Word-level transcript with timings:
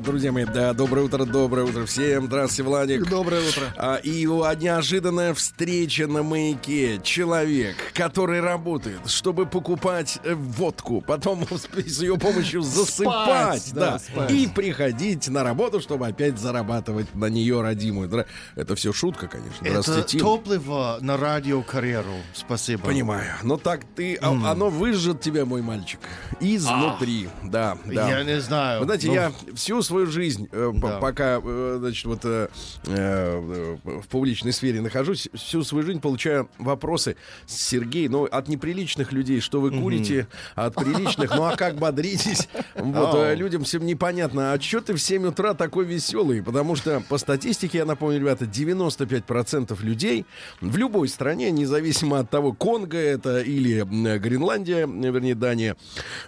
Друзья 0.00 0.32
мои, 0.32 0.44
да, 0.44 0.72
доброе 0.74 1.06
утро, 1.06 1.24
доброе 1.24 1.64
утро 1.66 1.86
всем. 1.86 2.26
Здравствуйте, 2.26 2.62
Владик. 2.62 3.08
Доброе 3.08 3.48
утро. 3.48 3.62
А, 3.76 3.96
и 3.96 4.10
его 4.10 4.46
неожиданная 4.52 5.34
встреча 5.34 6.06
на 6.06 6.22
маяке. 6.22 7.00
Человек, 7.02 7.76
который 7.94 8.40
работает, 8.40 9.00
чтобы 9.08 9.46
покупать 9.46 10.18
э, 10.24 10.34
водку, 10.34 11.00
потом 11.00 11.46
с 11.50 12.00
ее 12.00 12.16
помощью 12.18 12.62
засыпать, 12.62 13.62
Спать, 13.62 13.72
да, 13.74 13.92
да, 13.92 13.98
спать. 13.98 14.30
и 14.30 14.46
приходить 14.46 15.28
на 15.28 15.42
работу, 15.42 15.80
чтобы 15.80 16.06
опять 16.06 16.38
зарабатывать 16.38 17.14
на 17.14 17.26
нее 17.26 17.60
родимую. 17.60 18.26
Это 18.54 18.76
все 18.76 18.92
шутка, 18.92 19.26
конечно. 19.26 19.66
Это 19.66 20.02
топливо 20.18 20.98
на 21.00 21.16
радиокарьеру. 21.16 22.14
Спасибо. 22.34 22.82
Понимаю. 22.84 23.32
Но 23.42 23.56
так 23.56 23.80
ты, 23.96 24.16
а- 24.16 24.52
оно 24.52 24.68
выжжет 24.68 25.20
тебя, 25.20 25.44
мой 25.44 25.62
мальчик, 25.62 26.00
изнутри. 26.40 27.28
Да, 27.42 27.78
да. 27.86 28.08
Я 28.08 28.22
не 28.24 28.40
знаю. 28.40 28.91
Знаете, 28.92 29.08
Ну, 29.08 29.14
я 29.14 29.32
всю 29.54 29.80
свою 29.82 30.06
жизнь, 30.06 30.48
э, 30.52 30.70
Да. 30.74 30.98
пока, 30.98 31.40
э, 31.42 31.76
значит, 31.80 32.04
вот 32.04 32.20
э, 32.24 32.48
э, 32.86 33.76
в 33.84 34.06
публичной 34.08 34.52
сфере 34.52 34.80
нахожусь, 34.82 35.28
всю 35.34 35.62
свою 35.64 35.86
жизнь 35.86 36.00
получаю 36.00 36.50
вопросы, 36.58 37.16
Сергей, 37.46 38.08
ну, 38.08 38.24
от 38.24 38.48
неприличных 38.48 39.12
людей, 39.12 39.40
что 39.40 39.60
вы 39.60 39.70
курите, 39.70 40.26
а 40.54 40.66
от 40.66 40.74
приличных, 40.74 41.34
ну, 41.34 41.44
а 41.44 41.56
как 41.56 41.76
бодритесь? 41.76 42.48
Вот, 42.74 43.14
э, 43.14 43.34
людям 43.34 43.64
всем 43.64 43.86
непонятно, 43.86 44.52
а 44.52 44.60
что 44.60 44.80
ты 44.80 44.94
в 44.94 44.98
7 45.00 45.26
утра 45.28 45.54
такой 45.54 45.84
веселый? 45.84 46.42
Потому 46.42 46.76
что 46.76 47.00
по 47.08 47.16
статистике, 47.18 47.78
я 47.78 47.84
напомню, 47.86 48.18
ребята, 48.18 48.44
95% 48.44 49.82
людей 49.82 50.26
в 50.60 50.76
любой 50.76 51.08
стране, 51.08 51.50
независимо 51.50 52.18
от 52.18 52.30
того, 52.30 52.52
Конго 52.52 52.98
это 52.98 53.40
или 53.40 53.82
Гренландия, 54.18 54.86
вернее, 54.86 55.34
Дания, 55.34 55.76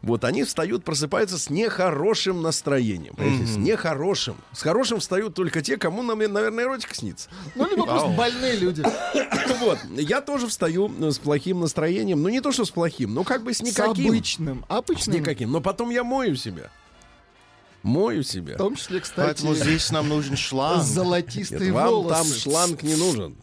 вот, 0.02 0.24
они 0.24 0.44
встают, 0.44 0.84
просыпаются 0.84 1.38
с 1.38 1.50
нехорошим 1.50 2.40
настроением. 2.42 2.53
Понимаете, 2.62 3.47
С 3.47 3.56
нехорошим. 3.56 4.36
С 4.52 4.62
хорошим 4.62 5.00
встают 5.00 5.34
только 5.34 5.62
те, 5.62 5.77
кому, 5.77 6.02
нам, 6.02 6.19
наверное, 6.19 6.64
эротика 6.64 6.94
снится. 6.94 7.28
Ну, 7.55 7.69
либо 7.69 7.84
просто 7.86 8.08
больные 8.11 8.56
люди. 8.56 8.83
Вот. 9.61 9.78
Я 9.96 10.20
тоже 10.20 10.46
встаю 10.48 10.92
э, 11.00 11.11
с 11.11 11.19
плохим 11.19 11.61
настроением. 11.61 12.22
Ну, 12.22 12.28
не 12.28 12.41
то, 12.41 12.50
что 12.52 12.64
с 12.64 12.70
плохим, 12.70 13.14
но 13.14 13.24
как 13.24 13.42
бы 13.44 13.52
с 13.55 13.58
С 13.58 13.62
никаким. 13.62 14.06
обычным. 14.08 14.64
С 14.69 14.72
Обычным. 14.72 15.16
никаким. 15.16 15.52
Но 15.52 15.61
потом 15.61 15.91
я 15.91 16.02
мою 16.05 16.34
себя. 16.36 16.70
Мою 17.83 18.22
себя. 18.22 18.55
В 18.55 18.58
том 18.58 18.77
числе, 18.77 19.00
кстати, 19.00 19.27
Поэтому 19.27 19.55
здесь 19.55 19.91
нам 19.91 20.08
нужен 20.08 20.36
шланг. 20.36 20.83
золотистые 20.83 21.61
Нет, 21.61 21.72
вам 21.74 22.08
там 22.08 22.27
шланг 22.27 22.83
не 22.83 22.94
нужен. 22.96 23.36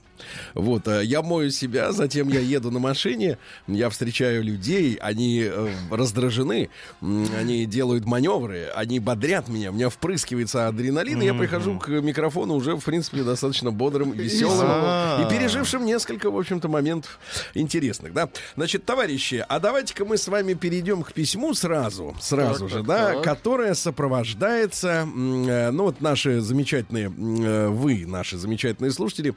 Вот, 0.53 0.87
э, 0.87 1.03
я 1.03 1.21
мою 1.21 1.51
себя, 1.51 1.91
затем 1.91 2.29
я 2.29 2.39
еду 2.39 2.71
на 2.71 2.79
машине, 2.79 3.37
я 3.67 3.89
встречаю 3.89 4.43
людей, 4.43 4.95
они 4.95 5.43
э, 5.45 5.69
раздражены, 5.89 6.69
они 7.01 7.65
делают 7.65 8.05
маневры, 8.05 8.69
они 8.75 8.99
бодрят 8.99 9.47
меня, 9.47 9.71
у 9.71 9.73
меня 9.73 9.89
впрыскивается 9.89 10.67
адреналин, 10.67 11.21
и 11.21 11.25
я 11.25 11.33
прихожу 11.33 11.79
к 11.79 11.87
микрофону 11.89 12.55
уже, 12.55 12.75
в 12.75 12.83
принципе, 12.83 13.23
достаточно 13.23 13.71
бодрым, 13.71 14.11
веселым 14.11 14.67
и 15.21 15.29
пережившим 15.29 15.85
несколько, 15.85 16.29
в 16.31 16.37
общем-то, 16.37 16.67
моментов 16.67 17.19
интересных, 17.53 18.13
да. 18.13 18.29
Значит, 18.55 18.85
товарищи, 18.85 19.43
а 19.47 19.59
давайте-ка 19.59 20.05
мы 20.05 20.17
с 20.17 20.27
вами 20.27 20.53
перейдем 20.53 21.03
к 21.03 21.13
письму 21.13 21.53
сразу, 21.53 22.15
сразу 22.21 22.65
Так, 22.65 22.69
же, 22.69 22.75
так, 22.77 22.85
да, 22.85 23.13
так. 23.13 23.23
которое 23.23 23.73
сопровождается, 23.73 25.07
э, 25.07 25.71
ну 25.71 25.83
вот 25.83 26.01
наши 26.01 26.41
замечательные, 26.41 27.09
вы, 27.09 28.05
наши 28.05 28.37
замечательные 28.37 28.91
слушатели, 28.91 29.33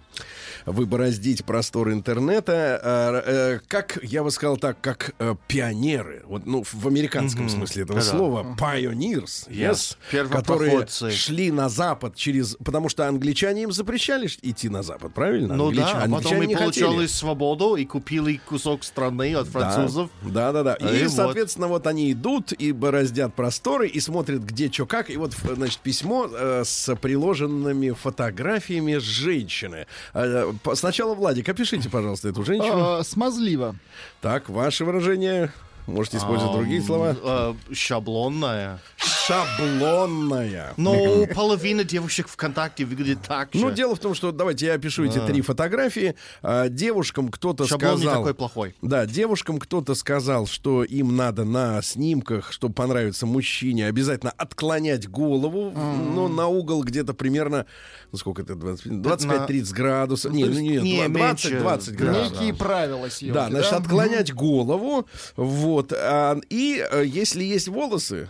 вы 0.66 0.86
бороздите 0.86 1.44
простор 1.44 1.92
интернета, 1.92 2.80
э, 2.82 3.22
э, 3.56 3.60
как, 3.68 3.98
я 4.02 4.22
бы 4.22 4.30
сказал 4.30 4.56
так, 4.56 4.80
как 4.80 5.14
э, 5.18 5.34
пионеры, 5.48 6.22
вот, 6.26 6.46
ну, 6.46 6.62
в 6.64 6.86
американском 6.88 7.48
смысле 7.48 7.82
этого 7.82 8.00
Да-да. 8.00 8.10
слова, 8.10 8.56
pioneers, 8.58 9.48
yes, 9.48 9.96
Yes. 10.12 10.28
которые 10.28 10.86
шли 11.10 11.50
на 11.50 11.68
запад 11.68 12.14
через, 12.16 12.56
потому 12.64 12.88
что 12.88 13.06
англичане 13.08 13.64
им 13.64 13.72
запрещали 13.72 14.28
идти 14.42 14.68
на 14.68 14.82
запад, 14.82 15.12
правильно? 15.12 15.54
Ну 15.54 15.70
Англич- 15.70 15.76
да, 15.76 15.92
потом 15.94 16.14
англичане 16.14 16.38
мы 16.40 16.46
не 16.46 16.56
получали 16.56 16.88
хотели. 16.92 17.06
свободу 17.06 17.76
и 17.76 17.84
купили 17.84 18.40
кусок 18.46 18.84
страны 18.84 19.34
от 19.34 19.48
французов. 19.48 20.10
Да, 20.22 20.52
да, 20.52 20.62
да. 20.62 20.76
А 20.80 20.90
И, 20.94 21.00
и 21.00 21.02
вот. 21.04 21.12
соответственно, 21.12 21.68
вот 21.68 21.86
они 21.86 22.10
идут 22.12 22.52
и 22.52 22.72
бороздят 22.72 23.34
просторы 23.34 23.86
и 23.88 24.00
смотрят, 24.00 24.42
где 24.42 24.70
что 24.70 24.86
как. 24.86 25.10
И 25.10 25.16
вот, 25.16 25.32
ф- 25.34 25.54
значит, 25.56 25.78
письмо 25.80 26.28
э, 26.32 26.62
с 26.64 26.94
приложенными 26.96 27.90
фотографиями 27.90 28.96
женщины. 28.96 29.86
Э, 30.14 30.52
сначала, 30.74 31.14
Владик, 31.14 31.48
опишите, 31.48 31.88
пожалуйста, 31.88 32.28
эту 32.28 32.44
женщину. 32.44 32.98
А, 32.98 33.04
Смазливо. 33.04 33.76
Так, 34.20 34.48
ваше 34.48 34.84
выражение. 34.84 35.52
Можете 35.86 36.16
использовать 36.16 36.54
другие 36.54 36.80
слова. 36.80 37.14
Э, 37.22 37.54
шаблонная. 37.72 38.80
Шаблонная. 38.96 40.72
Но 40.78 41.26
половина 41.34 41.84
девушек 41.84 42.28
ВКонтакте 42.28 42.86
выглядит 42.86 43.20
так 43.20 43.52
же. 43.52 43.60
Ну, 43.60 43.70
дело 43.70 43.94
в 43.94 43.98
том, 43.98 44.14
что 44.14 44.32
давайте 44.32 44.66
я 44.66 44.74
опишу 44.74 45.04
эти 45.04 45.18
три 45.18 45.42
фотографии. 45.42 46.14
А, 46.42 46.68
девушкам 46.68 47.28
кто-то 47.28 47.66
Шаблон 47.66 47.96
не 47.96 48.02
сказал... 48.02 48.22
такой 48.22 48.34
плохой. 48.34 48.74
Да, 48.80 49.04
девушкам 49.04 49.58
кто-то 49.58 49.94
сказал, 49.94 50.46
что 50.46 50.84
им 50.84 51.16
надо 51.16 51.44
на 51.44 51.82
снимках, 51.82 52.50
чтобы 52.52 52.74
понравиться 52.74 53.26
мужчине, 53.26 53.86
обязательно 53.86 54.32
отклонять 54.32 55.08
голову, 55.08 55.70
ну, 55.70 56.28
на 56.28 56.46
угол 56.46 56.82
где-то 56.82 57.12
примерно, 57.12 57.66
ну, 58.14 58.18
сколько 58.18 58.42
это, 58.42 58.54
20 58.54 58.86
25-30 58.86 59.74
градусов. 59.74 60.32
Не, 60.32 60.44
ну, 60.44 60.52
не, 60.60 60.76
не, 60.76 61.08
20, 61.08 61.10
меньше. 61.10 61.60
20 61.60 61.96
Да, 61.96 62.04
градусов. 62.04 62.32
Некие 62.32 62.54
правила 62.54 63.08
съемки. 63.08 63.34
Да, 63.34 63.48
значит, 63.48 63.72
отклонять 63.72 64.32
голову, 64.32 65.06
вот, 65.34 65.92
а, 65.92 66.38
и 66.48 66.86
э, 66.88 67.04
если 67.04 67.42
есть 67.42 67.66
волосы, 67.66 68.28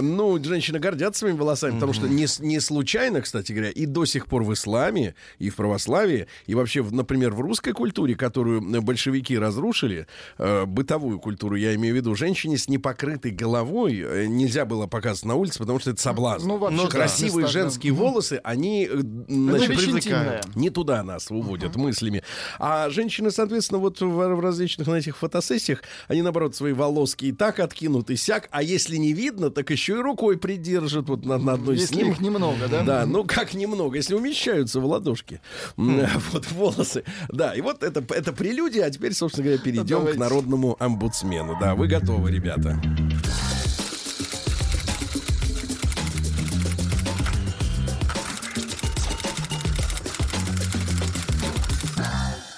ну, 0.00 0.42
женщины 0.42 0.78
гордятся 0.78 1.20
своими 1.20 1.36
волосами, 1.36 1.74
потому 1.74 1.92
что 1.92 2.08
не, 2.08 2.26
не 2.40 2.60
случайно, 2.60 3.20
кстати 3.20 3.52
говоря, 3.52 3.70
и 3.70 3.86
до 3.86 4.04
сих 4.04 4.26
пор 4.26 4.42
в 4.42 4.52
исламе, 4.52 5.14
и 5.38 5.50
в 5.50 5.56
православии, 5.56 6.26
и 6.46 6.54
вообще, 6.54 6.82
например, 6.82 7.32
в 7.32 7.40
русской 7.40 7.72
культуре, 7.72 8.14
которую 8.14 8.62
э, 8.62 8.80
большевики 8.80 9.38
разрушили, 9.38 10.06
э, 10.38 10.64
бытовую 10.66 11.18
культуру, 11.20 11.56
я 11.56 11.74
имею 11.74 11.94
в 11.94 11.96
виду, 11.96 12.14
женщине 12.14 12.58
с 12.58 12.68
непокрытой 12.68 13.30
головой 13.30 14.00
э, 14.00 14.26
нельзя 14.26 14.64
было 14.64 14.86
показывать 14.86 15.26
на 15.26 15.34
улице, 15.34 15.58
потому 15.58 15.78
что 15.78 15.90
это 15.90 16.00
соблазн. 16.00 16.48
Ну, 16.48 16.56
вообще, 16.58 16.82
да, 16.84 16.88
Красивые 16.88 17.46
да. 17.46 17.52
женские 17.52 17.92
волосы, 17.92 18.40
они, 18.42 18.88
э, 18.90 18.96
Ну, 19.28 19.56
значит, 19.56 19.76
привлекают. 19.76 20.56
не 20.56 20.70
туда 20.70 21.02
нас 21.02 21.30
уводят 21.30 21.76
мыслями. 21.76 22.22
А 22.58 22.90
женщины, 22.90 23.30
соответственно, 23.30 23.78
вот 23.78 24.00
в, 24.00 24.06
в 24.06 24.40
различных 24.40 24.88
на 24.88 24.96
этих 24.96 25.16
фотосессиях, 25.16 25.82
они, 26.08 26.22
наоборот, 26.22 26.56
свои 26.56 26.72
волоски 26.72 27.28
и 27.28 27.32
так 27.32 27.60
откинут, 27.60 28.10
и 28.10 28.16
сяк. 28.16 28.48
А 28.50 28.62
если 28.62 28.96
не 28.96 29.12
видно, 29.12 29.27
так 29.30 29.70
еще 29.70 29.98
и 29.98 30.00
рукой 30.00 30.38
придержат 30.38 31.08
вот 31.08 31.24
на, 31.24 31.38
на 31.38 31.52
одной 31.54 31.76
Если 31.76 31.94
снимке. 31.94 32.12
их 32.12 32.20
немного, 32.20 32.68
да? 32.68 32.82
Да, 32.82 33.06
ну 33.06 33.24
как 33.24 33.54
немного, 33.54 33.96
если 33.96 34.14
умещаются 34.14 34.80
в 34.80 34.86
ладошки. 34.86 35.40
М, 35.76 36.06
Вот 36.32 36.50
волосы. 36.52 37.04
Да, 37.28 37.54
и 37.54 37.60
вот 37.60 37.82
это, 37.82 38.02
это 38.14 38.32
прелюдия, 38.32 38.84
а 38.86 38.90
теперь, 38.90 39.12
собственно 39.14 39.46
говоря, 39.46 39.62
перейдем 39.62 40.06
к 40.06 40.16
народному 40.16 40.76
омбудсмену. 40.78 41.56
Да, 41.60 41.74
вы 41.74 41.86
готовы, 41.88 42.30
ребята. 42.30 42.80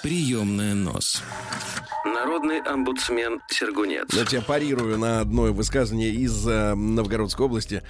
Приемная 0.01 0.73
нос. 0.73 1.21
Народный 2.11 2.59
омбудсмен 2.59 3.41
Сергунец. 3.49 4.07
Значит, 4.11 4.33
я 4.33 4.41
парирую 4.41 4.97
на 4.97 5.21
одно 5.21 5.43
высказывание 5.53 6.09
из 6.11 6.47
э, 6.47 6.75
Новгородской 6.75 7.45
области. 7.45 7.83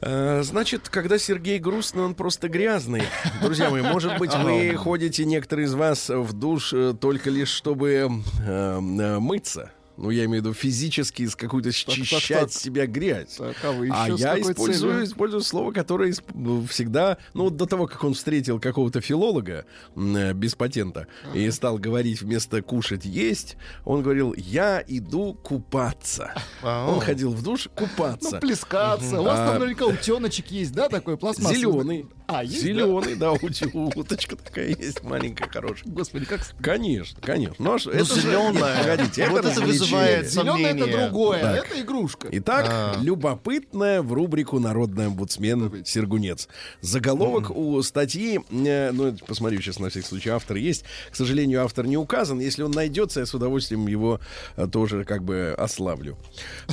Э, 0.00 0.42
Значит, 0.42 0.88
когда 0.88 1.18
Сергей 1.18 1.58
грустный, 1.58 2.02
он 2.02 2.14
просто 2.14 2.48
грязный. 2.48 3.02
Друзья 3.42 3.70
мои, 3.70 3.82
может 3.82 4.18
быть, 4.18 4.34
вы 4.34 4.74
ходите, 4.76 5.24
некоторые 5.24 5.66
из 5.66 5.74
вас, 5.74 6.08
в 6.08 6.32
душ 6.32 6.72
э, 6.72 6.94
только 7.00 7.30
лишь 7.30 7.50
чтобы 7.50 7.88
э, 7.90 8.08
э, 8.46 9.18
мыться. 9.18 9.70
Ну, 10.02 10.10
я 10.10 10.24
имею 10.24 10.42
в 10.42 10.46
виду 10.46 10.52
физически 10.54 11.24
с 11.26 11.36
какую-то 11.36 11.70
счищать 11.70 12.40
так. 12.40 12.50
с 12.52 12.56
себя 12.58 12.86
грязь. 12.86 13.36
Так, 13.38 13.54
а 13.62 13.70
вы 13.70 13.88
А 13.92 14.06
еще 14.08 14.18
с 14.18 14.20
я 14.20 14.40
использую, 14.40 14.92
целью? 14.92 15.04
использую 15.04 15.42
слово, 15.42 15.70
которое 15.70 16.10
исп- 16.10 16.24
ну, 16.34 16.66
всегда, 16.66 17.18
ну, 17.34 17.44
вот 17.44 17.56
до 17.56 17.66
того, 17.66 17.86
как 17.86 18.02
он 18.02 18.14
встретил 18.14 18.58
какого-то 18.58 19.00
филолога 19.00 19.64
э, 19.94 20.32
без 20.32 20.56
патента 20.56 21.06
и 21.34 21.48
стал 21.52 21.78
говорить 21.78 22.20
вместо 22.20 22.62
кушать 22.62 23.04
есть, 23.04 23.56
он 23.84 24.02
говорил, 24.02 24.34
я 24.36 24.82
иду 24.88 25.34
купаться. 25.34 26.34
Он 26.62 26.98
ходил 27.00 27.30
в 27.32 27.42
душ 27.42 27.68
Ну, 27.78 27.86
купаться. 27.86 28.38
плескаться. 28.40 29.20
У 29.20 29.24
вас 29.24 29.38
А, 29.38 29.46
там 29.52 29.60
наверняка 29.60 29.86
утеночек 29.86 30.50
есть, 30.50 30.72
да, 30.72 30.88
такой 30.88 31.16
пластмассовый? 31.16 31.58
Зеленый. 31.60 32.06
А, 32.26 32.42
есть? 32.42 32.62
Зеленый, 32.62 33.14
да, 33.14 33.32
ут- 33.32 33.62
уточка 33.94 34.36
такая 34.36 34.68
есть, 34.68 35.02
маленькая, 35.04 35.48
хорошая. 35.48 35.92
Господи, 35.92 36.24
как... 36.24 36.40
Конечно, 36.60 37.20
конечно. 37.20 37.56
Ну, 37.58 37.72
а 37.74 37.76
это 37.76 38.04
зелёная. 38.04 38.52
Нет, 38.52 38.78
Погодите, 38.82 39.28
Вот 39.28 39.38
это 39.40 39.48
это 39.48 39.60
развлечение. 39.60 39.91
Вызывает 39.92 40.30
Зеленое 40.30 40.74
это 40.74 40.86
другое, 40.90 41.38
а 41.38 41.56
Так. 41.56 41.66
это 41.70 41.80
игрушка. 41.80 42.28
Итак, 42.32 42.66
А. 42.68 42.96
любопытная 43.00 44.02
в 44.02 44.12
рубрику 44.12 44.58
«Народный 44.58 45.06
омбудсмен 45.06 45.84
Сергунец». 45.84 46.48
Заголовок 46.80 47.50
у 47.50 47.80
статьи, 47.82 48.40
э, 48.50 48.90
ну, 48.92 49.06
это 49.08 49.24
посмотрю 49.24 49.60
сейчас 49.60 49.78
на 49.78 49.88
всякий 49.90 50.06
случай, 50.06 50.30
автор 50.30 50.56
есть. 50.56 50.84
К 51.10 51.16
сожалению, 51.16 51.64
автор 51.64 51.86
не 51.86 51.96
указан. 51.96 52.40
Если 52.40 52.62
он 52.62 52.70
найдется, 52.72 53.20
я 53.20 53.26
с 53.26 53.34
удовольствием 53.34 53.86
его 53.86 54.20
э, 54.56 54.66
тоже 54.66 55.04
как 55.04 55.22
бы 55.22 55.54
ославлю. 55.56 56.16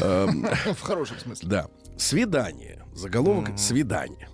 Эм, 0.01 0.48
В 0.75 0.81
хорошем 0.81 1.18
смысле. 1.19 1.48
Да. 1.50 1.68
Свидание. 1.98 2.83
Заголовок 2.94 3.51
«Свидание». 3.57 4.27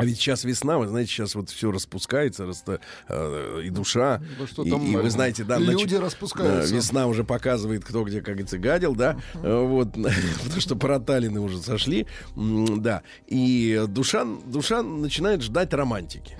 А 0.00 0.04
ведь 0.04 0.16
сейчас 0.18 0.44
весна, 0.44 0.78
вы 0.78 0.88
знаете, 0.88 1.10
сейчас 1.10 1.34
вот 1.34 1.50
все 1.50 1.70
распускается, 1.70 2.46
раста- 2.46 2.80
э, 3.08 3.62
и 3.64 3.70
душа. 3.70 4.20
Да 4.38 4.46
что 4.46 4.62
и, 4.64 4.70
там, 4.70 4.84
и 4.86 4.96
вы 4.96 5.10
знаете, 5.10 5.44
да, 5.44 5.58
люди 5.58 5.94
нач- 5.94 6.00
распускаются. 6.00 6.70
да, 6.70 6.76
весна 6.76 7.06
уже 7.06 7.24
показывает, 7.24 7.84
кто 7.84 8.02
где, 8.04 8.18
как 8.20 8.34
говорится, 8.34 8.58
гадил, 8.58 8.94
да. 8.94 9.18
Э, 9.34 9.64
Вот, 9.64 9.92
потому 10.44 10.60
что 10.60 10.76
проталины 10.76 11.40
уже 11.40 11.58
сошли. 11.60 12.06
Да. 12.36 13.02
И 13.26 13.84
душа, 13.88 14.24
душа 14.46 14.82
начинает 14.82 15.42
ждать 15.42 15.72
романтики. 15.74 16.36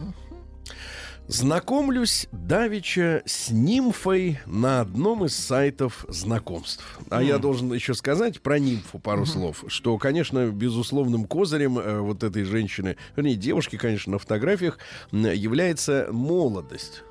Знакомлюсь 1.31 2.27
давеча 2.33 3.23
с 3.25 3.51
нимфой 3.51 4.41
на 4.47 4.81
одном 4.81 5.25
из 5.25 5.37
сайтов 5.37 6.05
знакомств. 6.09 6.99
А 7.09 7.23
я 7.23 7.39
должен 7.39 7.73
еще 7.73 7.95
сказать 7.95 8.41
про 8.41 8.59
нимфу 8.59 8.99
пару 8.99 9.25
слов, 9.27 9.63
что, 9.69 9.97
конечно, 9.97 10.49
безусловным 10.51 11.27
козырем 11.27 11.79
э, 11.79 12.01
вот 12.01 12.25
этой 12.25 12.43
женщины, 12.43 12.97
вернее, 13.15 13.37
девушки, 13.37 13.77
конечно, 13.77 14.15
на 14.15 14.19
фотографиях 14.19 14.79
м, 15.13 15.31
является 15.33 16.09
молодость. 16.11 17.05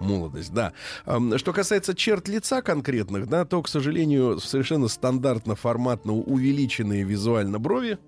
Молодость, 0.00 0.54
да. 0.54 0.72
Что 1.36 1.52
касается 1.52 1.94
черт 1.94 2.26
лица 2.26 2.62
конкретных, 2.62 3.28
да, 3.28 3.44
то, 3.44 3.60
к 3.62 3.68
сожалению, 3.68 4.40
совершенно 4.40 4.88
стандартно, 4.88 5.56
форматно 5.56 6.14
увеличенные 6.14 7.02
визуально 7.02 7.58
брови, 7.58 7.98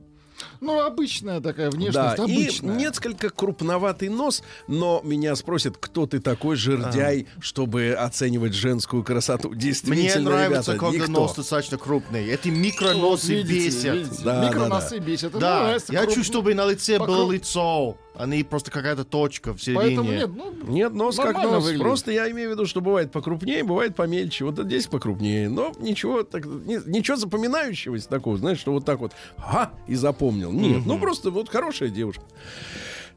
Ну, 0.61 0.81
обычная 0.81 1.41
такая 1.41 1.71
да, 1.71 1.77
внешность, 1.77 2.19
и 2.19 2.23
обычная. 2.23 2.75
несколько 2.77 3.31
крупноватый 3.31 4.09
нос, 4.11 4.43
но 4.69 5.01
меня 5.05 5.35
спросят, 5.37 5.77
кто 5.79 6.07
ты 6.07 6.21
такой 6.21 6.57
жердяй, 6.57 7.27
чтобы 7.41 7.93
оценивать 7.99 8.53
женскую 8.55 9.03
красоту. 9.03 9.55
Действительно, 9.55 10.21
Мне 10.21 10.29
нравится, 10.29 10.73
ребята, 10.73 10.87
когда 10.87 11.07
никто. 11.07 11.21
нос 11.23 11.35
достаточно 11.35 11.79
крупный. 11.79 12.29
Эти 12.29 12.49
микроносы 12.49 13.43
бесят. 13.43 14.23
Да, 14.23 14.47
Микроносы 14.49 14.99
бесят. 14.99 15.31
Это 15.31 15.39
Да, 15.39 15.63
нравится, 15.65 15.93
я 15.93 16.03
круп- 16.03 16.09
хочу, 16.09 16.25
чтобы 16.25 16.55
на 16.55 16.67
лице 16.71 16.97
покру- 16.99 17.07
было 17.07 17.33
лицо, 17.33 17.97
а 18.21 18.27
не 18.27 18.43
просто 18.45 18.71
какая-то 18.71 19.05
точка 19.05 19.55
в 19.55 19.63
середине. 19.63 19.87
Поэтому 19.97 20.11
нет, 20.13 20.31
ну, 20.35 20.73
Нет, 20.73 20.93
нос 20.93 21.17
как 21.17 21.37
нос. 21.37 21.63
выглядит. 21.65 21.81
Просто 21.83 22.13
я 22.13 22.31
имею 22.31 22.51
в 22.51 22.53
виду, 22.53 22.67
что 22.67 22.81
бывает 22.81 23.11
покрупнее, 23.13 23.65
бывает 23.65 23.97
помельче. 23.97 24.45
Вот 24.45 24.59
здесь 24.59 24.87
покрупнее. 24.87 25.49
Но 25.49 25.73
ничего, 25.79 26.23
так, 26.23 26.45
ни- 26.45 26.89
ничего 26.89 27.17
запоминающегося 27.17 28.09
такого, 28.09 28.37
знаешь, 28.37 28.59
что 28.59 28.73
вот 28.73 28.85
так 28.85 29.01
вот, 29.01 29.13
ага, 29.39 29.73
и 29.87 29.95
запомнил. 29.95 30.53
Нет, 30.53 30.83
ну 30.85 30.99
просто 30.99 31.31
вот 31.31 31.49
хорошая 31.49 31.89
девушка. 31.89 32.23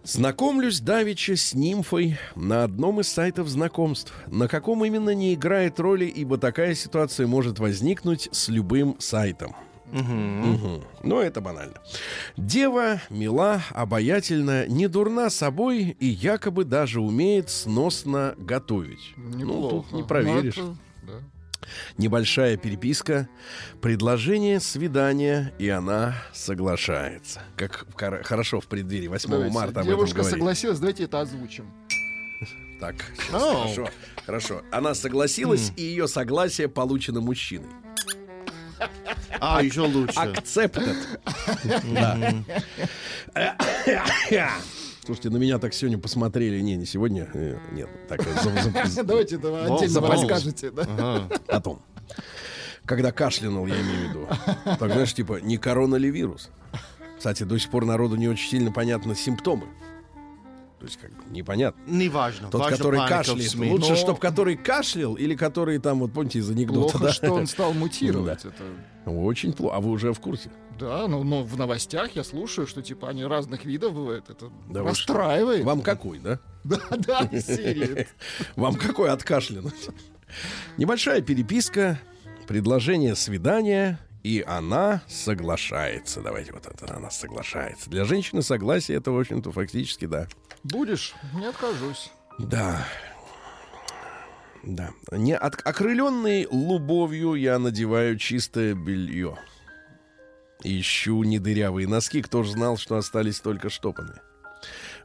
Знакомлюсь 0.05 0.81
давеча 0.81 1.35
с 1.37 1.53
нимфой 1.53 2.17
на 2.35 2.63
одном 2.63 2.99
из 2.99 3.07
сайтов 3.07 3.47
знакомств. 3.47 4.13
На 4.27 4.47
каком 4.49 4.83
именно 4.83 5.11
не 5.11 5.33
играет 5.33 5.79
роли, 5.79 6.05
ибо 6.05 6.37
такая 6.37 6.75
ситуация 6.75 7.25
может 7.25 7.59
возникнуть 7.59 8.27
с 8.31 8.49
любым 8.49 8.97
сайтом. 8.99 9.55
Мгм. 9.91 10.83
Но 11.03 11.21
это 11.21 11.41
банально. 11.41 11.75
Дева 12.37 13.01
мила, 13.09 13.61
обаятельна, 13.71 14.65
не 14.67 14.87
дурна 14.87 15.29
собой 15.29 15.95
и 15.99 16.07
якобы 16.07 16.63
даже 16.65 17.01
умеет 17.01 17.49
сносно 17.49 18.33
готовить. 18.37 19.13
Ну, 19.17 19.37
неплохо. 19.37 19.85
тут 19.87 19.91
не 19.93 20.03
проверишь. 20.03 20.57
Ну, 20.57 20.71
это- 20.71 20.77
да. 21.03 21.13
Небольшая 21.97 22.57
переписка, 22.57 23.29
предложение 23.81 24.59
свидания, 24.59 25.53
и 25.59 25.69
она 25.69 26.15
соглашается. 26.33 27.41
Как 27.55 27.85
хорошо 28.25 28.59
в 28.59 28.67
преддверии 28.67 29.07
8 29.07 29.29
Давайте, 29.29 29.53
марта 29.53 29.79
об 29.81 29.85
Девушка 29.87 30.19
этом 30.21 30.31
согласилась, 30.31 30.79
давайте 30.79 31.03
это 31.03 31.21
озвучим. 31.21 31.65
Так, 32.79 32.95
сейчас, 33.17 33.41
Оу. 33.41 33.55
хорошо, 33.61 33.89
хорошо. 34.25 34.61
Она 34.71 34.93
согласилась, 34.93 35.71
и 35.77 35.83
ее 35.83 36.09
согласие 36.09 36.67
получено 36.67 37.21
мужчиной. 37.21 37.69
А, 39.39 39.61
еще 39.61 39.81
лучше. 39.81 40.17
Accepted. 40.19 40.95
Да. 41.93 42.17
Слушайте, 45.05 45.29
на 45.29 45.37
меня 45.37 45.59
так 45.59 45.73
сегодня 45.73 45.97
посмотрели. 45.97 46.61
Не, 46.61 46.77
не 46.77 46.85
сегодня. 46.85 47.29
э, 47.33 47.57
Нет, 47.73 47.89
так 48.07 48.21
э, 48.21 49.03
Давайте 49.03 49.35
это 49.35 49.75
отдельно 49.75 50.01
расскажете. 50.07 50.71
потом. 51.47 51.81
Когда 52.85 53.11
кашлянул, 53.11 53.65
я 53.67 53.75
имею 53.75 53.97
в 53.97 54.09
виду. 54.09 54.27
Так, 54.65 54.91
знаешь, 54.91 55.13
типа, 55.13 55.39
не 55.41 55.57
корона 55.57 55.95
ли 55.95 56.09
вирус? 56.11 56.49
Кстати, 57.17 57.43
до 57.43 57.57
сих 57.57 57.69
пор 57.69 57.85
народу 57.85 58.15
не 58.15 58.27
очень 58.27 58.49
сильно 58.49 58.71
понятны 58.71 59.15
симптомы. 59.15 59.67
То 60.83 60.87
есть, 60.87 60.99
как 60.99 61.11
бы, 61.11 61.23
непонятно. 61.29 61.81
Неважно. 61.87 62.49
Тот, 62.49 62.59
Важно 62.59 62.75
который 62.75 63.07
кашляет. 63.07 63.55
Лучше, 63.55 63.91
Но- 63.91 63.95
чтобы 63.95 64.19
который 64.19 64.57
кашлял, 64.57 65.13
или 65.13 65.33
который 65.33 65.79
там, 65.79 65.99
вот 65.99 66.11
помните, 66.11 66.39
из 66.39 66.49
анекдота. 66.49 66.97
Плохо, 66.97 67.05
да? 67.05 67.13
что 67.13 67.31
он 67.31 67.47
стал 67.47 67.71
мутировать. 67.71 68.43
Это 68.43 69.09
Очень 69.09 69.53
плохо. 69.53 69.77
А 69.77 69.79
вы 69.79 69.91
уже 69.91 70.11
в 70.11 70.19
курсе? 70.19 70.51
Да, 70.77 71.07
ну, 71.07 71.23
но 71.23 71.41
в 71.41 71.57
новостях 71.57 72.17
я 72.17 72.25
слушаю, 72.25 72.67
что 72.67 72.81
типа 72.81 73.07
они 73.07 73.23
разных 73.23 73.63
видов 73.63 73.93
бывают. 73.93 74.29
Это 74.29 74.51
Да 74.69 74.83
расстраивает. 74.83 75.63
Вам 75.63 75.79
какой, 75.79 76.19
да? 76.19 76.39
Да, 76.65 76.81
да. 76.97 77.29
Вам 78.57 78.75
какой 78.75 79.09
откашлянуть? 79.09 79.89
Небольшая 80.77 81.21
переписка, 81.21 81.97
предложение 82.45 83.15
свидания, 83.15 83.99
и 84.23 84.43
она 84.47 85.01
соглашается. 85.07 86.21
Давайте 86.21 86.53
вот 86.53 86.65
это, 86.65 86.95
она 86.95 87.11
соглашается. 87.11 87.89
Для 87.89 88.05
женщины 88.05 88.41
согласие 88.41 88.97
это, 88.97 89.11
в 89.11 89.19
общем-то, 89.19 89.51
фактически, 89.51 90.05
да. 90.05 90.27
Будешь? 90.63 91.13
Не 91.33 91.45
откажусь. 91.47 92.11
Да. 92.39 92.85
Да. 94.63 94.91
Не 95.11 95.35
от, 95.35 95.55
окрыленный 95.65 96.47
любовью 96.49 97.33
я 97.35 97.59
надеваю 97.59 98.17
чистое 98.17 98.73
белье. 98.73 99.37
Ищу 100.63 101.21
недырявые 101.23 101.87
носки, 101.87 102.21
кто 102.21 102.43
ж 102.43 102.51
знал, 102.51 102.77
что 102.77 102.95
остались 102.95 103.41
только 103.41 103.69
штопанные. 103.69 104.21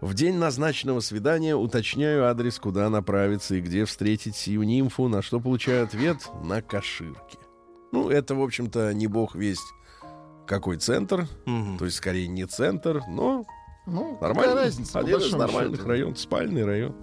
В 0.01 0.15
день 0.15 0.37
назначенного 0.37 1.01
свидания 1.01 1.57
уточняю 1.57 2.27
адрес, 2.29 2.61
куда 2.61 2.89
направиться 2.89 3.57
и 3.57 3.61
где 3.61 3.85
встретить 3.85 4.37
сию 4.37 4.63
нимфу, 4.63 5.09
на 5.09 5.21
что 5.21 5.41
получаю 5.41 5.83
ответ 5.85 6.19
на 6.45 6.63
каширке. 6.63 7.39
Ну, 7.91 8.09
это, 8.09 8.37
в 8.37 8.43
общем-то, 8.43 8.95
не 8.95 9.09
бог 9.09 9.35
весть 9.35 9.67
какой 10.47 10.77
центр, 10.77 11.27
Мгм. 11.47 11.77
то 11.79 11.85
есть, 11.87 11.97
скорее, 11.97 12.29
не 12.29 12.47
центр, 12.47 13.03
но 13.09 13.45
Ну, 13.91 14.19
Нормально. 14.21 14.55
разница? 14.55 14.99
Один 15.01 15.19
из 15.19 15.33
нормальных 15.33 15.85
районов, 15.87 16.19
спальный 16.19 16.65
район. 16.65 16.95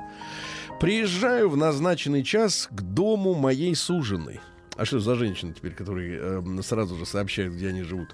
Приезжаю 0.79 1.49
в 1.49 1.57
назначенный 1.57 2.23
час 2.23 2.67
к 2.71 2.81
дому 2.81 3.33
моей 3.33 3.75
суженой. 3.75 4.39
А 4.77 4.83
что 4.85 4.99
за 4.99 5.15
женщины 5.15 5.53
теперь, 5.53 5.73
которые 5.73 6.19
эм, 6.19 6.61
сразу 6.61 6.95
же 6.97 7.05
сообщают, 7.05 7.53
где 7.53 7.69
они 7.69 7.81
живут? 7.83 8.13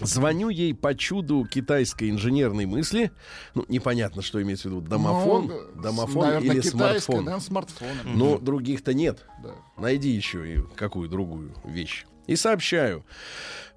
Звоню 0.00 0.48
ей 0.48 0.72
по 0.74 0.94
чуду 0.94 1.44
китайской 1.44 2.08
инженерной 2.08 2.64
мысли. 2.64 3.10
Ну, 3.54 3.66
непонятно, 3.68 4.22
что 4.22 4.40
имеется 4.42 4.68
в 4.68 4.72
виду. 4.72 4.80
Домофон, 4.80 5.48
Ну, 5.48 5.82
домофон 5.82 6.24
наверное, 6.26 6.54
или 6.54 6.60
смартфон. 6.62 7.24
да, 7.26 7.38
смартфон. 7.38 7.88
Но 8.06 8.38
других-то 8.38 8.94
нет. 8.94 9.26
Да. 9.42 9.50
Найди 9.76 10.08
еще 10.08 10.54
и 10.54 10.58
какую 10.76 11.10
другую 11.10 11.54
вещь. 11.66 12.06
И 12.26 12.34
сообщаю. 12.36 13.04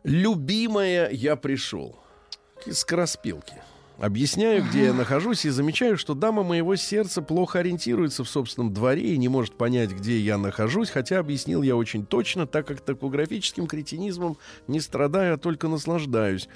Любимая, 0.06 1.10
я 1.12 1.36
пришел. 1.36 2.00
Скороспелки. 2.72 3.54
Объясняю, 4.00 4.64
где 4.64 4.86
я 4.86 4.94
нахожусь, 4.94 5.46
и 5.46 5.50
замечаю, 5.50 5.98
что 5.98 6.14
дама 6.14 6.44
моего 6.44 6.76
сердца 6.76 7.24
плохо 7.24 7.60
ориентируется 7.60 8.24
в 8.24 8.30
собственном 8.30 8.72
дворе 8.72 9.14
и 9.14 9.18
не 9.18 9.28
может 9.28 9.58
понять, 9.58 9.90
где 9.90 10.20
я 10.20 10.38
нахожусь, 10.38 10.92
хотя 10.92 11.18
объяснил 11.18 11.64
я 11.64 11.76
очень 11.76 12.06
точно, 12.06 12.46
так 12.46 12.68
как 12.68 12.82
топографическим 12.82 13.66
кретинизмом 13.66 14.38
не 14.68 14.82
страдаю, 14.82 15.34
а 15.34 15.38
только 15.38 15.68
наслаждаюсь. 15.68 16.48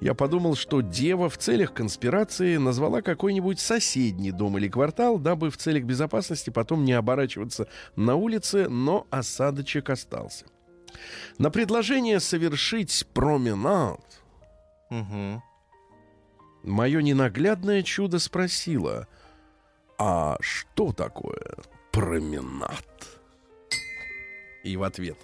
Я 0.00 0.14
подумал, 0.14 0.56
что 0.56 0.80
дева 0.80 1.28
в 1.28 1.36
целях 1.36 1.74
конспирации 1.74 2.56
назвала 2.56 3.02
какой-нибудь 3.02 3.60
соседний 3.60 4.32
дом 4.32 4.56
или 4.56 4.68
квартал, 4.68 5.18
дабы 5.18 5.50
в 5.50 5.58
целях 5.58 5.84
безопасности 5.84 6.48
потом 6.48 6.86
не 6.86 6.94
оборачиваться 6.94 7.68
на 7.94 8.14
улице, 8.14 8.70
но 8.70 9.06
осадочек 9.10 9.90
остался. 9.90 10.46
На 11.36 11.50
предложение 11.50 12.20
совершить 12.20 13.06
променад 13.12 14.00
Мгм. 14.88 15.42
Мое 16.66 17.00
ненаглядное 17.00 17.82
чудо 17.82 18.18
спросило, 18.18 19.06
а 19.98 20.36
что 20.40 20.92
такое 20.92 21.54
променад? 21.92 22.84
И 24.64 24.76
в 24.76 24.82
ответ. 24.82 25.16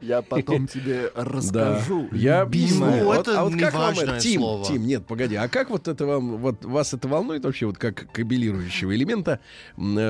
Я 0.00 0.22
потом 0.22 0.66
тебе 0.68 1.10
Да, 1.14 1.22
расскажу. 1.24 2.08
я 2.12 2.42
любимая. 2.44 3.00
Ну, 3.00 3.06
Вот- 3.06 3.28
это 3.28 3.40
а 3.40 3.44
вот 3.44 3.54
как 3.58 3.72
вам 3.74 3.98
это, 3.98 4.18
Тим, 4.18 4.40
слово. 4.40 4.64
Тим, 4.66 4.86
нет, 4.86 5.06
погоди, 5.06 5.34
а 5.36 5.48
как 5.48 5.70
вот 5.70 5.86
это 5.88 6.04
вам, 6.04 6.38
вот 6.38 6.64
вас 6.64 6.92
это 6.92 7.08
волнует 7.08 7.44
вообще, 7.44 7.66
вот 7.66 7.78
как 7.78 8.10
кабелирующего 8.12 8.94
элемента, 8.94 9.40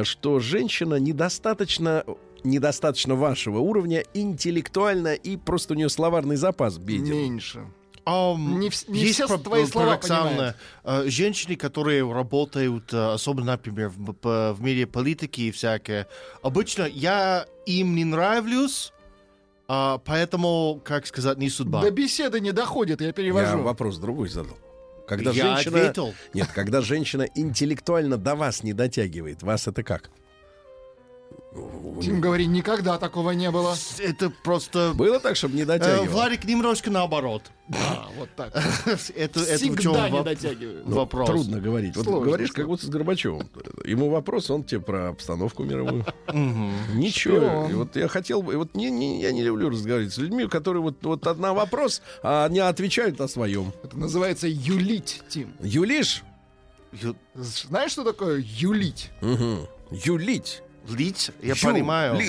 что 0.05 0.41
женщина 0.41 0.95
недостаточно 0.97 2.05
недостаточно 2.43 3.15
вашего 3.15 3.59
уровня 3.59 4.05
интеллектуально 4.13 5.15
и 5.15 5.39
просто 5.39 5.73
у 5.73 5.77
нее 5.79 5.89
словарный 5.89 6.37
запас 6.37 6.77
беден. 6.77 7.11
Меньше. 7.11 7.65
Не 8.07 8.71
не 8.89 9.01
есть 9.01 9.15
все 9.15 9.27
про- 9.29 9.39
твои 9.39 9.65
слова 9.67 9.87
парадоксально. 9.97 10.55
Э, 10.85 11.05
Женщины, 11.07 11.57
которые 11.57 12.11
работают, 12.13 12.93
э, 12.93 13.13
особенно, 13.15 13.53
например, 13.53 13.91
в, 13.97 14.53
в 14.53 14.61
мире 14.61 14.87
политики 14.87 15.43
и 15.43 15.51
всякое, 15.51 16.07
обычно 16.43 16.83
я 16.85 17.47
им 17.67 17.95
не 17.95 18.05
нравлюсь, 18.05 18.93
а, 19.67 19.99
поэтому, 20.05 20.81
как 20.85 21.07
сказать, 21.07 21.39
не 21.39 21.49
судьба. 21.49 21.81
До 21.81 21.91
беседы 21.91 22.41
не 22.41 22.53
доходит, 22.53 23.01
я 23.01 23.07
Я 23.09 23.13
перевожу. 23.15 23.63
вопрос 23.63 23.97
другой 23.97 24.29
задал. 24.29 24.59
Когда 25.09 25.31
Я 25.31 25.57
женщина... 25.57 25.79
ответил. 25.81 26.15
Нет, 26.35 26.49
когда 26.55 26.81
женщина 26.83 27.27
интеллектуально 27.35 28.17
до 28.19 28.35
вас 28.35 28.63
не 28.63 28.73
дотягивает, 28.73 29.43
вас 29.43 29.67
это 29.67 29.83
как? 29.83 30.11
Тим, 32.03 32.21
говори, 32.21 32.47
никогда 32.47 32.99
такого 32.99 33.31
не 33.31 33.49
было. 33.51 33.77
Это 34.01 34.29
просто... 34.43 34.93
Было 34.97 35.21
так, 35.21 35.37
чтобы 35.37 35.55
не 35.55 35.63
Э, 35.63 35.67
дотягивал? 35.67 36.07
Владик 36.07 36.45
немножко 36.45 36.91
наоборот. 36.91 37.43
Да, 37.69 38.09
вот 38.19 38.29
так. 38.35 38.53
это, 38.87 38.91
это 39.15 39.41
в 39.41 39.45
Всегда 39.57 39.83
чем 40.09 40.13
не 40.13 40.23
дотягивают. 40.25 40.87
Ну, 40.89 40.97
вопрос. 40.97 41.29
Трудно 41.31 41.61
говорить. 41.61 41.97
Вот 41.97 42.07
говоришь, 42.25 42.51
как 42.51 42.67
будто 42.67 42.85
с 42.87 42.89
Горбачевым. 42.89 43.49
Ему 43.85 44.11
вопрос, 44.11 44.51
он 44.51 44.65
тебе 44.65 44.81
про 44.81 45.11
обстановку 45.11 45.63
мировую. 45.63 46.05
Ничего. 46.33 47.69
Вот 47.73 47.95
я 47.95 48.09
хотел 48.09 48.43
бы... 48.43 48.57
Вот 48.57 48.75
не, 48.75 48.91
не- 48.91 49.23
я 49.23 49.31
не 49.31 49.45
люблю 49.45 49.71
разговаривать 49.71 50.13
с 50.13 50.19
людьми, 50.19 50.49
которые 50.49 50.83
вот, 50.83 50.97
вот 51.05 51.27
одна 51.29 51.55
вопрос, 51.55 52.03
а 52.25 52.47
они 52.47 52.59
отвечают 52.59 53.21
о 53.21 53.29
своем. 53.29 53.73
Это 53.85 53.97
называется 53.97 54.49
юлить, 54.49 55.23
Тим. 55.29 55.55
Юлишь? 55.61 56.25
Знаешь, 57.35 57.93
что 57.93 58.03
такое 58.03 58.43
юлить? 58.45 59.11
Юлить. 59.93 60.64
Лить, 60.89 61.31
я 61.41 61.49
Юлить. 61.49 61.63
понимаю. 61.63 62.21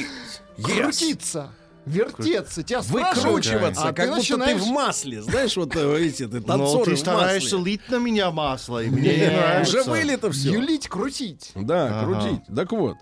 Yes. 0.57 0.83
Крутиться, 0.83 1.51
вертеться. 1.85 2.63
Тебя 2.63 2.81
Выкручиваться, 2.81 3.83
а 3.89 3.93
как 3.93 3.95
ты 3.95 4.07
будто 4.07 4.17
начинаешь... 4.17 4.61
ты 4.61 4.63
в 4.63 4.67
масле. 4.71 5.21
Знаешь, 5.21 5.57
вот 5.57 5.75
э, 5.75 5.99
эти 5.99 6.27
ты 6.27 6.39
Но 6.39 6.47
танцоры 6.47 6.85
ты 6.85 6.95
в 6.95 6.99
стараешься 6.99 7.57
лить 7.57 7.81
на 7.89 7.97
меня 7.97 8.31
масло, 8.31 8.81
и 8.81 8.89
мне 8.89 9.17
не 9.17 9.27
нравится. 9.27 9.79
Уже 9.79 9.89
вылито 9.89 10.31
все. 10.31 10.51
Юлить, 10.53 10.87
крутить. 10.87 11.51
Да, 11.55 12.03
крутить. 12.03 12.41
Так 12.55 12.71
вот. 12.71 12.97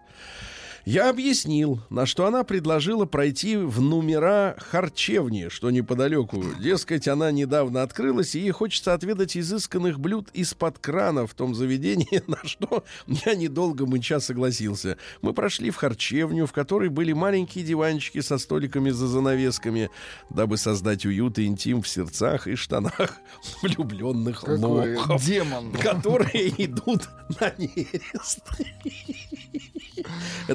Я 0.86 1.10
объяснил, 1.10 1.80
на 1.90 2.06
что 2.06 2.26
она 2.26 2.44
предложила 2.44 3.06
пройти 3.06 3.56
в 3.56 3.80
номера 3.80 4.56
харчевни, 4.58 5.48
что 5.48 5.72
неподалеку. 5.72 6.44
Дескать, 6.60 7.08
она 7.08 7.32
недавно 7.32 7.84
открылась, 7.84 8.36
и 8.36 8.40
ей 8.42 8.52
хочется 8.52 8.94
отведать 8.94 9.38
изысканных 9.38 9.98
блюд 9.98 10.28
из-под 10.34 10.80
крана 10.80 11.26
в 11.26 11.34
том 11.36 11.56
заведении, 11.56 12.22
на 12.28 12.38
что 12.44 12.84
я 13.08 13.34
недолго 13.34 13.86
мыча 13.86 14.20
согласился. 14.20 14.98
Мы 15.22 15.34
прошли 15.34 15.70
в 15.70 15.78
харчевню, 15.78 16.48
в 16.48 16.52
которой 16.52 16.90
были 16.90 17.14
маленькие 17.14 17.64
диванчики 17.64 18.20
со 18.20 18.38
столиками 18.38 18.90
за 18.90 19.08
занавесками, 19.08 19.90
дабы 20.30 20.58
создать 20.58 21.06
уют 21.06 21.40
и 21.40 21.46
интим 21.46 21.82
в 21.82 21.88
сердцах 21.88 22.48
и 22.48 22.56
штанах 22.56 23.20
влюбленных 23.62 24.42
Какой 24.42 24.58
лохов 24.58 25.26
демон. 25.26 25.72
которые 25.72 26.50
идут 26.62 27.04
на 27.40 27.54
нерест. 27.58 28.42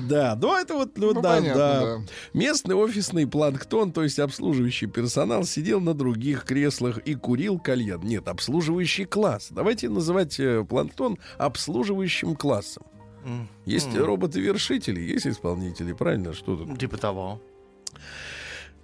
Да, 0.08 0.17
ну 0.40 0.56
это 0.56 0.74
вот, 0.74 0.96
ну, 0.96 1.12
Ну, 1.14 1.20
да, 1.20 1.36
понятно, 1.36 1.58
да. 1.58 1.80
да. 1.80 2.02
Местный 2.34 2.74
офисный 2.74 3.26
планктон, 3.26 3.92
то 3.92 4.02
есть 4.02 4.18
обслуживающий 4.18 4.86
персонал, 4.86 5.44
сидел 5.44 5.80
на 5.80 5.94
других 5.94 6.44
креслах 6.44 6.98
и 6.98 7.14
курил 7.14 7.58
кальян. 7.58 8.00
Нет, 8.02 8.28
обслуживающий 8.28 9.04
класс. 9.04 9.48
Давайте 9.50 9.88
называть 9.88 10.38
э, 10.40 10.64
планктон 10.64 11.18
обслуживающим 11.38 12.36
классом. 12.36 12.84
М, 13.24 13.48
Есть 13.66 13.94
роботы-вершители, 13.96 15.00
есть 15.00 15.26
исполнители, 15.26 15.92
правильно? 15.92 16.32
Что 16.32 16.56
тут? 16.56 16.78
Типа 16.78 16.96
того. 16.96 17.40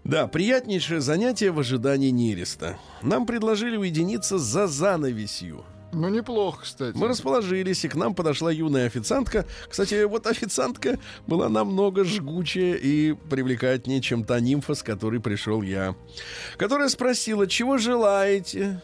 Да, 0.05 0.26
приятнейшее 0.26 1.00
занятие 1.00 1.50
в 1.50 1.59
ожидании 1.61 2.11
нереста. 2.11 2.79
Нам 3.00 3.25
предложили 3.25 3.76
уединиться 3.76 4.38
за 4.38 4.67
занавесью. 4.67 5.64
Ну, 5.95 6.09
неплохо, 6.09 6.63
кстати. 6.63 6.97
Мы 6.97 7.09
расположились, 7.09 7.85
и 7.85 7.89
к 7.89 7.95
нам 7.95 8.15
подошла 8.15 8.51
юная 8.51 8.87
официантка. 8.87 9.47
Кстати, 9.69 10.05
вот 10.05 10.27
официантка 10.27 10.99
была 11.27 11.49
намного 11.49 12.05
жгучая 12.05 12.75
и 12.75 13.13
привлекательнее, 13.13 14.01
чем 14.01 14.25
та 14.25 14.41
нимфа, 14.41 14.75
с 14.75 14.83
которой 14.83 15.21
пришел 15.21 15.63
я. 15.63 15.95
Которая 16.57 16.89
спросила, 16.89 17.47
чего 17.47 17.79
желаете? 17.79 18.81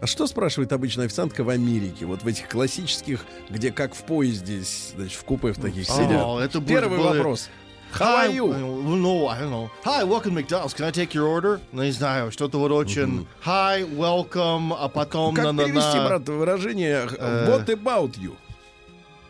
А 0.00 0.06
что 0.06 0.26
спрашивает 0.26 0.72
обычная 0.72 1.06
официантка 1.06 1.44
в 1.44 1.48
Америке? 1.48 2.04
Вот 2.06 2.22
в 2.22 2.26
этих 2.26 2.48
классических, 2.48 3.24
где 3.48 3.72
как 3.72 3.94
в 3.94 4.02
поезде, 4.04 4.60
значит, 4.96 5.18
в 5.18 5.24
купе 5.24 5.52
в 5.52 5.60
таких 5.60 5.88
О, 5.88 5.92
сидят. 5.92 6.42
это 6.50 6.60
будет- 6.60 6.68
Первый 6.68 6.98
было- 6.98 7.14
вопрос. 7.14 7.48
How 7.98 8.16
are 8.16 8.26
Hi, 8.26 8.34
you? 8.34 8.52
uh, 8.52 8.58
No, 8.58 9.28
I 9.28 9.38
don't 9.40 9.50
know. 9.50 9.70
Hi, 9.84 10.02
welcome 10.04 10.34
to 10.34 10.40
McDonald's. 10.40 10.74
Can 10.74 10.84
I 10.84 10.90
take 10.90 11.14
your 11.14 11.28
order? 11.28 11.60
Ну, 11.72 11.82
не 11.84 11.92
знаю, 11.92 12.32
что-то 12.32 12.58
вот 12.58 12.72
очень... 12.72 13.26
Hi, 13.44 13.84
welcome, 13.96 14.74
а 14.76 14.88
потом... 14.88 15.34
Как 15.34 15.44
на-на-на. 15.44 15.68
перевести, 15.68 15.98
брат, 15.98 16.28
выражение 16.28 17.06
Э. 17.18 17.46
What 17.48 17.66
about 17.68 18.16
you? 18.18 18.34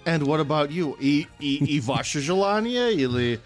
And 0.06 0.22
what 0.22 0.40
about 0.40 0.70
you? 0.70 0.96
И, 0.98 1.26
и, 1.40 1.56
и 1.76 1.80
ваше 1.80 2.20
желание? 2.20 2.92
Или... 2.94 3.40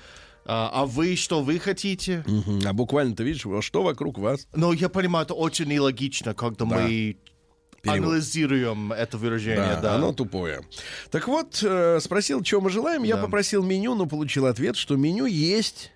а, 0.47 0.71
а 0.73 0.87
вы 0.87 1.17
что 1.17 1.43
вы 1.43 1.59
хотите? 1.59 2.25
Мгм. 2.27 2.63
А 2.67 2.73
буквально-то 2.73 3.23
видишь, 3.25 3.45
а 3.47 3.61
что 3.61 3.83
вокруг 3.83 4.19
вас? 4.19 4.47
Но 4.55 4.73
я 4.73 4.89
понимаю, 4.89 5.25
это 5.25 5.35
очень 5.35 5.67
нелогично, 5.67 6.33
когда 6.35 6.65
мы 6.65 7.17
Перевод. 7.83 8.09
анализируем 8.09 8.93
это 8.93 9.19
выражение. 9.19 9.75
Да, 9.77 9.81
Да, 9.81 9.95
оно 9.97 10.13
тупое. 10.13 10.61
Так 11.11 11.29
вот, 11.29 11.61
э, 11.63 12.01
спросил, 12.01 12.45
что 12.45 12.61
мы 12.61 12.71
желаем. 12.71 13.03
Я 13.05 13.17
Да. 13.17 13.23
попросил 13.23 13.63
меню, 13.63 13.95
но 13.95 14.07
получил 14.07 14.47
ответ, 14.47 14.77
что 14.77 14.97
меню 14.97 15.27
есть. 15.27 15.93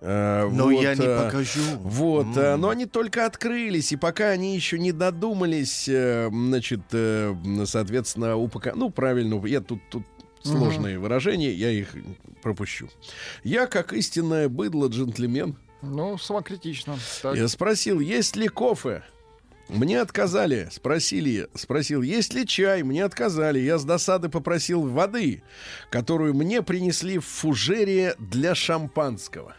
Э, 0.00 0.46
Но 0.52 0.64
вот, 0.64 0.82
я 0.82 0.94
не 0.94 1.06
э, 1.06 1.24
покажу. 1.24 1.60
Вот, 1.80 2.26
М. 2.26 2.38
э, 2.38 2.56
но 2.56 2.68
они 2.68 2.84
только 2.84 3.24
открылись, 3.24 3.90
и 3.92 3.96
пока 3.96 4.28
они 4.28 4.54
еще 4.54 4.78
не 4.78 4.92
додумались, 4.92 5.88
э, 5.88 6.28
значит, 6.30 6.80
э, 6.92 7.34
соответственно, 7.64 8.36
упака... 8.36 8.72
Ну, 8.74 8.90
правильно, 8.90 9.42
я 9.46 9.60
тут, 9.62 9.80
тут 9.90 10.02
сложные 10.42 10.98
выражения, 10.98 11.52
я 11.52 11.70
их 11.70 11.88
пропущу. 12.42 12.90
Я, 13.44 13.66
как 13.66 13.94
истинное 13.94 14.50
быдло 14.50 14.88
джентльмен, 14.88 15.56
Ну, 15.80 16.18
самокритично. 16.18 16.98
Так. 17.22 17.34
я 17.36 17.48
спросил, 17.48 17.98
есть 18.00 18.36
ли 18.36 18.48
кофе? 18.48 19.04
Мне 19.68 20.00
отказали. 20.00 20.68
Спросили, 20.70 21.48
спросил, 21.54 22.02
есть 22.02 22.34
ли 22.34 22.46
чай? 22.46 22.82
Мне 22.82 23.04
отказали. 23.04 23.58
Я 23.58 23.78
с 23.78 23.84
досады 23.84 24.28
попросил 24.28 24.82
воды, 24.82 25.42
которую 25.90 26.34
мне 26.34 26.62
принесли 26.62 27.18
в 27.18 27.24
фужере 27.24 28.14
для 28.18 28.54
шампанского. 28.54 29.54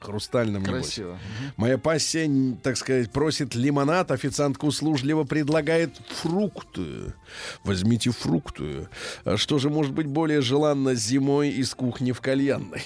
Хрустальном, 0.00 0.62
небось. 0.62 0.84
Красиво. 0.84 1.18
Моя 1.56 1.76
пассия, 1.76 2.30
так 2.62 2.76
сказать, 2.76 3.10
просит 3.10 3.54
лимонад, 3.56 4.12
официантка 4.12 4.64
услужливо 4.64 5.24
предлагает 5.24 5.96
фрукты. 6.08 7.14
Возьмите 7.64 8.10
фрукты. 8.10 8.88
А 9.24 9.36
что 9.36 9.58
же 9.58 9.70
может 9.70 9.92
быть 9.92 10.06
более 10.06 10.40
желанно 10.40 10.94
зимой 10.94 11.50
из 11.50 11.74
кухни 11.74 12.12
в 12.12 12.20
кальянной? 12.20 12.82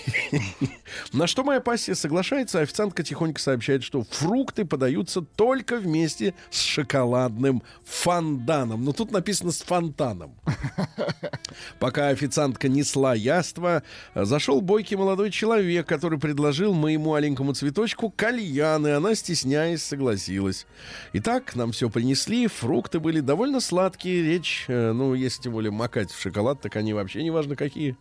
На 1.13 1.27
что 1.27 1.45
моя 1.45 1.61
пассия 1.61 1.95
соглашается, 1.95 2.61
официантка 2.61 3.03
тихонько 3.03 3.41
сообщает, 3.41 3.83
что 3.83 4.05
фрукты 4.05 4.65
подаются 4.65 5.21
только 5.21 5.77
вместе 5.77 6.35
с 6.51 6.61
шоколадным 6.61 7.63
фонданом. 7.85 8.85
Но 8.85 8.93
тут 8.93 9.11
написано 9.11 9.53
с 9.53 9.61
фонтаном. 9.61 10.35
Пока 11.79 12.09
официантка 12.09 12.69
несла 12.69 13.15
яство, 13.15 13.83
зашел 14.15 14.63
бойкий 14.63 14.97
молодой 14.97 15.31
человек, 15.31 15.87
который 15.87 16.19
предложил 16.19 16.73
моему 16.73 17.02
маленькому 17.03 17.53
цветочку 17.53 18.11
кальян, 18.11 18.87
и 18.87 18.91
она, 18.91 19.15
стесняясь, 19.15 19.83
согласилась. 19.83 20.67
Итак, 21.13 21.55
нам 21.55 21.73
все 21.73 21.91
принесли, 21.91 22.47
фрукты 22.47 23.01
были 23.01 23.21
довольно 23.21 23.61
сладкие, 23.61 24.23
речь, 24.23 24.65
э, 24.69 24.93
ну, 24.93 25.15
если 25.15 25.43
тем 25.43 25.53
более 25.53 25.71
макать 25.71 26.11
в 26.11 26.21
шоколад, 26.21 26.61
так 26.61 26.77
они 26.77 26.95
вообще 26.95 27.23
не 27.23 27.31
важно 27.31 27.57
какие. 27.57 27.97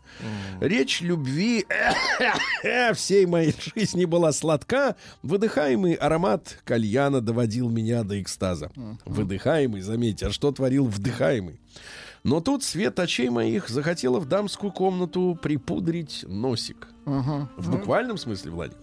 Речь 0.61 1.01
любви 1.01 1.65
всей 2.93 3.25
моей 3.25 3.53
жизни 3.75 4.05
была 4.05 4.31
сладка, 4.31 4.95
выдыхаемый 5.23 5.95
аромат 5.95 6.59
кальяна 6.63 7.21
доводил 7.21 7.69
меня 7.69 8.03
до 8.03 8.21
экстаза. 8.21 8.71
Выдыхаемый, 9.05 9.81
заметьте, 9.81 10.27
а 10.27 10.31
что 10.31 10.51
творил 10.51 10.85
вдыхаемый? 10.85 11.59
Но 12.23 12.39
тут 12.39 12.63
свет 12.63 12.99
очей 12.99 13.29
моих 13.29 13.67
захотела 13.67 14.19
в 14.19 14.27
дамскую 14.27 14.71
комнату 14.71 15.37
припудрить 15.41 16.23
носик. 16.27 16.87
В 17.57 17.71
буквальном 17.71 18.17
смысле, 18.17 18.51
Владик. 18.51 18.77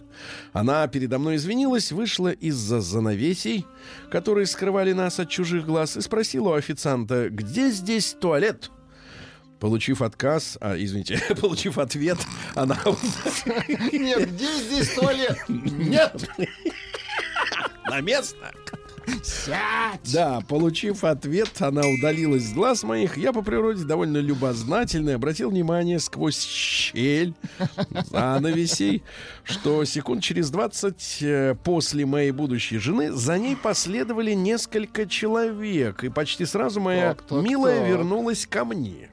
Она 0.53 0.87
передо 0.87 1.19
мной 1.19 1.35
извинилась, 1.35 1.91
вышла 1.91 2.31
из-за 2.31 2.81
занавесей, 2.81 3.65
которые 4.11 4.45
скрывали 4.45 4.93
нас 4.93 5.19
от 5.19 5.29
чужих 5.29 5.65
глаз, 5.65 5.97
и 5.97 6.01
спросила 6.01 6.49
у 6.49 6.53
официанта, 6.53 7.29
где 7.29 7.69
здесь 7.69 8.15
туалет? 8.19 8.71
Получив 9.59 10.01
отказ, 10.01 10.57
а, 10.61 10.75
извините, 10.77 11.21
получив 11.41 11.77
ответ, 11.77 12.17
она... 12.55 12.77
Нет, 13.91 14.31
где 14.31 14.55
здесь 14.55 14.93
туалет? 14.93 15.37
Нет! 15.47 16.29
На 17.85 18.01
место! 18.01 18.53
Сядь! 19.23 20.13
Да, 20.13 20.41
получив 20.47 21.03
ответ, 21.03 21.49
она 21.59 21.81
удалилась 21.81 22.43
с 22.43 22.53
глаз 22.53 22.83
моих. 22.83 23.17
Я 23.17 23.33
по 23.33 23.41
природе 23.41 23.83
довольно 23.85 24.17
любознательный, 24.17 25.15
обратил 25.15 25.49
внимание 25.49 25.99
сквозь 25.99 26.41
щель 26.41 27.33
занавесей, 28.09 29.03
что 29.43 29.83
секунд 29.85 30.23
через 30.23 30.49
20 30.49 31.17
э, 31.21 31.55
после 31.63 32.05
моей 32.05 32.31
будущей 32.31 32.77
жены 32.77 33.11
за 33.11 33.37
ней 33.37 33.55
последовали 33.55 34.33
несколько 34.33 35.05
человек, 35.05 36.03
и 36.03 36.09
почти 36.09 36.45
сразу 36.45 36.79
моя 36.79 37.13
Так, 37.13 37.23
так, 37.23 37.43
милая 37.43 37.79
так. 37.79 37.89
вернулась 37.89 38.45
ко 38.47 38.65
мне. 38.65 39.09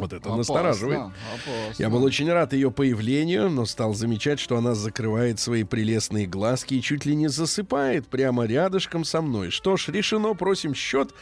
Вот 0.00 0.12
это 0.12 0.16
Опасно, 0.32 0.36
настораживает. 0.36 0.98
опасно. 1.00 1.74
Я 1.78 1.90
был 1.90 2.02
очень 2.02 2.30
рад 2.30 2.52
ее 2.52 2.70
появлению, 2.70 3.50
но 3.50 3.66
стал 3.66 3.94
замечать, 3.94 4.40
что 4.40 4.56
она 4.56 4.74
закрывает 4.74 5.38
свои 5.38 5.62
прелестные 5.64 6.26
глазки 6.26 6.74
и 6.74 6.82
чуть 6.82 7.04
ли 7.04 7.14
не 7.14 7.28
засыпает 7.28 8.08
прямо 8.08 8.44
рядышком 8.46 9.04
со 9.04 9.20
мной. 9.20 9.50
Что 9.50 9.76
ж, 9.76 9.88
решено, 9.88 10.34
просим 10.34 10.74
счет, 10.74 11.14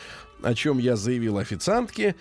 о 0.43 0.55
чем 0.55 0.79
я 0.79 0.97
заявил 0.97 1.39
официантке. 1.39 2.15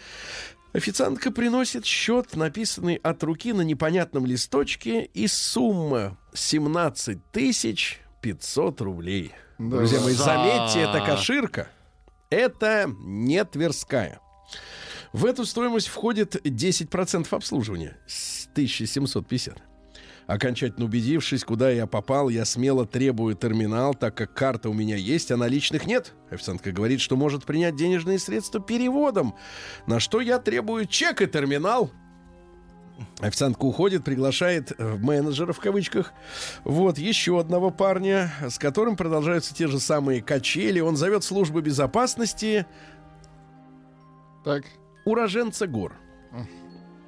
Официантка 0.73 1.31
приносит 1.31 1.85
счет, 1.85 2.35
написанный 2.35 2.95
от 2.95 3.23
руки 3.23 3.53
на 3.53 3.61
непонятном 3.61 4.25
листочке, 4.25 5.03
и 5.13 5.27
сумма 5.27 6.17
17 6.33 7.19
тысяч 7.31 7.99
500 8.21 8.81
рублей. 8.81 9.31
Да. 9.57 9.77
Друзья 9.77 10.01
мои, 10.01 10.13
За- 10.13 10.23
заметьте, 10.25 10.79
это 10.81 11.03
каширка. 11.05 11.69
Это 12.29 12.91
не 12.99 13.43
Тверская. 13.45 14.19
В 15.13 15.25
эту 15.25 15.45
стоимость 15.45 15.87
входит 15.87 16.35
10% 16.35 17.27
обслуживания 17.31 17.97
с 18.07 18.47
1750. 18.53 19.61
Окончательно 20.27 20.85
убедившись, 20.85 21.45
куда 21.45 21.69
я 21.69 21.87
попал, 21.87 22.27
я 22.27 22.43
смело 22.43 22.85
требую 22.85 23.33
терминал, 23.35 23.93
так 23.93 24.15
как 24.15 24.33
карта 24.33 24.69
у 24.69 24.73
меня 24.73 24.97
есть, 24.97 25.31
а 25.31 25.37
наличных 25.37 25.87
нет. 25.87 26.13
Официантка 26.29 26.73
говорит, 26.73 26.99
что 26.99 27.15
может 27.15 27.45
принять 27.45 27.77
денежные 27.77 28.19
средства 28.19 28.59
переводом, 28.59 29.35
на 29.85 30.01
что 30.01 30.19
я 30.19 30.37
требую 30.39 30.85
чек 30.85 31.21
и 31.21 31.27
терминал. 31.27 31.91
Официантка 33.19 33.63
уходит, 33.63 34.03
приглашает 34.03 34.73
э, 34.77 34.95
менеджера 34.97 35.53
в 35.53 35.59
кавычках. 35.59 36.11
Вот 36.65 36.97
еще 36.97 37.39
одного 37.39 37.71
парня, 37.71 38.33
с 38.49 38.59
которым 38.59 38.97
продолжаются 38.97 39.55
те 39.55 39.67
же 39.67 39.79
самые 39.79 40.21
качели. 40.21 40.81
Он 40.81 40.97
зовет 40.97 41.23
службу 41.23 41.61
безопасности 41.61 42.65
Так, 44.43 44.65
уроженца 45.07 45.67
гор. 45.67 45.93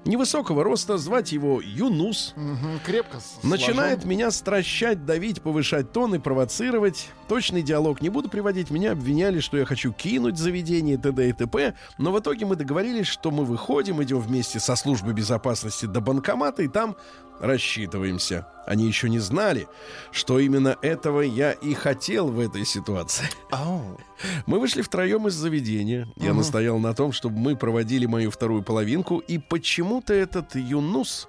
Невысокого 0.06 0.64
роста, 0.64 0.98
звать 0.98 1.32
его 1.34 1.62
Юнус. 1.62 2.34
мгм, 2.36 2.80
крепко 2.86 3.20
с- 3.20 3.44
Начинает 3.44 4.00
сложен. 4.00 4.10
меня 4.10 4.32
стращать, 4.32 5.06
давить, 5.06 5.42
повышать 5.42 5.92
тон 5.92 6.16
и 6.16 6.20
провоцировать. 6.20 7.10
Точный 7.30 7.62
диалог 7.62 8.02
не 8.02 8.10
буду 8.10 8.28
приводить. 8.28 8.72
Меня 8.72 8.94
обвиняли, 8.94 9.40
что 9.40 9.56
я 9.56 9.64
хочу 9.64 9.94
кинуть 9.94 10.40
заведение 10.40 10.98
т.д. 10.98 11.30
и 11.30 11.32
т.п. 11.32 11.76
Но 12.00 12.12
в 12.12 12.20
итоге 12.20 12.48
мы 12.48 12.56
договорились, 12.56 13.06
что 13.06 13.30
мы 13.30 13.46
выходим, 13.46 14.02
идем 14.02 14.20
вместе 14.20 14.60
со 14.60 14.76
службой 14.76 15.14
безопасности 15.14 15.86
до 15.86 16.02
банкомата 16.02 16.64
и 16.64 16.68
там 16.68 16.98
рассчитываемся. 17.40 18.48
Они 18.66 18.88
еще 18.88 19.10
не 19.10 19.20
знали, 19.20 19.68
что 20.12 20.40
именно 20.40 20.76
этого 20.82 21.22
я 21.22 21.52
и 21.52 21.76
хотел 21.76 22.30
в 22.30 22.40
этой 22.40 22.66
ситуации. 22.66 23.28
Ау. 23.52 24.00
Мы 24.48 24.60
вышли 24.60 24.82
втроем 24.82 25.28
из 25.28 25.36
заведения. 25.36 26.08
Я 26.16 26.34
настоял 26.34 26.80
на 26.80 26.96
том, 26.96 27.12
чтобы 27.12 27.38
мы 27.38 27.56
проводили 27.56 28.08
мою 28.08 28.32
вторую 28.32 28.64
половинку, 28.64 29.20
и 29.20 29.38
почему-то 29.38 30.16
этот 30.16 30.56
Юнус 30.56 31.28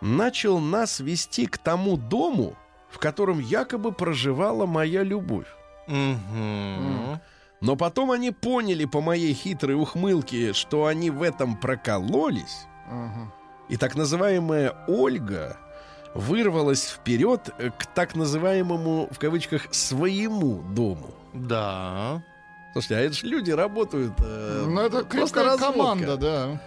начал 0.00 0.60
нас 0.60 1.00
вести 1.00 1.44
к 1.44 1.58
тому 1.58 1.98
дому, 1.98 2.56
в 2.92 2.98
котором 2.98 3.40
якобы 3.40 3.90
проживала 3.92 4.66
моя 4.66 5.02
любовь. 5.02 5.46
Но 7.60 7.76
потом 7.76 8.10
они 8.10 8.30
поняли 8.32 8.84
по 8.84 9.00
моей 9.00 9.32
хитрой 9.34 9.74
ухмылке, 9.76 10.52
что 10.52 10.86
они 10.86 11.10
в 11.10 11.22
этом 11.22 11.56
прокололись, 11.56 12.66
и 13.68 13.76
так 13.76 13.94
называемая 13.94 14.74
Ольга 14.88 15.56
вырвалась 16.14 16.88
вперед 16.90 17.48
к 17.78 17.86
так 17.94 18.14
называемому, 18.16 19.08
в 19.10 19.18
кавычках, 19.18 19.68
своему 19.70 20.56
дому. 20.74 21.10
Да. 21.32 22.22
Слушайте, 22.72 22.96
а 22.96 23.00
это 23.00 23.14
же 23.14 23.26
люди 23.26 23.50
работают. 23.50 24.12
э, 24.18 24.64
Ну, 24.66 24.80
это 24.80 25.04
просто 25.04 25.08
крепкая 25.40 25.44
разводка. 25.44 25.72
команда, 25.72 26.16
да. 26.16 26.60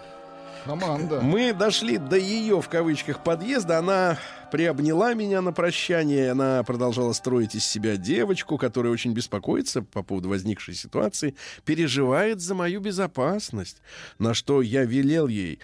Команда. 0.64 1.20
Мы 1.20 1.52
дошли 1.52 1.98
до 1.98 2.16
ее, 2.16 2.60
в 2.60 2.68
кавычках, 2.68 3.22
подъезда. 3.22 3.78
Она 3.78 4.16
приобняла 4.50 5.14
меня 5.14 5.40
на 5.40 5.52
прощание. 5.52 6.30
Она 6.30 6.62
продолжала 6.62 7.12
строить 7.12 7.54
из 7.54 7.64
себя 7.64 7.96
девочку, 7.96 8.58
которая 8.58 8.92
очень 8.92 9.12
беспокоится 9.12 9.82
по 9.82 10.02
поводу 10.02 10.28
возникшей 10.28 10.74
ситуации, 10.74 11.34
переживает 11.64 12.40
за 12.40 12.54
мою 12.54 12.80
безопасность. 12.80 13.82
На 14.18 14.34
что 14.34 14.62
я 14.62 14.84
велел 14.84 15.28
ей... 15.28 15.58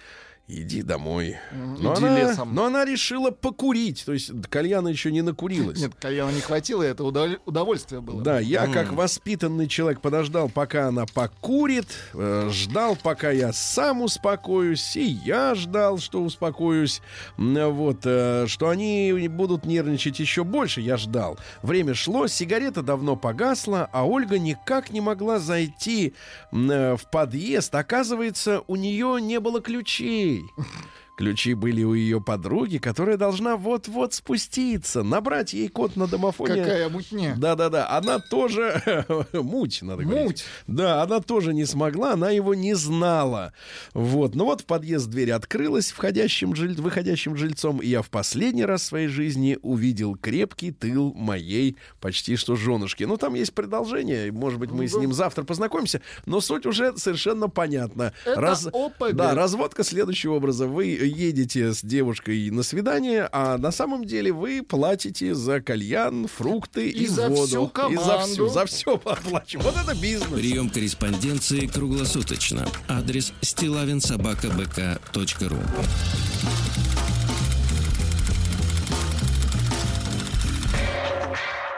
Иди 0.49 0.81
домой. 0.81 1.37
Но 1.53 1.93
иди 1.95 2.05
она, 2.05 2.19
лесом. 2.19 2.53
но 2.53 2.65
она 2.65 2.83
решила 2.83 3.31
покурить. 3.31 4.03
То 4.05 4.11
есть 4.11 4.29
кальяна 4.49 4.89
еще 4.89 5.09
не 5.09 5.21
накурилась. 5.21 5.79
Нет, 5.79 5.93
кальяна 5.97 6.31
не 6.31 6.41
хватило, 6.41 6.83
это 6.83 7.03
удов- 7.03 7.39
удовольствие 7.45 8.01
было. 8.01 8.21
Да, 8.21 8.39
я 8.41 8.67
как 8.67 8.91
воспитанный 8.91 9.69
человек 9.69 10.01
подождал, 10.01 10.49
пока 10.49 10.89
она 10.89 11.05
покурит, 11.05 11.87
э, 12.13 12.49
ждал, 12.51 12.97
пока 13.01 13.31
я 13.31 13.53
сам 13.53 14.01
успокоюсь, 14.01 14.97
и 14.97 15.05
я 15.05 15.55
ждал, 15.55 15.97
что 15.99 16.21
успокоюсь, 16.21 17.01
вот, 17.37 18.01
э, 18.03 18.45
что 18.47 18.67
они 18.67 19.13
будут 19.29 19.65
нервничать 19.65 20.19
еще 20.19 20.43
больше, 20.43 20.81
я 20.81 20.97
ждал. 20.97 21.39
Время 21.61 21.93
шло, 21.93 22.27
сигарета 22.27 22.81
давно 22.83 23.15
погасла, 23.15 23.89
а 23.93 24.05
Ольга 24.05 24.37
никак 24.39 24.89
не 24.91 24.99
могла 24.99 25.39
зайти 25.39 26.15
э, 26.51 26.97
в 26.97 27.09
подъезд. 27.09 27.73
Оказывается, 27.75 28.61
у 28.67 28.75
нее 28.75 29.19
не 29.21 29.39
было 29.39 29.61
ключей. 29.61 30.32
me. 30.33 30.49
Ключи 31.15 31.53
были 31.53 31.83
у 31.83 31.93
ее 31.93 32.19
подруги, 32.19 32.79
которая 32.79 33.17
должна 33.17 33.55
вот-вот 33.55 34.15
спуститься, 34.15 35.03
набрать 35.03 35.53
ей 35.53 35.67
код 35.67 35.95
на 35.95 36.07
домофоне. 36.07 36.63
Какая 36.63 36.89
мутня. 36.89 37.35
Да-да-да, 37.37 37.89
она 37.89 38.19
тоже... 38.19 39.05
Муть, 39.33 39.83
надо 39.83 40.03
говорить. 40.03 40.25
Муть. 40.25 40.45
Да, 40.65 41.03
она 41.03 41.19
тоже 41.19 41.53
не 41.53 41.65
смогла, 41.65 42.13
она 42.13 42.31
его 42.31 42.55
не 42.55 42.73
знала. 42.73 43.53
Вот, 43.93 44.33
ну 44.33 44.45
вот 44.45 44.61
в 44.61 44.65
подъезд 44.65 45.07
дверь 45.07 45.31
открылась 45.31 45.91
входящим 45.91 46.55
жиль... 46.55 46.73
выходящим 46.81 47.35
жильцом, 47.35 47.77
и 47.77 47.87
я 47.87 48.01
в 48.01 48.09
последний 48.09 48.65
раз 48.65 48.81
в 48.81 48.85
своей 48.85 49.07
жизни 49.07 49.59
увидел 49.61 50.15
крепкий 50.15 50.71
тыл 50.71 51.13
моей 51.13 51.77
почти 52.01 52.35
что 52.37 52.55
женушки. 52.55 53.03
Ну, 53.03 53.17
там 53.17 53.35
есть 53.35 53.53
продолжение, 53.53 54.31
может 54.31 54.59
быть, 54.59 54.71
мы 54.71 54.87
с 54.87 54.95
ним 54.95 55.13
завтра 55.13 55.43
познакомимся, 55.43 56.01
но 56.25 56.41
суть 56.41 56.65
уже 56.65 56.97
совершенно 56.97 57.49
понятна. 57.49 58.13
Это 58.25 58.55
ОПГ. 58.73 59.13
Да, 59.13 59.35
разводка 59.35 59.83
следующего 59.83 60.33
образа. 60.35 60.65
Вы 60.65 61.03
едете 61.13 61.73
с 61.73 61.81
девушкой 61.81 62.49
на 62.49 62.63
свидание, 62.63 63.27
а 63.31 63.57
на 63.57 63.71
самом 63.71 64.05
деле 64.05 64.31
вы 64.31 64.63
платите 64.63 65.33
за 65.35 65.61
кальян, 65.61 66.27
фрукты 66.27 66.89
и, 66.89 67.03
И 67.03 67.07
за 67.07 67.29
воду. 67.29 67.47
всю 67.47 67.65
И 67.91 67.95
за 67.95 68.01
команду. 68.03 68.33
все, 68.33 68.49
за 68.49 68.65
все 68.65 68.93
оплачиваем. 69.05 69.69
Вот 69.71 69.75
это 69.81 69.95
бизнес. 69.99 70.29
Прием 70.29 70.69
корреспонденции 70.69 71.67
круглосуточно. 71.67 72.67
Адрес 72.87 73.33
стилавинсобакабк.ру 73.41 75.57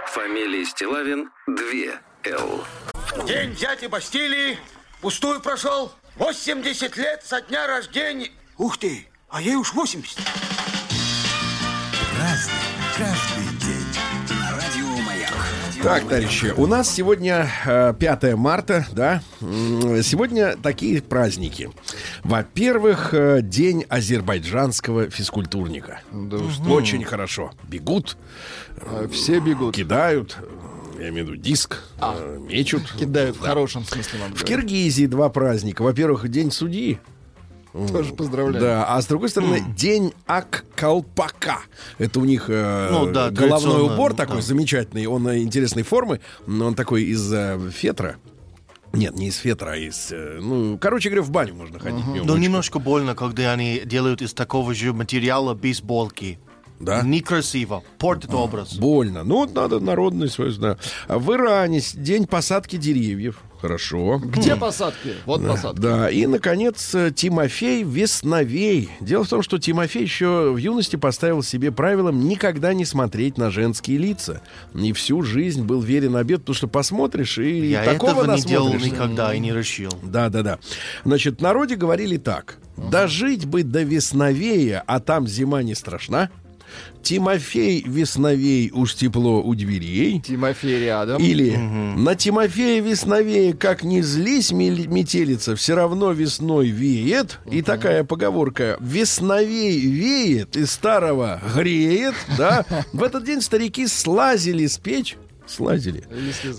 Фамилия 0.08 0.66
Стилавин 0.66 1.30
2 1.48 1.56
Л. 2.32 2.64
День 3.28 3.54
дяди 3.56 3.88
Бастилии 3.88 4.58
пустую 5.02 5.42
прошел. 5.42 5.92
80 6.18 6.96
лет 6.98 7.24
со 7.24 7.42
дня 7.42 7.68
рождения. 7.68 8.32
Ух 8.58 8.78
ты, 8.78 9.06
а 9.36 9.42
ей 9.42 9.56
уж 9.56 9.74
80. 9.74 10.18
Разный, 12.18 12.54
каждый 12.98 13.60
день. 13.60 13.86
Радио 14.50 15.04
Маяк. 15.04 15.34
Так, 15.84 16.04
товарищи, 16.08 16.54
у 16.56 16.66
нас 16.68 16.90
сегодня 16.90 17.50
э, 17.66 17.94
5 18.00 18.36
марта, 18.36 18.88
да? 18.94 19.22
Сегодня 19.42 20.56
такие 20.56 21.02
праздники. 21.02 21.70
Во-первых, 22.24 23.14
э, 23.14 23.42
день 23.42 23.86
азербайджанского 23.90 25.10
физкультурника. 25.10 26.00
Да 26.14 26.38
уж 26.38 26.58
Очень 26.62 27.04
хорошо. 27.04 27.52
Бегут, 27.64 28.16
А, 28.78 29.06
Все 29.10 29.42
бегут. 29.42 29.76
кидают, 29.76 30.38
э, 30.98 31.02
я 31.02 31.10
имею 31.10 31.26
в 31.26 31.30
виду 31.32 31.42
диск, 31.42 31.84
э, 32.00 32.40
мечут. 32.40 32.90
Кидают 32.98 33.36
в 33.36 33.42
хорошем 33.42 33.84
смысле 33.84 34.20
вам 34.22 34.30
В 34.34 34.44
говорю. 34.44 34.48
Киргизии 34.62 35.08
два 35.08 35.28
праздника. 35.28 35.82
Во-первых, 35.82 36.30
день 36.30 36.52
судьи. 36.52 37.00
Тоже 37.92 38.14
поздравляю. 38.14 38.62
Да, 38.64 38.86
а 38.88 39.02
с 39.02 39.06
другой 39.08 39.30
стороны, 39.30 39.62
день 39.76 40.14
Ак-Колпака. 40.28 41.60
Это 41.98 42.20
у 42.20 42.26
них 42.26 42.46
э, 42.48 42.90
Ну 42.92 43.12
да, 43.12 43.30
головной 43.30 43.84
убор 43.84 44.14
да. 44.14 44.26
такой 44.26 44.42
замечательный. 44.42 45.06
Он 45.08 45.28
э, 45.28 45.40
интересной 45.40 45.84
формы, 45.84 46.22
но 46.48 46.68
он 46.68 46.76
такой 46.76 47.04
из 47.04 47.32
э, 47.34 47.60
фетра. 47.72 48.16
Нет, 48.94 49.16
не 49.16 49.28
из 49.28 49.36
фетра, 49.36 49.72
а 49.72 49.76
из... 49.76 50.12
э, 50.12 50.40
ну, 50.42 50.78
короче 50.78 51.10
говоря, 51.10 51.24
в 51.24 51.32
баню 51.32 51.54
можно 51.54 51.80
ходить. 51.80 52.08
нем 52.08 52.26
Но 52.26 52.34
очень. 52.34 52.44
немножко 52.44 52.80
больно, 52.80 53.14
когда 53.14 53.52
они 53.52 53.82
делают 53.84 54.22
из 54.22 54.34
такого 54.34 54.74
же 54.74 54.94
материала 54.94 55.54
бейсболки. 55.54 56.40
Да? 56.80 57.02
Некрасиво. 57.02 57.84
Портит 57.98 58.34
образ. 58.34 58.76
Больно. 58.76 59.24
Ну, 59.24 59.38
вот 59.38 59.54
надо 59.54 59.80
народный 59.80 60.30
свой, 60.30 60.56
да. 60.58 60.78
А 61.08 61.18
В 61.18 61.34
Иране 61.34 61.82
день 61.96 62.28
посадки 62.28 62.76
деревьев. 62.76 63.42
Хорошо. 63.62 64.22
Где 64.24 64.56
посадки? 64.56 65.14
Вот 65.26 65.46
посадки. 65.46 65.80
Да, 65.80 66.10
и, 66.10 66.28
наконец, 66.28 66.94
э, 66.94 67.12
Тимофей 67.16 67.84
Весновей. 67.84 68.90
Дело 69.00 69.24
в 69.24 69.30
том, 69.30 69.42
что 69.42 69.58
Тимофей 69.58 70.04
еще 70.04 70.52
в 70.52 70.58
юности 70.58 70.98
поставил 70.98 71.42
себе 71.42 71.72
правилом 71.72 72.28
никогда 72.28 72.74
не 72.74 72.86
смотреть 72.86 73.38
на 73.38 73.50
женские 73.50 73.98
лица. 73.98 74.42
И 74.76 74.94
всю 74.94 75.24
жизнь 75.24 75.64
был 75.64 75.82
верен 75.82 76.16
обед, 76.16 76.42
потому 76.42 76.56
что 76.56 76.68
посмотришь, 76.68 77.38
и 77.38 77.70
Я 77.70 77.84
такого 77.84 78.22
этого 78.24 78.36
не 78.36 78.42
делал 78.44 78.74
никогда 78.74 79.34
и 79.34 79.40
не 79.40 79.52
решил. 79.52 79.92
Да, 80.04 80.30
да, 80.30 80.44
да. 80.44 80.60
Значит, 81.04 81.40
в 81.40 81.42
народе 81.42 81.76
говорили 81.76 82.18
так. 82.18 82.58
Дожить 82.78 83.46
бы 83.46 83.64
до 83.64 83.82
Весновея, 83.82 84.84
а 84.86 85.00
там 85.00 85.28
зима 85.28 85.64
не 85.64 85.74
страшна. 85.74 86.30
Тимофей 87.06 87.84
Весновей 87.86 88.72
уж 88.74 88.96
тепло 88.96 89.40
у 89.44 89.54
дверей. 89.54 90.20
Тимофей 90.22 90.86
рядом. 90.86 91.22
Или 91.22 91.56
на 91.56 92.16
Тимофея 92.16 92.82
весновее, 92.82 93.54
как 93.54 93.84
не 93.84 94.02
злись 94.02 94.52
метелица, 94.52 95.56
все 95.56 95.76
равно 95.76 96.14
весной 96.14 96.70
веет. 96.70 97.40
И 97.52 97.62
такая 97.62 98.04
поговорка 98.04 98.78
«весновей 98.82 99.80
веет 99.80 100.58
и 100.58 100.66
старого 100.66 101.40
греет». 101.56 102.16
Да? 102.40 102.66
В 102.94 103.04
этот 103.04 103.24
день 103.24 103.42
старики 103.42 103.86
слазили 103.86 104.66
с 104.66 104.80
печь. 104.80 105.16
Слазили. 105.46 106.04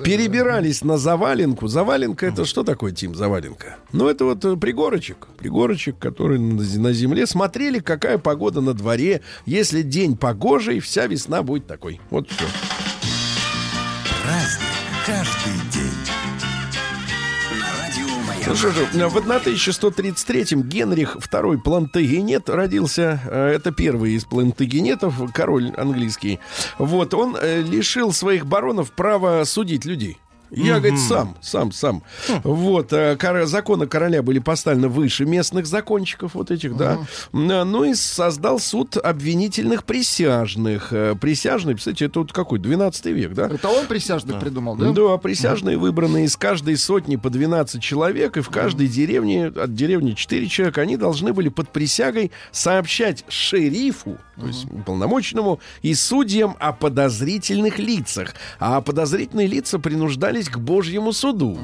Перебирались 0.05 0.83
на 0.85 0.97
заваленку. 0.99 1.69
Заваленка 1.69 2.27
это 2.27 2.45
что 2.45 2.63
такое, 2.63 2.93
Тим, 2.93 3.15
заваленка? 3.15 3.77
Ну, 3.93 4.09
это 4.09 4.25
вот 4.25 4.45
э, 4.45 4.57
пригорочек. 4.57 5.27
Пригорочек, 5.39 5.99
который 5.99 6.39
на 6.39 6.93
земле. 6.93 7.27
Смотрели, 7.27 7.81
какая 7.81 8.19
погода 8.19 8.61
на 8.61 8.75
дворе. 8.75 9.23
Если 9.45 9.83
день 9.83 10.17
погожий, 10.17 10.81
вся 10.81 11.07
весна 11.07 11.43
будет 11.43 11.67
такой. 11.67 12.01
Вот 12.11 12.29
все. 12.31 12.45
Праздник 14.23 14.77
каждый 15.07 15.66
Ну 18.47 18.55
что 18.55 18.71
же, 18.71 18.87
в 18.87 19.17
1133-м 19.17 20.63
Генрих 20.63 21.17
II 21.17 21.59
Плантагенет 21.59 22.49
родился. 22.49 23.21
Э, 23.27 23.49
Это 23.57 23.73
первый 23.73 24.13
из 24.13 24.25
плантагенетов, 24.25 25.15
король 25.35 25.73
английский. 25.77 26.39
Вот, 26.79 27.13
он 27.15 27.37
э, 27.41 27.63
лишил 27.63 28.13
своих 28.13 28.47
баронов 28.47 28.93
права 28.93 29.45
судить 29.45 29.85
людей. 29.85 30.19
Я, 30.51 30.79
говорит, 30.79 30.99
сам, 31.01 31.37
сам, 31.41 31.73
сам. 31.73 32.03
Вот, 32.45 32.93
э, 32.93 33.17
кор- 33.17 33.47
законы 33.47 33.87
короля 33.87 34.23
были 34.23 34.39
поставлены 34.39 34.89
выше 34.89 35.25
местных 35.25 35.67
закончиков 35.67 36.35
вот 36.35 36.51
этих, 36.51 36.77
да. 36.77 36.99
М, 37.33 37.47
Ну 37.71 37.85
и 37.85 37.95
создал 37.95 38.59
суд 38.59 38.97
обвинительных 38.97 39.85
присяжных. 39.85 40.93
Э, 40.93 41.15
Присяжные, 41.21 41.77
кстати, 41.77 42.05
это 42.05 42.21
вот 42.21 42.33
какой, 42.33 42.59
12 42.59 43.07
век, 43.13 43.33
да? 43.35 43.47
Это 43.47 43.69
он 43.69 43.87
присяжных 43.87 44.39
придумал, 44.41 44.77
да? 44.77 44.91
Да, 44.93 45.17
присяжные 45.19 45.77
выбранные 45.77 46.25
из 46.27 46.37
каждой 46.37 46.77
сотни 46.77 47.17
по 47.17 47.29
12 47.31 47.83
человек, 47.83 48.37
и 48.37 48.41
в 48.41 48.49
каждой 48.51 48.89
деревне, 48.89 49.47
от 49.47 49.75
деревни 49.75 50.13
4 50.13 50.47
человека, 50.49 50.81
они 50.83 50.97
должны 50.97 51.33
были 51.33 51.49
под 51.49 51.69
присягой 51.71 52.31
сообщать 52.53 53.25
шерифу, 53.29 54.17
то 54.39 54.47
есть 54.47 54.65
уполномоченному, 54.71 55.61
и 55.83 55.95
судьям 55.95 56.57
о 56.61 56.73
подозрительных 56.73 57.79
лицах. 57.79 58.35
А 58.59 58.81
подозрительные 58.81 59.47
лица 59.47 59.79
принуждались 60.37 60.49
к 60.49 60.59
Божьему 60.59 61.13
суду. 61.13 61.59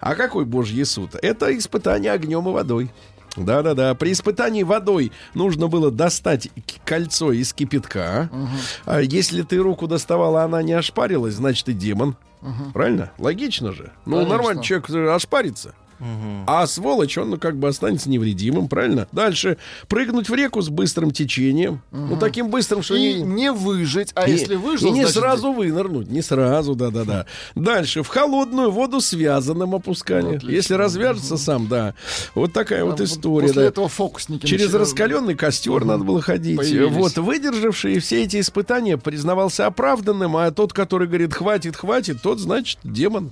А 0.00 0.14
какой 0.14 0.44
Божий 0.44 0.84
суд? 0.84 1.14
Это 1.22 1.56
испытание 1.56 2.12
огнем 2.12 2.48
и 2.48 2.52
водой. 2.52 2.90
Да-да-да. 3.36 3.94
При 3.94 4.12
испытании 4.12 4.62
водой 4.64 5.12
нужно 5.34 5.68
было 5.68 5.90
достать 5.90 6.48
кольцо 6.84 7.32
из 7.32 7.52
кипятка. 7.52 8.30
А 8.84 9.00
если 9.00 9.42
ты 9.42 9.58
руку 9.58 9.86
доставала, 9.86 10.42
она 10.42 10.62
не 10.62 10.72
ошпарилась, 10.72 11.34
значит, 11.34 11.66
ты 11.66 11.72
демон. 11.72 12.16
Правильно? 12.72 13.10
Логично 13.18 13.72
же. 13.72 13.92
Ну, 14.06 14.16
Конечно. 14.16 14.36
нормально, 14.36 14.62
человек 14.62 14.90
э, 14.90 15.12
А 16.46 16.66
сволочь, 16.66 17.18
он 17.18 17.30
ну, 17.30 17.38
как 17.38 17.56
бы 17.56 17.68
останется 17.68 18.08
невредимым, 18.08 18.68
правильно? 18.68 19.08
Дальше 19.12 19.58
прыгнуть 19.88 20.28
в 20.28 20.34
реку 20.34 20.60
с 20.62 20.68
быстрым 20.68 21.10
течением. 21.10 21.82
Ну, 21.90 22.16
таким 22.16 22.50
быстрым, 22.50 22.82
что 22.82 22.94
И 22.94 23.14
не... 23.14 23.22
не 23.22 23.52
выжить, 23.52 24.12
а 24.14 24.26
Не- 24.26 24.32
если 24.32 24.54
выжил, 24.54 24.88
и 24.88 24.92
не 24.92 25.00
значит, 25.02 25.18
сразу 25.18 25.52
вынырнуть, 25.52 26.08
не 26.10 26.22
сразу, 26.22 26.74
да-да-да. 26.74 27.26
Дальше 27.54 28.02
в 28.02 28.08
холодную 28.08 28.70
воду 28.70 29.00
связанным 29.00 29.74
опускали. 29.74 30.36
Отлично. 30.36 30.50
Если 30.50 30.74
развяжется 30.74 31.36
сам, 31.36 31.68
да. 31.68 31.94
Вот 32.34 32.52
такая 32.52 32.84
вот 32.84 32.96
там 32.96 33.06
история. 33.06 33.48
После 33.48 33.62
да. 33.62 33.68
этого 33.68 33.88
фокусники 33.88 34.46
Через 34.46 34.72
начи- 34.72 34.78
раскаленный 34.78 35.34
костер 35.34 35.84
надо 35.84 36.04
было 36.04 36.20
ходить. 36.20 36.56
Появились. 36.56 36.92
Вот, 36.92 37.16
выдержавший 37.18 37.98
все 37.98 38.22
эти 38.24 38.40
испытания 38.40 38.96
признавался 38.98 39.66
оправданным, 39.66 40.36
а 40.36 40.50
тот, 40.50 40.72
который 40.72 41.08
говорит, 41.08 41.34
хватит, 41.34 41.76
хватит, 41.76 42.22
тот, 42.22 42.38
значит, 42.38 42.78
демон. 42.84 43.30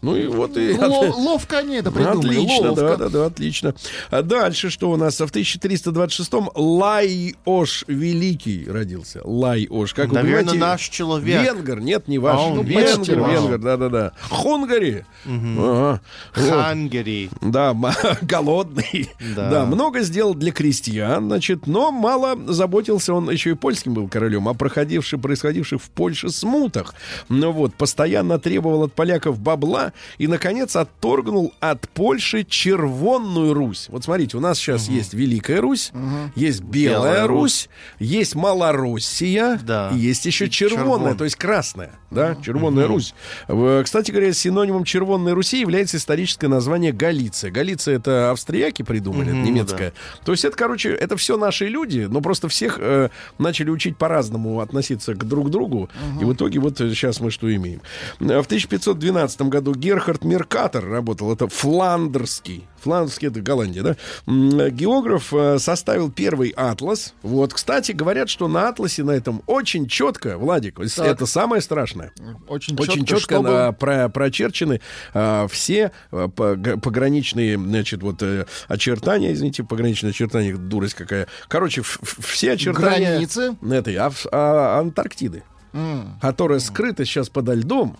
Ну 0.00 0.14
и 0.16 0.26
вот 0.28 0.56
и... 0.56 0.74
Ло- 0.78 1.12
ловко 1.16 1.58
они 1.58 1.76
это 1.76 1.90
придумали. 1.90 2.28
Отлично, 2.28 2.68
ловко. 2.68 2.82
да, 2.82 2.96
да, 2.96 3.08
да, 3.08 3.26
отлично. 3.26 3.74
А 4.10 4.22
дальше 4.22 4.70
что 4.70 4.90
у 4.90 4.96
нас? 4.96 5.18
В 5.18 5.24
1326-м 5.24 6.50
Лайош 6.54 7.84
Великий 7.88 8.64
родился. 8.70 9.20
Лайош, 9.24 9.94
как 9.94 10.08
вы 10.08 10.14
Наверное, 10.14 10.44
понимаете, 10.52 10.60
наш 10.72 10.88
человек. 10.88 11.42
Венгер, 11.42 11.80
нет, 11.80 12.08
не 12.08 12.18
ваш. 12.18 12.36
А, 12.36 12.40
он 12.44 12.56
Ну, 12.56 12.62
почти 12.62 12.80
венгер, 12.80 13.20
ваш. 13.20 13.32
венгер, 13.32 13.58
да-да-да. 13.58 14.12
Хунгари. 14.30 15.04
Ага. 15.24 16.00
Вот. 16.36 16.50
Хангери. 16.50 17.30
Да, 17.40 17.74
голодный. 18.22 19.10
Да. 19.34 19.50
Да. 19.50 19.64
много 19.66 20.00
сделал 20.02 20.34
для 20.34 20.52
крестьян, 20.52 21.26
значит, 21.26 21.66
но 21.66 21.90
мало 21.90 22.36
заботился, 22.52 23.14
он 23.14 23.30
еще 23.30 23.50
и 23.50 23.54
польским 23.54 23.94
был 23.94 24.08
королем, 24.08 24.48
о 24.48 24.54
проходивших, 24.54 25.20
происходивших 25.20 25.82
в 25.82 25.90
Польше 25.90 26.30
смутах. 26.30 26.94
Ну 27.28 27.52
вот, 27.52 27.74
постоянно 27.74 28.38
требовал 28.38 28.84
от 28.84 28.92
поляков 28.92 29.38
бабла 29.40 29.87
и, 30.18 30.26
наконец, 30.26 30.76
отторгнул 30.76 31.52
от 31.60 31.88
Польши 31.90 32.44
Червонную 32.44 33.54
Русь. 33.54 33.86
Вот 33.90 34.04
смотрите, 34.04 34.36
у 34.36 34.40
нас 34.40 34.58
сейчас 34.58 34.88
есть 34.88 35.14
Великая 35.14 35.60
Русь, 35.60 35.92
есть 36.34 36.60
Белая, 36.62 36.98
Белая 37.12 37.26
Русь, 37.26 37.68
есть 37.98 38.34
Малороссия, 38.34 39.58
Да. 39.62 39.90
и 39.94 39.98
есть 39.98 40.26
еще 40.26 40.46
И 40.46 40.50
Червонная, 40.50 40.84
Червон. 41.08 41.16
то 41.16 41.24
есть 41.24 41.36
Красная, 41.36 41.92
да, 42.10 42.36
Червонная 42.42 42.86
Русь. 42.86 43.14
В- 43.48 43.82
Кстати 43.84 44.10
говоря, 44.10 44.32
синонимом 44.32 44.84
Червонной 44.84 45.32
Руси 45.32 45.60
является 45.60 45.96
историческое 45.96 46.48
название 46.48 46.92
Галиция. 46.92 47.50
Галиция 47.50 47.96
это 47.96 48.30
австрияки 48.30 48.82
придумали, 48.82 49.28
это 49.28 49.36
Мгм, 49.36 49.44
немецкое. 49.44 49.92
То 50.24 50.32
есть 50.32 50.44
это, 50.44 50.56
короче, 50.56 50.90
это 50.90 51.16
все 51.16 51.36
наши 51.36 51.66
люди, 51.66 52.06
но 52.10 52.20
просто 52.20 52.48
всех 52.48 52.78
э, 52.80 53.08
начали 53.38 53.70
учить 53.70 53.96
по-разному 53.96 54.60
относиться 54.60 55.14
к 55.14 55.24
друг 55.24 55.50
другу. 55.50 55.88
И 56.20 56.24
в 56.24 56.32
итоге 56.32 56.58
вот 56.60 56.78
сейчас 56.78 57.20
мы 57.20 57.30
что 57.30 57.54
имеем. 57.54 57.80
Э, 58.20 58.40
В 58.42 58.46
1512 58.46 59.42
году 59.42 59.74
Герхард 59.78 60.24
Меркатор 60.24 60.84
работал, 60.88 61.32
это 61.32 61.46
фландерский. 61.48 62.66
Фландерский 62.82 63.28
это 63.28 63.40
Голландия, 63.40 63.82
да? 63.82 63.90
Э, 64.26 64.70
Географ 64.70 65.32
э, 65.32 65.58
составил 65.58 66.10
первый 66.10 66.50
атлас. 66.50 67.14
Вот, 67.22 67.52
кстати, 67.54 67.92
говорят, 67.92 68.28
что 68.28 68.48
на 68.48 68.68
атласе 68.68 69.02
на 69.04 69.12
этом 69.12 69.42
очень 69.46 69.86
четко, 69.88 70.38
Владик, 70.38 70.78
Так. 70.96 71.06
это 71.06 71.26
самое 71.26 71.60
страшное. 71.62 72.12
Очень, 72.48 72.74
Очень 72.78 73.04
четко, 73.04 73.06
четко 73.20 73.34
чтобы- 73.36 73.48
на- 73.50 73.72
про- 73.72 74.08
прочерчены 74.08 74.80
а, 75.14 75.46
все 75.48 75.92
а, 76.10 76.28
пог- 76.28 76.80
пограничные, 76.80 77.56
значит, 77.58 78.02
вот 78.02 78.22
э, 78.22 78.46
очертания, 78.68 79.32
извините, 79.32 79.64
пограничные 79.64 80.10
очертания, 80.10 80.56
дурость 80.56 80.94
какая. 80.94 81.26
Короче, 81.48 81.80
ф- 81.80 81.98
ф- 82.02 82.18
все 82.24 82.52
очертания 82.52 83.10
Границы. 83.12 83.56
этой 83.62 83.96
Ав- 83.96 84.26
а, 84.30 84.78
Антарктиды, 84.80 85.42
М. 85.72 86.18
которая 86.20 86.60
скрыта 86.60 87.04
сейчас 87.04 87.28
подо 87.28 87.54
льдом. 87.54 87.96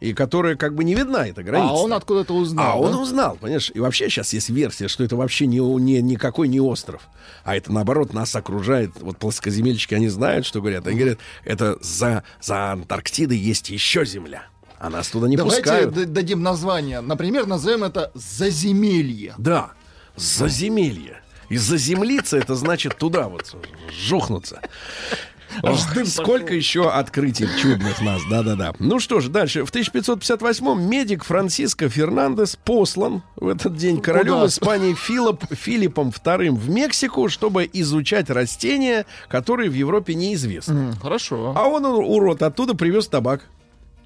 И 0.00 0.14
которая 0.14 0.56
как 0.56 0.74
бы 0.74 0.82
не 0.82 0.94
видна, 0.94 1.26
эта 1.26 1.42
граница. 1.42 1.72
А 1.72 1.76
он 1.76 1.92
откуда-то 1.92 2.34
узнал. 2.34 2.72
А 2.72 2.76
он 2.76 2.92
да? 2.92 2.98
узнал, 2.98 3.36
понимаешь? 3.36 3.70
И 3.74 3.80
вообще 3.80 4.08
сейчас 4.08 4.32
есть 4.32 4.48
версия, 4.48 4.88
что 4.88 5.04
это 5.04 5.14
вообще 5.14 5.46
не, 5.46 5.58
не, 5.58 6.00
никакой 6.00 6.48
не 6.48 6.58
остров. 6.60 7.02
А 7.44 7.54
это, 7.54 7.70
наоборот, 7.70 8.14
нас 8.14 8.34
окружает. 8.34 8.92
Вот 9.00 9.18
плоскоземельщики, 9.18 9.94
они 9.94 10.08
знают, 10.08 10.46
что 10.46 10.60
говорят. 10.60 10.86
Они 10.86 10.98
говорят, 10.98 11.18
это 11.44 11.78
за, 11.82 12.24
за 12.40 12.72
Антарктидой 12.72 13.36
есть 13.36 13.68
еще 13.68 14.04
земля. 14.06 14.44
А 14.78 14.88
нас 14.88 15.08
туда 15.08 15.28
не 15.28 15.36
Давайте 15.36 15.60
пускают. 15.60 15.94
д- 15.94 16.06
дадим 16.06 16.42
название. 16.42 17.02
Например, 17.02 17.46
назовем 17.46 17.84
это 17.84 18.10
«Заземелье». 18.14 19.34
Да, 19.36 19.72
заземелье. 20.16 21.20
И 21.50 21.58
заземлиться 21.58 22.38
это 22.38 22.54
значит 22.54 22.96
туда 22.96 23.28
вот 23.28 23.54
жухнуться. 23.92 24.62
Ох, 25.62 25.78
сколько 26.06 26.54
еще 26.54 26.90
открытий 26.90 27.48
чудных 27.60 28.00
нас, 28.00 28.22
да-да-да. 28.30 28.72
Ну 28.78 28.98
что 28.98 29.20
ж, 29.20 29.28
дальше. 29.28 29.64
В 29.64 29.72
1558-м 29.72 30.88
медик 30.88 31.24
Франциско 31.24 31.88
Фернандес 31.88 32.56
послан 32.56 33.22
в 33.36 33.48
этот 33.48 33.76
день 33.76 34.00
королем 34.00 34.34
Куда? 34.34 34.46
Испании 34.46 34.94
Филипп, 34.94 35.44
Филиппом 35.50 36.10
II 36.10 36.50
в 36.52 36.70
Мексику, 36.70 37.28
чтобы 37.28 37.68
изучать 37.72 38.30
растения, 38.30 39.06
которые 39.28 39.70
в 39.70 39.74
Европе 39.74 40.14
неизвестны. 40.14 40.92
Хорошо. 41.00 41.54
А 41.56 41.66
он, 41.66 41.84
урод, 41.84 42.42
оттуда 42.42 42.74
привез 42.74 43.08
табак. 43.08 43.42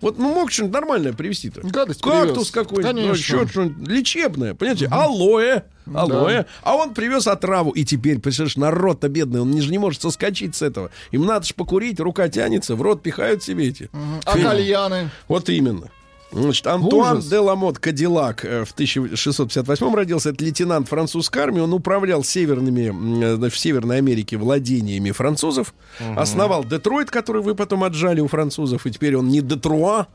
Вот 0.05 0.19
ну 0.19 0.35
мог 0.35 0.53
что-нибудь 0.53 0.75
нормальное 0.75 1.15
привезти 1.15 1.49
то 1.49 1.63
Гадость 1.63 2.03
Кактус 2.03 2.51
какой-нибудь, 2.51 3.03
ну, 3.03 3.15
еще 3.15 3.49
что-нибудь 3.49 3.89
лечебное, 3.89 4.53
понимаете? 4.53 4.87
Алоэ, 4.91 5.63
алоэ. 5.95 6.45
А 6.63 6.75
он 6.77 6.93
привез 6.93 7.27
отраву. 7.27 7.71
И 7.71 7.87
теперь, 7.87 8.19
представляешь, 8.19 8.59
народ-то 8.59 9.09
бедный, 9.09 9.41
он 9.41 9.59
же 9.59 9.71
не 9.71 9.79
может 9.79 10.03
соскочить 10.03 10.57
с 10.57 10.61
этого. 10.61 10.91
Им 11.11 11.25
надо 11.25 11.47
же 11.47 11.55
покурить, 11.55 12.01
рука 12.01 12.29
тянется, 12.29 12.77
в 12.77 12.83
рот 12.83 13.03
пихают 13.03 13.43
себе 13.43 13.69
эти. 13.69 13.89
А 14.27 14.37
Фи- 14.37 14.43
кальяны? 14.43 15.09
Вот 15.27 15.49
именно. 15.49 15.91
Значит, 16.35 16.67
Антуан 16.67 17.19
Ужас. 17.19 17.27
де 17.29 17.39
Ламот 17.39 17.79
Кадиллак 17.79 18.45
э, 18.45 18.65
в 18.65 18.73
1658 18.73 19.95
родился. 19.95 20.31
Это 20.31 20.45
лейтенант 20.45 20.89
французской 20.89 21.39
армии. 21.43 21.61
Он 21.61 21.73
управлял 21.73 22.25
северными, 22.25 22.89
м, 22.89 23.23
э, 23.23 23.51
в 23.51 23.57
Северной 23.59 23.99
Америке 23.99 24.37
владениями 24.37 25.13
французов. 25.13 25.75
Основал 26.17 26.65
Детройт, 26.65 27.11
который 27.11 27.43
вы 27.43 27.55
потом 27.55 27.85
отжали 27.85 28.21
у 28.21 28.27
французов. 28.29 28.85
И 28.87 28.91
теперь 28.91 29.17
он 29.17 29.29
не 29.29 29.41
Детруа, 29.41 30.09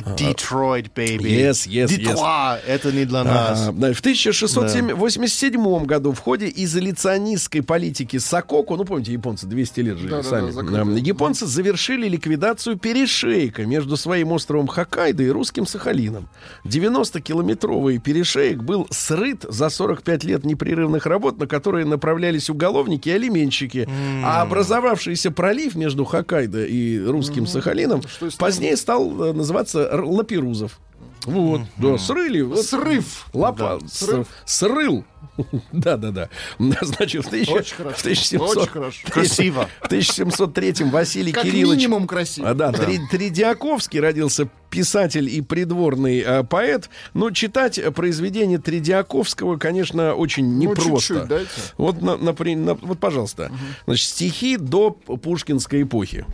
Детройт, 0.00 0.86
baby. 0.94 1.20
Yes, 1.22 1.66
yes, 1.68 1.88
yes. 1.88 2.58
Это 2.66 2.90
не 2.92 3.04
для 3.04 3.24
нас. 3.24 3.68
А, 3.68 3.72
да, 3.72 3.92
в 3.92 4.00
1687 4.00 5.84
году 5.84 6.12
в 6.12 6.18
ходе 6.18 6.50
изоляционистской 6.54 7.62
политики 7.62 8.18
Сококу, 8.18 8.76
ну 8.76 8.84
помните, 8.84 9.12
японцы 9.12 9.46
200 9.46 9.80
лет 9.80 9.98
жили 9.98 10.10
Да-да-да, 10.10 10.28
сами, 10.28 10.50
закрыли. 10.50 10.80
М, 10.80 10.96
японцы 10.96 11.46
завершили 11.46 12.08
ликвидацию 12.08 12.76
перешейка 12.78 13.64
между 13.66 13.96
своим 13.96 14.32
островом 14.32 14.66
Хоккайдо 14.66 15.22
и 15.22 15.28
русским 15.28 15.66
Сахалином. 15.66 16.28
90-километровый 16.64 17.98
перешеек 17.98 18.58
был 18.62 18.86
срыт 18.90 19.44
за 19.48 19.68
45 19.68 20.24
лет 20.24 20.44
непрерывных 20.44 21.06
работ, 21.06 21.38
на 21.38 21.46
которые 21.46 21.84
направлялись 21.86 22.50
уголовники 22.50 23.08
и 23.08 23.12
алименщики. 23.12 23.88
А 24.24 24.42
образовавшийся 24.42 25.30
пролив 25.30 25.74
между 25.74 26.04
Хоккайдо 26.04 26.64
и 26.64 26.98
русским 27.04 27.46
Сахалином 27.46 28.02
Что 28.02 28.30
с 28.30 28.34
ним? 28.34 28.38
позднее 28.38 28.76
стал 28.76 29.24
э, 29.24 29.32
называться 29.32 29.81
Р- 29.90 30.04
Лаперузов. 30.04 30.78
Вот, 31.24 31.60
да, 31.76 31.98
срыли. 31.98 32.40
вот. 32.40 32.64
Срыв. 32.64 33.26
Лапа, 33.32 33.78
Срыв. 33.88 34.26
с- 34.44 34.56
срыл. 34.58 35.04
Да-да-да. 35.72 36.28
Значит, 36.58 37.24
в, 37.24 37.30
тысяча- 37.30 37.52
Очень 37.52 37.76
хорошо. 37.76 37.96
в 37.96 38.00
1700 38.00 38.56
Очень 38.56 38.68
хорошо. 38.72 39.08
Красиво. 39.08 39.68
В 39.82 39.86
1703 39.86 40.84
Василий 40.90 41.30
Как 41.32 41.44
Кириллович 41.44 41.78
минимум 41.82 42.08
красиво. 42.08 42.50
а, 42.50 42.54
да, 42.54 42.72
Три- 42.72 42.98
Тридиаковский 43.08 44.00
родился 44.00 44.48
писатель 44.68 45.28
и 45.32 45.40
придворный 45.42 46.18
э, 46.20 46.42
поэт. 46.42 46.90
Но 47.14 47.30
читать 47.30 47.80
произведения 47.94 48.58
Тридиаковского, 48.58 49.58
конечно, 49.58 50.14
очень 50.14 50.44
Ну, 50.44 50.58
непросто. 50.72 50.90
чуть-чуть 51.14 51.28
дайте. 51.28 51.50
Вот, 51.78 52.02
на- 52.02 52.16
напри- 52.16 52.56
на- 52.56 52.74
вот, 52.74 52.98
пожалуйста. 52.98 53.52
Значит, 53.86 54.08
стихи 54.08 54.56
до 54.56 54.90
пушкинской 54.90 55.82
эпохи. 55.82 56.26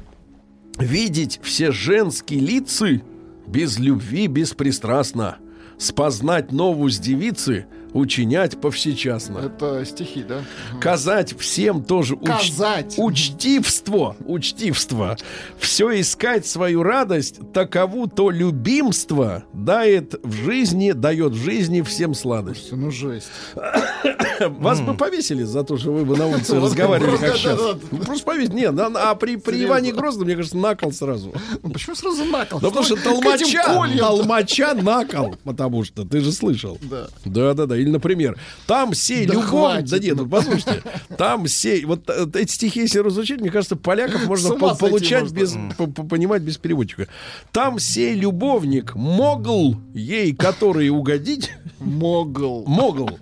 Видеть 0.78 1.40
все 1.42 1.72
женские 1.72 2.40
лица 2.40 3.00
без 3.48 3.78
любви 3.78 4.26
беспристрастно. 4.26 5.38
Спознать 5.78 6.52
новость 6.52 7.00
девицы, 7.02 7.66
учинять 7.92 8.61
повсечасно. 8.61 9.38
Это 9.38 9.85
стихи, 9.85 10.22
да? 10.22 10.42
Казать 10.81 11.38
всем 11.38 11.83
тоже 11.83 12.14
уч- 12.14 12.27
Казать. 12.27 12.94
учтивство, 12.98 14.16
учтивство. 14.27 15.16
Все 15.59 16.01
искать 16.01 16.46
свою 16.46 16.83
радость, 16.83 17.40
такову 17.53 18.07
то 18.07 18.31
любимство 18.31 19.44
дает 19.53 20.14
в 20.22 20.33
жизни, 20.33 20.92
дает 20.92 21.33
в 21.33 21.42
жизни 21.42 21.81
всем 21.83 22.14
сладость. 22.14 22.72
Ну, 22.72 22.90
жесть. 22.90 23.29
Вас 24.40 24.81
бы 24.81 24.94
повесили 24.94 25.42
за 25.42 25.64
то, 25.64 25.77
что 25.77 25.92
вы 25.92 26.05
бы 26.05 26.16
на 26.16 26.27
улице 26.29 26.61
разговаривали 26.61 27.16
как 27.16 27.37
сейчас. 27.37 27.59
Ну, 27.90 27.98
Просто 27.98 28.24
повесили. 28.24 28.55
Нет, 28.55 28.74
а 28.79 29.14
при, 29.14 29.37
Иване 29.37 29.92
Грозном, 29.92 30.27
мне 30.27 30.37
кажется, 30.37 30.57
накол 30.57 30.92
сразу. 30.92 31.33
Ну, 31.62 31.70
Почему 31.70 31.96
сразу 31.96 32.24
накол? 32.24 32.61
Да 32.61 32.68
потому 32.68 32.85
что 32.85 32.96
к 32.96 33.01
этим 33.01 33.62
толмача, 33.62 34.05
толмача 34.05 34.74
накол, 34.74 35.37
потому 35.44 35.85
что 35.85 36.05
ты 36.05 36.20
же 36.20 36.33
слышал. 36.33 36.79
Да. 36.83 37.09
Да, 37.24 37.55
да, 37.55 37.66
да. 37.66 37.77
Или, 37.78 37.90
например, 37.90 38.38
там 38.66 38.94
сей 38.94 39.26
Да 39.26 39.34
любовь. 39.34 39.48
хватит, 39.48 39.90
Да 39.90 39.98
нет, 39.98 40.16
ну. 40.16 40.22
ну 40.24 40.28
послушайте. 40.28 40.82
Там 41.16 41.46
сей. 41.48 41.84
Вот 41.84 42.08
э, 42.08 42.26
эти 42.34 42.52
стихи, 42.52 42.80
если 42.80 42.98
разучить, 43.00 43.40
мне 43.40 43.50
кажется, 43.50 43.76
поляков 43.76 44.26
можно 44.26 44.50
по- 44.56 44.74
получать 44.74 45.22
можно. 45.30 45.34
без. 45.38 45.56
по- 45.76 45.86
по- 45.86 46.02
понимать 46.04 46.42
без 46.42 46.56
переводчика. 46.58 47.08
Там 47.52 47.78
сей 47.78 48.14
любовник 48.14 48.94
могл 48.94 49.76
ей, 49.94 50.34
который 50.34 50.88
угодить. 50.90 51.52
Могл. 51.80 52.64
Могл. 52.66 53.18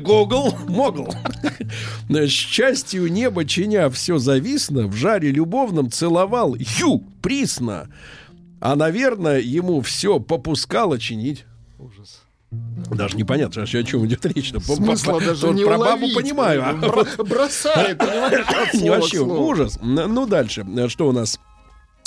Гогл. 0.00 0.54
Могл. 0.68 1.12
Счастью 2.28 3.10
неба 3.12 3.44
чиня 3.44 3.90
все 3.90 4.18
зависно, 4.18 4.86
в 4.86 4.94
жаре 4.94 5.30
любовном 5.30 5.90
целовал 5.90 6.54
ю, 6.54 7.04
присно. 7.22 7.88
А, 8.60 8.74
наверное, 8.76 9.38
ему 9.40 9.80
все 9.82 10.18
попускало 10.20 10.98
чинить. 10.98 11.44
Даже 12.50 13.16
непонятно, 13.16 13.62
о 13.62 13.66
чем 13.66 14.06
идет 14.06 14.24
речь. 14.26 14.52
Смысла 14.52 15.20
даже 15.20 15.42
Тут 15.42 15.54
не 15.56 15.64
про 15.64 15.76
бабу 15.78 16.06
понимаю. 16.14 16.62
а 16.66 16.72
Бро- 16.72 17.04
Бросает, 17.24 17.98
понимаешь, 17.98 18.46
вообще 19.00 19.20
ужас. 19.20 19.78
Ну, 19.82 20.26
дальше. 20.26 20.64
Что 20.88 21.08
у 21.08 21.12
нас? 21.12 21.38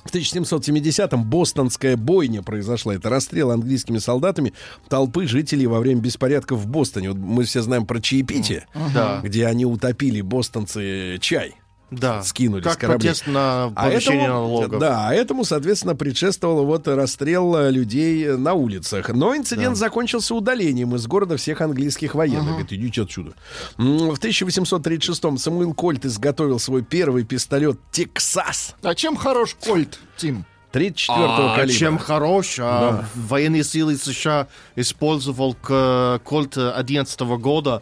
В 0.03 0.11
1770-м 0.11 1.23
бостонская 1.29 1.95
бойня 1.95 2.41
произошла. 2.41 2.95
Это 2.95 3.09
расстрел 3.09 3.51
английскими 3.51 3.99
солдатами 3.99 4.51
толпы 4.89 5.27
жителей 5.27 5.67
во 5.67 5.79
время 5.79 6.01
беспорядков 6.01 6.57
в 6.59 6.65
Бостоне. 6.67 7.09
Вот 7.09 7.19
мы 7.19 7.43
все 7.43 7.61
знаем 7.61 7.85
про 7.85 8.01
чаепитие, 8.01 8.65
Да. 8.95 9.19
где 9.23 9.45
они 9.45 9.63
утопили 9.67 10.21
бостонцы 10.21 11.19
чай. 11.21 11.53
Да. 11.91 12.23
скинули 12.23 12.61
как 12.61 12.73
с 12.73 12.77
кораблей. 12.77 13.13
на 13.27 13.71
А 13.75 13.89
этому, 13.89 14.27
налогов. 14.27 14.79
да, 14.79 15.13
этому, 15.13 15.43
соответственно, 15.43 15.93
предшествовал 15.95 16.65
вот 16.65 16.87
расстрел 16.87 17.55
э, 17.57 17.69
людей 17.71 18.25
э, 18.27 18.37
на 18.37 18.53
улицах. 18.53 19.09
Но 19.09 19.35
инцидент 19.35 19.75
закончился 19.75 20.33
удалением 20.33 20.95
из 20.95 21.05
города 21.05 21.35
всех 21.35 21.59
английских 21.61 22.15
военных. 22.15 22.47
Говорит, 22.51 22.71
идите 22.73 23.01
отсюда. 23.03 23.33
В 23.77 24.13
1836-м 24.13 25.37
Самуил 25.37 25.73
Кольт 25.73 26.05
изготовил 26.05 26.59
свой 26.59 26.81
первый 26.81 27.23
пистолет 27.25 27.77
«Тексас» 27.91 28.75
А 28.81 28.95
чем 28.95 29.15
хорош 29.15 29.55
Кольт, 29.59 29.99
Тим? 30.17 30.45
34-го 30.73 31.53
А 31.53 31.55
калибра. 31.55 31.73
чем 31.73 31.97
хорош, 31.97 32.57
а, 32.59 33.05
военные 33.15 33.63
силы 33.63 33.97
США 33.97 34.47
использовал 34.75 35.53
к 35.53 36.21
Кольт 36.23 36.57
11 36.57 37.19
года, 37.37 37.81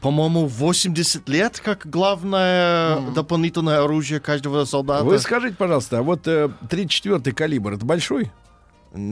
по-моему, 0.00 0.46
80 0.46 1.28
лет 1.28 1.60
как 1.64 1.86
главное 1.88 3.00
дополнительное 3.12 3.82
оружие 3.82 4.20
каждого 4.20 4.64
солдата. 4.64 5.04
Вы 5.04 5.18
скажите, 5.18 5.56
пожалуйста, 5.56 5.98
а 5.98 6.02
вот 6.02 6.26
э, 6.26 6.50
34-й 6.68 7.32
калибр, 7.32 7.74
это 7.74 7.84
большой? 7.84 8.30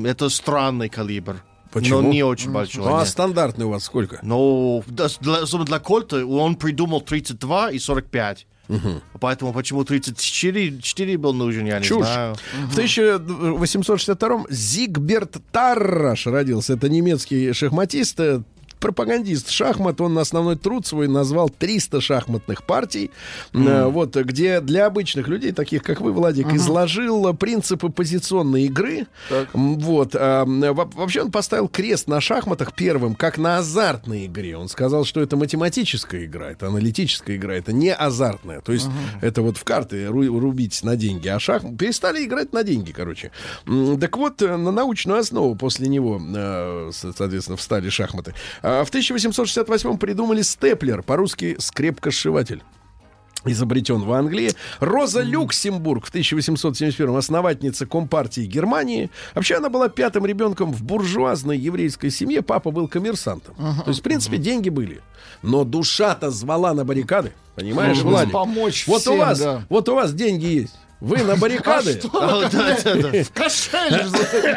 Это 0.05 0.29
странный 0.29 0.89
калибр. 0.89 1.43
Почему? 1.73 2.03
Но 2.03 2.09
не 2.09 2.23
очень 2.23 2.53
большой. 2.53 2.85
Ну, 2.85 2.95
а 2.95 3.01
нет. 3.01 3.09
стандартный 3.09 3.67
у 3.67 3.71
вас 3.71 3.85
сколько? 3.85 4.21
Да, 4.87 5.09
для, 5.21 5.43
особенно 5.43 5.67
для 5.67 5.81
Кольта 5.81 6.25
он 6.25 6.55
придумал 6.55 7.01
32 7.01 7.73
и 7.73 7.79
45. 7.81 8.47
Поэтому 9.21 9.53
почему 9.53 9.85
34 9.85 10.81
4 10.81 11.19
был 11.19 11.33
нужен, 11.35 11.67
я 11.67 11.79
не 11.79 11.85
Чушь. 11.85 12.07
знаю. 12.07 12.37
В 12.71 12.79
1862-м 12.79 14.47
Зигберт 14.51 15.37
Тарраш 15.53 16.27
родился. 16.27 16.75
Это 16.75 16.89
немецкий 16.89 17.53
шахматист. 17.53 18.19
Пропагандист 18.85 19.49
шахмат. 19.51 19.99
Он 20.03 20.19
основной 20.19 20.57
труд 20.57 20.87
свой 20.87 21.09
назвал 21.09 21.49
300 21.49 22.03
шахматных 22.03 22.65
партий, 22.65 23.11
э, 23.55 23.87
вот, 23.87 24.15
где 24.15 24.61
для 24.61 24.85
обычных 24.87 25.27
людей, 25.27 25.53
таких 25.53 25.83
как 25.83 26.03
вы, 26.03 26.13
Владик, 26.13 26.53
изложил 26.53 27.33
принципы 27.35 27.89
позиционной 27.89 28.65
игры. 28.65 29.07
М, 29.55 29.79
Вот. 29.79 30.15
а, 30.15 30.45
во- 30.45 30.85
Вообще 30.95 31.23
он 31.23 31.31
поставил 31.31 31.69
крест 31.69 32.09
на 32.09 32.21
шахматах 32.21 32.75
первым, 32.75 33.15
как 33.15 33.39
на 33.39 33.57
азартной 33.59 34.27
игре. 34.27 34.57
Он 34.59 34.69
сказал, 34.69 35.05
что 35.07 35.21
это 35.23 35.37
математическая 35.39 36.27
игра, 36.27 36.51
это 36.51 36.67
аналитическая 36.67 37.37
игра, 37.37 37.55
это 37.55 37.73
не 37.73 37.93
азартная. 37.95 38.61
То 38.61 38.73
есть 38.73 38.89
это 39.23 39.41
вот 39.41 39.57
в 39.57 39.65
карты 39.65 40.05
ру- 40.09 40.39
рубить 40.39 40.83
на 40.83 40.97
деньги, 40.97 41.29
а 41.29 41.39
шах 41.41 41.63
перестали 41.79 42.23
играть 42.27 42.53
на 42.53 42.63
деньги, 42.63 42.93
короче. 42.93 43.31
Так 44.01 44.17
вот, 44.19 44.43
э, 44.43 44.57
на 44.59 44.71
научную 44.71 45.21
основу 45.21 45.55
после 45.57 45.89
него, 45.89 46.21
э, 46.37 46.91
со- 46.93 47.13
соответственно, 47.13 47.57
встали 47.57 47.89
шахматы. 47.89 48.35
А 48.81 48.85
В 48.85 48.89
1868 48.89 49.99
придумали 49.99 50.43
степлер, 50.43 51.03
по-русски 51.03 51.57
скрепкосшиватель 51.59 52.63
изобретен 53.47 54.01
в 54.01 54.13
Англии. 54.13 54.53
Роза 54.81 55.21
Люксембург 55.21 56.07
в 56.07 56.09
1871 56.09 57.15
основательница 57.15 57.85
Компартии 57.85 58.47
Германии. 58.47 59.11
Вообще 59.35 59.57
она 59.57 59.69
была 59.69 59.91
пятым 59.91 60.25
ребенком 60.25 60.73
в 60.73 60.83
буржуазной 60.83 61.59
еврейской 61.59 62.09
семье. 62.09 62.41
Папа 62.41 62.71
был 62.71 62.89
коммерсантом. 62.89 63.55
То 63.57 63.89
есть, 63.89 64.01
в 64.01 64.03
принципе, 64.03 64.39
деньги 64.39 64.71
были. 64.71 65.03
Но 65.43 65.65
душа-то 65.65 66.31
звала 66.31 66.73
на 66.73 66.87
баррикады. 66.87 67.33
Понимаешь, 67.55 67.99
Владик? 67.99 68.33
помочь 68.33 68.87
Вот 68.87 68.97
у 68.97 69.01
всем, 69.01 69.19
вас, 69.19 69.39
да. 69.39 69.63
вот 69.69 69.89
у 69.89 69.95
вас 69.95 70.13
деньги 70.13 70.47
есть. 70.47 70.75
Вы 71.05 71.23
на 71.23 71.37
баррикады. 71.37 72.01
А, 72.15 72.49
да, 72.49 72.79
да, 72.83 72.95
да. 72.95 73.25
В 73.25 73.31
кошель 73.33 73.93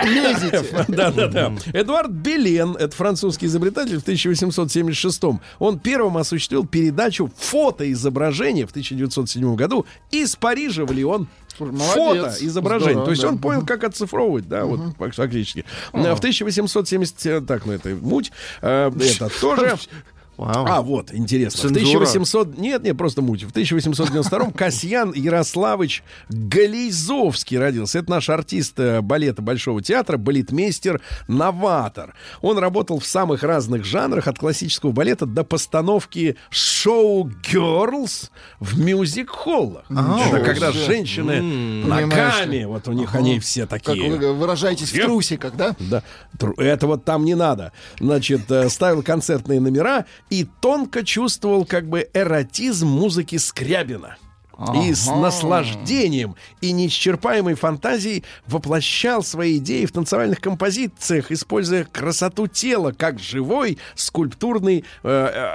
лезете. 0.06 0.64
Да, 0.88 1.12
да, 1.12 1.28
да. 1.28 1.54
Эдуард 1.74 2.10
Белен, 2.10 2.78
это 2.78 2.96
французский 2.96 3.48
изобретатель 3.48 3.98
в 4.00 4.02
1876 4.02 5.22
Он 5.60 5.80
первым 5.80 6.18
осуществил 6.18 6.66
передачу 6.66 7.30
фотоизображения 7.38 8.66
в 8.66 8.70
1907 8.70 9.56
году 9.56 9.86
из 10.10 10.38
Парижа 10.38 10.86
в 10.86 10.92
Лион. 10.94 11.28
Молодец. 11.60 11.94
Фото 11.94 12.36
изображение. 12.40 12.92
Здорово, 12.92 13.06
То 13.06 13.12
есть 13.12 13.22
да. 13.24 13.28
он 13.30 13.38
понял, 13.40 13.66
как 13.66 13.84
оцифровывать, 13.84 14.48
да, 14.48 14.66
вот 14.66 14.80
фактически. 14.98 15.66
В 15.92 15.98
1870, 15.98 17.26
э, 17.26 17.42
так, 17.42 17.66
ну 17.66 17.74
это 17.74 17.90
муть, 17.90 18.32
э, 18.62 18.92
это 18.96 19.30
тоже. 19.42 19.76
Вау. 20.38 20.66
А, 20.68 20.82
вот, 20.84 21.14
интересно. 21.14 21.58
В 21.58 21.74
Цензура. 21.74 22.04
1800... 22.04 22.58
Нет, 22.60 22.84
нет, 22.84 22.96
просто 22.96 23.22
муть. 23.24 23.44
В 23.44 23.52
1892-м 23.52 24.52
Касьян 24.54 25.12
Ярославович 25.14 26.04
Галейзовский 26.30 27.58
родился. 27.58 28.00
Это 28.00 28.12
наш 28.12 28.30
артист 28.30 28.80
э, 28.80 29.02
балета 29.02 29.42
Большого 29.42 29.82
театра, 29.82 30.18
балетмейстер, 30.18 31.02
новатор. 31.28 32.14
Он 32.42 32.58
работал 32.60 33.00
в 33.00 33.06
самых 33.06 33.42
разных 33.44 33.84
жанрах, 33.84 34.28
от 34.28 34.38
классического 34.38 34.92
балета 34.92 35.26
до 35.26 35.44
постановки 35.44 36.38
шоу 36.50 37.30
«Girls» 37.52 38.30
в 38.60 38.80
мюзик-холлах. 38.80 39.86
Это 39.90 40.40
когда 40.42 40.72
женщины 40.72 41.42
ногами, 41.42 42.66
вот 42.66 42.88
у 42.88 42.92
них 42.92 43.16
они 43.16 43.40
все 43.40 43.66
Как 43.66 43.82
такие. 43.82 44.10
вы 44.10 44.34
выражаетесь 44.34 44.92
в 44.92 45.02
трусиках, 45.02 45.56
да? 45.56 45.76
Да, 45.80 46.04
Тру- 46.38 46.54
этого 46.58 46.98
там 46.98 47.26
не 47.26 47.36
надо. 47.36 47.72
Значит, 48.00 48.52
э, 48.52 48.70
ставил 48.70 49.02
концертные 49.02 49.60
номера 49.60 50.06
и 50.30 50.46
тонко 50.62 51.04
чувствовал 51.04 51.66
как 51.66 51.88
бы 51.88 52.10
эротизм 52.14 52.88
музыки 52.88 53.38
Скрябина. 53.38 54.18
И 54.84 54.94
с 54.94 55.06
наслаждением 55.08 56.36
и 56.62 56.72
неисчерпаемой 56.72 57.54
фантазией 57.54 58.24
воплощал 58.48 59.24
свои 59.24 59.58
идеи 59.58 59.86
в 59.86 59.92
танцевальных 59.92 60.42
композициях, 60.42 61.32
используя 61.32 61.84
красоту 61.86 62.48
тела 62.48 62.92
как 62.92 63.20
живой 63.20 63.78
скульптурный 63.96 64.84
э, 65.04 65.08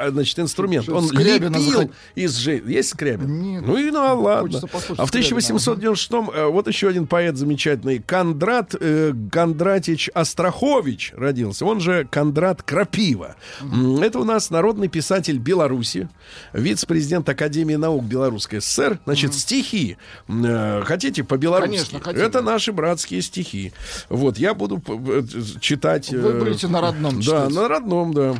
э, 0.06 0.10
значит, 0.10 0.38
инструмент. 0.38 0.88
Он 0.88 1.06
Скрябина 1.08 1.56
лепил 1.56 1.80
захот- 1.82 1.90
из 2.14 2.36
же... 2.36 2.62
Есть 2.64 2.90
Скрябин? 2.90 3.42
Нет. 3.42 3.64
Ну 3.66 3.76
и 3.76 3.90
ну 3.90 4.00
а 4.00 4.14
ладно. 4.14 4.60
А 4.62 4.66
в 4.66 5.08
Скрябина, 5.08 5.38
1896 5.38 6.12
э, 6.12 6.46
вот 6.46 6.68
еще 6.68 6.88
один 6.88 7.06
поэт 7.06 7.36
замечательный. 7.36 7.98
Кондрат 7.98 8.74
э, 8.78 9.12
Кондратич 9.32 10.10
Острахович 10.14 11.12
родился. 11.16 11.64
Он 11.66 11.80
же 11.80 12.06
Кондрат 12.10 12.62
Крапива. 12.62 13.36
М, 13.60 14.02
Это 14.02 14.18
у 14.20 14.24
нас 14.24 14.50
народный 14.50 14.88
писатель 14.88 15.38
Беларуси, 15.38 16.08
вице-президент 16.52 17.28
Академии 17.28 17.74
наук 17.74 18.04
Белорусской 18.04 18.60
ССР. 18.60 18.91
Значит, 19.04 19.34
стихи. 19.34 19.96
М, 20.28 20.44
э, 20.44 20.82
Хотите 20.84 21.24
по-белорусски? 21.24 21.70
Конечно, 21.70 22.00
хотим. 22.00 22.22
Это 22.22 22.42
наши 22.42 22.72
братские 22.72 23.22
стихи. 23.22 23.72
Вот, 24.08 24.38
я 24.38 24.54
буду 24.54 24.78
п- 24.78 24.92
э, 25.20 25.22
читать... 25.60 26.12
э, 26.12 26.18
Вы 26.20 26.32
будете 26.38 26.68
на 26.68 26.80
родном 26.80 27.16
Да, 27.16 27.22
читать. 27.22 27.50
на 27.50 27.68
родном, 27.68 28.12
да. 28.14 28.34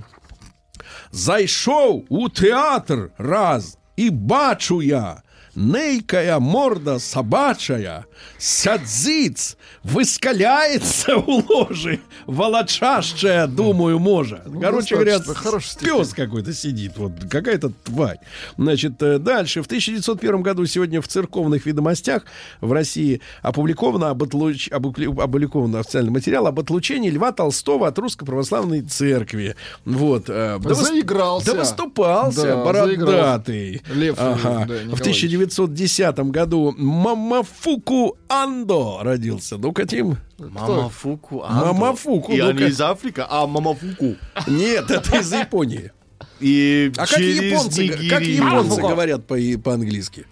Зайшов 1.13 2.03
у 2.09 2.29
театр 2.29 3.11
раз, 3.19 3.79
і 3.97 4.11
бачу 4.11 4.83
я, 4.83 5.23
нейкая 5.55 6.39
морда 6.39 6.99
собачая, 6.99 8.07
сядзиц, 8.39 9.57
выскаляется 9.83 11.17
у 11.17 11.43
ложи, 11.49 12.01
волочащая, 12.27 13.47
думаю, 13.47 13.99
может. 13.99 14.41
Короче 14.61 14.95
говоря, 14.95 15.19
пес 15.81 16.15
какой-то 16.15 16.53
сидит, 16.53 16.93
вот 16.97 17.13
какая-то 17.31 17.71
тварь. 17.85 18.19
Значит, 18.57 19.03
э, 19.03 19.19
дальше. 19.19 19.63
В 19.63 19.67
1901 19.67 20.43
году 20.43 20.65
сегодня 20.67 21.01
в 21.01 21.09
церковных 21.09 21.67
ведомостях 21.67 22.25
в 22.61 22.73
России 22.73 23.21
опубликовано, 23.43 24.11
об 24.11 24.23
отлуч- 24.23 24.71
опубликован 24.73 25.75
официальный 25.77 26.11
материал 26.13 26.47
об 26.47 26.61
отлучении 26.61 27.11
Льва 27.11 27.33
Толстого 27.33 27.89
от 27.89 27.99
Русской 27.99 28.25
Православной 28.25 28.83
Церкви. 28.83 29.57
Вот. 29.85 30.25
э, 30.29 30.59
да 30.63 30.75
Заигрался. 30.75 31.53
Да 31.53 31.59
выступался, 31.59 32.43
Да, 32.43 32.65
бородатый. 32.65 33.83
Лев, 33.93 34.17
Ага. 34.19 34.39
да, 34.43 34.75
в 34.75 34.85
Николаевич. 34.85 34.97
1910 35.45 36.19
году 36.31 36.75
Мамафуку 36.77 38.17
Андо 38.29 39.01
родился. 39.03 39.57
Ну-ка, 39.59 39.87
Тим. 39.87 40.17
Мамафуку. 40.39 41.45
Мамафуку, 41.49 42.33
И 42.33 42.39
ну-ка. 42.41 42.51
они 42.51 42.65
из 42.67 42.81
Африки, 42.81 43.23
а 43.29 43.47
Мамафуку. 43.47 44.17
Нет, 44.47 44.91
это 44.91 45.19
из 45.19 45.33
Японии. 45.33 45.93
И 46.43 46.93
А 46.97 47.07
как 47.07 47.09
через 47.11 47.41
японцы, 47.41 47.87
г- 47.87 48.09
как 48.11 48.23
японцы 48.23 48.81
говорят 48.81 49.27
по- 49.27 49.37
по-английски? 49.63 50.27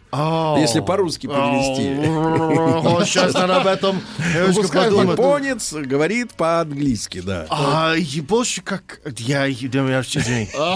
Если 0.58 0.80
по-русски 0.80 1.28
перевести. 1.28 3.06
Сейчас 3.06 3.32
надо 3.32 3.58
об 3.58 3.66
этом 3.68 4.00
Пускай 4.54 4.86
подумать. 4.86 5.10
Японец 5.18 5.72
говорит 5.72 6.32
по-английски, 6.34 7.20
да. 7.20 7.46
А, 7.48 7.94
больше 8.20 8.60
как... 8.62 9.00
Я, 9.18 9.44
я, 9.46 9.68
я, 9.68 10.02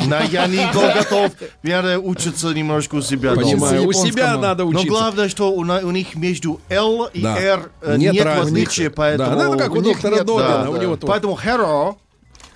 Но 0.06 0.20
я 0.30 0.46
не 0.46 0.72
готов. 0.72 1.32
Надо 1.64 1.98
учиться 1.98 2.52
немножко 2.52 2.94
у 2.96 3.02
себя. 3.02 3.30
дома. 3.34 3.42
Понимаю, 3.42 3.88
у 3.88 3.92
себя 3.92 4.36
надо 4.36 4.62
Но 4.62 4.70
учиться. 4.70 4.88
главное, 4.88 5.28
что 5.28 5.52
у, 5.52 5.64
на- 5.64 5.80
них 5.90 6.14
между 6.14 6.60
L 6.68 7.10
и. 7.12 7.24
R 7.24 7.70
э, 7.82 7.96
Нет 7.96 8.22
разницы. 8.24 8.48
отличия, 8.52 8.90
поэтому... 8.90 9.36
Да, 9.36 9.44
ну, 9.48 9.58
как 9.58 9.72
у, 9.72 9.80
доктора 9.80 10.14
нет, 10.16 10.26
Добина, 10.26 10.70
у 10.70 10.76
него. 10.76 10.96
Поэтому 10.96 11.34
hero, 11.42 11.96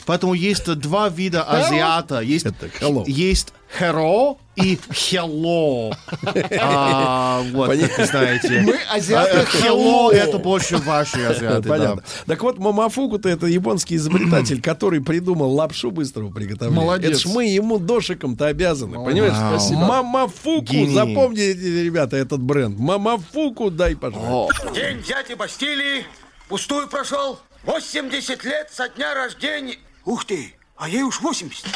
поэтому 0.08 0.32
есть 0.32 0.64
два 0.80 1.08
вида 1.10 1.42
азиата. 1.42 2.20
Есть, 2.20 2.46
Это 2.46 2.66
hello. 2.80 3.04
есть 3.06 3.52
hero 3.78 4.38
и 4.56 4.78
hello. 4.90 5.94
А, 6.60 7.42
вот, 7.52 7.68
как 7.78 7.98
вы 7.98 8.04
знаете. 8.06 8.60
Мы 8.62 8.78
азиаты 8.90 9.30
А, 9.38 9.42
hello. 9.44 10.08
hello 10.10 10.10
это 10.10 10.38
больше 10.38 10.78
ваши 10.78 11.20
азиаты. 11.20 11.60
да. 11.62 11.68
Понятно. 11.68 12.02
Так 12.26 12.42
вот, 12.42 12.58
Мамафуку-то 12.58 13.28
это 13.28 13.46
японский 13.46 13.96
изобретатель, 13.96 14.60
который 14.62 15.00
придумал 15.02 15.52
лапшу 15.54 15.90
быстрого 15.90 16.32
приготовления. 16.32 16.80
Молодец. 16.80 17.10
Это 17.10 17.20
ж 17.20 17.32
мы 17.32 17.44
ему 17.46 17.78
дошиком-то 17.78 18.46
обязаны, 18.46 18.94
понимаешь? 19.04 19.34
Вау. 19.34 19.58
Спасибо. 19.58 19.80
Мамафуку, 19.80 20.72
Гений. 20.72 20.94
запомните, 20.94 21.54
ребята, 21.84 22.16
этот 22.16 22.40
бренд. 22.40 22.78
Мамафуку, 22.78 23.70
дай, 23.70 23.94
пожалуйста. 23.94 24.70
День 24.74 25.02
дяди 25.06 25.34
Бастилии 25.34 26.04
пустую 26.48 26.88
прошел. 26.88 27.38
80 27.64 28.44
лет 28.44 28.70
со 28.72 28.88
дня 28.88 29.14
рождения. 29.14 29.76
Ух 30.08 30.24
ты, 30.24 30.54
а 30.78 30.88
ей 30.88 31.02
уж 31.02 31.20
80. 31.20 31.66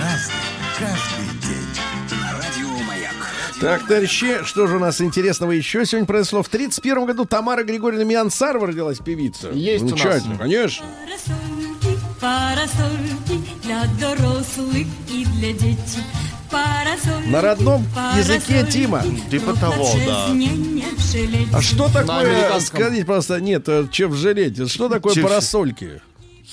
Разный, 0.00 0.34
каждый 0.76 1.40
день. 1.40 2.20
На 2.20 2.32
радио 2.32 2.84
Маяк. 2.84 3.14
Так, 3.60 3.86
товарищи, 3.86 4.42
что 4.42 4.66
же 4.66 4.78
у 4.78 4.80
нас 4.80 5.00
интересного 5.00 5.52
еще 5.52 5.86
сегодня 5.86 6.04
произошло? 6.04 6.42
В 6.42 6.48
31 6.48 7.06
году 7.06 7.26
Тамара 7.26 7.62
Григорьевна 7.62 8.04
Миансарова 8.04 8.66
родилась 8.66 8.98
певица. 8.98 9.50
Есть 9.52 9.84
у 9.84 9.94
нас. 9.94 10.24
Конечно. 10.36 10.84
Парасольки, 11.06 12.00
парасольки 12.20 13.62
для 13.62 13.84
дорослых 14.00 14.86
и 15.12 15.24
для 15.24 15.52
детей. 15.52 16.02
Парасольки, 16.50 17.28
На 17.28 17.40
родном 17.40 17.86
языке, 18.16 18.66
Тима. 18.68 19.04
Типа 19.30 19.54
того, 19.54 19.88
да. 20.04 20.26
А 21.52 21.62
что 21.62 21.88
такое, 21.88 22.58
скажите 22.58 23.04
просто, 23.04 23.40
нет, 23.40 23.68
э, 23.68 23.86
чем 23.92 24.12
жалеть, 24.12 24.68
что 24.68 24.88
такое 24.88 25.14
Чё- 25.14 25.22
парасольки? 25.22 26.02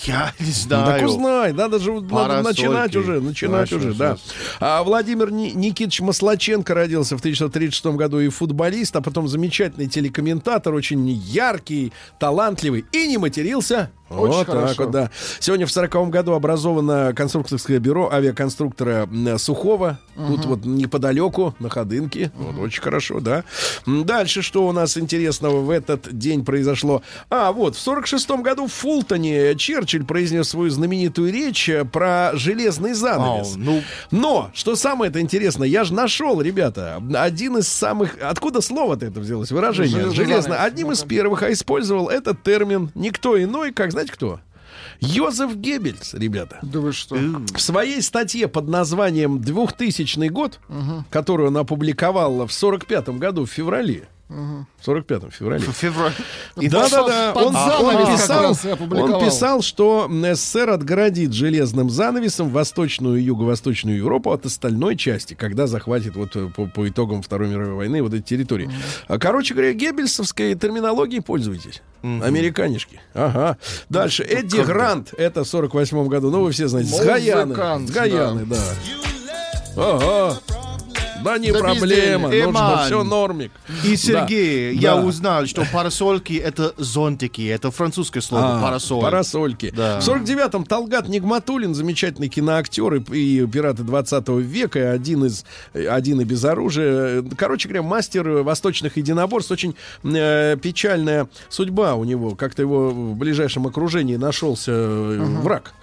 Я 0.06 0.34
не 0.40 0.46
Ну, 0.48 0.52
знаю. 0.54 0.86
так 1.00 1.10
узнай, 1.10 1.54
надо 1.54 1.80
же 1.80 1.92
надо 2.02 2.42
начинать 2.42 2.96
уже, 2.96 3.20
начинать 3.20 3.70
Хорошо, 3.70 3.88
уже, 3.90 3.94
да. 3.98 4.18
А 4.60 4.84
Владимир 4.84 5.32
Ни- 5.32 5.50
Никитич 5.52 6.00
Маслаченко 6.02 6.74
родился 6.74 7.18
в 7.18 7.20
1936 7.20 7.96
году 7.98 8.20
и 8.20 8.30
футболист, 8.30 8.96
а 8.96 9.02
потом 9.02 9.28
замечательный 9.28 9.88
телекомментатор, 9.88 10.74
очень 10.74 11.08
яркий, 11.08 11.92
талантливый 12.20 12.86
и 12.92 13.08
не 13.08 13.18
матерился. 13.18 13.92
Очень 14.10 14.34
вот 14.34 14.46
так 14.46 14.56
хорошо. 14.56 14.84
вот, 14.84 14.92
да. 14.92 15.12
Сегодня 15.40 15.66
в 15.66 15.72
40 15.72 16.10
году 16.10 16.34
образовано 16.34 17.14
конструкторское 17.16 17.80
бюро 17.80 18.12
авиаконструктора 18.12 19.08
Сухого. 19.38 20.00
Тут 20.16 20.46
вот 20.46 20.66
неподалеку, 20.66 21.56
на 21.60 21.70
Ходынке. 21.70 22.32
Вот 22.36 22.60
очень 22.60 22.82
хорошо, 22.82 23.20
да. 23.20 23.44
Дальше, 23.86 24.42
что 24.42 24.68
у 24.68 24.72
нас 24.72 24.98
интересного 24.98 25.62
в 25.62 25.70
этот 25.70 26.18
день 26.18 26.44
произошло? 26.44 27.02
А, 27.30 27.52
вот, 27.52 27.76
в 27.76 27.80
46 27.80 28.30
году 28.42 28.68
в 28.68 28.74
Фултоне 28.74 29.56
Черчилль 29.56 30.06
произнес 30.06 30.50
свою 30.50 30.70
знаменитую 30.70 31.32
речь 31.32 31.70
э, 31.70 31.86
про 31.86 32.32
железный 32.34 32.94
занавес. 32.94 33.54
Ау, 33.54 33.58
ну. 33.58 33.84
Но, 34.12 34.52
что 34.54 34.76
самое 34.76 35.10
это 35.10 35.22
интересное, 35.22 35.68
я 35.68 35.84
же 35.84 35.94
нашел, 35.94 36.42
ребята, 36.42 37.02
один 37.16 37.58
из 37.58 37.68
самых... 37.68 38.18
Откуда 38.22 38.62
слово-то 38.62 39.06
это 39.06 39.20
взялось? 39.20 39.52
Выражение. 39.52 40.12
Железно. 40.12 40.64
Одним 40.64 40.92
из 40.92 41.04
первых 41.04 41.44
а 41.44 41.52
использовал 41.52 42.10
этот 42.10 42.44
термин 42.44 42.92
никто 42.96 43.42
иной, 43.42 43.72
как, 43.72 43.92
знаете 44.00 44.14
кто? 44.14 44.40
Йозеф 45.02 45.56
Геббельс, 45.56 46.14
ребята. 46.14 46.60
Да 46.62 46.80
вы 46.80 46.94
что? 46.94 47.16
В 47.16 47.60
своей 47.60 48.02
статье 48.02 48.48
под 48.48 48.68
названием 48.68 49.38
«2000 49.38 50.30
год», 50.30 50.60
которую 51.10 51.50
он 51.50 51.58
опубликовал 51.58 52.46
в 52.46 52.54
45 52.54 53.10
году 53.10 53.46
в 53.46 53.50
феврале, 53.50 54.08
в 54.30 54.66
45 54.86 55.34
феврале, 55.34 55.66
В 55.66 55.72
феврале. 55.72 56.14
да-да-да. 56.56 57.34
Он, 57.34 57.52
писал, 57.52 57.86
он 59.56 59.62
что 59.64 60.08
СССР 60.08 60.70
отгородит 60.70 61.34
железным 61.34 61.90
занавесом 61.90 62.50
Восточную 62.50 63.18
и 63.18 63.24
Юго-Восточную 63.24 63.98
Европу 63.98 64.32
от 64.32 64.46
остальной 64.46 64.96
части, 64.98 65.34
когда 65.34 65.66
захватит 65.66 66.16
вот 66.16 66.36
э, 66.36 66.48
по, 66.56 66.68
по 66.68 66.88
итогам 66.88 67.24
Второй 67.24 67.50
мировой 67.50 67.74
войны 67.74 68.04
вот 68.04 68.14
эти 68.14 68.22
территории. 68.22 68.70
А, 69.08 69.18
Короче 69.18 69.56
говоря, 69.56 69.74
геббельсовской 69.74 70.54
терминологией 70.54 71.24
пользуйтесь. 71.24 71.82
Американишки. 72.04 73.02
Ага. 73.16 73.58
Дальше. 73.90 74.24
Эдди 74.24 74.62
Грант. 74.62 75.12
Это 75.18 75.44
в 75.44 75.48
48 75.48 76.08
году. 76.08 76.30
Ну, 76.30 76.42
вы 76.44 76.52
все 76.52 76.68
знаете. 76.68 76.92
С 76.92 77.04
Гаяны. 77.04 77.56
С 77.56 77.92
Гаяны, 77.92 78.46
да. 78.46 78.62
Ага. 79.76 80.40
Да 81.24 81.38
не 81.38 81.52
Да 81.52 81.60
проблема. 81.60 82.30
Нужно 82.30 82.50
Эман. 82.50 82.86
все 82.86 83.04
нормик. 83.04 83.52
И, 83.86 83.96
Сергей, 83.96 84.76
я 84.76 84.96
Да. 84.96 85.02
узнал, 85.04 85.46
что 85.46 85.66
парасольки— 85.72 86.34
это 86.34 86.74
зонтики. 86.78 87.48
Это 87.48 87.72
французское 87.72 88.22
слово 88.22 88.58
А, 88.58 88.62
парасоль. 88.62 89.02
Парасольки. 89.02 89.72
Да. 89.76 90.00
В 90.00 90.04
49-м 90.08 90.66
Талгат 90.66 91.08
Нигматулин, 91.08 91.74
замечательный 91.76 92.30
киноактер 92.30 92.96
и, 92.96 93.02
и 93.42 93.48
пираты 93.48 93.84
20 93.84 94.28
века, 94.40 94.92
один 94.92 95.26
из 95.26 95.46
один 95.74 96.22
и 96.22 96.24
без 96.24 96.44
оружия. 96.46 97.24
Короче 97.38 97.68
говоря, 97.70 97.84
мастер 97.84 98.28
восточных 98.44 98.98
единоборств. 98.98 99.52
Очень 99.52 99.76
э, 100.04 100.56
печальная 100.62 101.28
судьба 101.50 101.96
у 101.96 102.04
него. 102.04 102.36
Как-то 102.36 102.62
его 102.62 102.90
в 102.90 103.16
ближайшем 103.16 103.68
окружении 103.68 104.16
нашелся 104.16 104.72
э, 104.72 105.18
враг. 105.42 105.74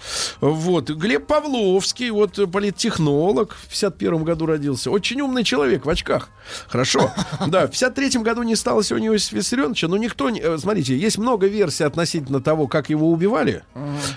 Вот. 0.40 0.90
Глеб 0.90 1.26
Павловский, 1.26 2.10
вот 2.10 2.38
политтехнолог, 2.50 3.54
в 3.54 3.68
51 3.68 4.24
году 4.24 4.46
родился. 4.46 4.90
Очень 4.90 5.22
умный 5.26 5.44
человек 5.44 5.84
в 5.84 5.90
очках. 5.90 6.30
Хорошо. 6.68 7.12
Да, 7.48 7.66
в 7.66 7.70
53 7.70 8.20
году 8.22 8.42
не 8.42 8.56
стало 8.56 8.82
сегодня 8.82 9.08
Иосифа 9.08 9.36
Виссарионовича, 9.36 9.88
но 9.88 9.96
никто 9.96 10.30
не... 10.30 10.40
э, 10.40 10.58
Смотрите, 10.58 10.96
есть 10.96 11.18
много 11.18 11.46
версий 11.46 11.84
относительно 11.84 12.40
того, 12.40 12.66
как 12.66 12.88
его 12.90 13.10
убивали, 13.10 13.62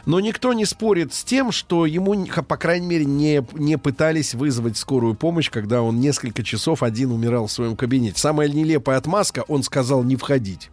но 0.05 0.20
никто 0.20 0.53
не 0.53 0.66
спорит 0.66 1.14
с 1.14 1.24
тем, 1.24 1.51
что 1.51 1.86
ему, 1.86 2.26
по 2.47 2.57
крайней 2.57 2.88
мере, 2.88 3.05
не, 3.05 3.45
не 3.53 3.78
пытались 3.78 4.34
вызвать 4.34 4.78
скорую 4.78 5.16
помощь, 5.16 5.49
когда 5.49 5.82
он 5.82 5.99
несколько 5.99 6.43
часов 6.43 6.82
один 6.84 7.12
умирал 7.12 7.47
в 7.47 7.51
своем 7.51 7.76
кабинете. 7.76 8.20
Самая 8.20 8.47
нелепая 8.49 8.97
отмазка, 8.97 9.43
он 9.47 9.64
сказал 9.64 10.03
не 10.03 10.16
входить. 10.16 10.70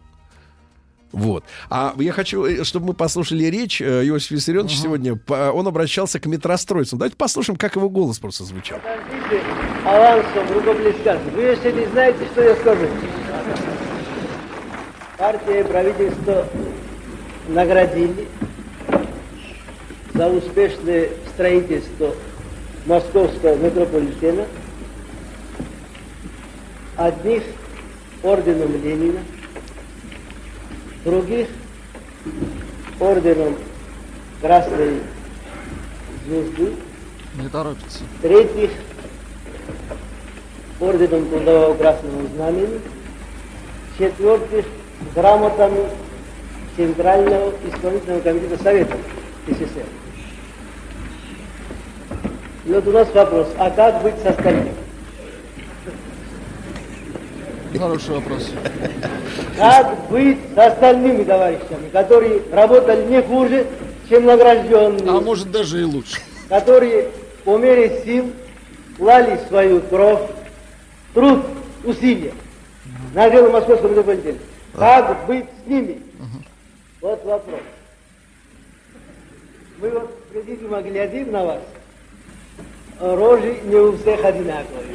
Вот. 1.13 1.45
А 1.69 1.95
я 1.99 2.11
хочу, 2.11 2.43
э, 2.45 2.63
чтобы 2.65 2.87
мы 2.87 2.93
послушали 2.93 3.45
речь 3.45 3.81
э, 3.81 4.03
Иосифа 4.05 4.35
Виссарионовича 4.35 4.75
сегодня. 4.77 5.15
По- 5.15 5.51
Он 5.51 5.65
обращался 5.67 6.19
к 6.19 6.25
метростроицам. 6.25 6.99
Давайте 6.99 7.15
послушаем, 7.15 7.57
как 7.57 7.75
его 7.77 7.89
голос 7.89 8.19
просто 8.19 8.43
звучал. 8.43 8.79
Подождите, 8.79 9.41
авансом 9.87 10.53
рукоплескаться. 10.53 11.29
Вы 11.33 11.41
если 11.43 11.71
не 11.71 11.85
знаете, 11.87 12.25
что 12.33 12.43
я 12.43 12.55
скажу. 12.55 12.87
Партия 15.17 15.61
и 15.61 15.63
правительство 15.63 16.47
наградили 17.47 18.27
за 20.13 20.27
успешное 20.29 21.09
строительство 21.33 22.13
московского 22.85 23.55
метрополитена 23.55 24.45
одних 26.97 27.43
орденом 28.23 28.71
Ленина, 28.83 29.19
других 31.05 31.47
орденом 32.99 33.55
Красной 34.41 34.99
Звезды, 36.25 36.73
Не 37.41 37.49
торопится. 37.49 38.03
третьих 38.21 38.71
орденом 40.79 41.29
Трудового 41.29 41.73
Красного 41.75 42.27
Знамени, 42.35 42.79
четвертых 43.97 44.65
грамотами 45.15 45.85
Центрального 46.75 47.53
исполнительного 47.67 48.21
комитета 48.21 48.63
Совета 48.63 48.97
СССР. 49.47 49.85
И 52.65 52.71
вот 52.71 52.87
у 52.87 52.91
нас 52.91 53.07
вопрос, 53.13 53.47
а 53.57 53.69
как 53.71 54.01
быть 54.03 54.15
с 54.21 54.25
остальными? 54.25 54.73
Хороший 57.77 58.15
вопрос. 58.15 58.49
Как 59.57 60.09
быть 60.09 60.37
с 60.53 60.57
остальными 60.57 61.23
товарищами, 61.23 61.89
которые 61.91 62.41
работали 62.51 63.05
не 63.05 63.21
хуже, 63.21 63.65
чем 64.09 64.25
награжденные? 64.25 65.09
А 65.09 65.21
может 65.21 65.51
даже 65.51 65.81
и 65.81 65.83
лучше. 65.83 66.17
которые 66.49 67.09
по 67.43 67.57
мере 67.57 68.01
сил 68.03 68.31
клали 68.97 69.39
свою 69.47 69.81
кровь, 69.81 70.21
труд, 71.13 71.45
усилия 71.83 72.33
на 73.13 73.29
дело 73.29 73.49
московского 73.49 73.89
метрополитена. 73.89 74.39
Как 74.73 75.25
быть 75.25 75.45
с 75.63 75.69
ними? 75.69 76.01
Вот 77.01 77.23
вопрос. 77.25 77.59
Мы 79.79 79.89
вот 79.89 80.09
с 80.09 80.31
президиума 80.31 80.81
глядим 80.81 81.31
на 81.31 81.45
вас, 81.45 81.61
рожи 82.99 83.59
не 83.65 83.75
у 83.75 83.97
всех 83.97 84.23
одинаковые. 84.25 84.87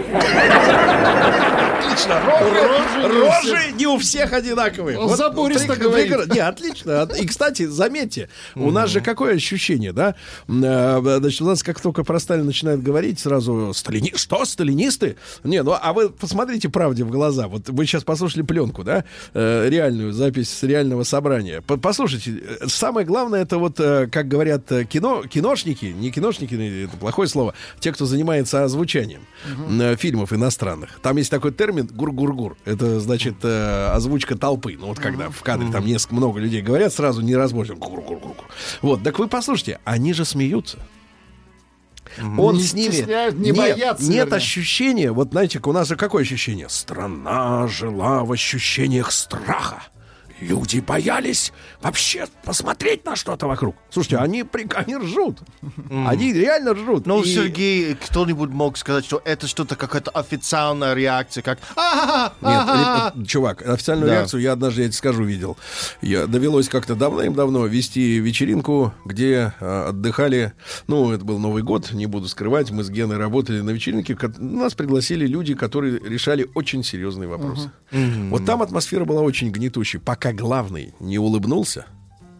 Отлично. 1.78 2.20
Рожи 2.24 3.08
не 3.08 3.16
у 3.16 3.24
Рожи 3.26 3.72
не 3.78 3.86
у 3.86 3.98
всех 3.98 4.32
одинаковые. 4.32 4.98
Он 4.98 5.16
забористо 5.16 5.76
говорит. 5.76 6.12
прик- 6.12 6.32
Не, 6.34 6.40
отлично. 6.40 7.02
От- 7.02 7.16
И, 7.18 7.26
кстати, 7.26 7.66
заметьте, 7.66 8.28
у 8.54 8.70
нас 8.70 8.90
же 8.90 9.00
какое 9.00 9.34
ощущение, 9.34 9.92
да? 9.92 10.14
Э, 10.48 11.00
Значит, 11.20 11.40
у 11.42 11.44
нас 11.46 11.62
как 11.62 11.80
только 11.80 12.04
про 12.04 12.18
Сталина 12.18 12.46
начинают 12.46 12.82
говорить, 12.82 13.20
сразу 13.20 13.72
сталини... 13.74 14.12
Что, 14.16 14.44
сталинисты? 14.44 15.16
Не, 15.44 15.62
ну, 15.62 15.74
а 15.80 15.92
вы 15.92 16.10
посмотрите 16.10 16.68
правде 16.68 17.04
в 17.04 17.10
глаза. 17.10 17.48
Вот 17.48 17.68
вы 17.68 17.86
сейчас 17.86 18.04
послушали 18.04 18.42
пленку, 18.42 18.84
да? 18.84 19.04
Э, 19.34 19.68
Реальную 19.68 20.12
запись 20.12 20.50
с 20.50 20.62
реального 20.62 21.02
собрания. 21.04 21.60
По- 21.60 21.76
Послушайте, 21.76 22.42
э, 22.60 22.66
самое 22.68 23.06
главное, 23.06 23.42
это 23.42 23.58
вот, 23.58 23.76
как 23.76 24.28
говорят 24.28 24.64
кино, 24.88 25.22
киношники, 25.24 25.86
не 25.86 26.10
киношники, 26.10 26.84
это 26.86 26.96
плохое 26.96 27.28
слово, 27.28 27.54
те, 27.80 27.91
кто 27.92 28.06
занимается 28.06 28.64
озвучанием 28.64 29.22
э, 29.80 29.96
фильмов 29.96 30.32
иностранных. 30.32 30.98
Там 31.00 31.16
есть 31.16 31.30
такой 31.30 31.52
термин 31.52 31.86
гур-гур-гур. 31.86 32.56
Это 32.64 33.00
значит 33.00 33.36
э, 33.42 33.90
озвучка 33.92 34.36
толпы. 34.36 34.76
Ну 34.78 34.86
вот 34.88 34.98
когда 34.98 35.30
в 35.30 35.42
кадре 35.42 35.70
там 35.70 35.86
несколько 35.86 36.14
много 36.14 36.40
людей 36.40 36.62
говорят, 36.62 36.92
сразу 36.92 37.22
не 37.22 37.36
разборчиво. 37.36 37.76
Гур-гур-гур. 37.76 38.34
Вот, 38.80 39.02
так 39.02 39.18
вы 39.18 39.28
послушайте, 39.28 39.78
они 39.84 40.12
же 40.12 40.24
смеются. 40.24 40.78
Он 42.36 42.56
Не 42.56 42.62
с 42.62 42.74
ними 42.74 42.92
стесняют, 42.92 43.36
не 43.36 43.52
нет, 43.52 43.56
боятся, 43.56 44.02
нет 44.04 44.24
вернее. 44.26 44.36
ощущения. 44.36 45.12
Вот 45.12 45.30
знаете, 45.30 45.60
у 45.64 45.72
нас 45.72 45.88
же 45.88 45.96
какое 45.96 46.22
ощущение? 46.22 46.68
Страна 46.68 47.66
жила 47.68 48.24
в 48.24 48.32
ощущениях 48.32 49.12
страха. 49.12 49.82
Люди 50.42 50.80
боялись 50.80 51.52
вообще 51.80 52.26
посмотреть 52.44 53.04
на 53.04 53.14
что-то 53.14 53.46
вокруг. 53.46 53.76
Слушайте, 53.90 54.16
они, 54.18 54.42
при- 54.42 54.66
они 54.74 54.96
ржут. 54.96 55.38
Они 55.90 56.32
реально 56.32 56.74
ржут. 56.74 57.06
Ну, 57.06 57.22
И- 57.22 57.26
Сергей, 57.32 57.94
кто-нибудь 57.94 58.50
мог 58.50 58.76
сказать, 58.76 59.04
что 59.04 59.22
это 59.24 59.46
что-то 59.46 59.76
какая-то 59.76 60.10
официальная 60.10 60.94
реакция, 60.94 61.42
как 61.42 61.58
«А-ха-ха, 61.76 62.32
Нет, 62.40 62.60
а-ха-ха». 62.60 63.12
э, 63.16 63.24
чувак, 63.24 63.62
официальную 63.66 64.08
Да. 64.08 64.14
реакцию 64.16 64.40
я 64.42 64.52
однажды, 64.52 64.82
я 64.82 64.88
тебе 64.88 64.96
скажу, 64.96 65.22
видел. 65.24 65.56
Я 66.00 66.26
довелось 66.26 66.68
как-то 66.68 66.94
давным-давно 66.96 67.66
вести 67.66 68.18
вечеринку, 68.18 68.92
где 69.04 69.54
э, 69.60 69.88
отдыхали, 69.90 70.54
ну, 70.88 71.12
это 71.12 71.24
был 71.24 71.38
Новый 71.38 71.62
год, 71.62 71.92
не 71.92 72.06
буду 72.06 72.26
скрывать, 72.26 72.70
мы 72.72 72.82
с 72.82 72.90
Геной 72.90 73.16
работали 73.16 73.60
на 73.60 73.70
вечеринке, 73.70 74.18
нас 74.38 74.74
пригласили 74.74 75.26
люди, 75.26 75.54
которые 75.54 75.98
решали 76.00 76.48
очень 76.54 76.82
серьезные 76.82 77.28
вопросы. 77.28 77.70
Вот 77.92 78.44
там 78.44 78.60
атмосфера 78.62 79.04
была 79.04 79.20
очень 79.22 79.50
гнетущей. 79.50 80.00
Пока 80.00 80.31
главный 80.32 80.94
не 81.00 81.18
улыбнулся, 81.18 81.86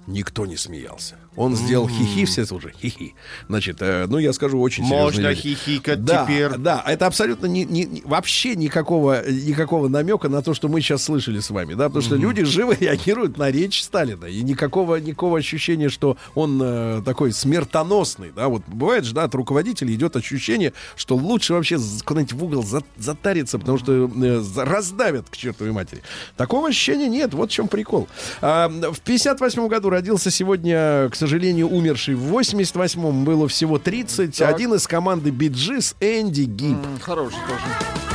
никто 0.07 0.47
не 0.47 0.57
смеялся. 0.57 1.16
Он 1.35 1.57
сделал 1.57 1.89
хихи, 1.89 2.26
все 2.26 2.43
уже 2.53 2.72
хихи. 2.78 3.14
Значит, 3.49 3.78
э, 3.80 4.07
ну 4.07 4.18
я 4.18 4.35
скажу 4.35 4.61
очень 4.61 4.85
серьезные 4.85 5.03
Можно 5.05 5.28
вещи. 5.28 5.41
хихикать 5.55 6.05
Да, 6.05 6.24
теперь. 6.24 6.51
да, 6.59 6.85
это 6.87 7.07
абсолютно 7.07 7.47
не, 7.47 7.64
не- 7.64 7.85
не- 7.85 8.03
вообще 8.05 8.55
никакого, 8.55 9.22
никакого 9.30 9.89
намека 9.89 10.28
на 10.28 10.43
то, 10.43 10.53
что 10.53 10.68
мы 10.68 10.83
сейчас 10.83 11.05
слышали 11.05 11.41
с 11.41 11.49
вами, 11.49 11.72
да, 11.72 11.85
потому 11.89 12.03
что 12.03 12.16
люди 12.16 12.45
живо 12.45 12.74
реагируют 12.78 13.39
на 13.39 13.51
речь 13.51 13.83
Сталина, 13.83 14.26
и 14.26 14.43
никакого, 14.43 14.97
никакого 14.97 15.39
ощущения, 15.39 15.89
что 15.89 16.18
он 16.35 16.61
э, 16.62 17.03
такой 17.05 17.33
смертоносный, 17.33 18.30
да, 18.37 18.49
вот 18.49 18.62
бывает 18.66 19.05
же, 19.05 19.14
да, 19.14 19.24
от 19.24 19.35
руководителя 19.35 19.93
идет 19.95 20.16
ощущение, 20.16 20.74
что 20.97 21.16
лучше 21.16 21.55
вообще 21.55 21.78
куда-нибудь 22.05 22.35
в 22.35 22.45
угол 22.45 22.62
за- 22.62 22.85
затариться, 22.99 23.59
потому 23.59 23.78
что 23.78 24.11
э, 24.14 24.43
раздавят 24.57 25.30
к 25.30 25.37
чертовой 25.39 25.72
матери. 25.72 26.03
Такого 26.37 26.68
ощущения 26.68 27.09
нет, 27.09 27.33
вот 27.33 27.51
в 27.51 27.53
чем 27.55 27.68
прикол. 27.68 28.07
А, 28.43 28.68
в 28.68 29.01
58 29.01 29.68
году 29.68 29.89
родился 29.89 30.30
сегодня, 30.30 31.09
к 31.09 31.16
сожалению, 31.27 31.68
умерший. 31.68 32.14
В 32.16 32.33
88-м 32.37 33.25
было 33.25 33.47
всего 33.49 33.79
30. 33.79 34.37
Так. 34.37 34.55
Один 34.55 34.75
из 34.75 34.87
команды 34.89 35.31
Биджис 35.31 35.95
Энди 36.01 36.43
Гиб. 36.43 36.77
М, 36.77 36.99
Хороший 37.01 37.39
тоже. 37.49 38.12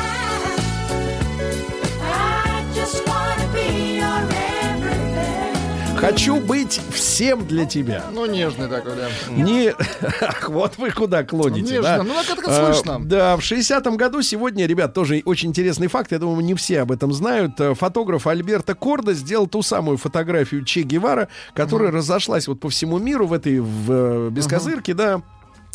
Хочу 5.98 6.39
быть 6.39 6.80
всем 6.93 7.45
для 7.48 7.66
тебя. 7.66 8.04
Ну, 8.14 8.26
нежный 8.28 8.68
такой, 8.68 8.93
да. 8.95 9.08
Не... 9.36 9.74
Ах, 10.22 10.50
вот 10.50 10.78
вы 10.78 10.91
куда 10.91 11.24
клоните, 11.24 11.74
Нежно. 11.76 11.82
да? 11.98 12.04
Ну, 12.04 12.14
так 12.28 12.39
это 12.39 12.70
А, 12.70 12.74
слышно. 12.74 13.04
Да, 13.04 13.36
в 13.36 13.39
60-м 13.39 13.98
году 13.98 14.22
сегодня, 14.22 14.68
ребят, 14.68 14.93
тоже 14.93 15.22
очень 15.26 15.50
интересный 15.50 15.88
факт, 15.88 16.12
я 16.12 16.20
думаю, 16.20 16.41
не 16.45 16.54
все 16.54 16.82
об 16.82 16.91
этом 16.91 17.12
знают. 17.14 17.60
Э, 17.60 17.74
Фотограф 17.74 18.28
Альберто 18.28 18.76
Кордо 18.76 19.14
сделал 19.14 19.48
ту 19.48 19.64
самую 19.64 19.98
фотографию 19.98 20.64
Че 20.64 20.84
Гевара, 20.84 21.30
которая 21.56 21.91
разошлась 21.91 22.48
вот 22.48 22.60
по 22.60 22.70
всему 22.70 23.00
миру 23.00 23.26
в 23.26 23.34
этой 23.34 23.60
в, 23.60 23.91
э, 23.91 24.30
бескозырке, 24.32 24.93
да. 24.93 25.22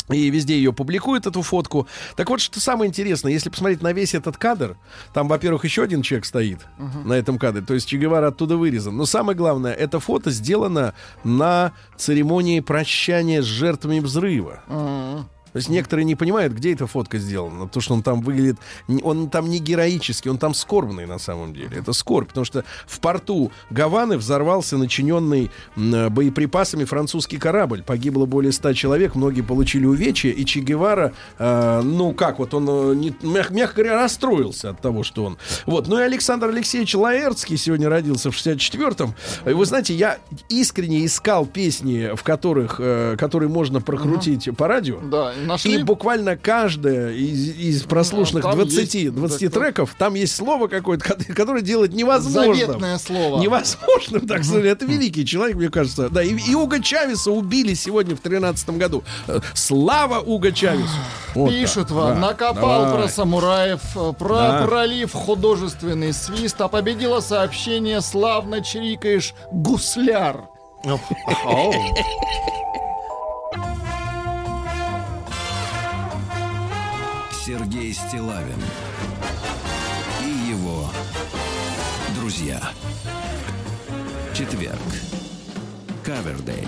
И 0.09 0.29
везде 0.29 0.57
ее 0.57 0.73
публикуют, 0.73 1.25
эту 1.27 1.41
фотку. 1.41 1.87
Так 2.15 2.29
вот, 2.29 2.41
что 2.41 2.59
самое 2.59 2.89
интересное, 2.89 3.31
если 3.31 3.49
посмотреть 3.49 3.81
на 3.81 3.93
весь 3.93 4.13
этот 4.13 4.37
кадр, 4.37 4.75
там, 5.13 5.27
во-первых, 5.29 5.63
еще 5.63 5.83
один 5.83 6.01
человек 6.01 6.25
стоит 6.25 6.59
на 7.05 7.13
этом 7.13 7.37
кадре, 7.37 7.61
то 7.61 7.73
есть 7.73 7.87
Че 7.87 7.97
Гевара 7.97 8.27
оттуда 8.27 8.57
вырезан. 8.57 8.97
Но 8.97 9.05
самое 9.05 9.37
главное, 9.37 9.73
это 9.73 9.99
фото 9.99 10.29
сделано 10.31 10.93
на 11.23 11.71
церемонии 11.97 12.59
прощания 12.59 13.41
с 13.41 13.45
жертвами 13.45 13.99
взрыва. 13.99 14.61
М, 14.67 15.27
То 15.53 15.57
есть 15.57 15.69
некоторые 15.69 16.03
не 16.05 16.15
понимают, 16.15 16.53
где 16.53 16.73
эта 16.73 16.87
фотка 16.87 17.19
сделана. 17.19 17.67
То, 17.67 17.79
что 17.79 17.93
он 17.93 18.01
там 18.03 18.21
выглядит... 18.21 18.57
Он 19.03 19.29
там 19.29 19.49
не 19.49 19.59
героический, 19.59 20.29
он 20.29 20.37
там 20.37 20.53
скорбный 20.53 21.05
на 21.05 21.19
самом 21.19 21.53
деле. 21.53 21.77
Это 21.77 21.93
скорбь, 21.93 22.29
потому 22.29 22.45
что 22.45 22.63
в 22.87 22.99
порту 22.99 23.51
Гаваны 23.69 24.17
взорвался 24.17 24.77
начиненный 24.77 25.51
э, 25.75 26.09
боеприпасами 26.09 26.83
французский 26.85 27.37
корабль. 27.37 27.83
Погибло 27.83 28.25
более 28.25 28.51
ста 28.51 28.73
человек, 28.73 29.15
многие 29.15 29.41
получили 29.41 29.85
увечья. 29.85 30.31
И 30.31 30.43
Че 30.43 30.61
Гевара, 30.61 31.13
э, 31.37 31.81
ну 31.83 32.13
как, 32.13 32.39
вот 32.39 32.53
он, 32.53 32.67
э, 32.69 32.95
не- 32.95 33.15
мяг- 33.21 33.51
мягко 33.51 33.83
говоря, 33.83 34.01
расстроился 34.01 34.71
от 34.71 34.81
того, 34.81 35.03
что 35.03 35.23
он... 35.25 35.37
Вот. 35.65 35.87
Ну 35.87 35.99
и 35.99 36.01
Александр 36.01 36.49
Алексеевич 36.49 36.95
Лаэртский 36.95 37.57
сегодня 37.57 37.89
родился 37.89 38.31
в 38.31 38.35
64-м. 38.35 39.13
И 39.45 39.53
вы 39.53 39.65
знаете, 39.65 39.93
я 39.93 40.17
искренне 40.49 41.05
искал 41.05 41.45
песни, 41.45 42.15
в 42.15 42.23
которых, 42.23 42.77
э, 42.79 43.15
которые 43.19 43.49
можно 43.49 43.81
прокрутить 43.81 44.49
по 44.57 44.67
радио. 44.67 44.99
Да, 44.99 45.33
нашли. 45.43 45.75
И 45.79 45.83
буквально 45.83 46.37
каждая 46.37 47.11
из, 47.11 47.49
из 47.57 47.83
прослушанных 47.83 48.43
Ну, 48.43 48.49
там 48.51 48.59
20, 48.59 48.93
есть, 48.95 49.13
20 49.15 49.51
да, 49.53 49.59
треков, 49.59 49.95
там 49.97 50.13
есть 50.15 50.35
слово 50.35 50.67
какое-то, 50.67 51.03
ко- 51.15 51.33
которое 51.33 51.61
делает 51.61 51.93
невозможным. 51.93 52.55
Заветное 52.55 52.97
слово. 52.97 53.39
Невозможным, 53.41 54.27
так 54.27 54.43
сказать. 54.43 54.65
Это 54.65 54.85
великий 54.85 55.25
человек, 55.25 55.55
мне 55.57 55.69
кажется. 55.69 56.09
Да, 56.09 56.23
и, 56.23 56.35
и 56.35 56.55
Уга 56.55 56.79
Чавеса 56.81 57.31
убили 57.31 57.73
сегодня 57.73 58.15
в 58.15 58.21
2013 58.21 58.69
году. 58.71 59.03
Э, 59.27 59.39
Слава 59.53 60.19
Уга 60.19 60.51
Чавесу. 60.51 60.87
Вот 61.35 61.49
Пишут 61.49 61.87
так. 61.89 61.97
вам, 61.97 62.15
Да, 62.15 62.27
накопал 62.27 62.85
давай. 62.85 62.93
про 63.01 63.07
самураев, 63.07 63.81
э, 63.95 64.13
про 64.17 64.35
Да. 64.35 64.65
пролив 64.67 65.13
художественный 65.13 66.13
свист, 66.13 66.59
а 66.61 66.67
победило 66.67 67.19
сообщение 67.19 68.01
«Славно 68.01 68.63
чирикаешь, 68.63 69.33
гусляр». 69.51 70.45
Оу. 71.45 71.73
Сергей 77.83 77.93
Стилавин 77.93 78.63
и 80.23 80.49
его 80.51 80.89
друзья. 82.15 82.61
Четверг. 84.33 84.79
Кавердей. 86.01 86.65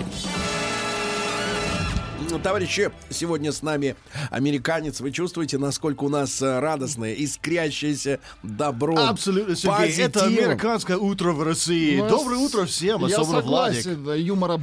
Ну, 2.28 2.38
Товарищи, 2.38 2.90
сегодня 3.08 3.50
с 3.52 3.62
нами 3.62 3.96
американец. 4.30 5.00
Вы 5.00 5.10
чувствуете, 5.10 5.56
насколько 5.56 6.04
у 6.04 6.10
нас 6.10 6.42
э, 6.42 6.58
радостное, 6.58 7.14
искрящееся 7.14 8.20
добро. 8.42 8.96
Абсолютно, 8.98 9.56
Сергей. 9.56 9.96
Это 9.98 10.20
позитивом. 10.20 10.50
американское 10.50 10.96
утро 10.98 11.32
в 11.32 11.42
России. 11.42 11.96
Ну, 11.98 12.08
Доброе 12.10 12.36
утро 12.36 12.66
всем, 12.66 13.06
Я 13.06 13.16
особенно 13.16 13.40
Владик. 13.40 13.82
согласен, 13.82 14.04
да, 14.04 14.14
юмора 14.16 14.60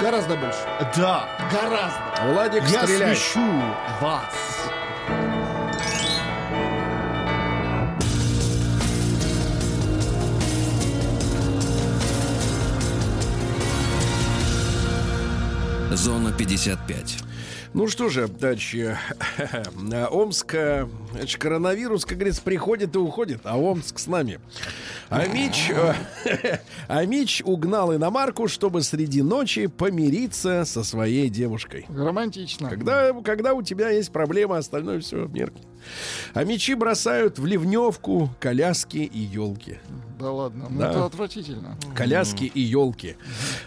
гораздо 0.00 0.36
больше. 0.36 0.58
Да, 0.96 1.28
Гораздо. 1.50 2.32
Владик 2.32 2.62
я 2.72 2.84
стреляет. 2.84 3.18
смешу 3.18 3.62
вас. 4.00 4.32
Зона 15.96 16.30
55. 16.30 17.18
Ну 17.72 17.88
что 17.88 18.10
же, 18.10 18.28
дальше. 18.28 18.98
Омск, 20.10 20.54
э, 20.54 20.86
значит, 21.12 21.40
коронавирус, 21.40 22.04
как 22.04 22.18
говорится, 22.18 22.42
приходит 22.42 22.94
и 22.94 22.98
уходит, 22.98 23.40
а 23.44 23.58
Омск 23.58 23.98
с 23.98 24.06
нами. 24.06 24.38
А 25.08 25.26
Мич, 25.26 25.70
э, 25.70 25.94
а 26.88 27.04
Мич 27.06 27.42
угнал 27.44 27.94
иномарку, 27.94 28.46
чтобы 28.46 28.82
среди 28.82 29.22
ночи 29.22 29.66
помириться 29.68 30.64
со 30.66 30.84
своей 30.84 31.30
девушкой. 31.30 31.86
Романтично. 31.88 32.68
Когда, 32.68 33.12
когда 33.22 33.54
у 33.54 33.62
тебя 33.62 33.90
есть 33.90 34.12
проблема, 34.12 34.58
остальное 34.58 35.00
все 35.00 35.26
меркнет. 35.26 35.66
А 36.34 36.44
мечи 36.44 36.74
бросают 36.74 37.38
в 37.38 37.46
ливневку 37.46 38.30
коляски 38.40 38.98
и 38.98 39.18
елки. 39.18 39.78
Да 40.18 40.30
ладно, 40.30 40.66
ну 40.70 40.78
Да. 40.80 40.90
это 40.90 41.04
отвратительно. 41.04 41.76
Коляски 41.94 42.44
и 42.44 42.60
елки. 42.60 43.16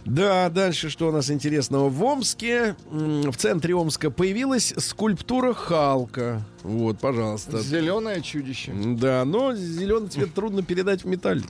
Да, 0.06 0.50
дальше 0.50 0.90
что 0.90 1.10
у 1.10 1.12
нас 1.12 1.30
интересного? 1.30 1.90
В 1.90 2.04
Омске, 2.04 2.76
в 2.90 3.36
центре 3.36 3.76
Омска 3.76 4.10
появилась 4.10 4.74
скульптура 4.78 5.54
Халка. 5.54 6.42
Вот, 6.64 6.99
пожалуйста. 6.99 7.60
Зеленое 7.62 8.22
чудище. 8.22 8.74
Да, 8.74 9.24
но 9.26 9.55
зеленый 9.55 10.10
цвет 10.10 10.34
трудно 10.34 10.62
передать 10.62 11.03
в 11.03 11.07
металле. 11.07 11.43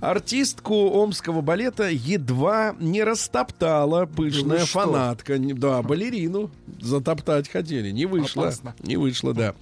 Артистку 0.00 0.74
омского 0.74 1.40
балета 1.40 1.88
едва 1.90 2.76
не 2.78 3.02
растоптала 3.02 4.06
пышная 4.06 4.60
что? 4.60 4.80
фанатка. 4.80 5.38
Да, 5.38 5.82
балерину 5.82 6.50
затоптать 6.80 7.48
хотели. 7.48 7.90
Не 7.90 8.06
вышло. 8.06 8.44
Опасно. 8.44 8.74
Не 8.80 8.96
вышло, 8.96 9.34
да. 9.34 9.54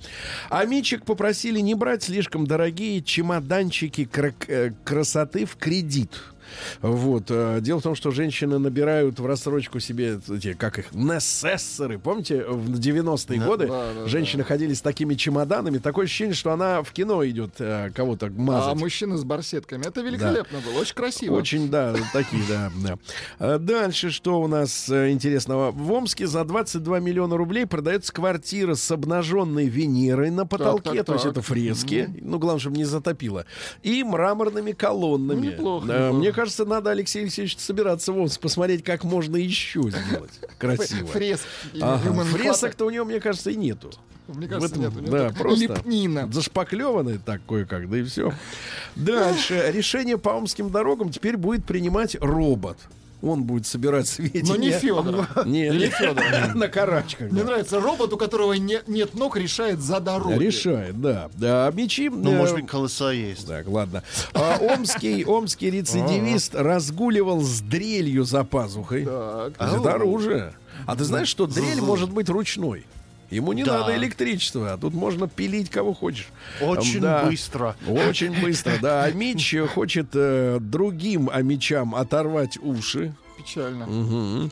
А 0.51 0.65
Мичик 0.65 1.05
попросили 1.05 1.61
не 1.61 1.75
брать 1.75 2.03
слишком 2.03 2.47
дорогие 2.47 3.03
чемоданчики 3.03 4.09
э, 4.49 4.73
красоты 4.85 5.47
в 5.47 5.57
кредит. 5.57 6.11
Вот. 6.81 7.25
э, 7.29 7.59
Дело 7.61 7.81
в 7.81 7.83
том, 7.83 7.95
что 7.95 8.11
женщины 8.11 8.59
набирают 8.59 9.19
в 9.19 9.27
рассрочку 9.27 9.81
себе 9.81 10.21
эти, 10.29 10.53
как 10.55 10.79
их, 10.79 10.93
несессоры. 10.93 11.99
Помните, 11.99 12.45
в 12.45 12.79
90-е 12.79 13.41
годы 13.41 13.67
да, 13.69 13.93
да, 13.95 14.07
женщины 14.09 14.45
ходили 14.45 14.75
с 14.75 14.81
такими 14.81 15.15
чемоданами. 15.15 15.79
Такое 15.79 16.05
ощущение, 16.07 16.35
что 16.35 16.53
она 16.53 16.83
в 16.83 16.93
кино 16.93 17.27
идет 17.27 17.55
э, 17.59 17.91
кого-то 17.95 18.27
А 18.27 18.31
мазать. 18.31 18.81
мужчины 18.81 19.17
с 19.17 19.25
барсетками. 19.25 19.87
Это 19.87 20.01
великолепно 20.03 20.59
было. 20.61 20.81
Очень 20.81 20.95
красиво. 20.95 21.35
Очень, 21.37 21.69
да, 21.71 21.95
такие, 22.13 22.43
да, 22.49 22.71
да. 22.85 22.99
А 23.39 23.59
Дальше 23.59 24.11
что 24.11 24.41
у 24.41 24.49
нас 24.49 24.89
э, 24.89 25.11
интересного? 25.11 25.71
В 25.71 25.93
Омске 25.93 26.27
за 26.27 26.45
22 26.45 27.01
миллиона 27.01 27.37
рублей 27.37 27.67
продается 27.67 28.13
квартира 28.13 28.75
с 28.75 28.91
обнаженной 28.91 29.67
Венерой 29.69 30.31
на 30.31 30.47
потолке, 30.47 30.99
так, 30.99 31.07
то 31.07 31.13
есть 31.15 31.25
так. 31.25 31.33
это 31.33 31.43
фрески, 31.43 32.09
ну, 32.21 32.39
главное, 32.39 32.61
чтобы 32.61 32.77
не 32.77 32.85
затопило, 32.85 33.47
и 33.83 34.03
мраморными 34.05 34.73
колоннами. 34.73 35.39
Ну, 35.47 35.53
неплохо, 35.53 35.87
Да, 35.87 35.95
неплохо. 35.99 36.17
Мне 36.19 36.33
кажется, 36.43 36.65
надо, 36.65 36.91
Алексей 36.91 37.23
Алексеевич, 37.23 37.57
собираться 37.59 38.13
в 38.13 38.19
Омск, 38.19 38.41
посмотреть, 38.41 38.83
как 38.83 39.05
можно 39.05 39.37
еще 39.37 39.83
сделать 39.83 40.33
красиво. 40.59 41.07
Фреск. 41.07 41.45
Ага. 41.81 42.25
Фресок-то 42.25 42.85
у 42.85 42.91
него, 42.91 43.05
мне 43.05 43.21
кажется, 43.21 43.51
и 43.51 43.55
нету. 43.55 43.93
Мне 44.27 44.49
кажется, 44.49 44.75
этом, 44.75 45.03
нет. 45.03 45.11
да, 45.11 45.31
просто 45.31 45.75
Лепнина. 45.75 46.29
зашпаклеванный 46.33 47.19
так 47.19 47.43
кое-как, 47.47 47.89
да 47.89 47.99
и 47.99 48.03
все. 48.05 48.33
Дальше. 48.97 49.71
Решение 49.73 50.19
по 50.19 50.31
омским 50.31 50.71
дорогам 50.71 51.11
теперь 51.11 51.37
будет 51.37 51.65
принимать 51.65 52.17
робот. 52.21 52.79
Он 53.23 53.45
будет 53.45 53.67
собирать 53.67 54.09
сведения. 54.09 54.49
Но 54.49 54.57
не 54.57 54.71
Федор. 54.71 55.29
Нет, 55.47 55.75
Или 55.75 55.89
Федор. 55.89 56.55
на 56.55 56.69
карачках. 56.69 57.31
Мне 57.31 57.45
нравится 57.45 57.81
робот, 57.81 58.13
у 58.13 58.17
которого 58.17 58.53
не- 58.55 58.81
нет 58.87 59.15
ног, 59.15 59.37
решает 59.37 59.81
за 59.81 60.01
дороги. 60.01 60.43
Решает, 60.43 61.01
да. 61.01 61.31
Да, 61.35 61.69
а 61.69 61.73
мечи... 61.73 62.09
Ну, 62.09 62.33
э, 62.33 62.37
может 62.37 62.57
быть, 62.57 62.67
колеса 62.67 63.13
есть. 63.13 63.47
Так, 63.47 63.69
ладно. 63.69 64.03
А, 64.35 64.59
омский, 64.61 65.25
омский 65.25 65.71
рецидивист 65.71 66.55
разгуливал 66.55 67.41
с 67.41 67.61
дрелью 67.61 68.25
за 68.25 68.45
пазухой. 68.45 69.05
Так. 69.05 69.53
Это 69.57 69.95
оружие. 69.95 70.55
А 70.87 70.97
ты 70.97 71.05
знаешь, 71.05 71.29
что 71.29 71.47
дрель 71.47 71.81
может 71.81 72.11
быть 72.11 72.29
ручной? 72.29 72.85
Ему 73.33 73.53
не 73.55 73.65
Да. 73.65 73.81
надо 73.81 73.97
электричества, 73.97 74.75
а 74.75 74.79
тут 74.79 74.93
можно 74.95 75.27
пилить 75.27 75.71
кого 75.71 75.95
хочешь. 75.95 76.29
Очень 76.61 77.01
Да. 77.01 77.25
быстро. 77.25 77.77
Очень 77.89 78.39
быстро, 78.41 78.75
да. 78.81 79.05
А 79.05 79.11
Мич 79.11 79.55
хочет 79.75 80.09
э, 80.15 80.59
другим 80.61 81.31
амичам 81.33 81.95
оторвать 81.95 82.59
уши. 82.59 83.15
Печально. 83.39 83.87
Мгм. 83.87 84.51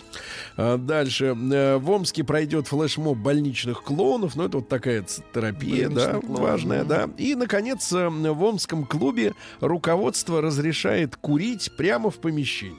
А 0.57 0.78
Дальше. 0.78 1.37
Э, 1.53 1.76
В 1.76 1.91
Омске 1.91 2.24
пройдет 2.24 2.66
флешмоб 2.68 3.18
больничных 3.18 3.83
клоунов. 3.83 4.35
Ну, 4.35 4.45
это 4.47 4.57
вот 4.59 4.68
такая 4.68 5.05
терапия, 5.35 5.89
да, 5.91 6.14
клоун, 6.14 6.41
важная, 6.43 6.85
да. 6.85 7.09
И, 7.18 7.35
наконец, 7.35 7.93
э, 7.93 8.09
в 8.09 8.43
Омском 8.43 8.87
клубе 8.87 9.35
руководство 9.61 10.41
разрешает 10.41 11.16
курить 11.16 11.70
прямо 11.76 12.11
в 12.11 12.16
помещении. 12.16 12.76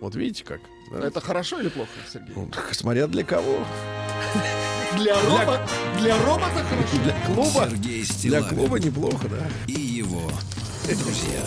Вот 0.00 0.14
видите 0.14 0.44
как? 0.44 0.60
да? 0.92 1.06
Это 1.06 1.20
хорошо 1.20 1.60
или 1.60 1.68
плохо, 1.68 1.90
Сергей? 2.10 2.32
Вот, 2.34 2.56
смотря 2.72 3.06
для 3.08 3.24
кого. 3.24 3.58
Для, 4.96 5.14
робот, 5.22 5.60
для 5.98 6.16
робота 6.24 6.64
хорошо. 6.68 6.96
Для 7.04 7.14
клуба. 7.26 7.68
Сергей 7.70 8.02
Для 8.04 8.12
Стилавин 8.14 8.48
клуба 8.48 8.78
неплохо, 8.80 9.28
да. 9.28 9.46
и 9.66 9.80
его 9.80 10.30
друзья. 10.84 11.40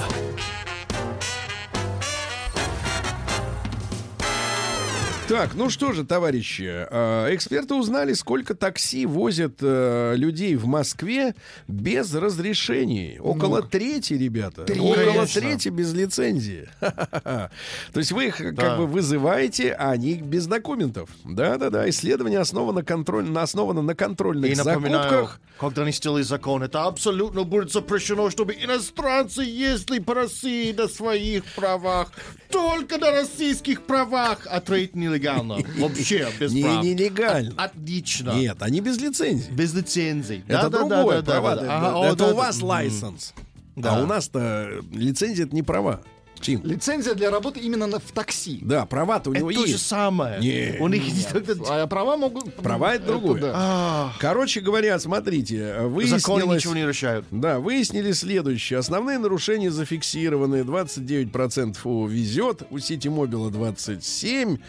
Так, 5.30 5.56
ну 5.56 5.70
что 5.70 5.94
же, 5.94 6.04
товарищи, 6.04 6.86
э, 6.90 7.34
эксперты 7.34 7.76
узнали, 7.76 8.12
сколько 8.14 8.54
такси 8.56 9.06
возят 9.06 9.54
э, 9.62 10.14
людей 10.18 10.56
в 10.58 10.66
Москве 10.66 11.34
без 11.68 12.14
разрешений. 12.14 13.18
Около 13.20 13.64
трети, 13.64 14.14
ребята. 14.16 14.66
Треть. 14.66 14.82
Около 14.82 14.96
Конечно. 15.14 15.42
трети 15.42 15.70
без 15.70 15.94
лицензии. 15.94 16.68
То 16.82 17.50
есть 17.96 18.12
вы 18.12 18.26
их 18.26 18.38
как 18.38 18.54
Да. 18.56 18.78
бы 18.78 18.86
вызываете, 18.86 19.72
а 19.72 19.92
они 19.92 20.16
без 20.16 20.46
документов. 20.46 21.10
Да-да-да. 21.24 21.90
Исследование 21.90 22.40
основано, 22.40 22.84
контроль, 22.84 23.26
основано 23.38 23.82
на 23.82 23.96
контрольных 23.96 24.52
И 24.52 24.56
напоминаю, 24.56 25.10
закупках. 25.10 25.40
когда 25.58 25.84
они 25.84 25.94
сделали 25.94 26.24
закон, 26.24 26.64
это 26.64 26.84
абсолютно 26.84 27.44
будет 27.44 27.72
запрещено, 27.72 28.30
чтобы 28.30 28.54
иностранцы 28.54 29.42
ездили 29.44 30.00
по 30.00 30.14
России 30.16 30.74
на 30.74 30.88
своих 30.90 31.46
правах. 31.56 32.12
Только 32.52 32.98
на 32.98 33.10
российских 33.12 33.84
правах. 33.84 34.46
А 34.50 34.60
трейд 34.60 34.96
нелегально. 35.14 35.58
Вообще, 35.78 36.28
без 36.40 36.54
Не, 36.54 36.64
прав. 36.64 36.84
нелегально. 36.84 37.54
Отлично. 37.58 38.32
Нет, 38.32 38.58
они 38.62 38.82
без 38.82 38.98
лицензии. 39.00 39.52
Без 39.52 39.74
лицензий. 39.74 40.44
Это 40.48 40.70
другое 40.70 41.22
права. 41.24 41.56
да. 41.56 41.62
Это, 41.64 41.78
Ага, 41.78 41.98
о, 41.98 42.06
это 42.08 42.16
да, 42.16 42.26
у 42.26 42.30
да. 42.30 42.36
вас 42.36 42.58
М. 42.60 42.64
лайсенс. 42.68 43.34
Да. 43.76 43.96
А 43.98 44.04
у 44.04 44.06
нас-то 44.06 44.70
лицензия 44.92 45.46
это 45.46 45.56
не 45.56 45.64
права. 45.64 46.02
Чим? 46.44 46.62
Лицензия 46.64 47.14
для 47.16 47.32
работы 47.32 47.60
именно 47.60 47.88
на- 47.88 48.00
в 48.00 48.12
такси. 48.12 48.60
Да, 48.62 48.86
права-то 48.86 49.30
у 49.30 49.34
Это 49.34 49.40
него 49.40 49.52
то 49.52 49.66
же 49.66 49.74
есть. 49.74 49.88
самое. 49.88 50.40
Не. 50.40 50.78
У 50.80 50.88
них 50.88 51.04
есть 51.06 51.30
только... 51.30 51.56
А 51.70 51.88
права 51.88 52.18
могут... 52.18 52.54
Права 52.56 52.96
это 52.96 53.06
другое. 53.08 53.42
да. 53.42 53.52
А, 53.56 54.14
Короче 54.20 54.60
говоря, 54.62 55.00
смотрите, 55.00 55.74
Законы 55.76 55.90
выяснилось... 55.90 56.58
ничего 56.58 56.76
не 56.76 56.86
решают. 56.86 57.26
Да, 57.32 57.60
выяснили 57.60 58.12
следующее. 58.12 58.80
Основные 58.80 59.18
нарушения 59.18 59.72
зафиксированы. 59.72 60.58
29% 60.64 61.78
у 61.86 62.06
везет, 62.08 62.64
у 62.70 62.80
Сити 62.80 63.08
Мобила 63.08 63.50
27%. 63.50 64.60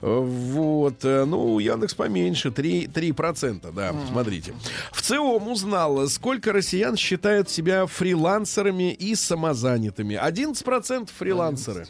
Э, 0.00 0.20
Вот. 0.20 1.02
Ну, 1.02 1.54
у 1.54 1.58
Яндекс 1.58 1.94
поменьше, 1.94 2.48
3%, 2.50 2.90
3% 2.92 3.72
да, 3.74 3.94
смотрите. 4.10 4.54
В 4.92 5.02
ЦИОМ 5.02 5.48
узнал, 5.48 6.06
сколько 6.08 6.52
россиян 6.52 6.96
считают 6.96 7.50
себя 7.50 7.86
фрилансерами 7.86 8.92
и 8.92 9.14
самозанятыми. 9.14 10.14
11% 10.14 11.08
фрилансеры. 11.24 11.86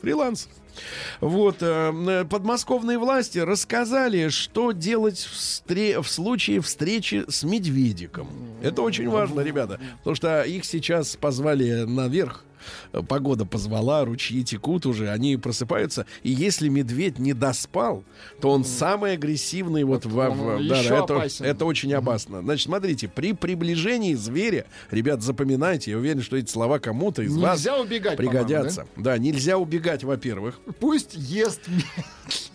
Фриланс. 0.00 0.48
Вот, 1.20 1.58
э, 1.60 2.24
подмосковные 2.28 2.98
власти 2.98 3.38
рассказали, 3.38 4.28
что 4.28 4.72
делать 4.72 5.18
в, 5.18 5.34
стре- 5.34 6.02
в 6.02 6.08
случае 6.08 6.60
встречи 6.60 7.24
с 7.28 7.44
медведиком. 7.44 8.28
Это 8.62 8.82
очень 8.82 9.08
важно, 9.08 9.40
ребята, 9.40 9.80
потому 9.98 10.16
что 10.16 10.42
их 10.42 10.64
сейчас 10.64 11.16
позвали 11.16 11.84
наверх. 11.84 12.44
Э, 12.92 13.02
Погода 13.06 13.44
позвала, 13.44 14.04
ручьи 14.04 14.42
текут 14.44 14.86
уже, 14.86 15.10
они 15.10 15.36
просыпаются. 15.36 16.06
И 16.22 16.30
если 16.30 16.68
медведь 16.68 17.18
не 17.18 17.32
доспал, 17.32 18.04
то 18.40 18.50
он 18.50 18.64
самый 18.64 19.12
агрессивный. 19.14 19.84
Вот, 19.84 20.06
во- 20.06 20.30
он 20.30 20.38
в- 20.38 20.68
да, 20.68 20.78
еще 20.80 20.88
да, 20.90 21.04
это, 21.04 21.16
опасен. 21.16 21.44
это 21.44 21.64
очень 21.64 21.92
опасно. 21.94 22.42
Значит, 22.42 22.66
смотрите, 22.66 23.08
при 23.08 23.32
приближении 23.32 24.14
зверя, 24.14 24.66
ребят, 24.90 25.22
запоминайте, 25.22 25.92
я 25.92 25.98
уверен, 25.98 26.22
что 26.22 26.36
эти 26.36 26.50
слова 26.50 26.78
кому-то 26.78 27.22
из 27.22 27.36
вас 27.36 27.58
Нельзя 27.58 27.78
убегать, 27.80 28.16
пригодятся. 28.16 28.86
Да, 28.96 29.16
нельзя 29.18 29.58
убегать, 29.58 30.04
во-первых. 30.04 30.60
Пусть 30.80 31.14
ест... 31.14 31.60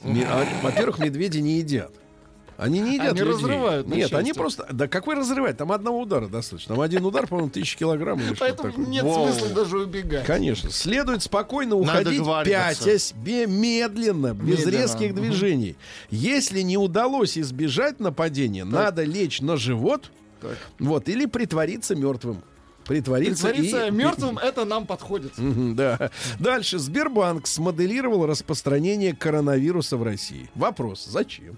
А, 0.04 0.46
Во-первых, 0.64 1.00
медведи 1.00 1.40
не 1.40 1.60
едят. 1.60 1.92
Они 2.60 2.80
не 2.82 2.96
едят 2.96 3.12
Они 3.14 3.22
людей. 3.22 3.34
разрывают 3.34 3.88
Нет, 3.88 4.14
они 4.14 4.28
части. 4.30 4.38
просто... 4.38 4.68
Да 4.72 4.88
какой 4.90 5.16
разрывать? 5.16 5.56
Там 5.58 5.72
одного 5.72 6.02
удара 6.02 6.28
достаточно. 6.28 6.76
Там 6.76 6.82
один 6.82 7.06
удар, 7.06 7.26
по-моему, 7.26 7.50
тысяча 7.50 7.78
килограмм 7.78 8.20
Поэтому 8.38 8.74
нет 8.86 9.04
Воу. 9.04 9.30
смысла 9.32 9.50
даже 9.56 9.80
убегать. 9.80 10.26
Конечно. 10.26 10.70
Следует 10.70 11.24
спокойно 11.24 11.76
уходить, 11.76 12.22
пятясь, 12.44 13.14
медленно, 13.16 14.34
без 14.34 14.60
Медленно. 14.66 14.82
резких 14.82 15.16
движений. 15.16 15.76
Если 16.10 16.62
не 16.62 16.78
удалось 16.78 17.38
избежать 17.38 18.00
нападения, 18.00 18.66
надо 18.66 19.04
лечь 19.04 19.42
на 19.42 19.56
живот, 19.58 20.12
вот, 20.80 21.08
или 21.10 21.26
притвориться 21.26 21.96
мертвым. 21.96 22.42
Притвориться, 22.86 23.48
Притвориться 23.50 23.88
и- 23.88 23.92
мертвым, 23.92 24.38
это 24.40 24.66
нам 24.66 24.86
подходит. 24.88 25.34
Да. 25.38 26.10
Дальше. 26.40 26.80
Сбербанк 26.80 27.46
смоделировал 27.46 28.26
распространение 28.26 29.16
коронавируса 29.16 29.96
в 29.96 30.04
России. 30.04 30.50
Вопрос. 30.56 31.06
Зачем? 31.06 31.58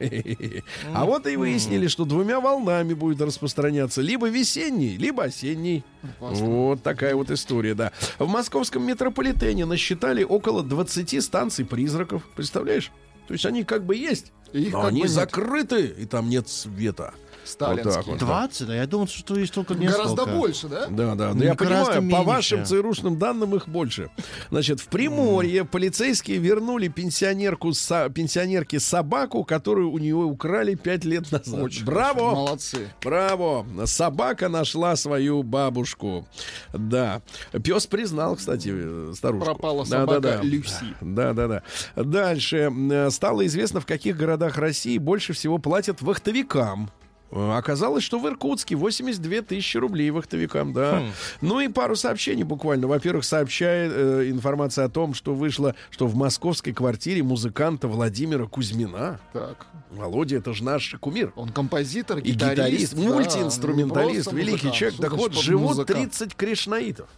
А 0.00 1.04
вот 1.04 1.26
и 1.26 1.36
выяснили, 1.36 1.86
что 1.86 2.04
двумя 2.04 2.40
волнами 2.40 2.94
будет 2.94 3.20
распространяться 3.20 4.00
либо 4.02 4.28
весенний, 4.28 4.96
либо 4.96 5.24
осенний. 5.24 5.84
Вот 6.20 6.82
такая 6.82 7.14
вот 7.14 7.30
история, 7.30 7.74
да. 7.74 7.92
В 8.18 8.28
московском 8.28 8.86
метрополитене 8.86 9.64
насчитали 9.64 10.22
около 10.24 10.62
20 10.62 11.22
станций 11.22 11.64
призраков. 11.64 12.22
Представляешь? 12.36 12.90
То 13.26 13.32
есть 13.32 13.46
они 13.46 13.64
как 13.64 13.84
бы 13.86 13.96
есть, 13.96 14.32
но 14.52 14.84
они 14.84 15.06
закрыты, 15.06 15.86
и 15.86 16.04
там 16.04 16.28
нет 16.28 16.48
света. 16.48 17.14
Сталинский. 17.44 17.84
Вот 17.90 17.94
так 17.94 18.06
вот. 18.06 18.18
20? 18.18 18.66
Да, 18.66 18.74
я 18.74 18.86
думал, 18.86 19.06
что 19.08 19.36
есть 19.38 19.52
только 19.52 19.74
несколько. 19.74 19.98
Гораздо 20.02 20.26
больше, 20.26 20.68
да? 20.68 20.86
Да, 20.88 21.14
да. 21.14 21.28
Но 21.28 21.34
Ну, 21.34 21.42
я 21.44 21.54
понимаю, 21.54 21.86
по 21.86 22.00
меньше. 22.00 22.22
вашим 22.24 22.64
ЦРУшным 22.64 23.18
данным 23.18 23.54
их 23.54 23.68
больше. 23.68 24.10
Значит, 24.50 24.80
в 24.80 24.86
Приморье 24.88 25.64
полицейские 25.64 26.38
вернули 26.38 26.88
пенсионерку, 26.88 27.72
со- 27.72 28.08
пенсионерке 28.08 28.80
собаку, 28.80 29.44
которую 29.44 29.90
у 29.90 29.98
нее 29.98 30.14
украли 30.16 30.74
пять 30.74 31.04
лет 31.04 31.30
назад. 31.32 31.60
Очень 31.62 31.84
Браво! 31.84 32.18
хорошо. 32.20 32.34
Молодцы. 32.34 32.88
Браво! 33.02 33.66
Собака 33.84 34.48
нашла 34.48 34.96
свою 34.96 35.42
бабушку. 35.42 36.26
Да. 36.72 37.22
Пес 37.62 37.86
признал, 37.86 38.36
кстати, 38.36 38.70
э, 38.72 39.12
старушку. 39.16 39.44
Пропала 39.44 39.84
Да, 39.84 40.00
собака 40.00 40.20
да, 40.20 40.36
да. 40.38 40.42
Люси. 40.42 40.86
Да, 41.00 41.32
да, 41.32 41.48
да. 41.48 41.62
Дальше. 41.96 42.72
Э, 42.90 43.10
Стало 43.10 43.46
известно, 43.46 43.80
в 43.80 43.86
каких 43.86 44.16
городах 44.16 44.56
России 44.58 44.98
больше 44.98 45.32
всего 45.32 45.58
платят 45.58 46.02
вахтовикам. 46.02 46.90
Э, 47.30 47.56
Оказалось, 47.56 48.04
что 48.04 48.18
в 48.18 48.26
Иркутске 48.28 48.76
82 48.76 49.42
тысячи 49.42 49.76
рублей 49.76 50.10
вахтовикам, 50.10 50.72
да. 50.72 51.02
Ну 51.40 51.60
и 51.60 51.68
пару 51.68 51.96
сообщений 51.96 52.42
буквально. 52.44 52.86
Во-первых, 52.86 53.24
сообщает 53.24 53.92
э, 53.94 54.30
информация 54.30 54.84
о 54.84 54.88
том, 54.88 55.14
что 55.14 55.34
вышло, 55.34 55.74
что 55.90 56.06
в 56.06 56.14
московской 56.14 56.72
квартире 56.72 57.22
музыканта 57.22 57.88
Владимира 57.88 58.46
Кузьмина. 58.46 59.20
Так. 59.32 59.66
Володя, 59.90 60.36
это 60.38 60.52
же 60.54 60.64
наш 60.64 60.94
кумир. 61.00 61.32
Он 61.36 61.48
композитор, 61.50 62.18
И 62.18 62.32
гитарист. 62.32 62.94
гитарист, 62.94 62.94
да, 62.94 63.02
мультиинструменталист, 63.02 64.32
великий 64.32 64.50
музыкант. 64.52 64.74
человек. 64.74 64.94
Что 64.94 65.02
Так 65.02 65.12
вот, 65.12 65.34
живут 65.34 65.68
музыкант? 65.68 65.98
30 66.12 66.34
кришнаитов. 66.34 67.08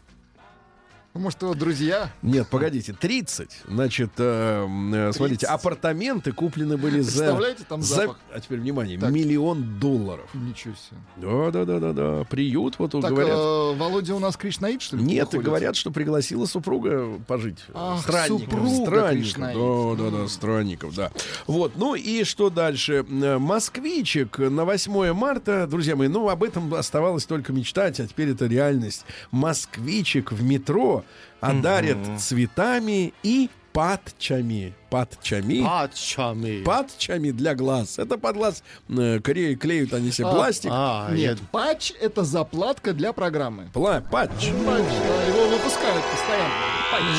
Может, 1.16 1.42
его 1.42 1.54
друзья? 1.54 2.10
Нет, 2.22 2.48
погодите, 2.48 2.92
30. 2.92 3.50
Значит, 3.68 4.10
э, 4.18 4.66
э, 4.94 5.12
смотрите, 5.12 5.46
30. 5.46 5.54
апартаменты 5.54 6.32
куплены 6.32 6.76
были 6.76 7.00
за... 7.00 7.18
Представляете, 7.20 7.64
там 7.68 7.82
за- 7.82 7.94
запах? 7.94 8.18
А 8.34 8.40
теперь 8.40 8.60
внимание, 8.60 8.98
Так. 8.98 9.10
миллион 9.10 9.78
долларов. 9.78 10.28
Ничего 10.34 10.74
себе. 10.74 11.00
Да, 11.16 11.50
да, 11.50 11.64
да, 11.64 11.80
да, 11.80 11.92
да. 11.92 12.24
Приют, 12.24 12.78
вот 12.78 12.92
Так, 12.92 13.02
говорят. 13.10 13.36
э, 13.38 13.74
Володя 13.76 14.14
у 14.14 14.18
нас 14.18 14.36
Кришнаит, 14.36 14.82
что 14.82 14.96
ли? 14.96 15.02
Нет, 15.02 15.34
и 15.34 15.38
говорят, 15.38 15.76
что 15.76 15.90
пригласила 15.90 16.46
супруга 16.46 17.18
пожить. 17.26 17.58
Ах, 17.74 18.00
странников. 18.02 18.40
супруга 18.50 18.68
странников. 18.86 19.10
Кришнаит. 19.32 19.56
Да, 19.56 20.04
да, 20.10 20.16
да, 20.18 20.28
странников, 20.28 20.94
да. 20.94 21.10
Вот, 21.46 21.72
ну 21.76 21.94
и 21.94 22.24
что 22.24 22.50
дальше? 22.50 23.04
Э, 23.08 23.38
Москвичек 23.38 24.38
на 24.38 24.64
8 24.64 25.12
марта, 25.12 25.66
друзья 25.66 25.96
мои, 25.96 26.08
ну 26.08 26.28
об 26.28 26.42
этом 26.42 26.72
оставалось 26.74 27.24
только 27.26 27.52
мечтать, 27.52 28.00
а 28.00 28.06
теперь 28.06 28.30
это 28.30 28.46
реальность. 28.46 29.04
Москвичек 29.30 30.32
в 30.32 30.42
метро 30.42 31.04
одарят 31.40 31.98
цветами 32.18 33.12
и 33.22 33.50
патчами. 33.72 34.72
Патчами. 34.88 35.62
Патчами. 35.62 36.62
Патчами 36.64 37.30
для 37.30 37.54
глаз. 37.54 37.98
Это 37.98 38.16
под 38.16 38.36
глаз 38.36 38.62
э, 38.88 39.20
клеют, 39.22 39.60
клеют 39.60 39.92
они 39.92 40.10
себе 40.10 40.28
А, 40.28 40.32
пластик. 40.32 40.70
А, 40.72 41.10
Нет, 41.12 41.38
я- 41.38 41.46
патч— 41.52 41.92
это 42.00 42.24
заплатка 42.24 42.94
для 42.94 43.12
программы. 43.12 43.68
Пла- 43.74 44.02
патч. 44.10 44.30
Патч, 44.30 44.50
да, 44.64 45.22
его 45.24 45.48
выпускают 45.48 46.02
постоянно. 46.10 46.54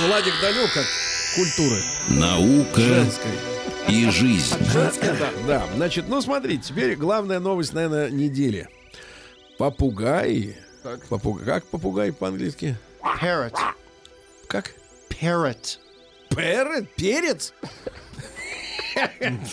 Владик 0.07 0.33
далек 0.41 0.75
от 0.75 0.85
культуры 1.35 1.79
Наука 2.09 2.81
женской. 2.81 3.31
и 3.89 4.09
жизнь. 4.09 4.55
Женская, 4.71 5.13
да. 5.15 5.29
Да, 5.45 5.63
значит, 5.75 6.05
ну 6.09 6.19
смотрите, 6.21 6.63
теперь 6.69 6.95
главная 6.95 7.39
новость, 7.39 7.73
наверное, 7.73 8.09
недели. 8.09 8.67
Попугаи. 9.59 10.55
Так. 10.83 11.05
Попуга- 11.07 11.43
Как 11.45 11.65
попугай 11.65 12.11
по-английски? 12.13 12.75
Parrot. 13.21 13.53
Как? 14.47 14.71
Parrot. 15.09 15.77
Перец? 16.29 16.87
Перец? 16.95 17.53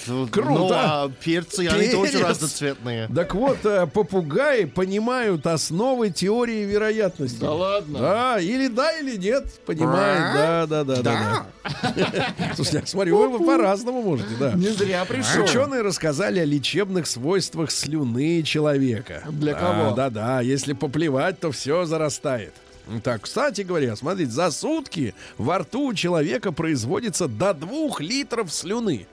Ну, 0.07 0.27
Круто. 0.29 0.55
Ну, 0.55 0.69
а 0.73 1.11
перцы, 1.23 1.69
они 1.71 1.89
тоже 1.89 2.13
Перец. 2.13 2.27
разноцветные. 2.29 3.09
Так 3.15 3.35
вот, 3.35 3.59
э, 3.65 3.87
попугаи 3.87 4.65
понимают 4.65 5.47
основы 5.47 6.09
теории 6.09 6.65
вероятности. 6.65 7.41
Да 7.41 7.53
ладно? 7.53 7.99
Да, 7.99 8.41
или 8.41 8.69
да, 8.69 8.93
или 8.99 9.19
нет, 9.19 9.45
понимает. 9.67 10.35
Да, 10.35 10.67
да, 10.67 10.85
да, 10.85 11.03
да. 11.03 11.47
да. 11.83 12.55
Слушайте, 12.55 12.79
я 12.79 12.87
смотрю, 12.87 13.31
вы 13.39 13.45
по-разному 13.45 14.01
можете, 14.01 14.31
да. 14.41 14.53
Не 14.55 14.69
зря 14.69 15.05
пришел. 15.05 15.45
Ученые 15.45 15.83
рассказали 15.83 16.39
о 16.39 16.45
лечебных 16.47 17.07
свойствах 17.07 17.71
слюны 17.71 18.43
человека. 18.45 19.25
Для 19.31 19.53
Да, 19.53 19.61
кого? 19.61 19.95
Да, 19.95 20.09
да. 20.09 20.41
Если 20.41 20.73
поплевать, 20.73 21.39
то 21.41 21.53
все 21.53 21.85
зарастает. 21.85 22.55
Так, 23.03 23.23
кстати 23.23 23.63
говоря, 23.63 23.97
смотрите, 23.97 24.31
за 24.31 24.51
сутки 24.51 25.15
во 25.39 25.59
рту 25.59 25.87
у 25.87 25.95
человека 25.95 26.53
производится 26.53 27.29
до 27.29 27.55
двух 27.55 28.01
литров 28.01 28.53
слюны. 28.53 29.07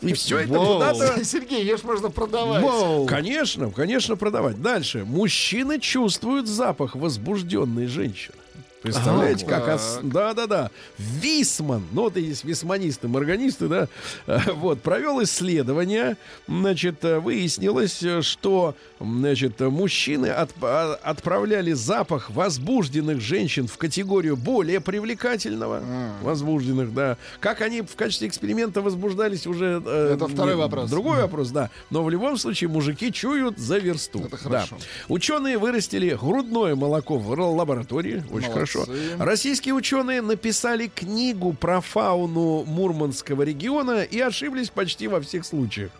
И 0.00 0.12
все 0.12 0.38
это 0.38 0.54
куда-то 0.54 1.24
Сергей, 1.24 1.64
ешь 1.64 1.82
можно 1.82 2.10
продавать. 2.10 2.62
Воу. 2.62 3.06
Конечно, 3.06 3.70
конечно, 3.70 4.16
продавать. 4.16 4.60
Дальше. 4.60 5.04
Мужчины 5.04 5.80
чувствуют 5.80 6.46
запах 6.46 6.94
возбужденной 6.94 7.86
женщины. 7.86 8.36
Представляете, 8.84 9.46
как... 9.46 9.66
ос- 9.68 9.98
Да-да-да. 10.02 10.70
Висман, 10.98 11.82
ну 11.92 12.02
вот 12.02 12.16
есть 12.16 12.44
висманисты, 12.44 13.08
морганисты, 13.08 13.66
да, 13.68 13.88
вот, 14.54 14.80
провел 14.82 15.22
исследование, 15.22 16.16
значит, 16.46 17.02
выяснилось, 17.02 18.04
что, 18.20 18.74
значит, 19.00 19.58
мужчины 19.60 20.26
отп- 20.26 20.52
а- 20.62 20.98
отправляли 21.02 21.72
запах 21.72 22.30
возбужденных 22.30 23.20
женщин 23.20 23.66
в 23.66 23.76
категорию 23.78 24.36
более 24.36 24.80
привлекательного, 24.80 25.82
возбужденных, 26.22 26.92
да. 26.94 27.16
Как 27.40 27.62
они 27.62 27.80
в 27.82 27.96
качестве 27.96 28.28
эксперимента 28.28 28.82
возбуждались 28.82 29.46
уже... 29.46 29.82
э, 29.84 30.14
Это 30.14 30.28
второй 30.28 30.54
не- 30.54 30.60
вопрос. 30.60 30.90
Другой 30.90 31.22
вопрос, 31.22 31.48
да. 31.50 31.70
Но 31.90 32.04
в 32.04 32.10
любом 32.10 32.36
случае 32.36 32.68
мужики 32.68 33.10
чуют 33.12 33.58
за 33.58 33.78
версту. 33.78 34.20
Это 34.20 34.36
хорошо. 34.36 34.76
Да. 34.78 34.84
Ученые 35.08 35.56
вырастили 35.58 36.10
грудное 36.20 36.74
молоко 36.76 37.16
в 37.16 37.30
лаборатории. 37.34 38.16
Очень 38.30 38.30
Молодцы. 38.30 38.52
хорошо. 38.52 38.73
Российские 39.18 39.74
ученые 39.74 40.22
написали 40.22 40.88
книгу 40.88 41.52
про 41.52 41.80
фауну 41.80 42.64
Мурманского 42.64 43.42
региона 43.42 44.02
и 44.02 44.20
ошиблись 44.20 44.70
почти 44.70 45.08
во 45.08 45.20
всех 45.20 45.44
случаях. 45.44 45.90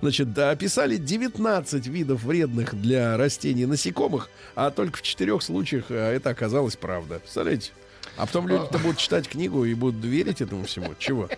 Значит, 0.00 0.32
да, 0.32 0.50
описали 0.50 0.96
19 0.96 1.86
видов 1.86 2.22
вредных 2.22 2.80
для 2.80 3.16
растений 3.16 3.66
насекомых, 3.66 4.28
а 4.54 4.70
только 4.70 4.98
в 4.98 5.02
четырех 5.02 5.42
случаях 5.42 5.86
а, 5.90 6.12
это 6.12 6.30
оказалось 6.30 6.76
правда. 6.76 7.18
Представляете? 7.18 7.72
А 8.16 8.26
потом 8.26 8.46
люди-то 8.48 8.78
будут 8.78 8.98
читать 8.98 9.28
книгу 9.28 9.64
и 9.64 9.74
будут 9.74 10.04
верить 10.04 10.40
этому 10.40 10.64
всему. 10.64 10.94
Чего? 10.98 11.28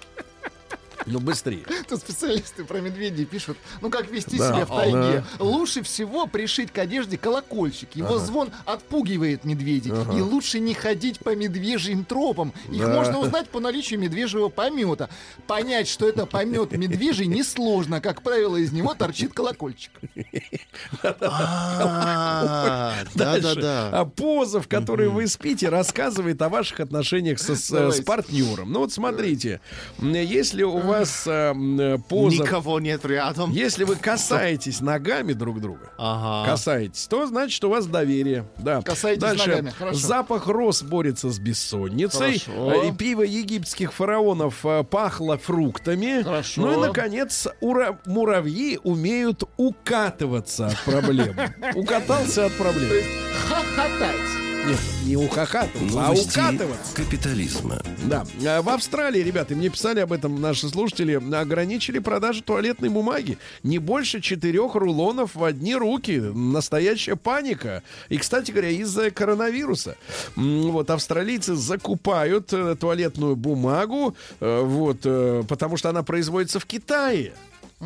Ну, 1.17 1.21
быстрее. 1.21 1.65
Тут 1.89 2.01
специалисты 2.01 2.65
про 2.65 2.81
медведей 2.81 3.25
пишут, 3.27 3.57
ну 3.81 3.91
как 3.91 4.11
вести 4.11 4.39
Да, 4.39 4.49
себя 4.53 4.67
в 4.67 4.69
тайге. 4.77 5.25
да. 5.39 5.45
Лучше 5.45 5.83
всего 5.83 6.27
пришить 6.27 6.73
к 6.73 6.79
одежде 6.79 7.17
колокольчик. 7.17 7.95
Его 7.95 8.19
звон 8.19 8.51
отпугивает 8.65 9.45
медведей. 9.45 9.93
И 10.17 10.21
лучше 10.21 10.59
не 10.59 10.75
ходить 10.75 11.21
по 11.21 11.35
медвежьим 11.37 12.05
тропам. 12.05 12.53
Их 12.71 12.81
Да. 12.83 12.89
можно 12.95 13.19
узнать 13.21 13.49
по 13.49 13.61
наличию 13.61 14.01
медвежьего 14.01 14.49
помета. 14.49 15.09
Понять, 15.47 15.87
что 15.89 16.09
это 16.09 16.27
помет 16.27 16.73
медвежий, 16.73 17.27
несложно. 17.27 18.01
Как 18.01 18.23
правило, 18.23 18.57
из 18.57 18.73
него 18.73 18.93
торчит 18.95 19.33
колокольчик. 19.33 19.93
А. 21.05 22.95
Да-да-да. 23.15 23.91
А 23.93 24.05
поза, 24.05 24.61
в 24.61 24.69
которой 24.69 25.09
вы 25.09 25.27
спите, 25.29 25.69
рассказывает 25.69 26.41
о 26.43 26.49
ваших 26.49 26.81
отношениях 26.81 27.39
с, 27.39 27.49
э, 27.73 27.91
с 27.93 28.01
партнером. 28.01 28.73
Ну 28.73 28.81
вот 28.81 28.93
смотрите, 28.93 29.61
если 30.01 30.63
у 30.65 30.79
вас 30.79 30.96
э, 31.27 31.31
м, 31.51 31.81
э, 31.81 31.99
поза... 31.99 32.43
Никого 32.43 32.81
нет 32.81 33.05
рядом. 33.05 33.51
Если 33.51 33.85
вы 33.85 33.97
касаетесь 33.97 34.81
ногами 34.81 35.33
друг 35.33 35.61
друга, 35.61 35.91
Ага. 35.99 36.51
касаетесь, 36.51 37.07
то 37.07 37.27
значит 37.27 37.63
у 37.65 37.69
вас 37.71 37.87
доверие. 37.87 38.45
Да. 38.59 38.83
Касаетесь 38.83 39.21
Дальше. 39.23 39.49
ногами, 39.49 39.71
хорошо. 39.71 39.99
Запах 39.99 40.47
роз 40.47 40.83
борется 40.83 41.31
с 41.31 41.39
бессонницей. 41.39 42.39
Хорошо. 42.41 42.73
Э, 42.85 42.89
И 42.89 42.93
пиво 42.93 43.23
египетских 43.23 43.93
фараонов 43.93 44.65
э, 44.65 44.85
пахло 44.85 45.37
фруктами. 45.39 46.23
Хорошо. 46.23 46.61
Ну 46.63 46.73
и, 46.85 46.87
наконец, 46.89 47.47
ура- 47.61 47.99
муравьи 48.07 48.79
умеют 48.83 49.43
укатываться 49.57 50.69
от 50.69 50.79
проблем. 50.85 51.35
Укатался 51.75 52.47
от 52.47 52.53
проблем. 52.55 53.05
Хохотать. 53.49 54.46
Нет, 54.67 54.79
не 55.05 55.17
ухахатываться, 55.17 56.07
а 56.07 56.11
укатываться. 56.11 56.95
капитализма. 56.97 57.81
Да. 58.05 58.27
А 58.45 58.63
В 58.63 58.69
Австралии, 58.69 59.21
ребята, 59.23 59.55
мне 59.55 59.69
писали 59.69 60.01
об 60.01 60.13
этом 60.13 60.41
наши 60.41 60.69
слушатели, 60.69 61.15
ограничили 61.35 62.01
продажу 62.01 62.43
туалетной 62.43 62.89
бумаги. 62.89 63.39
Не 63.63 63.79
больше 63.79 64.21
четырех 64.21 64.75
рулонов 64.75 65.37
в 65.37 65.45
одни 65.45 65.77
руки. 65.77 66.19
Настоящая 66.19 67.15
паника. 67.15 67.85
И, 68.09 68.19
кстати 68.19 68.51
говоря, 68.51 68.71
из-за 68.71 69.13
коронавируса. 69.13 69.97
Вот, 70.35 70.91
австралийцы 70.91 71.55
закупают 71.55 72.53
э, 72.53 72.75
туалетную 72.75 73.37
бумагу, 73.37 74.17
э, 74.41 74.61
вот, 74.63 74.99
э, 75.05 75.45
потому 75.49 75.77
что 75.77 75.91
она 75.91 76.03
производится 76.03 76.59
в 76.59 76.67
Китае. 76.67 77.33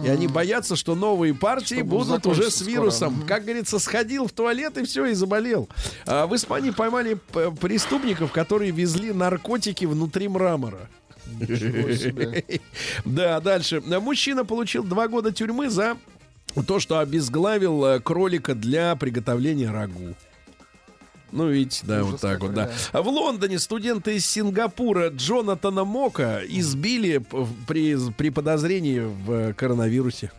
И 0.04 0.08
они 0.08 0.28
боятся, 0.28 0.76
что 0.76 0.94
новые 0.94 1.34
партии 1.34 1.76
Что 1.76 1.84
будут 1.84 2.26
уже 2.26 2.50
с 2.50 2.56
скоро. 2.56 2.70
вирусом. 2.70 3.12
Мгм. 3.14 3.26
Как 3.26 3.42
говорится, 3.44 3.78
сходил 3.80 4.28
в 4.28 4.32
туалет 4.32 4.78
и 4.78 4.84
все, 4.84 5.06
и 5.06 5.14
заболел. 5.14 5.68
А 6.06 6.26
в 6.28 6.36
Испании 6.36 6.70
поймали 6.70 7.14
преступников, 7.60 8.30
которые 8.30 8.70
везли 8.70 9.12
наркотики 9.12 9.84
внутри 9.86 10.28
мрамора. 10.28 10.88
Да, 13.04 13.40
дальше. 13.40 13.80
Мужчина 13.80 14.44
получил 14.44 14.84
два 14.84 15.08
года 15.08 15.32
тюрьмы 15.32 15.70
за 15.70 15.96
то, 16.66 16.80
что 16.80 16.98
обезглавил 16.98 17.84
э, 17.84 18.00
кролика 18.00 18.54
для 18.54 18.96
приготовления 18.96 19.70
рагу. 19.70 20.14
Ну, 21.32 21.48
видите, 21.48 21.82
да, 21.86 22.02
вот 22.02 22.20
так 22.20 22.40
вот, 22.40 22.54
да. 22.54 22.70
В 22.92 23.08
Лондоне 23.08 23.58
студенты 23.58 24.16
из 24.16 24.26
Сингапура 24.26 25.08
Джонатана 25.08 25.84
Мока 25.84 26.40
избили 26.46 27.22
при, 27.66 27.96
при 28.12 28.30
подозрении 28.30 29.00
в 29.00 29.30
э, 29.32 29.52
коронавирусе. 29.54 30.32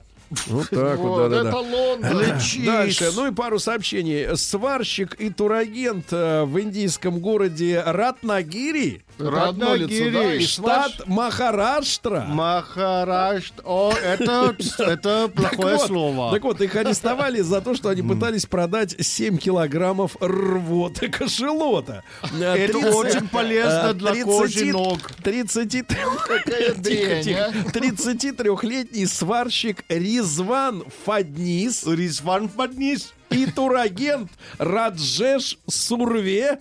Вот 0.47 0.69
так 0.69 0.97
вот, 0.97 1.07
Вот, 1.07 1.29
да-да-да. 1.29 1.49
это 1.49 1.57
Лондон. 1.57 2.65
Дальше, 2.65 3.11
ну 3.15 3.27
и 3.27 3.31
пару 3.31 3.59
сообщений. 3.59 4.35
Сварщик 4.37 5.15
и 5.19 5.29
турагент 5.29 6.05
э, 6.11 6.43
в 6.45 6.59
индийском 6.59 7.19
городе 7.19 7.81
Ратнагири, 7.85 9.03
Одно 9.27 9.75
лицо, 9.75 10.11
да, 10.11 10.33
и 10.35 10.39
штат 10.45 11.07
Махараштра. 11.07 12.21
Махарашт. 12.27 13.53
О, 13.63 13.93
это, 13.93 14.55
это 14.79 15.27
плохое 15.35 15.49
Так 15.49 15.79
вот, 15.79 15.87
слово. 15.87 16.31
Так 16.31 16.43
вот, 16.43 16.61
их 16.61 16.75
арестовали 16.75 17.41
за 17.41 17.61
то, 17.61 17.75
что 17.75 17.89
они 17.89 18.01
пытались 18.01 18.45
продать 18.45 18.95
7 18.99 19.37
килограммов 19.37 20.15
рвоты 20.19 21.07
кошелота. 21.09 22.03
Э, 22.39 22.55
Это 22.55 22.73
30 22.79 22.93
очень 22.95 23.27
полезно 23.27 23.89
э, 23.89 23.93
для 23.93 24.11
30 24.11 24.25
кожи 24.25 24.65
ног. 24.65 24.99
30 25.23 25.87
Какая 26.27 26.73
дрянь, 26.75 27.33
а. 27.33 27.51
33-летний 27.71 29.05
сварщик 29.05 29.83
Ризван 29.89 30.83
Фаднис 31.05 31.85
Ризван 31.85 32.49
подниз. 32.49 33.13
И 33.31 33.45
турагент 33.45 34.29
Раджеш 34.57 35.57
Сурве 35.67 36.59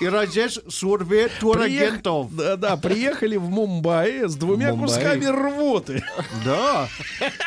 И 0.00 0.06
Раджеш 0.08 0.58
Сурве 0.68 1.28
турагентов. 1.40 2.28
приех- 2.30 2.36
да, 2.36 2.56
да, 2.56 2.76
приехали 2.76 3.36
в 3.36 3.48
Мумбаи 3.48 4.26
с 4.28 4.34
двумя 4.36 4.70
Мумбаи. 4.74 4.86
кусками 4.86 5.24
рвоты. 5.26 6.02
Да. 6.44 6.88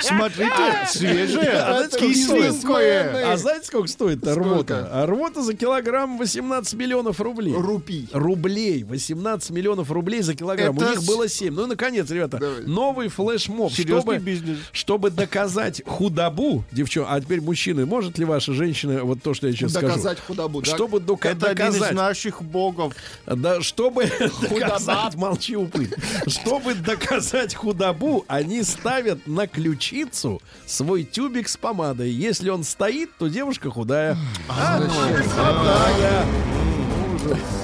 Смотрите, 0.01 0.53
свежее, 0.87 1.51
А 1.51 1.73
знаете, 1.73 1.97
сколько 1.97 2.13
стоит? 2.15 2.51
кисленькое. 2.53 3.01
А 3.31 3.37
знаете, 3.37 3.65
сколько 3.65 3.87
стоит 3.87 4.25
рвота? 4.27 4.89
А 4.91 5.05
рвота 5.05 5.41
за 5.41 5.53
килограмм 5.53 6.17
18 6.17 6.73
миллионов 6.75 7.19
рублей. 7.21 7.53
Рупий. 7.53 8.07
Рублей. 8.11 8.83
18 8.83 9.49
миллионов 9.51 9.91
рублей 9.91 10.21
за 10.21 10.35
килограмм. 10.35 10.75
Это 10.75 10.85
У 10.85 10.89
них 10.89 10.99
с- 10.99 11.07
было 11.07 11.27
7. 11.27 11.53
Ну 11.53 11.63
и, 11.63 11.67
наконец, 11.67 12.09
ребята, 12.09 12.37
Давай. 12.37 12.63
новый 12.65 13.07
флешмоб. 13.09 13.71
Серьезный 13.71 13.99
Чтобы, 14.01 14.17
бизнес. 14.19 14.57
чтобы 14.71 15.09
доказать 15.11 15.81
худобу, 15.85 16.63
девчонки, 16.71 17.09
а 17.11 17.19
теперь 17.21 17.41
мужчины, 17.41 17.85
может 17.85 18.17
ли 18.17 18.25
ваша 18.25 18.53
женщина, 18.59 19.03
вот 19.03 19.23
то, 19.23 19.33
что 19.33 19.47
я 19.47 19.53
сейчас 19.53 19.71
скажу, 19.71 19.87
Доказать 19.87 20.19
худобу, 20.19 20.61
да? 20.61 20.69
чтобы 20.75 20.99
дока- 20.99 21.29
Это 21.29 21.49
один 21.49 21.67
из 21.67 21.73
доказать, 21.75 21.95
наших 21.95 22.41
богов. 22.43 22.93
Да, 23.25 23.61
чтобы 23.61 24.05
доказать, 24.49 25.15
молчи, 25.15 25.55
упырь. 25.55 25.89
Чтобы 26.27 26.73
доказать 26.75 27.55
худобу, 27.55 28.25
они 28.27 28.63
ставят 28.63 29.25
на 29.27 29.47
ключицу 29.47 30.41
свой 30.65 31.03
тюбик 31.03 31.47
с 31.47 31.55
помадой. 31.57 32.09
Если 32.11 32.49
он 32.49 32.63
стоит, 32.63 33.09
то 33.17 33.27
девушка 33.27 33.71
худая. 33.71 34.17
А, 34.49 34.79
худая. 34.79 36.25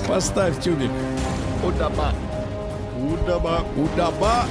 Поставь 0.08 0.62
тюбик. 0.64 0.92
Худоба. 1.62 2.14
Худоба. 2.96 3.66
Худоба. 3.76 4.46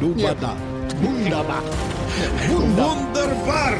Дубада. 0.00 0.50
Худоба. 1.00 1.60
Вундербар. 2.48 3.78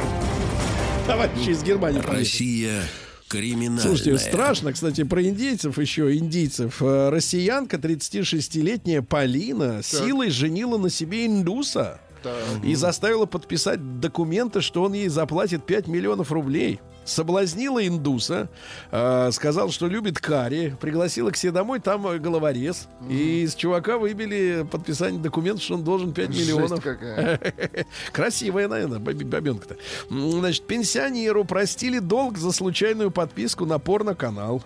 Товарищи 1.08 1.48
из 1.48 1.62
Германии. 1.62 2.00
Россия 2.00 2.82
криминальная. 3.28 3.80
Слушайте, 3.80 4.18
страшно, 4.18 4.74
кстати, 4.74 5.04
про 5.04 5.22
индейцев 5.22 5.78
еще, 5.78 6.14
индийцев. 6.14 6.82
Э, 6.82 7.08
Россиянка, 7.08 7.78
36-летняя 7.78 9.00
Полина, 9.00 9.80
силой 9.82 10.28
женила 10.28 10.76
на 10.76 10.90
себе 10.90 11.24
индуса. 11.24 11.98
И 12.62 12.74
заставила 12.74 13.24
подписать 13.24 14.00
документы, 14.00 14.60
что 14.60 14.82
он 14.82 14.92
ей 14.92 15.08
заплатит 15.08 15.64
5 15.64 15.86
миллионов 15.86 16.30
рублей. 16.30 16.78
Соблазнила 17.08 17.86
индуса, 17.86 18.48
э, 18.90 19.30
сказал, 19.32 19.70
что 19.70 19.86
любит 19.86 20.18
карри, 20.18 20.76
пригласила 20.80 21.30
к 21.30 21.36
себе 21.36 21.52
домой, 21.52 21.80
там 21.80 22.06
э, 22.06 22.18
головорез. 22.18 22.88
И 23.08 23.42
из 23.42 23.54
чувака 23.54 23.98
выбили 23.98 24.66
подписание 24.70 25.20
документов, 25.20 25.64
что 25.64 25.74
он 25.74 25.84
должен 25.84 26.12
5 26.12 26.28
миллионов. 26.28 26.70
Жесть 26.70 26.82
какая. 26.82 27.40
Красивая, 28.12 28.68
наверное, 28.68 28.98
баб- 28.98 29.22
бабенка-то. 29.24 29.76
Значит, 30.10 30.66
пенсионеру 30.66 31.44
простили 31.44 31.98
долг 31.98 32.36
за 32.38 32.52
случайную 32.52 33.10
подписку 33.10 33.64
на 33.64 33.78
порноканал. 33.78 34.62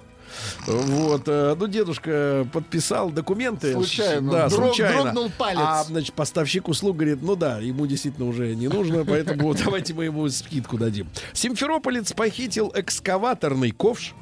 Вот, 0.66 1.22
э, 1.26 1.54
ну, 1.58 1.66
дедушка 1.66 2.46
подписал 2.52 3.10
документы. 3.10 3.72
Случайно. 3.72 4.32
Да, 4.32 4.46
Дрог- 4.46 4.66
случайно. 4.74 5.02
дрогнул 5.02 5.30
палец. 5.36 5.60
А, 5.62 5.84
значит, 5.84 6.14
поставщик 6.14 6.68
услуг 6.68 6.96
говорит, 6.96 7.18
ну 7.22 7.36
да, 7.36 7.58
ему 7.58 7.86
действительно 7.86 8.26
уже 8.26 8.54
не 8.54 8.68
нужно, 8.68 9.04
поэтому 9.08 9.54
давайте 9.54 9.94
мы 9.94 10.04
ему 10.04 10.28
скидку 10.28 10.78
дадим. 10.78 11.08
Симферополец 11.32 12.12
похитил 12.12 12.72
экскаваторный 12.74 13.70
ковш. 13.70 14.14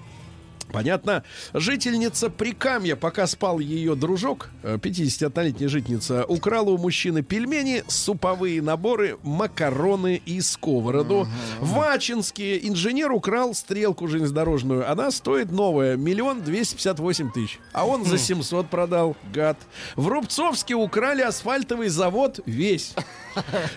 Понятно. 0.72 1.24
Жительница 1.52 2.30
Прикамья, 2.30 2.96
пока 2.96 3.26
спал 3.26 3.58
ее 3.58 3.94
дружок, 3.94 4.50
э, 4.62 4.76
51-летняя 4.76 5.68
жительница, 5.68 6.24
украла 6.24 6.70
у 6.70 6.78
мужчины 6.78 7.22
пельмени, 7.22 7.82
суповые 7.88 8.62
наборы, 8.62 9.18
макароны 9.22 10.20
и 10.24 10.40
сковороду. 10.40 11.26
В 11.60 11.80
Ачинске 11.80 12.58
инженер 12.68 13.12
украл 13.12 13.54
стрелку 13.54 14.08
железнодорожную. 14.08 14.90
Она 14.90 15.10
стоит 15.10 15.50
новая, 15.50 15.96
миллион 15.96 16.42
двести 16.42 16.74
пятьдесят 16.74 16.98
восемь 17.00 17.30
тысяч. 17.30 17.58
А 17.72 17.86
он 17.86 18.04
за 18.04 18.18
700 18.18 18.68
продал, 18.68 19.16
гад. 19.32 19.58
В 19.96 20.08
Рубцовске 20.08 20.74
украли 20.74 21.22
асфальтовый 21.22 21.88
завод 21.88 22.40
весь. 22.46 22.94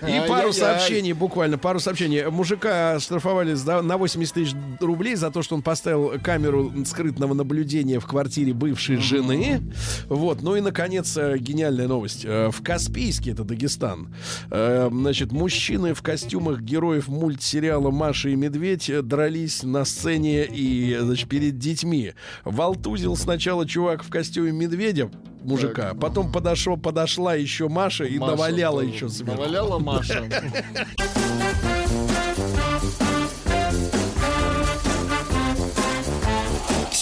И 0.07 0.27
пару 0.27 0.53
сообщений, 0.53 1.13
буквально 1.13 1.57
пару 1.57 1.79
сообщений. 1.79 2.25
Мужика 2.25 2.99
штрафовали 2.99 3.53
на 3.81 3.97
80 3.97 4.33
тысяч 4.33 4.55
рублей 4.79 5.15
за 5.15 5.31
то, 5.31 5.41
что 5.41 5.55
он 5.55 5.61
поставил 5.61 6.13
камеру 6.23 6.71
скрытного 6.85 7.33
наблюдения 7.33 7.99
в 7.99 8.05
квартире 8.05 8.53
бывшей 8.53 8.97
жены. 8.97 9.61
Вот. 10.07 10.41
Ну 10.41 10.55
и, 10.55 10.61
наконец, 10.61 11.15
э, 11.17 11.37
гениальная 11.37 11.87
новость. 11.87 12.25
Э, 12.25 12.49
В 12.51 12.61
Каспийске, 12.61 13.31
это 13.31 13.43
Дагестан, 13.43 14.13
э, 14.51 14.89
значит, 14.91 15.31
мужчины 15.31 15.93
в 15.93 16.01
костюмах 16.01 16.61
героев 16.61 17.07
мультсериала 17.07 17.91
«Маша 17.91 18.29
и 18.29 18.35
медведь» 18.35 18.91
дрались 19.03 19.63
на 19.63 19.85
сцене 19.85 20.45
и, 20.45 20.97
значит, 20.99 21.29
перед 21.29 21.57
детьми. 21.57 22.13
Волтузил 22.43 23.15
сначала 23.15 23.67
чувак 23.67 24.03
в 24.03 24.09
костюме 24.09 24.51
медведя, 24.51 25.09
мужика, 25.43 25.93
потом 25.93 26.31
подошел, 26.31 26.77
подошла 26.77 27.35
еще 27.35 27.67
Маша 27.69 28.05
и 28.05 28.17
Маша, 28.17 28.31
наваляла 28.31 28.81
еще 28.81 29.09
сверху. 29.09 29.41
Наваляла 29.41 29.79
Маша. 29.79 30.23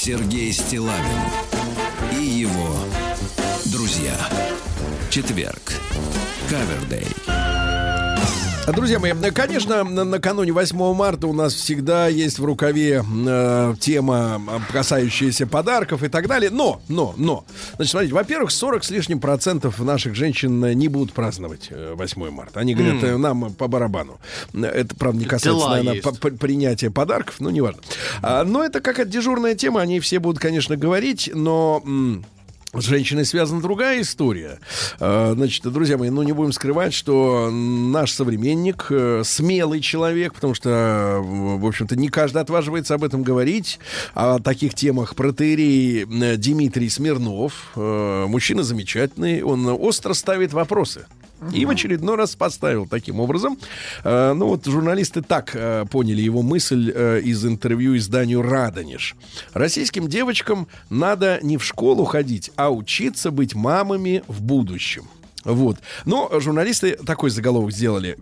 Сергей 0.04 0.52
Стилавин 0.52 1.22
и 2.12 2.24
его 2.24 2.76
друзья. 3.66 4.18
Четверг. 5.12 5.74
Кавердей. 6.50 7.06
Друзья 8.76 9.00
мои, 9.00 9.12
конечно, 9.34 9.84
на- 9.84 10.04
накануне 10.06 10.52
8 10.52 10.94
марта 10.94 11.28
у 11.28 11.34
нас 11.34 11.54
всегда 11.54 12.08
есть 12.08 12.40
в 12.40 12.46
рукаве 12.46 13.04
э, 13.28 13.76
тема, 13.80 14.42
э, 14.48 14.72
касающаяся 14.74 15.46
подарков 15.46 16.04
и 16.04 16.08
так 16.08 16.28
далее. 16.28 16.50
Но, 16.52 16.82
но, 16.88 17.14
но. 17.18 17.46
Значит, 17.76 17.92
смотрите, 17.92 18.14
во-первых, 18.14 18.52
40 18.52 18.84
с 18.84 18.90
лишним 18.90 19.20
процентов 19.20 19.80
наших 19.80 20.16
женщин 20.16 20.64
э, 20.64 20.74
не 20.74 20.88
будут 20.88 21.14
праздновать 21.14 21.68
э, 21.70 21.94
8 21.96 22.30
марта. 22.32 22.60
Они 22.62 22.74
говорят, 22.74 23.04
э, 23.04 23.18
нам 23.18 23.54
по 23.54 23.68
барабану. 23.68 24.20
Э, 24.54 24.64
Это, 24.66 24.96
правда, 24.96 25.20
не 25.20 25.26
касается, 25.26 25.60
Дела 25.60 25.76
наверное, 25.78 26.02
по- 26.02 26.14
по- 26.14 26.32
принятия 26.32 26.90
подарков, 26.90 27.36
но 27.40 27.52
неважно. 27.52 27.82
А, 28.22 28.44
но 28.44 28.64
это 28.64 28.80
какая-то 28.80 29.12
дежурная 29.12 29.54
тема, 29.56 29.82
они 29.82 30.00
все 30.00 30.20
будут, 30.20 30.42
конечно, 30.42 30.78
говорить, 30.78 31.30
но... 31.34 31.82
м, 31.86 32.26
с 32.74 32.84
женщиной 32.84 33.26
связана 33.26 33.62
другая 33.62 34.02
история. 34.02 34.60
Э, 35.00 35.34
Значит, 35.36 35.64
друзья 35.64 35.98
мои, 35.98 36.10
ну 36.10 36.24
не 36.24 36.32
будем 36.32 36.52
скрывать, 36.52 36.94
что 36.94 37.50
наш 37.52 38.12
современник 38.12 38.88
э, 38.90 39.24
смелый 39.26 39.82
человек, 39.82 40.34
потому 40.34 40.54
что, 40.54 40.70
э, 40.70 41.20
в 41.20 41.66
общем-то, 41.66 41.96
не 41.96 42.10
каждый 42.10 42.42
отваживается 42.42 42.96
об 42.96 43.04
этом 43.04 43.24
говорить. 43.24 43.80
О 44.14 44.40
таких 44.40 44.74
темах 44.74 45.16
протеерей 45.16 46.06
Дмитрий 46.38 46.90
Смирнов, 46.90 47.72
мужчина 47.76 48.64
замечательный, 48.64 49.42
он 49.42 49.68
остро 49.68 50.14
ставит 50.14 50.54
вопросы. 50.54 51.06
И 51.52 51.66
в 51.66 51.70
очередной 51.70 52.16
раз 52.16 52.36
поставил 52.36 52.88
таким 52.88 53.20
образом. 53.20 53.58
Э, 54.04 54.34
ну 54.34 54.48
вот 54.48 54.66
журналисты 54.66 55.22
так 55.22 55.52
э, 55.54 55.86
поняли 55.90 56.22
его 56.22 56.42
мысль 56.42 56.92
э, 56.94 57.22
из 57.22 57.46
интервью 57.46 57.98
изданию 57.98 58.42
«Радонеж». 58.42 59.16
Российским 59.54 60.08
девочкам 60.08 60.68
надо 60.90 61.40
не 61.42 61.58
в 61.58 61.64
школу 61.64 62.06
ходить, 62.06 62.52
а 62.56 62.72
учиться 62.72 63.32
быть 63.32 63.56
мамами 63.56 64.24
в 64.28 64.42
будущем. 64.42 65.08
Вот. 65.44 65.78
Но 66.06 66.30
журналисты 66.40 66.98
такой 67.06 67.30
заголовок 67.30 67.72
сделали. 67.72 68.18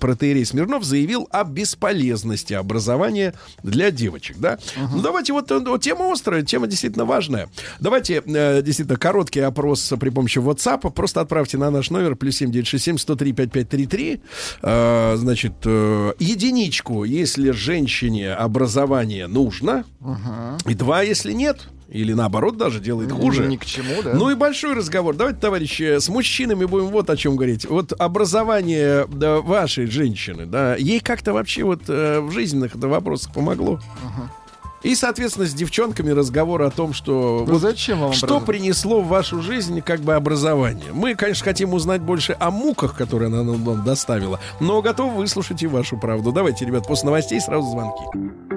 Протеерей 0.00 0.44
Смирнов 0.44 0.84
заявил 0.84 1.28
о 1.30 1.44
бесполезности 1.44 2.54
образования 2.54 3.34
для 3.62 3.90
девочек. 3.90 4.36
Да? 4.38 4.58
Ну, 4.76 5.00
давайте 5.02 5.32
вот, 5.32 5.50
э, 5.50 5.58
вот 5.58 5.82
тема 5.82 6.10
острая, 6.10 6.42
тема 6.42 6.66
действительно 6.66 7.04
важная. 7.04 7.48
Давайте 7.80 8.22
э, 8.24 8.62
действительно 8.62 8.98
короткий 8.98 9.40
опрос 9.40 9.92
при 10.00 10.10
помощи 10.10 10.38
WhatsApp. 10.38 10.90
Просто 10.92 11.20
отправьте 11.20 11.58
на 11.58 11.70
наш 11.70 11.90
номер 11.90 12.16
плюс 12.16 12.36
7967 12.36 12.98
103 12.98 13.32
5533. 13.32 14.20
Э, 14.62 15.14
значит, 15.16 15.54
э, 15.64 16.12
единичку, 16.18 17.04
если 17.04 17.50
женщине 17.50 18.32
образование 18.32 19.26
нужно. 19.26 19.84
И 20.66 20.74
два, 20.74 21.02
если 21.02 21.32
нет. 21.32 21.68
Или 21.88 22.14
наоборот 22.14 22.56
даже 22.56 22.80
делает 22.80 23.12
хуже. 23.12 23.46
Ни 23.46 23.56
к 23.56 23.64
чему, 23.64 24.02
да? 24.02 24.12
Ну 24.14 24.30
и 24.30 24.34
большой 24.34 24.74
разговор. 24.74 25.14
Давайте, 25.14 25.38
товарищи, 25.40 25.98
с 26.00 26.08
мужчинами 26.08 26.64
будем 26.64 26.88
вот 26.88 27.08
о 27.10 27.16
чем 27.16 27.36
говорить. 27.36 27.64
Вот 27.64 27.92
образование 27.96 29.06
да, 29.08 29.40
вашей 29.40 29.86
женщины, 29.86 30.46
да, 30.46 30.74
ей 30.76 30.98
как-то 31.00 31.32
вообще 31.32 31.62
вот 31.62 31.82
э, 31.88 32.20
в 32.20 32.32
жизненных 32.32 32.74
это 32.74 32.88
вопросах 32.88 33.32
помогло. 33.32 33.78
И, 34.82 34.94
соответственно, 34.94 35.46
с 35.46 35.54
девчонками 35.54 36.10
разговор 36.10 36.62
о 36.62 36.70
том, 36.70 36.92
что 36.92 37.44
Ну 37.46 37.54
вот 37.54 37.62
зачем 37.62 38.00
вам 38.00 38.12
что 38.12 38.26
образование? 38.26 38.46
принесло 38.46 39.00
в 39.00 39.08
вашу 39.08 39.42
жизнь 39.42 39.80
как 39.80 40.00
бы 40.00 40.14
образование. 40.14 40.92
Мы, 40.92 41.14
конечно, 41.14 41.44
хотим 41.44 41.72
узнать 41.72 42.02
больше 42.02 42.36
о 42.38 42.50
муках, 42.50 42.94
которые 42.96 43.28
она 43.28 43.42
нам 43.42 43.84
доставила, 43.84 44.38
но 44.60 44.82
готовы 44.82 45.16
выслушать 45.16 45.62
и 45.62 45.66
вашу 45.66 45.98
правду. 45.98 46.30
Давайте, 46.30 46.64
ребят, 46.66 46.86
после 46.86 47.06
новостей 47.06 47.40
сразу 47.40 47.68
звонки. 47.68 48.55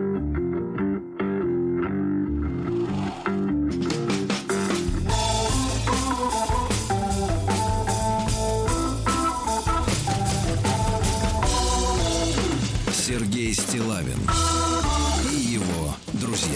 Сергей 13.49 13.53
Стилавин 13.53 14.19
и 14.19 14.31
его 14.31 14.48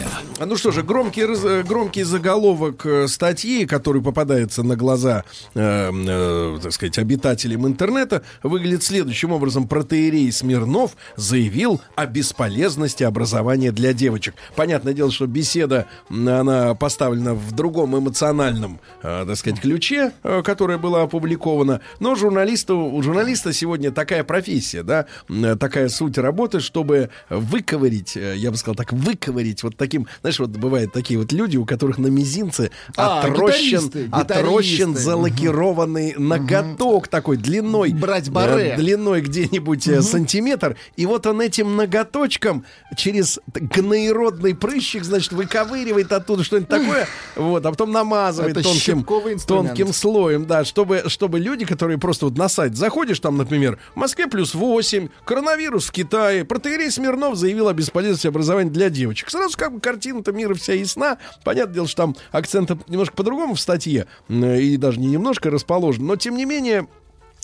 друзья. 0.04 0.34
А 0.40 0.46
Ну 0.46 0.58
что 0.58 0.72
же, 0.72 0.84
громкий, 0.84 1.22
э, 1.22 1.64
громкий 1.64 2.04
заголовок 2.04 2.86
э, 2.86 3.08
статьи, 3.08 3.66
который 3.66 4.02
попадается 4.02 4.64
на 4.64 4.76
глаза, 4.76 5.24
э, 5.54 5.92
э, 5.94 6.60
так 6.62 6.74
сказать, 6.74 6.98
обитателям 6.98 7.68
интернета, 7.68 8.24
выглядит 8.42 8.84
следующим 8.84 9.32
образом. 9.32 9.68
Протеерей 9.68 10.32
Смирнов 10.32 10.98
заявил 11.16 11.82
о 11.96 12.08
бесполезности 12.08 13.04
образования 13.04 13.72
для 13.72 13.94
девочек. 13.94 14.36
Понятное 14.56 14.94
дело, 14.94 15.12
что 15.12 15.28
беседа, 15.28 15.88
она 16.10 16.76
поставлена 16.76 17.36
в 17.36 17.52
другом 17.54 17.98
эмоциональном, 17.98 18.80
э, 19.02 19.26
так 19.28 19.38
сказать, 19.38 19.62
ключе, 19.62 20.12
э, 20.24 20.42
которая 20.44 20.78
была 20.78 21.04
опубликована. 21.04 21.82
Но 22.00 22.16
журналисту, 22.16 22.80
у 22.80 23.02
журналиста 23.02 23.54
сегодня 23.54 23.92
такая 23.92 24.24
профессия, 24.24 24.84
да, 24.84 25.06
м, 25.30 25.58
такая 25.58 25.90
суть 25.90 26.18
работы, 26.18 26.60
чтобы 26.60 27.12
выковырить, 27.30 28.18
э, 28.18 28.36
я 28.36 28.52
бы 28.52 28.58
сказал, 28.58 28.76
так, 28.76 28.92
выковырить 28.92 29.64
вот 29.64 29.78
таким, 29.94 30.08
знаешь, 30.22 30.40
вот 30.40 30.50
бывают 30.50 30.92
такие 30.92 31.20
вот 31.20 31.32
люди, 31.32 31.58
у 31.58 31.66
которых 31.66 32.00
на 32.00 32.08
мизинце 32.08 32.72
А, 32.98 33.22
отрощен, 33.22 33.80
гитаристы, 33.88 34.10
отрощен 34.12 34.90
гитаристы. 34.90 35.04
залакированный 35.04 36.16
ноготок 36.18 37.08
такой 37.08 37.38
длиной. 37.38 37.92
Брать 37.94 38.30
баре. 38.32 38.72
э, 38.72 38.76
Длиной 38.78 39.22
где-нибудь 39.22 39.88
э, 39.88 40.02
сантиметр. 40.02 40.78
И 40.96 41.06
вот 41.06 41.28
он 41.28 41.42
этим 41.42 41.76
ноготочком 41.76 42.66
через 42.98 43.40
гноеродный 43.54 44.56
прыщик, 44.56 45.04
значит, 45.04 45.32
выковыривает 45.34 46.12
оттуда 46.12 46.44
что-нибудь 46.44 46.70
такое, 46.70 47.08
вот, 47.36 47.66
а 47.66 47.70
потом 47.70 47.92
намазывает 47.92 48.58
Это 48.58 48.64
тонким, 48.64 49.04
тонким 49.48 49.94
слоем, 49.94 50.46
да, 50.46 50.66
чтобы, 50.66 51.04
чтобы 51.08 51.40
люди, 51.40 51.66
которые 51.66 51.98
просто 52.00 52.26
вот 52.26 52.38
на 52.38 52.50
сайт 52.50 52.76
заходишь, 52.76 53.20
там, 53.20 53.38
например, 53.38 53.78
в 53.94 53.98
Москве 53.98 54.28
плюс 54.28 54.54
8, 54.56 55.10
коронавирус 55.26 55.86
в 55.86 55.92
Китае, 55.92 56.46
протеерей 56.46 56.90
Смирнов 56.90 57.36
заявил 57.36 57.68
о 57.68 57.74
бесполезности 57.74 58.28
образования 58.28 58.70
для 58.72 58.90
девочек. 58.90 59.30
Сразу 59.30 59.58
как 59.58 59.74
бы 59.74 59.80
картина-то 59.84 60.32
мира 60.32 60.56
вся 60.56 60.74
ясна. 60.74 61.20
Понятное 61.44 61.76
дело, 61.76 61.88
что 61.88 62.04
там 62.04 62.16
акцент 62.32 62.72
немножко 62.90 63.16
по-другому 63.16 63.54
в 63.54 63.60
статье, 63.60 64.08
и 64.30 64.78
даже 64.78 65.00
не 65.00 65.08
немножко 65.08 65.52
расположен, 65.52 66.08
но 66.08 66.16
тем 66.16 66.36
не 66.36 66.46
менее... 66.46 66.88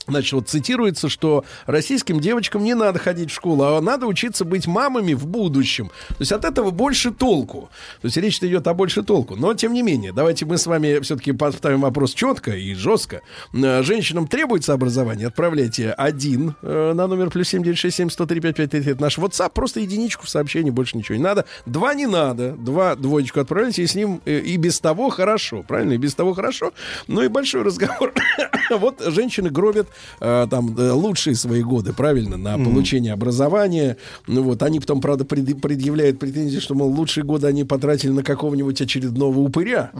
Значит, 0.09 0.33
вот 0.33 0.49
цитируется, 0.49 1.09
что 1.09 1.45
российским 1.65 2.19
девочкам 2.19 2.63
не 2.63 2.73
надо 2.73 2.99
ходить 2.99 3.31
в 3.31 3.33
школу, 3.33 3.63
а 3.63 3.81
надо 3.81 4.07
учиться 4.07 4.45
быть 4.45 4.67
мамами 4.67 5.13
в 5.13 5.27
будущем. 5.27 5.89
То 6.09 6.15
есть 6.19 6.31
от 6.31 6.45
этого 6.45 6.71
больше 6.71 7.11
толку. 7.11 7.69
То 8.01 8.05
есть 8.07 8.17
речь 8.17 8.39
идет 8.39 8.67
о 8.67 8.73
больше 8.73 9.03
толку. 9.03 9.35
Но, 9.35 9.53
тем 9.53 9.73
не 9.73 9.81
менее, 9.81 10.11
давайте 10.11 10.45
мы 10.45 10.57
с 10.57 10.65
вами 10.65 10.99
все-таки 11.01 11.31
поставим 11.31 11.81
вопрос 11.81 12.13
четко 12.13 12.51
и 12.51 12.73
жестко. 12.73 13.21
Э, 13.53 13.83
Женщинам 13.83 14.27
требуется 14.27 14.73
образование. 14.73 15.27
Отправляйте 15.27 15.91
один 15.91 16.55
э, 16.61 16.93
на 16.93 17.07
номер 17.07 17.29
плюс 17.29 17.49
7967 17.49 18.09
103 18.09 18.41
5533. 18.41 18.91
Это 18.93 19.01
наш 19.01 19.17
WhatsApp. 19.17 19.51
Просто 19.53 19.79
единичку 19.79 20.25
в 20.25 20.29
сообщении, 20.29 20.69
больше 20.69 20.97
ничего 20.97 21.17
не 21.17 21.23
надо. 21.23 21.45
Два 21.65 21.93
не 21.93 22.07
надо. 22.07 22.51
Два 22.51 22.95
двоечку 22.95 23.39
отправляйте, 23.39 23.83
и 23.83 23.87
с 23.87 23.95
ним 23.95 24.21
э, 24.25 24.39
и 24.39 24.57
без 24.57 24.79
того 24.79 25.09
хорошо. 25.09 25.63
Правильно? 25.63 25.93
И 25.93 25.97
без 25.97 26.15
того 26.15 26.33
хорошо. 26.33 26.73
Ну 27.07 27.21
и 27.21 27.27
большой 27.27 27.63
разговор. 27.63 28.13
вот 28.69 29.01
женщины 29.05 29.49
гробят 29.49 29.87
э, 30.19 30.47
там 30.49 30.75
э, 30.77 30.91
лучшие 30.91 31.35
свои 31.35 31.61
годы, 31.61 31.93
правильно, 31.93 32.37
на 32.37 32.57
получение 32.57 33.13
образования. 33.13 33.97
Ну 34.27 34.43
вот, 34.43 34.63
они 34.63 34.79
потом, 34.79 35.01
правда, 35.01 35.25
пред- 35.25 35.61
предъявляют 35.61 36.19
претензии, 36.19 36.59
что, 36.59 36.75
мол, 36.75 36.89
лучшие 36.89 37.23
годы 37.23 37.47
они 37.47 37.63
потратили 37.63 38.11
на 38.11 38.23
какого-нибудь 38.23 38.81
очередного 38.81 39.39
упыря. 39.39 39.91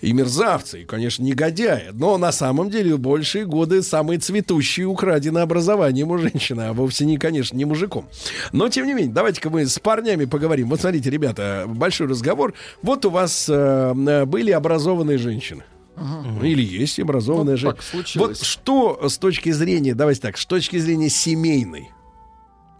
И 0.00 0.12
мерзавца, 0.12 0.78
и, 0.78 0.84
конечно, 0.84 1.22
негодяя. 1.22 1.90
Но 1.92 2.18
на 2.18 2.32
самом 2.32 2.70
деле 2.70 2.96
большие 2.96 3.44
годы 3.46 3.82
самые 3.82 4.18
цветущие 4.18 4.86
украдены 4.86 5.38
образованием 5.38 6.10
у 6.10 6.18
женщины, 6.18 6.62
а 6.62 6.72
вовсе 6.72 7.04
не, 7.06 7.18
конечно, 7.18 7.56
не 7.56 7.64
мужиком. 7.64 8.06
Но, 8.52 8.68
тем 8.68 8.86
не 8.86 8.94
менее, 8.94 9.12
давайте-ка 9.12 9.50
мы 9.50 9.66
с 9.66 9.78
парнями 9.78 10.24
поговорим. 10.24 10.68
Вот 10.68 10.80
смотрите, 10.80 11.10
ребята, 11.10 11.64
большой 11.66 12.06
разговор. 12.06 12.54
Вот 12.82 13.04
у 13.04 13.10
вас 13.10 13.46
э, 13.48 13.52
э, 13.94 14.24
были 14.24 14.50
образованные 14.50 15.18
женщины. 15.18 15.62
Ну, 16.00 16.42
Или 16.42 16.62
есть 16.62 16.98
образованная 16.98 17.52
Вот 17.54 17.60
женщина. 17.60 17.72
так 17.74 17.82
случилось. 17.84 18.38
Вот 18.38 18.46
что 18.46 19.08
с 19.08 19.18
точки 19.18 19.50
зрения, 19.50 19.94
давайте 19.94 20.22
так, 20.22 20.38
с 20.38 20.46
точки 20.46 20.78
зрения 20.78 21.10
семейной, 21.10 21.90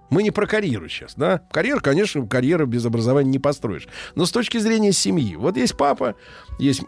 мы 0.08 0.22
не 0.22 0.30
про 0.30 0.46
карьеру 0.46 0.88
сейчас, 0.88 1.14
да? 1.14 1.42
Карьеру, 1.52 1.80
конечно, 1.80 2.26
карьеру 2.26 2.66
без 2.66 2.84
образования 2.84 3.30
не 3.30 3.38
построишь. 3.38 3.86
Но 4.14 4.26
с 4.26 4.32
точки 4.32 4.58
зрения 4.58 4.92
семьи. 4.92 5.36
Вот 5.36 5.56
есть 5.56 5.76
папа, 5.76 6.16
есть... 6.58 6.82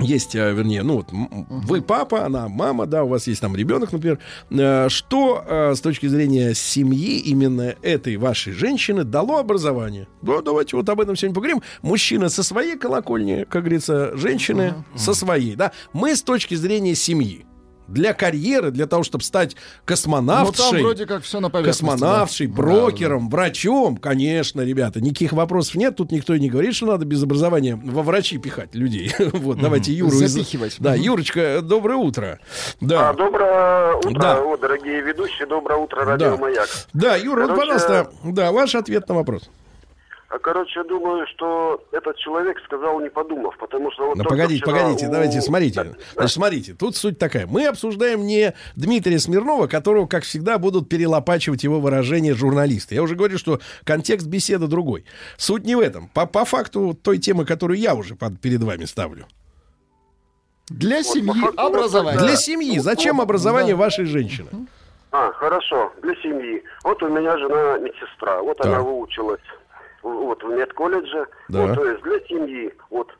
есть, 0.00 0.36
а, 0.36 0.50
вернее, 0.50 0.82
ну 0.82 0.96
вот 0.96 1.08
вы 1.10 1.82
папа, 1.82 2.24
она 2.24 2.48
мама, 2.48 2.86
да, 2.86 3.04
у 3.04 3.08
вас 3.08 3.26
есть 3.26 3.40
там 3.40 3.56
ребенок, 3.56 3.92
например. 3.92 4.18
Э, 4.50 4.88
Что 4.88 5.44
э, 5.44 5.74
с 5.74 5.80
точки 5.80 6.06
зрения 6.06 6.54
семьи 6.54 7.18
именно 7.18 7.74
этой 7.82 8.16
вашей 8.16 8.52
женщины 8.52 9.04
дало 9.04 9.38
образование? 9.38 10.06
Ну, 10.22 10.40
давайте 10.42 10.76
вот 10.76 10.88
об 10.88 11.00
этом 11.00 11.16
сегодня 11.16 11.34
поговорим. 11.34 11.62
Мужчина 11.82 12.28
со 12.28 12.42
своей 12.42 12.76
колокольни, 12.76 13.44
как 13.48 13.62
говорится, 13.62 14.16
женщины 14.16 14.74
со 14.94 15.14
своей, 15.14 15.56
да. 15.56 15.72
Мы 15.92 16.14
с 16.14 16.22
точки 16.22 16.54
зрения 16.54 16.94
семьи. 16.94 17.44
Для 17.88 18.12
карьеры, 18.12 18.70
для 18.70 18.86
того, 18.86 19.02
чтобы 19.02 19.24
стать 19.24 19.54
Ну, 19.54 19.60
там 19.60 19.82
космонавтшей, 19.86 20.82
вроде 20.82 21.06
как 21.06 21.22
все 21.22 21.40
на 21.40 21.50
космонавтшей, 21.50 22.46
да. 22.46 22.54
брокером, 22.54 23.28
врачом, 23.30 23.96
конечно, 23.96 24.60
ребята, 24.60 25.00
никаких 25.00 25.32
вопросов 25.32 25.74
нет. 25.76 25.96
Тут 25.96 26.12
никто 26.12 26.34
и 26.34 26.40
не 26.40 26.50
говорит, 26.50 26.74
что 26.74 26.86
надо 26.86 27.04
без 27.06 27.22
образования 27.22 27.80
во 27.82 28.02
врачи 28.02 28.38
пихать 28.38 28.74
людей. 28.74 29.12
Вот, 29.32 29.58
давайте 29.60 29.92
Юру. 29.92 30.10
из- 30.20 30.30
Запихивать. 30.32 30.76
Да, 30.78 30.92
Мгм. 30.92 31.00
Юрочка, 31.00 31.60
доброе 31.62 31.96
утро. 31.96 32.38
Да. 32.80 33.10
А, 33.10 33.14
доброе 33.14 33.94
утро, 33.94 34.20
Да. 34.20 34.40
о, 34.42 34.56
дорогие 34.56 35.00
ведущие, 35.00 35.46
доброе 35.46 35.78
утро, 35.78 36.04
радио 36.04 36.30
Да. 36.32 36.36
Маяк. 36.36 36.68
Да, 36.92 37.16
Юра, 37.16 37.46
вот, 37.46 37.50
Короче, 37.56 37.72
пожалуйста, 37.78 38.10
да, 38.24 38.52
ваш 38.52 38.74
ответ 38.74 39.08
на 39.08 39.14
вопрос. 39.14 39.48
А, 40.30 40.38
Короче, 40.38 40.84
думаю, 40.84 41.26
что 41.28 41.82
этот 41.90 42.16
человек 42.18 42.58
сказал, 42.66 43.00
не 43.00 43.08
подумав, 43.08 43.56
потому 43.56 43.90
что... 43.92 44.08
Вот 44.08 44.16
Ну, 44.18 44.24
только 44.24 44.34
погодите, 44.34 44.62
вчера 44.62 44.76
погодите, 44.78 45.06
у- 45.08 45.10
давайте, 45.10 45.40
смотрите. 45.40 45.74
Да, 45.76 45.84
да. 45.84 45.90
Значит, 46.14 46.32
смотрите, 46.34 46.74
тут 46.74 46.96
суть 46.96 47.18
такая. 47.18 47.46
Мы 47.46 47.66
обсуждаем 47.66 48.26
не 48.26 48.52
Дмитрия 48.76 49.18
Смирнова, 49.18 49.68
которого, 49.68 50.06
как 50.06 50.24
всегда, 50.24 50.58
будут 50.58 50.88
перелопачивать 50.90 51.64
его 51.64 51.80
выражения 51.80 52.34
журналисты. 52.34 52.94
Я 52.94 53.02
уже 53.02 53.14
говорю, 53.14 53.38
что 53.38 53.60
контекст 53.84 54.26
беседы 54.26 54.66
другой. 54.66 55.06
Суть 55.38 55.64
не 55.64 55.74
в 55.76 55.80
этом. 55.80 56.08
По, 56.08 56.26
по 56.26 56.44
факту 56.44 56.92
той 57.02 57.16
темы, 57.16 57.46
которую 57.46 57.78
я 57.78 57.94
уже 57.94 58.14
под- 58.14 58.38
перед 58.38 58.62
вами 58.62 58.84
ставлю. 58.84 59.24
Для 60.68 60.98
Вот, 60.98 61.06
семьи 61.06 61.40
факту, 61.40 61.58
образование. 61.62 62.20
Для 62.20 62.36
семьи. 62.36 62.78
Зачем 62.78 63.22
образование 63.22 63.74
да. 63.74 63.80
вашей 63.80 64.04
женщины? 64.04 64.48
А, 65.10 65.32
хорошо, 65.32 65.90
для 66.02 66.14
семьи. 66.16 66.62
Вот 66.84 67.02
у 67.02 67.08
меня 67.08 67.38
жена 67.38 67.78
медсестра, 67.78 68.42
вот 68.42 68.58
Так. 68.58 68.66
она 68.66 68.80
выучилась 68.82 69.40
вот 70.02 70.42
в 70.42 70.48
медколледже. 70.48 71.26
Да. 71.48 71.66
Вот, 71.66 71.74
то 71.74 71.84
есть 71.84 72.02
для 72.02 72.20
семьи, 72.20 72.74
вот, 72.90 73.10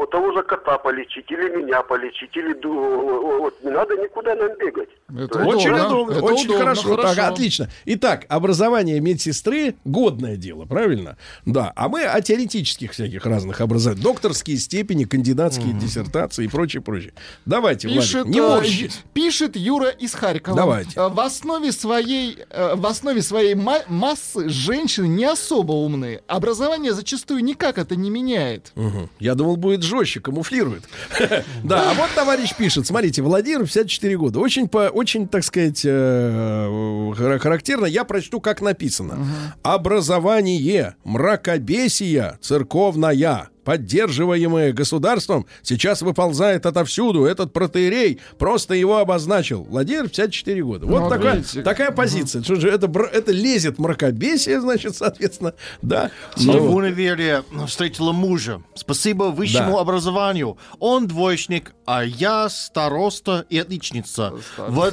вот 0.00 0.10
того 0.10 0.32
же 0.32 0.42
кота 0.42 0.78
полечить, 0.78 1.30
или 1.30 1.62
меня 1.62 1.82
полечить, 1.82 2.34
или 2.36 2.54
вот, 2.64 3.62
не 3.62 3.70
надо 3.70 3.94
никуда 3.96 4.34
нам 4.34 4.56
бегать. 4.58 4.88
Это 5.10 5.44
Очень 5.44 5.70
удобно. 5.70 5.86
удобно, 5.86 6.12
Это 6.14 6.24
очень 6.24 6.44
удобно, 6.46 6.58
хорошо. 6.64 6.96
Так, 6.96 7.14
хорошо. 7.16 7.32
отлично. 7.34 7.68
Итак, 7.84 8.24
образование 8.28 9.00
медсестры 9.00 9.74
годное 9.84 10.36
дело, 10.36 10.64
правильно? 10.64 11.16
Да. 11.44 11.72
А 11.76 11.88
мы 11.88 12.04
о 12.04 12.20
теоретических 12.22 12.92
всяких 12.92 13.26
разных 13.26 13.60
образованиях. 13.60 14.02
Докторские 14.04 14.56
степени, 14.58 15.04
кандидатские 15.04 15.72
диссертации 15.74 16.44
и 16.44 16.48
прочее, 16.48 16.80
прочее. 16.80 17.12
Давайте, 17.44 17.88
Пишет, 17.88 18.24
Владик, 18.24 18.34
не 18.34 18.40
э, 18.40 18.48
морщитесь. 18.48 18.94
Ю- 18.96 19.10
пишет 19.12 19.56
Юра 19.56 19.88
из 19.90 20.14
Харькова. 20.14 20.56
Давайте. 20.56 20.92
Э, 20.98 21.08
В 21.08 21.20
основе 21.20 21.72
своей, 21.72 22.38
э, 22.48 22.74
в 22.76 22.86
основе 22.86 23.20
своей 23.20 23.54
ма- 23.54 23.82
массы 23.88 24.48
женщины 24.48 25.08
не 25.08 25.24
особо 25.24 25.72
умные. 25.72 26.22
Образование 26.28 26.92
зачастую 26.94 27.42
никак 27.44 27.76
это 27.78 27.96
не 27.96 28.08
меняет. 28.10 28.72
Мгм. 28.76 29.10
Я 29.18 29.34
думал, 29.34 29.56
будет 29.56 29.82
жестче, 29.90 30.20
камуфлирует. 30.20 30.84
Да, 31.64 31.90
а 31.90 31.94
вот 31.94 32.08
товарищ 32.14 32.54
пишет. 32.56 32.86
Смотрите, 32.86 33.20
Владимир, 33.22 33.60
54 33.60 34.16
года. 34.16 34.38
Очень, 34.38 34.68
по, 34.68 34.88
очень 34.88 35.28
так 35.28 35.44
сказать, 35.44 35.82
э, 35.84 37.10
хара- 37.16 37.38
характерно. 37.38 37.84
Я 37.86 38.04
прочту, 38.04 38.40
как 38.40 38.62
написано. 38.62 39.26
Образование, 39.62 40.94
мракобесия, 41.04 42.38
церковная, 42.40 43.50
поддерживаемое 43.64 44.72
государством, 44.72 45.46
сейчас 45.62 46.02
выползает 46.02 46.66
отовсюду. 46.66 47.24
Этот 47.24 47.52
протеерей 47.52 48.20
просто 48.38 48.74
его 48.74 48.98
обозначил. 48.98 49.64
Владимир, 49.64 50.04
54 50.08 50.62
года. 50.64 50.86
Вот 50.86 50.94
Ну, 50.96 51.00
вот 51.02 51.08
такая, 51.10 51.36
видите. 51.36 51.62
такая 51.62 51.90
позиция. 51.90 52.42
Что 52.42 52.56
же, 52.56 52.68
это, 52.70 52.86
это 53.12 53.32
лезет 53.32 53.78
мракобесие, 53.78 54.60
значит, 54.60 54.96
соответственно. 54.96 55.54
Да. 55.82 56.10
В 56.36 56.44
Ну, 56.46 56.72
универе 56.74 57.42
встретила 57.66 58.12
мужа. 58.12 58.62
Спасибо 58.74 59.24
высшему 59.24 59.72
Да. 59.74 59.80
образованию. 59.80 60.56
Он 60.78 61.06
двоечник, 61.06 61.72
а 61.86 62.04
я 62.04 62.48
староста 62.48 63.44
и 63.50 63.58
отличница. 63.58 64.32
В, 64.56 64.92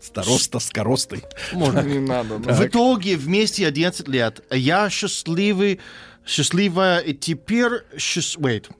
Староста 0.00 0.58
с 0.60 0.70
коростой. 0.70 1.22
Не 1.52 1.98
надо. 1.98 2.38
да. 2.38 2.52
в 2.54 2.64
итоге 2.64 3.16
вместе 3.16 3.66
11 3.66 4.08
лет. 4.08 4.40
Я 4.50 4.88
счастливый, 4.90 5.80
счастливая 6.26 6.98
и 7.00 7.14
теперь... 7.14 7.82
счаст- 7.96 8.38
Wait. 8.38 8.70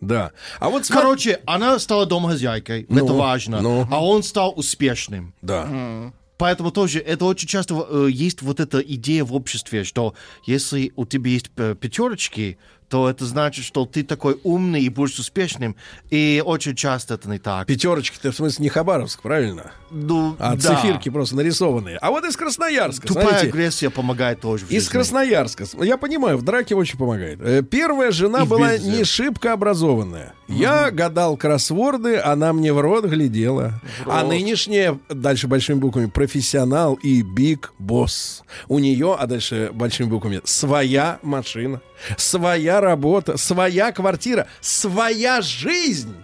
Да. 0.00 0.32
А 0.60 0.68
вот 0.68 0.86
смотри- 0.86 1.02
Короче, 1.02 1.40
она 1.46 1.78
стала 1.78 2.06
домохозяйкой, 2.06 2.86
Ну, 2.88 3.04
это 3.04 3.12
важно. 3.14 3.60
ну. 3.60 3.86
А 3.90 4.04
он 4.04 4.22
стал 4.22 4.52
успешным. 4.56 5.34
Да. 5.42 6.12
Поэтому 6.36 6.70
тоже 6.70 7.00
это 7.00 7.24
очень 7.24 7.48
часто 7.48 7.84
э, 7.90 8.08
есть 8.12 8.42
вот 8.42 8.60
эта 8.60 8.78
идея 8.78 9.24
в 9.24 9.34
обществе, 9.34 9.82
что 9.82 10.14
если 10.46 10.92
у 10.94 11.04
тебя 11.04 11.32
есть 11.32 11.50
э, 11.56 11.74
пятерочки, 11.74 12.58
то 12.88 13.08
это 13.10 13.24
значит, 13.26 13.64
что 13.64 13.84
ты 13.86 14.02
такой 14.02 14.40
умный 14.44 14.82
и 14.82 14.88
будешь 14.88 15.18
успешным. 15.18 15.76
И 16.10 16.42
очень 16.44 16.74
часто 16.74 17.14
это 17.14 17.28
не 17.28 17.38
так. 17.38 17.66
Пятерочки-то 17.66 18.32
в 18.32 18.36
смысле 18.36 18.62
не 18.64 18.68
Хабаровск, 18.68 19.20
правильно? 19.22 19.72
Ну, 19.90 20.36
А 20.38 20.54
да. 20.56 20.74
циферки 20.76 21.08
просто 21.08 21.36
нарисованные. 21.36 21.98
А 21.98 22.10
вот 22.10 22.24
из 22.24 22.36
Красноярска, 22.36 23.06
Тупая 23.06 23.26
смотрите. 23.28 23.48
агрессия 23.48 23.90
помогает 23.90 24.40
тоже 24.40 24.64
Из 24.66 24.70
жизни. 24.70 24.90
Красноярска. 24.92 25.64
Я 25.82 25.96
понимаю, 25.96 26.38
в 26.38 26.42
драке 26.42 26.74
очень 26.74 26.98
помогает. 26.98 27.40
Э, 27.42 27.62
Первая 27.62 28.10
жена 28.10 28.42
И 28.42 28.46
была 28.46 28.76
не 28.78 29.04
шибко 29.04 29.52
образованная. 29.52 30.34
Я 30.48 30.90
гадал 30.90 31.36
кроссворды, 31.36 32.16
она 32.16 32.52
мне 32.54 32.72
в 32.72 32.80
рот 32.80 33.04
глядела. 33.04 33.80
А 34.06 34.24
нынешняя, 34.24 34.98
дальше 35.10 35.46
большими 35.46 35.78
буквами, 35.78 36.06
профессионал 36.06 36.94
и 36.94 37.20
биг 37.22 37.72
босс. 37.78 38.42
У 38.68 38.78
нее, 38.78 39.14
а 39.18 39.26
дальше 39.26 39.70
большими 39.74 40.06
буквами, 40.08 40.40
своя 40.44 41.18
машина, 41.22 41.80
своя 42.16 42.80
работа, 42.80 43.36
своя 43.36 43.92
квартира, 43.92 44.46
своя 44.60 45.40
жизнь. 45.40 46.14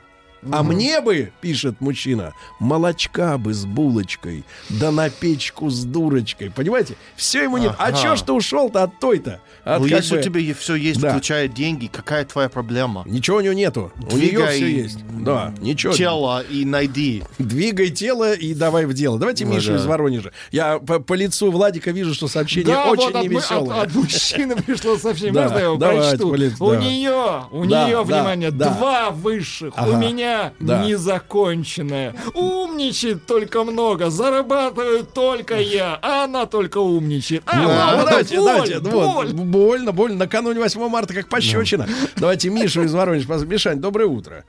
А 0.53 0.63
мне 0.63 1.01
бы, 1.01 1.33
пишет 1.41 1.81
мужчина, 1.81 2.33
молочка 2.61 3.39
бы 3.39 3.55
с 3.55 3.65
булочкой, 3.65 4.45
да 4.69 4.91
на 4.91 5.11
печку 5.11 5.71
с 5.71 5.85
дурочкой. 5.85 6.51
Понимаете? 6.51 6.97
Все 7.17 7.43
ему 7.45 7.59
нет. 7.59 7.75
А 7.79 7.87
Ага. 7.89 7.97
чё 8.03 8.17
ж 8.17 8.23
ты 8.23 8.33
ушел-то 8.33 8.83
от 8.83 8.99
той-то? 9.01 9.41
От 9.65 9.81
Ну, 9.81 9.87
если 9.87 10.15
бы- 10.15 10.21
у 10.21 10.23
тебя 10.23 10.55
все 10.55 10.75
есть, 10.75 11.01
Да. 11.01 11.11
включая 11.11 11.49
деньги, 11.49 11.87
какая 11.87 12.25
твоя 12.25 12.49
проблема? 12.49 13.03
Ничего 13.07 13.39
у 13.39 13.41
него 13.41 13.55
нету. 13.55 13.93
у 14.11 14.17
нее 14.17 14.29
Двигай 14.31 14.57
все 14.57 14.69
есть. 14.71 14.99
Да, 15.21 15.55
ничего. 15.61 15.93
Тело 15.93 16.43
и 16.43 16.65
найди. 16.65 17.23
Двигай 17.39 17.91
тело 17.91 18.33
и 18.35 18.55
давай 18.55 18.87
в 18.87 18.93
дело. 18.95 19.19
Давайте 19.19 19.45
Ну 19.47 19.55
Мишу 19.55 19.73
да. 19.73 19.77
из 19.77 19.87
Воронежа. 19.87 20.33
Я 20.53 20.79
по, 20.79 20.99
по 21.01 21.15
лицу 21.15 21.51
Владика 21.51 21.91
вижу, 21.91 22.15
что 22.15 22.29
сообщение 22.29 22.75
Да, 22.75 22.87
очень 22.91 23.05
вот 23.07 23.17
от, 23.17 23.23
невеселое. 23.25 23.81
от- 23.83 23.89
от 23.89 23.95
мужчины 23.95 24.57
пришло 24.57 24.97
сообщение. 24.99 25.33
Да, 25.35 25.43
Можно 25.45 25.59
я 25.59 25.65
его 25.65 25.77
давайте, 25.77 26.17
прочту? 26.27 26.65
У 26.65 26.71
да. 26.71 26.77
нее, 26.81 27.43
у 27.51 27.65
Да, 27.67 27.87
нее, 27.87 27.97
да, 27.97 28.03
внимание, 28.03 28.51
да. 28.51 28.71
два 28.71 29.11
высших. 29.11 29.73
Ага. 29.77 29.91
У 29.91 29.97
меня 29.99 30.34
Да. 30.61 30.85
незаконченная. 30.85 32.15
Умничает 32.35 33.27
только 33.27 33.65
много, 33.65 34.11
зарабатываю 34.11 35.05
только 35.05 35.57
я, 35.59 35.99
а 36.03 36.25
она 36.25 36.47
только 36.47 36.79
умничает. 36.79 37.43
А, 37.47 37.57
Ну, 37.57 37.69
вот 37.69 37.75
это 37.75 38.05
давайте, 38.07 38.37
боль, 38.37 38.45
давайте. 38.47 38.79
боль. 38.81 39.27
Вот, 39.27 39.33
больно, 39.33 39.93
больно. 39.93 40.17
Накануне 40.19 40.61
8 40.61 40.89
марта 40.89 41.15
как 41.15 41.29
пощечина. 41.29 41.87
Давайте 42.17 42.51
Мишу 42.51 42.83
из 42.83 42.95
Воронежа. 42.95 43.29
пос- 43.29 43.47
Мишань, 43.47 43.79
доброе 43.81 44.07
утро. 44.07 44.45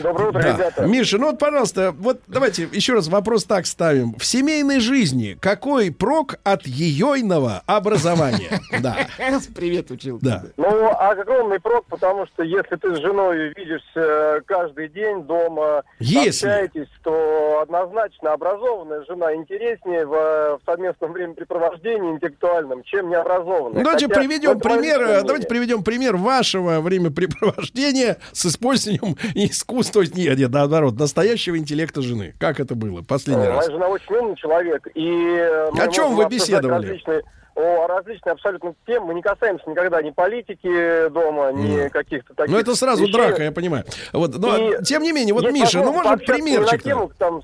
Доброе 0.00 0.28
утро, 0.30 0.42
Да. 0.42 0.52
ребята. 0.54 0.86
Миша, 0.86 1.18
ну 1.18 1.30
вот, 1.30 1.38
пожалуйста, 1.38 1.94
вот 1.98 2.20
давайте 2.26 2.68
еще 2.72 2.94
раз 2.94 3.08
вопрос 3.08 3.44
так 3.44 3.66
ставим. 3.66 4.14
В 4.18 4.24
семейной 4.24 4.80
жизни 4.80 5.36
какой 5.40 5.90
прок 5.92 6.36
от 6.44 6.66
ейойного 6.66 7.62
образования? 7.66 8.60
Да, 8.80 8.96
Привет, 9.54 9.90
учил. 9.90 10.18
да. 10.20 10.44
Ну, 10.56 10.88
огромный 10.90 11.60
прок, 11.60 11.84
потому 11.88 12.26
что 12.26 12.42
если 12.42 12.76
ты 12.76 12.94
с 12.96 12.98
женой 13.00 13.52
видишься 13.56 14.40
каждый 14.46 14.88
день 14.88 15.21
дома, 15.22 15.84
Если. 15.98 16.46
общаетесь, 16.46 16.88
то 17.02 17.60
однозначно 17.62 18.32
образованная 18.32 19.04
жена 19.04 19.34
интереснее 19.34 20.04
в, 20.06 20.10
в 20.12 20.60
совместном 20.66 21.12
времяпрепровождении 21.12 22.12
интеллектуальном, 22.12 22.82
чем 22.84 23.08
необразованная. 23.08 23.78
Ну, 23.78 23.84
давайте 23.84 24.06
Хотя 24.08 24.20
приведем 24.20 24.60
пример, 24.60 25.00
э, 25.00 25.06
давайте 25.22 25.30
мнение. 25.32 25.48
приведем 25.48 25.84
пример 25.84 26.16
вашего 26.16 26.80
времяпрепровождения 26.80 28.18
с 28.32 28.46
использованием 28.46 29.16
искусства, 29.34 30.02
нет, 30.14 30.38
нет, 30.38 30.50
наоборот, 30.50 30.98
настоящего 30.98 31.56
интеллекта 31.58 32.02
жены. 32.02 32.34
Как 32.38 32.60
это 32.60 32.74
было 32.74 33.02
последний 33.02 33.44
Э, 33.44 33.48
раз? 33.48 33.66
Моя 33.68 33.70
жена 33.78 33.88
очень 33.88 34.14
умный 34.14 34.36
человек, 34.36 34.86
и... 34.94 35.36
э, 35.38 35.68
О 35.78 35.88
чем 35.88 36.14
вы 36.16 36.26
беседовали? 36.28 36.86
Различные, 36.86 37.22
о 37.54 37.86
различные 37.86 38.32
абсолютно 38.32 38.74
темы. 38.86 39.08
Мы 39.08 39.14
не 39.14 39.22
касаемся 39.22 39.68
никогда 39.68 40.00
ни 40.02 40.10
политики 40.10 41.08
дома, 41.10 41.52
ни 41.52 41.88
каких-то 41.88 42.34
таких 42.34 42.52
Ну, 42.52 42.58
это 42.60 42.74
сразу 42.74 43.02
вещей. 43.04 43.12
драка, 43.14 43.42
я 43.42 43.52
понимаю. 43.52 43.84
Вот, 44.12 44.36
но, 44.38 44.56
И 44.56 44.84
тем 44.84 45.02
не 45.02 45.12
менее, 45.12 45.34
вот, 45.34 45.50
Миша, 45.52 45.82
ну, 45.82 45.92
может, 45.92 46.24
примерчик 46.24 46.82
тему, 46.82 47.10
там, 47.18 47.42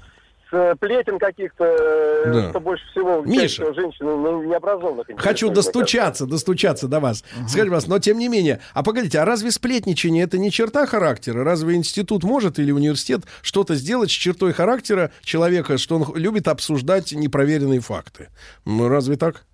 с 0.51 0.55
э, 0.55 0.75
плетен 0.81 1.19
каких-то, 1.19 1.65
э, 1.65 2.33
Да. 2.33 2.51
что 2.51 2.61
больше 2.61 2.83
всего 2.91 3.21
Миша. 3.21 3.75
женщин 3.75 4.07
ну, 4.07 4.43
необразованных. 4.45 5.07
Хочу 5.19 5.51
достучаться, 5.51 6.25
достучаться 6.25 6.89
до 6.89 7.01
вас. 7.01 7.23
Скажите, 7.47 7.71
вас, 7.71 7.87
но 7.87 7.99
тем 7.99 8.17
не 8.19 8.29
менее, 8.29 8.61
а 8.73 8.83
погодите, 8.83 9.19
а 9.19 9.27
разве 9.27 9.51
сплетничание 9.51 10.25
это 10.25 10.39
не 10.39 10.51
черта 10.51 10.87
характера? 10.87 11.45
Разве 11.45 11.75
институт 11.75 12.25
может 12.25 12.59
или 12.59 12.73
университет 12.73 13.25
что-то 13.43 13.75
сделать 13.75 14.09
с 14.11 14.15
чертой 14.15 14.55
характера 14.55 15.11
человека, 15.23 15.77
что 15.77 15.97
он 15.97 16.17
любит 16.17 16.49
обсуждать 16.49 17.13
непроверенные 17.13 17.81
факты? 17.81 18.29
Ну, 18.65 18.89
разве 18.89 19.17
так? 19.17 19.45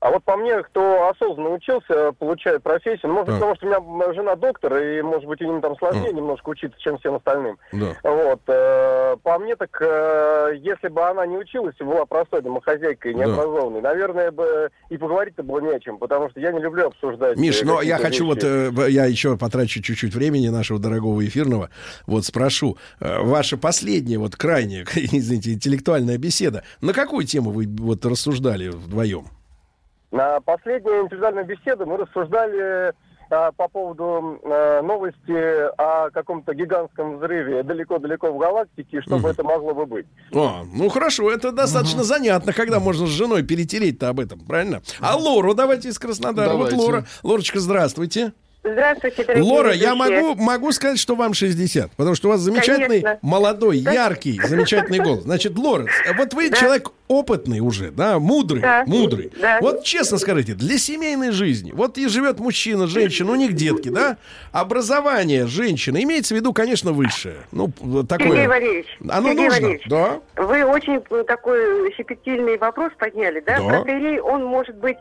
А 0.00 0.10
вот 0.10 0.24
по 0.24 0.34
мне, 0.36 0.62
кто 0.62 1.10
осознанно 1.10 1.50
учился, 1.50 2.12
получает 2.12 2.62
профессию, 2.62 3.08
ну, 3.08 3.12
может, 3.14 3.26
Так. 3.26 3.34
потому 3.36 3.54
что 3.56 3.66
у 3.66 3.68
меня 3.68 4.12
жена 4.14 4.34
доктор, 4.34 4.76
и, 4.78 5.02
может 5.02 5.26
быть, 5.28 5.42
им 5.42 5.60
там 5.60 5.76
сложнее 5.76 6.10
немножко 6.14 6.48
учиться, 6.48 6.78
чем 6.80 6.96
всем 6.98 7.16
остальным. 7.16 7.58
Да. 7.72 7.94
Вот. 8.02 8.40
э, 8.46 9.16
По 9.22 9.38
мне, 9.38 9.56
так 9.56 9.76
э, 9.82 10.52
если 10.62 10.88
бы 10.88 11.02
она 11.02 11.26
не 11.26 11.36
училась 11.36 11.74
и 11.78 11.84
была 11.84 12.06
простой 12.06 12.40
домохозяйкой, 12.40 13.12
Да. 13.12 13.18
необразованной, 13.26 13.82
наверное, 13.82 14.30
бы 14.30 14.70
и 14.88 14.96
поговорить-то 14.96 15.42
было 15.42 15.60
не 15.60 15.74
о 15.74 15.80
чем, 15.80 15.98
потому 15.98 16.30
что 16.30 16.40
я 16.40 16.50
не 16.52 16.60
люблю 16.60 16.86
обсуждать. 16.86 17.36
Миш, 17.36 17.60
э, 17.62 17.66
но 17.66 17.82
я 17.82 17.98
какие-то 17.98 18.02
хочу 18.04 18.26
вот, 18.26 18.42
э, 18.42 18.90
я 18.90 19.04
еще 19.04 19.36
потрачу 19.36 19.82
чуть-чуть 19.82 20.14
времени 20.14 20.48
нашего 20.48 20.78
дорогого 20.78 21.22
эфирного. 21.26 21.68
Вот 22.06 22.24
спрошу, 22.24 22.78
ваша 23.00 23.58
последняя, 23.58 24.16
вот 24.16 24.34
крайняя, 24.34 24.86
извините, 24.94 25.52
интеллектуальная 25.52 26.16
беседа, 26.16 26.64
на 26.80 26.94
какую 26.94 27.26
тему 27.26 27.50
вы 27.50 27.66
вот 27.68 28.06
рассуждали 28.06 28.68
вдвоем? 28.68 29.26
На 30.10 30.40
последней 30.40 30.90
индивидуальной 30.90 31.44
беседе 31.44 31.84
мы 31.84 31.96
рассуждали 31.96 32.92
а, 33.30 33.52
по 33.52 33.68
поводу 33.68 34.40
э, 34.42 34.82
новости 34.82 35.70
о 35.80 36.10
каком-то 36.10 36.52
гигантском 36.52 37.18
взрыве 37.18 37.62
далеко-далеко 37.62 38.32
в 38.32 38.38
галактике, 38.38 39.00
что 39.02 39.18
бы 39.18 39.28
это 39.28 39.44
могло 39.44 39.72
бы 39.72 39.86
быть. 39.86 40.06
А, 40.34 40.64
ну 40.64 40.88
хорошо, 40.88 41.30
это 41.30 41.52
достаточно 41.52 42.02
занятно, 42.02 42.52
когда 42.52 42.80
можно 42.80 43.06
с 43.06 43.10
женой 43.10 43.44
перетереть-то 43.44 44.08
об 44.08 44.18
этом, 44.18 44.40
правильно? 44.40 44.82
А 44.98 45.16
Лору 45.16 45.54
давайте 45.54 45.90
из 45.90 45.98
Краснодара. 46.00 46.54
Вот 46.54 46.72
Лора. 46.72 47.04
Лорочка, 47.22 47.60
здравствуйте. 47.60 48.20
Здравствуйте, 48.20 48.34
дорогие 48.74 49.42
Лора, 49.42 49.72
я 49.72 49.94
ведущие. 49.94 50.22
могу, 50.22 50.42
могу 50.42 50.72
сказать, 50.72 50.98
что 50.98 51.14
вам 51.14 51.34
60, 51.34 51.90
потому 51.92 52.14
что 52.14 52.28
у 52.28 52.30
вас 52.32 52.40
замечательный, 52.40 53.00
Конечно. 53.02 53.18
молодой, 53.22 53.78
яркий, 53.78 54.40
замечательный 54.44 54.98
голос. 55.00 55.24
Значит, 55.24 55.56
Лора, 55.58 55.86
вот 56.16 56.34
вы 56.34 56.50
человек 56.50 56.90
опытный 57.08 57.58
уже, 57.60 57.90
да, 57.90 58.18
мудрый, 58.20 58.60
Да. 58.62 58.84
мудрый. 58.86 59.32
Да. 59.40 59.58
Вот 59.60 59.82
честно 59.84 60.16
скажите, 60.18 60.54
для 60.54 60.78
семейной 60.78 61.32
жизни, 61.32 61.72
вот 61.72 61.98
и 61.98 62.06
живет 62.08 62.38
мужчина, 62.38 62.86
женщина, 62.86 63.32
у 63.32 63.34
них 63.34 63.54
детки, 63.54 63.88
да, 63.88 64.16
образование 64.52 65.46
женщины 65.46 66.02
имеется 66.04 66.34
в 66.34 66.36
виду, 66.38 66.52
конечно, 66.52 66.92
высшее. 66.92 67.36
Ну, 67.50 67.72
такое. 68.08 68.28
Сергей 68.28 68.46
Валерьевич, 68.46 68.86
Оно 69.08 69.28
Сергей 69.30 69.44
нужно, 69.44 69.60
Валерьевич, 69.60 69.82
да. 69.88 70.20
Вы 70.36 70.64
очень 70.64 71.00
такой 71.24 71.92
щепетильный 71.96 72.58
вопрос 72.58 72.92
подняли, 72.98 73.40
да? 73.40 73.58
Да. 73.58 73.64
Протеерей, 73.64 74.20
он 74.20 74.44
может 74.44 74.76
быть 74.76 74.96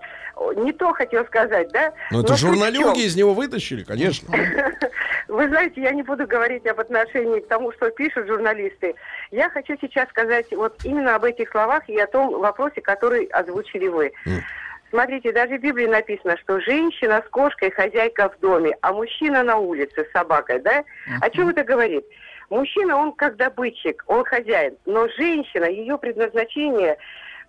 не 0.55 0.71
то 0.73 0.93
хотел 0.93 1.25
сказать, 1.25 1.69
да? 1.71 1.93
Ну, 2.11 2.21
это 2.21 2.31
Но 2.31 2.37
суть 2.37 2.49
в 2.49 2.53
журналюги 2.53 3.01
из 3.05 3.15
него 3.15 3.33
вытащили, 3.33 3.83
конечно. 3.83 4.33
Вы 5.27 5.47
знаете, 5.47 5.81
я 5.81 5.91
не 5.91 6.01
буду 6.01 6.25
говорить 6.25 6.65
об 6.65 6.79
отношении 6.79 7.39
к 7.39 7.47
тому, 7.47 7.71
что 7.73 7.89
пишут 7.91 8.27
журналисты. 8.27 8.95
Я 9.31 9.49
хочу 9.49 9.75
сейчас 9.79 10.09
сказать 10.09 10.47
вот 10.51 10.79
именно 10.83 11.15
об 11.15 11.23
этих 11.23 11.49
словах 11.51 11.87
и 11.87 11.97
о 11.99 12.07
том 12.07 12.39
вопросе, 12.39 12.81
который 12.81 13.25
озвучили 13.25 13.87
вы. 13.87 14.11
Смотрите, 14.89 15.31
даже 15.31 15.59
в 15.59 15.61
Библии 15.61 15.85
написано, 15.85 16.35
что 16.37 16.59
женщина 16.61 17.23
с 17.25 17.29
кошкой 17.29 17.69
хозяйка 17.69 18.29
в 18.29 18.39
доме, 18.39 18.75
а 18.81 18.91
мужчина 18.91 19.43
на 19.43 19.57
улице 19.57 20.03
с 20.03 20.11
собакой, 20.11 20.61
да? 20.61 20.83
О 21.21 21.29
чем 21.29 21.49
это 21.49 21.63
говорит? 21.63 22.05
Мужчина, 22.49 22.97
он 22.97 23.11
как 23.11 23.35
добытчик, 23.35 24.03
он 24.07 24.25
хозяин, 24.25 24.75
но 24.87 25.07
женщина, 25.09 25.65
ее 25.65 25.99
предназначение 25.99 26.97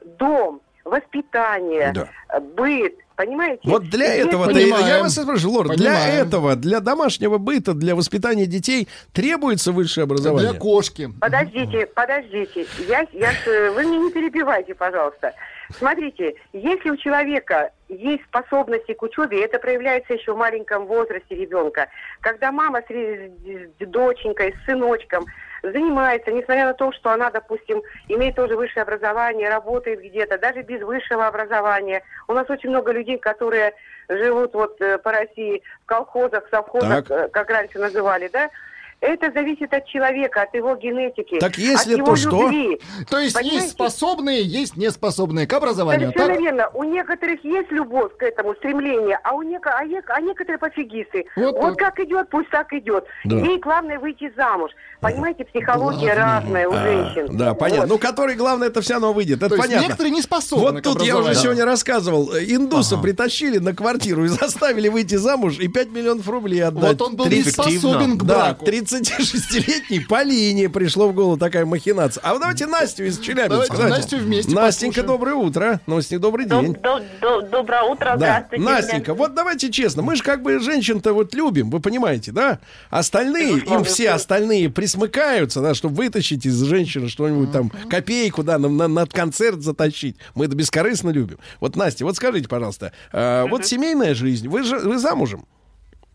дом, 0.04 0.60
воспитание, 0.84 1.92
Да. 1.94 2.40
быт, 2.40 2.94
понимаете? 3.16 3.60
Вот 3.64 3.84
для 3.84 4.14
этого, 4.14 4.46
Понимаем. 4.46 4.86
я 4.86 5.00
вас 5.00 5.14
спрашиваю, 5.14 5.54
Лор, 5.56 5.68
для 5.76 6.08
этого, 6.08 6.56
для 6.56 6.80
домашнего 6.80 7.38
быта, 7.38 7.74
для 7.74 7.94
воспитания 7.94 8.46
детей 8.46 8.88
требуется 9.12 9.72
высшее 9.72 10.04
образование? 10.04 10.50
Для 10.50 10.58
кошки. 10.60 11.10
Подождите, 11.20 11.86
подождите. 11.86 12.66
Я, 12.88 13.06
я, 13.12 13.32
э, 13.46 13.70
вы 13.70 13.84
меня 13.84 13.98
не 13.98 14.10
перебивайте, 14.12 14.74
пожалуйста. 14.74 15.34
Смотрите, 15.78 16.34
если 16.52 16.90
у 16.90 16.96
человека 16.96 17.70
есть 17.88 18.24
способности 18.24 18.92
к 18.92 19.02
учебе, 19.02 19.44
это 19.44 19.58
проявляется 19.58 20.14
еще 20.14 20.34
в 20.34 20.36
маленьком 20.36 20.86
возрасте 20.86 21.36
ребенка. 21.36 21.88
Когда 22.20 22.50
мама 22.50 22.80
с, 22.80 22.90
с 22.92 23.86
доченькой, 23.86 24.52
с 24.52 24.64
сыночком 24.64 25.26
занимается, 25.62 26.30
несмотря 26.30 26.66
на 26.66 26.74
то, 26.74 26.92
что 26.92 27.10
она, 27.10 27.30
допустим, 27.30 27.82
имеет 28.08 28.36
тоже 28.36 28.56
высшее 28.56 28.82
образование, 28.82 29.48
работает 29.48 30.00
где-то, 30.00 30.38
даже 30.38 30.62
без 30.62 30.82
высшего 30.82 31.26
образования. 31.26 32.02
У 32.28 32.32
нас 32.32 32.48
очень 32.48 32.70
много 32.70 32.92
людей, 32.92 33.18
которые 33.18 33.74
живут 34.08 34.54
вот 34.54 34.80
э, 34.80 34.98
по 34.98 35.12
России 35.12 35.62
в 35.82 35.86
колхозах, 35.86 36.48
совхозах, 36.50 37.06
Так. 37.06 37.10
э, 37.10 37.28
как 37.28 37.50
раньше 37.50 37.78
называли, 37.78 38.28
да? 38.32 38.50
Это 39.00 39.32
зависит 39.32 39.72
от 39.72 39.86
человека, 39.86 40.42
от 40.42 40.54
его 40.54 40.74
генетики. 40.76 41.38
Так 41.38 41.56
если 41.56 41.92
от 41.94 41.98
его 42.00 42.06
то 42.08 42.16
что? 42.16 42.42
любви. 42.42 42.78
То 43.08 43.18
есть 43.18 43.34
Понимаете? 43.34 43.56
есть 43.64 43.70
способные, 43.72 44.42
есть 44.42 44.76
неспособные 44.76 45.46
к 45.46 45.52
образованию. 45.54 46.12
Совершенно 46.12 46.34
так? 46.34 46.42
верно. 46.42 46.68
У 46.74 46.84
некоторых 46.84 47.42
есть 47.42 47.70
любовь 47.70 48.12
к 48.18 48.22
этому, 48.22 48.54
стремление, 48.56 49.18
а 49.24 49.34
у 49.34 49.42
неко- 49.42 49.70
а, 49.74 49.84
нек- 49.86 50.04
а 50.08 50.20
некоторые 50.20 50.58
пофигисты. 50.58 51.24
Вот 51.36 51.56
Вот, 51.56 51.78
как 51.78 51.98
идет, 52.00 52.28
пусть 52.30 52.50
так 52.50 52.72
идет. 52.74 53.04
Да. 53.24 53.36
Ей 53.38 53.58
главное 53.58 53.98
выйти 53.98 54.30
замуж. 54.36 54.70
Понимаете, 55.00 55.46
психология 55.46 56.12
разная 56.12 56.68
у 56.68 56.72
А, 56.74 56.82
женщин. 56.82 57.36
Да, 57.38 57.54
понятно. 57.54 57.82
Вот. 57.86 57.88
Ну, 57.92 57.98
который, 57.98 58.34
главное, 58.34 58.68
это 58.68 58.82
все 58.82 58.94
равно 58.94 59.14
выйдет. 59.14 59.38
Это 59.38 59.48
То 59.48 59.54
есть 59.54 59.66
понятно. 59.66 59.86
некоторые 59.86 60.10
не 60.12 60.20
способны 60.20 60.72
Вот 60.72 60.80
к 60.80 60.82
тут 60.84 60.96
я 61.02 61.14
уже 61.16 61.22
образованию. 61.30 61.42
сегодня 61.42 61.64
рассказывал. 61.64 62.34
э, 62.34 62.44
Индуса 62.44 62.98
притащили 62.98 63.56
на 63.56 63.74
квартиру 63.74 64.24
и 64.26 64.28
заставили 64.28 64.88
выйти 64.88 65.14
замуж 65.14 65.58
и 65.58 65.68
5 65.68 65.88
миллионов 65.88 66.28
рублей 66.28 66.62
отдать. 66.62 66.98
Вот 66.98 67.00
он 67.08 67.16
был 67.16 67.24
не 67.24 67.42
30 67.42 67.54
способен 67.54 68.18
к 68.18 68.24
Да, 68.24 68.34
браку. 68.48 68.64
36-летней 68.92 70.00
Полине 70.00 70.68
пришло 70.68 71.08
в 71.08 71.14
голову 71.14 71.36
такая 71.36 71.64
махинация. 71.66 72.20
А 72.22 72.32
вот 72.32 72.40
давайте 72.40 72.66
Настю 72.66 73.04
из 73.04 73.18
Челябинска. 73.18 73.76
Давайте 73.76 73.96
Настю 73.96 74.16
вместе 74.18 74.54
Настенька, 74.54 75.02
послушаем. 75.02 75.06
доброе 75.06 75.34
утро. 75.34 75.80
Новости, 75.86 76.16
добрый 76.16 76.46
день. 76.46 76.76
Доброе 77.50 77.82
утро, 77.84 78.04
Да, 78.06 78.16
здравствуйте. 78.16 78.64
Настенька, 78.64 79.14
вот 79.14 79.34
давайте 79.34 79.70
честно, 79.70 80.02
мы 80.02 80.16
же 80.16 80.22
как 80.22 80.42
бы 80.42 80.58
женщин-то 80.60 81.12
вот 81.12 81.34
любим, 81.34 81.70
вы 81.70 81.80
понимаете, 81.80 82.32
да? 82.32 82.58
Остальные, 82.90 83.58
им 83.58 83.84
все 83.84 84.10
остальные 84.10 84.70
присмыкаются, 84.70 85.60
да, 85.60 85.74
чтобы 85.74 85.96
вытащить 85.96 86.46
из 86.46 86.60
женщины 86.62 87.08
что-нибудь 87.08 87.52
там, 87.52 87.70
копейку, 87.88 88.42
да, 88.42 88.58
на, 88.58 88.68
на- 88.68 88.88
на 88.88 89.06
концерт 89.06 89.62
затащить. 89.62 90.16
Мы 90.34 90.46
это 90.46 90.54
бескорыстно 90.56 91.10
любим. 91.10 91.38
Вот, 91.60 91.76
Настя, 91.76 92.04
вот 92.04 92.16
скажите, 92.16 92.48
пожалуйста, 92.48 92.92
э, 93.12 93.46
вот 93.48 93.66
семейная 93.66 94.14
жизнь, 94.14 94.48
вы 94.48 94.62
же 94.62 94.78
вы 94.78 94.98
замужем? 94.98 95.46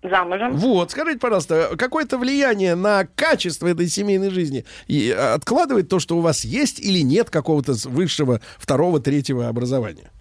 Замужем. 0.09 0.55
Вот, 0.57 0.91
скажите, 0.91 1.19
пожалуйста, 1.19 1.71
какое-то 1.77 2.17
влияние 2.17 2.75
на 2.75 3.05
качество 3.15 3.67
этой 3.67 3.87
семейной 3.87 4.29
жизни 4.29 4.65
и 4.87 5.09
э, 5.09 5.33
откладывает 5.33 5.89
то, 5.89 5.99
что 5.99 6.17
у 6.17 6.21
вас 6.21 6.45
есть 6.45 6.79
или 6.79 6.99
нет 6.99 7.29
какого-то 7.29 7.73
высшего 7.85 8.41
второго, 8.57 8.99
третьего 8.99 9.47
образования? 9.47 10.11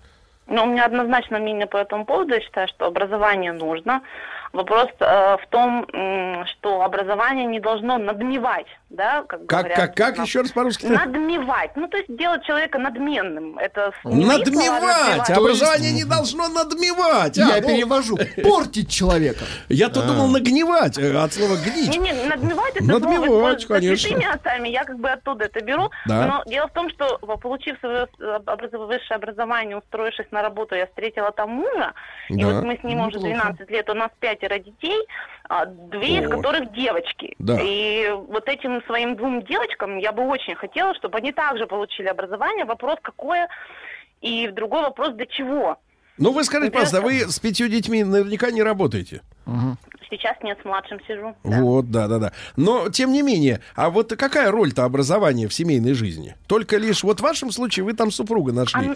Но 0.47 0.65
у 0.65 0.67
меня 0.67 0.85
однозначно 0.85 1.39
мнение 1.39 1.67
по 1.67 1.79
этому 1.79 2.05
поводу. 2.05 2.35
Я 2.35 2.41
считаю, 2.41 2.69
что 2.69 2.87
образование 2.87 3.53
нужно. 3.53 4.03
Вопрос 4.53 4.89
э, 5.01 5.37
в 5.43 5.47
том, 5.51 5.87
м, 5.93 6.47
что 6.47 6.83
образование 6.83 7.47
не 7.47 7.61
должно 7.61 7.99
надмевать, 7.99 8.67
да, 8.95 9.23
как 9.23 9.47
Как, 9.47 9.61
говорят. 9.67 9.77
как, 9.77 9.95
как 9.97 10.17
Ну, 10.19 10.25
еще 10.25 10.41
раз 10.41 10.51
по-русски? 10.51 10.87
Надмевать. 10.87 11.77
Ну, 11.77 11.89
то 11.89 11.97
есть 11.97 12.15
делать 12.15 12.45
человека 12.45 12.79
надменным. 12.79 13.59
Это 13.59 13.93
слова, 14.03 14.17
Надмевать! 14.17 15.31
Образование 15.31 15.93
не 15.93 16.05
должно 16.05 16.49
надмевать! 16.49 17.37
Я 17.37 17.57
а, 17.57 17.61
ну, 17.61 17.69
перевожу. 17.69 18.17
Портить 18.43 18.91
человека. 18.91 19.45
Я 19.69 19.89
тут 19.89 20.07
думал 20.07 20.29
нагнивать, 20.29 20.99
э, 20.99 21.17
от 21.17 21.33
слова 21.33 21.57
гнить. 21.57 21.89
Не, 21.91 21.99
не, 21.99 22.13
надмевать 22.13 22.77
это 22.77 22.85
Надмевать, 22.85 23.63
слово 23.63 23.79
конечно. 23.79 23.97
с 23.97 24.01
святыми 24.03 24.35
отцами, 24.35 24.69
я 24.69 24.85
как 24.85 24.99
бы 24.99 25.11
оттуда 25.11 25.45
это 25.47 25.65
беру. 25.65 25.91
Да. 26.07 26.27
Но 26.27 26.51
дело 26.51 26.69
в 26.69 26.73
том, 26.73 26.91
что 26.91 27.19
получив 27.19 27.79
свое 27.81 28.09
высшее 28.17 29.17
образование, 29.17 29.77
устроившись 29.77 30.31
на 30.31 30.43
работу, 30.43 30.75
я 30.75 30.87
встретила 30.87 31.33
там 31.33 31.51
мужа, 31.51 31.93
и 32.29 32.45
вот 32.45 32.63
мы 32.63 32.79
с 32.79 32.85
ним 32.85 33.01
уже 33.01 33.19
Неплохо. 33.19 33.55
12 33.55 33.71
лет, 33.71 33.91
у 33.91 33.95
нас 33.95 34.11
пятеро 34.21 34.59
детей, 34.59 35.07
а, 35.49 35.67
две 35.67 36.21
из 36.21 36.29
которых 36.29 36.73
девочки. 36.73 37.35
Да. 37.39 37.59
И 37.61 38.11
вот 38.29 38.49
этим 38.49 38.83
своим 38.87 39.17
двум 39.17 39.43
девочкам 39.43 39.99
я 39.99 40.13
бы 40.13 40.25
очень 40.27 40.55
хотела, 40.55 40.95
чтобы 40.95 41.19
они 41.19 41.33
также 41.33 41.67
получили 41.67 42.07
образование. 42.09 42.65
Вопрос 42.65 42.99
какое, 43.03 43.49
и 44.21 44.49
другой 44.49 44.83
вопрос 44.83 45.15
для 45.15 45.27
чего. 45.27 45.79
Ну, 46.17 46.33
вы 46.33 46.45
скажите, 46.45 46.71
пожалуйста, 46.71 47.01
вы 47.01 47.21
с 47.29 47.39
пятью 47.41 47.69
детьми 47.69 48.05
наверняка 48.05 48.51
не 48.51 48.63
работаете. 48.63 49.23
Сейчас 50.11 50.37
нет, 50.43 50.59
с 50.63 50.65
младшим 50.65 51.01
сижу. 51.09 51.35
Вот, 51.43 51.91
да, 51.91 52.07
да, 52.07 52.19
да. 52.19 52.33
Но, 52.57 52.89
тем 52.89 53.11
не 53.13 53.23
менее, 53.23 53.61
а 53.75 53.91
вот 53.91 54.15
какая 54.17 54.51
роль-то 54.53 54.85
образования 54.85 55.49
в 55.49 55.55
семейной 55.55 55.95
жизни? 55.95 56.37
Только 56.47 56.77
лишь, 56.77 57.03
вот 57.03 57.19
в 57.19 57.23
вашем 57.23 57.51
случае 57.51 57.85
вы 57.85 57.95
там 57.95 58.13
супруга 58.13 58.53
нашли. 58.53 58.81
Оно- 58.87 58.95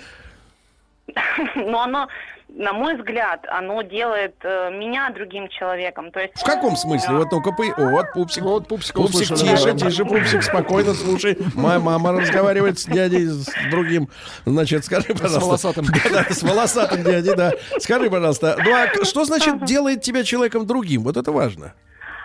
Но 1.57 1.83
оно, 1.83 2.09
на 2.49 2.73
мой 2.73 2.97
взгляд, 2.97 3.45
оно 3.49 3.83
делает 3.83 4.35
э, 4.43 4.71
меня 4.71 5.11
другим 5.11 5.49
человеком. 5.49 6.11
То 6.11 6.21
есть 6.21 6.35
В 6.37 6.45
каком 6.45 6.77
смысле? 6.77 7.17
Вот 7.17 7.33
ну-ка, 7.33 7.53
по... 7.53 7.63
О, 7.63 7.91
вот 7.91 8.13
пупсик. 8.13 8.43
Вот 8.43 8.69
пупсик 8.69 8.95
Пупсик, 8.95 9.31
услышали, 9.31 9.57
тише, 9.57 9.73
да. 9.73 9.91
тише, 9.91 10.05
пупсик, 10.05 10.43
спокойно, 10.43 10.95
слушай. 10.95 11.39
Моя 11.55 11.79
мама 11.79 12.13
разговаривает 12.13 12.79
с 12.79 12.85
дядей, 12.87 13.27
с 13.27 13.49
другим. 13.71 14.09
Значит, 14.45 14.85
скажи, 14.85 15.09
пожалуйста. 15.15 15.41
волосатым. 15.41 15.85
Да, 15.87 16.25
да, 16.25 16.35
с 16.35 16.43
волосатым 16.43 17.03
дядей, 17.05 17.35
да. 17.35 17.53
Скажи, 17.79 18.11
пожалуйста, 18.11 18.57
ну 18.65 18.75
а 18.75 19.05
что 19.05 19.25
значит 19.25 19.65
делает 19.65 20.03
тебя 20.03 20.25
человеком 20.25 20.67
другим? 20.67 21.03
Вот 21.03 21.17
это 21.17 21.33
важно. 21.33 21.75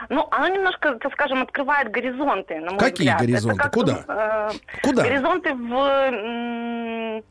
Ну, 0.09 0.27
оно 0.31 0.47
немножко, 0.49 0.95
так 0.99 1.13
скажем, 1.13 1.41
открывает 1.41 1.89
горизонты, 1.89 2.59
на 2.59 2.71
мой 2.71 2.79
Какие 2.79 3.07
взгляд. 3.07 3.21
Горизонты? 3.21 3.63
как, 3.63 3.73
Куда? 3.73 4.03
э, 4.07 4.51
Куда? 4.83 5.03
Горизонты 5.03 5.53
в... 5.53 7.23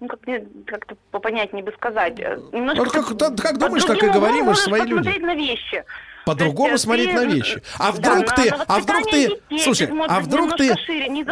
Ну, 0.00 0.06
как 0.06 0.26
мне 0.26 0.44
как-то 0.66 0.96
попонятнее 1.10 1.64
бы 1.64 1.72
сказать. 1.72 2.20
э, 2.20 2.38
Немножко 2.52 2.84
Ну, 2.84 2.90
как- 2.90 3.18
как 3.18 3.18
под 3.18 3.58
думаешь, 3.58 3.84
так 3.84 4.02
и 4.02 4.06
говорим, 4.08 4.44
мы 4.44 4.54
ж 4.54 4.58
можешь 4.58 4.62
свои 4.64 4.80
люди. 4.82 4.94
посмотреть 4.96 5.22
на 5.22 5.34
вещи. 5.34 5.84
По-другому 6.24 6.68
То 6.68 6.72
есть, 6.72 6.84
э, 6.84 6.86
смотреть 6.86 7.10
ты, 7.10 7.14
на 7.16 7.24
вещи. 7.24 7.62
А 7.78 7.84
да, 7.86 7.92
вдруг 7.92 8.28
на- 8.28 8.36
ты, 8.36 8.50
на 8.50 8.64
а 8.68 8.78
вдруг 8.80 9.04
ты, 9.10 9.20
детей, 9.28 9.58
слушай, 9.64 9.88
а 10.08 10.20
вдруг 10.20 10.56
ты, 10.58 10.76
шире, 10.76 11.08
не 11.08 11.24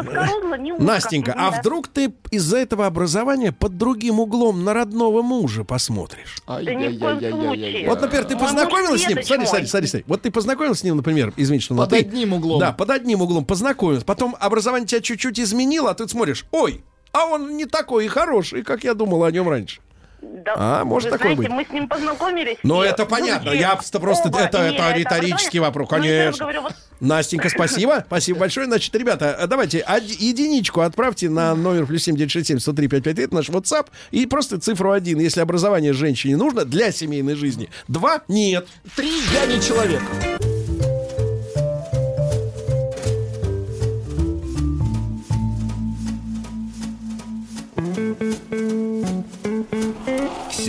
не 0.62 0.72
узко. 0.72 0.84
Настенька, 0.84 1.34
а 1.36 1.50
Да. 1.50 1.60
вдруг 1.60 1.88
ты 1.88 2.14
из-за 2.30 2.56
этого 2.56 2.86
образования 2.86 3.52
под 3.52 3.76
другим 3.76 4.20
углом 4.20 4.64
на 4.64 4.72
родного 4.72 5.20
мужа 5.20 5.64
посмотришь? 5.64 6.36
Да 6.46 6.62
ни 6.62 6.96
в 6.96 6.98
коем 6.98 7.20
случае. 7.20 7.88
Вот, 7.88 8.00
например, 8.00 8.24
ты 8.24 8.36
муж 8.36 8.44
познакомилась 8.44 9.02
с 9.02 9.08
ним. 9.08 9.22
Смотри, 9.22 9.46
смотри, 9.46 9.66
смотри, 9.66 9.88
смотри. 9.88 10.04
Вот 10.08 10.22
ты 10.22 10.30
познакомилась 10.30 10.78
с 10.78 10.82
ним, 10.82 10.96
например, 10.96 11.32
извините, 11.36 11.66
что 11.66 11.76
Под 11.76 11.90
ты. 11.90 11.98
одним 11.98 12.32
углом. 12.32 12.58
Да, 12.60 12.72
под 12.72 12.88
одним 12.90 13.20
углом 13.20 13.44
познакомилась. 13.44 14.02
Потом 14.02 14.34
образование 14.40 14.86
тебя 14.86 15.02
чуть-чуть 15.02 15.38
изменило, 15.38 15.90
а 15.90 15.94
ты 15.94 16.08
смотришь, 16.08 16.46
ой, 16.52 16.82
а 17.16 17.26
он 17.26 17.56
не 17.56 17.64
такой 17.66 18.04
и 18.06 18.08
хороший, 18.08 18.62
как 18.62 18.84
я 18.84 18.94
думал 18.94 19.24
о 19.24 19.30
нем 19.30 19.48
раньше. 19.48 19.80
Да, 20.22 20.54
А, 20.56 20.84
может 20.84 21.10
такое 21.10 21.34
знаете, 21.34 21.42
быть. 21.42 21.50
мы 21.50 21.64
с 21.64 21.70
ним 21.72 21.88
познакомились. 21.88 22.56
Ну, 22.62 22.82
это 22.82 23.04
понятно. 23.06 23.50
Я 23.50 23.74
просто, 23.76 24.00
просто 24.00 24.28
оба 24.28 24.40
это, 24.40 24.58
это 24.58 24.92
риторический 24.92 25.58
образование, 25.58 25.60
вопрос, 25.60 25.88
ну, 25.90 25.96
конечно. 25.98 26.44
говорю, 26.44 26.62
вот 26.62 26.72
Настенька, 27.00 27.48
спасибо. 27.48 28.02
Спасибо 28.06 28.38
большое. 28.40 28.66
Значит, 28.66 28.94
ребята, 28.96 29.44
давайте 29.48 29.84
од- 29.86 30.02
единичку 30.02 30.80
отправьте 30.80 31.28
на 31.28 31.54
номер 31.54 31.86
плюс 31.86 32.02
семь 32.04 32.16
девять 32.16 32.32
шесть 32.32 32.48
семь 32.48 32.58
сто 32.58 32.72
три 32.72 32.88
пять 32.88 33.04
пять 33.04 33.32
наш 33.32 33.50
WhatsApp, 33.50 33.86
и 34.10 34.26
просто 34.26 34.58
цифру 34.58 34.90
один, 34.92 35.20
если 35.20 35.40
образование 35.40 35.92
женщине 35.92 36.36
нужно 36.36 36.64
для 36.64 36.90
семейной 36.92 37.34
жизни. 37.34 37.68
Два— 37.86 38.22
нет. 38.28 38.66
Три 38.96 39.12
я 39.32 39.46
не 39.46 39.60
человек. 39.62 40.02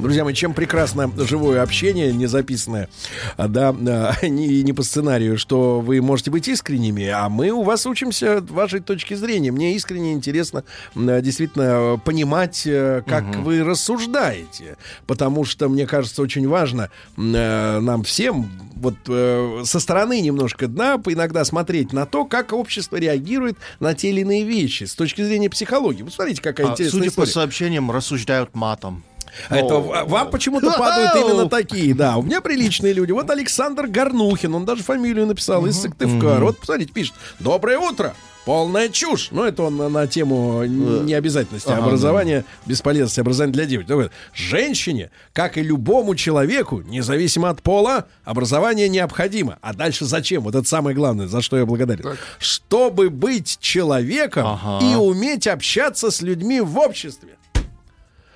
Друзья 0.00 0.24
мои, 0.24 0.32
чем 0.32 0.54
прекрасно 0.54 1.10
живое 1.16 1.62
общение, 1.62 2.12
не 2.12 2.26
записанное, 2.26 2.88
а, 3.36 3.48
да, 3.48 3.68
а, 3.70 4.26
не, 4.26 4.62
не 4.62 4.72
по 4.72 4.82
сценарию, 4.82 5.38
что 5.38 5.80
вы 5.80 6.00
можете 6.00 6.30
быть 6.30 6.48
искренними, 6.48 7.06
а 7.06 7.28
мы 7.28 7.50
у 7.50 7.62
вас 7.62 7.86
учимся 7.86 8.40
вашей 8.40 8.80
точки 8.80 9.14
зрения. 9.14 9.50
Мне 9.52 9.74
искренне 9.74 10.12
интересно 10.12 10.64
а, 10.94 11.20
действительно 11.20 12.00
понимать, 12.04 12.62
э, 12.66 13.02
как 13.06 13.36
вы 13.36 13.62
рассуждаете, 13.62 14.76
потому 15.06 15.44
что, 15.44 15.68
мне 15.68 15.86
кажется, 15.86 16.22
очень 16.22 16.48
важно 16.48 16.90
э, 17.16 17.80
нам 17.80 18.02
всем 18.02 18.50
вот 18.80 18.94
э, 19.08 19.62
со 19.64 19.78
стороны 19.78 20.20
немножко 20.20 20.66
дна 20.66 21.00
иногда 21.06 21.44
смотреть 21.44 21.92
на 21.92 22.06
то, 22.06 22.24
как 22.24 22.52
общество 22.52 22.96
реагирует 22.96 23.58
на 23.78 23.94
те 23.94 24.10
или 24.10 24.22
иные 24.22 24.44
вещи 24.44 24.84
с 24.84 24.94
точки 24.94 25.22
зрения 25.22 25.50
психологии. 25.50 26.02
Вот 26.02 26.14
смотрите, 26.14 26.40
какая 26.40 26.68
А, 26.68 26.70
интересная 26.70 27.00
судя 27.00 27.10
по 27.10 27.10
история. 27.10 27.30
сообщениям, 27.30 27.90
рассуждают 27.90 28.54
матом. 28.54 29.04
Это 29.48 29.76
в- 29.76 30.04
вам 30.08 30.30
почему-то 30.30 30.72
падают 30.72 31.14
именно 31.16 31.48
такие, 31.48 31.94
да. 31.94 32.16
У 32.16 32.22
меня 32.22 32.40
приличные 32.40 32.92
люди. 32.92 33.12
Вот 33.12 33.28
Александр 33.30 33.86
Горнухин, 33.86 34.54
он 34.54 34.64
даже 34.64 34.82
фамилию 34.82 35.26
написал 35.26 35.66
из 35.66 35.80
Сыктывкара. 35.80 36.44
Вот 36.44 36.58
посмотрите, 36.58 36.92
пишет. 36.92 37.14
Доброе 37.38 37.78
утро. 37.78 38.14
Полная 38.46 38.88
чушь. 38.88 39.28
Ну, 39.32 39.44
это 39.44 39.64
он 39.64 39.76
на, 39.76 39.88
на 39.90 40.06
тему 40.06 40.64
необязательности 40.64 41.68
Ага, 41.70 41.84
образования, 41.84 42.46
бесполезности 42.64 43.20
образования 43.20 43.52
для 43.52 43.66
девочек. 43.66 44.10
Женщине, 44.34 45.10
как 45.34 45.58
и 45.58 45.62
любому 45.62 46.14
человеку, 46.14 46.80
независимо 46.80 47.50
от 47.50 47.62
пола, 47.62 48.06
образование 48.24 48.88
необходимо. 48.88 49.58
А 49.60 49.74
дальше 49.74 50.06
зачем? 50.06 50.42
Вот 50.42 50.54
это 50.54 50.66
самое 50.66 50.96
главное, 50.96 51.26
за 51.28 51.42
что 51.42 51.58
я 51.58 51.66
благодарен. 51.66 52.16
Чтобы 52.38 53.10
быть 53.10 53.58
человеком 53.60 54.46
Ага. 54.46 54.84
и 54.86 54.94
уметь 54.94 55.46
общаться 55.46 56.10
с 56.10 56.22
людьми 56.22 56.60
в 56.62 56.78
обществе. 56.78 57.36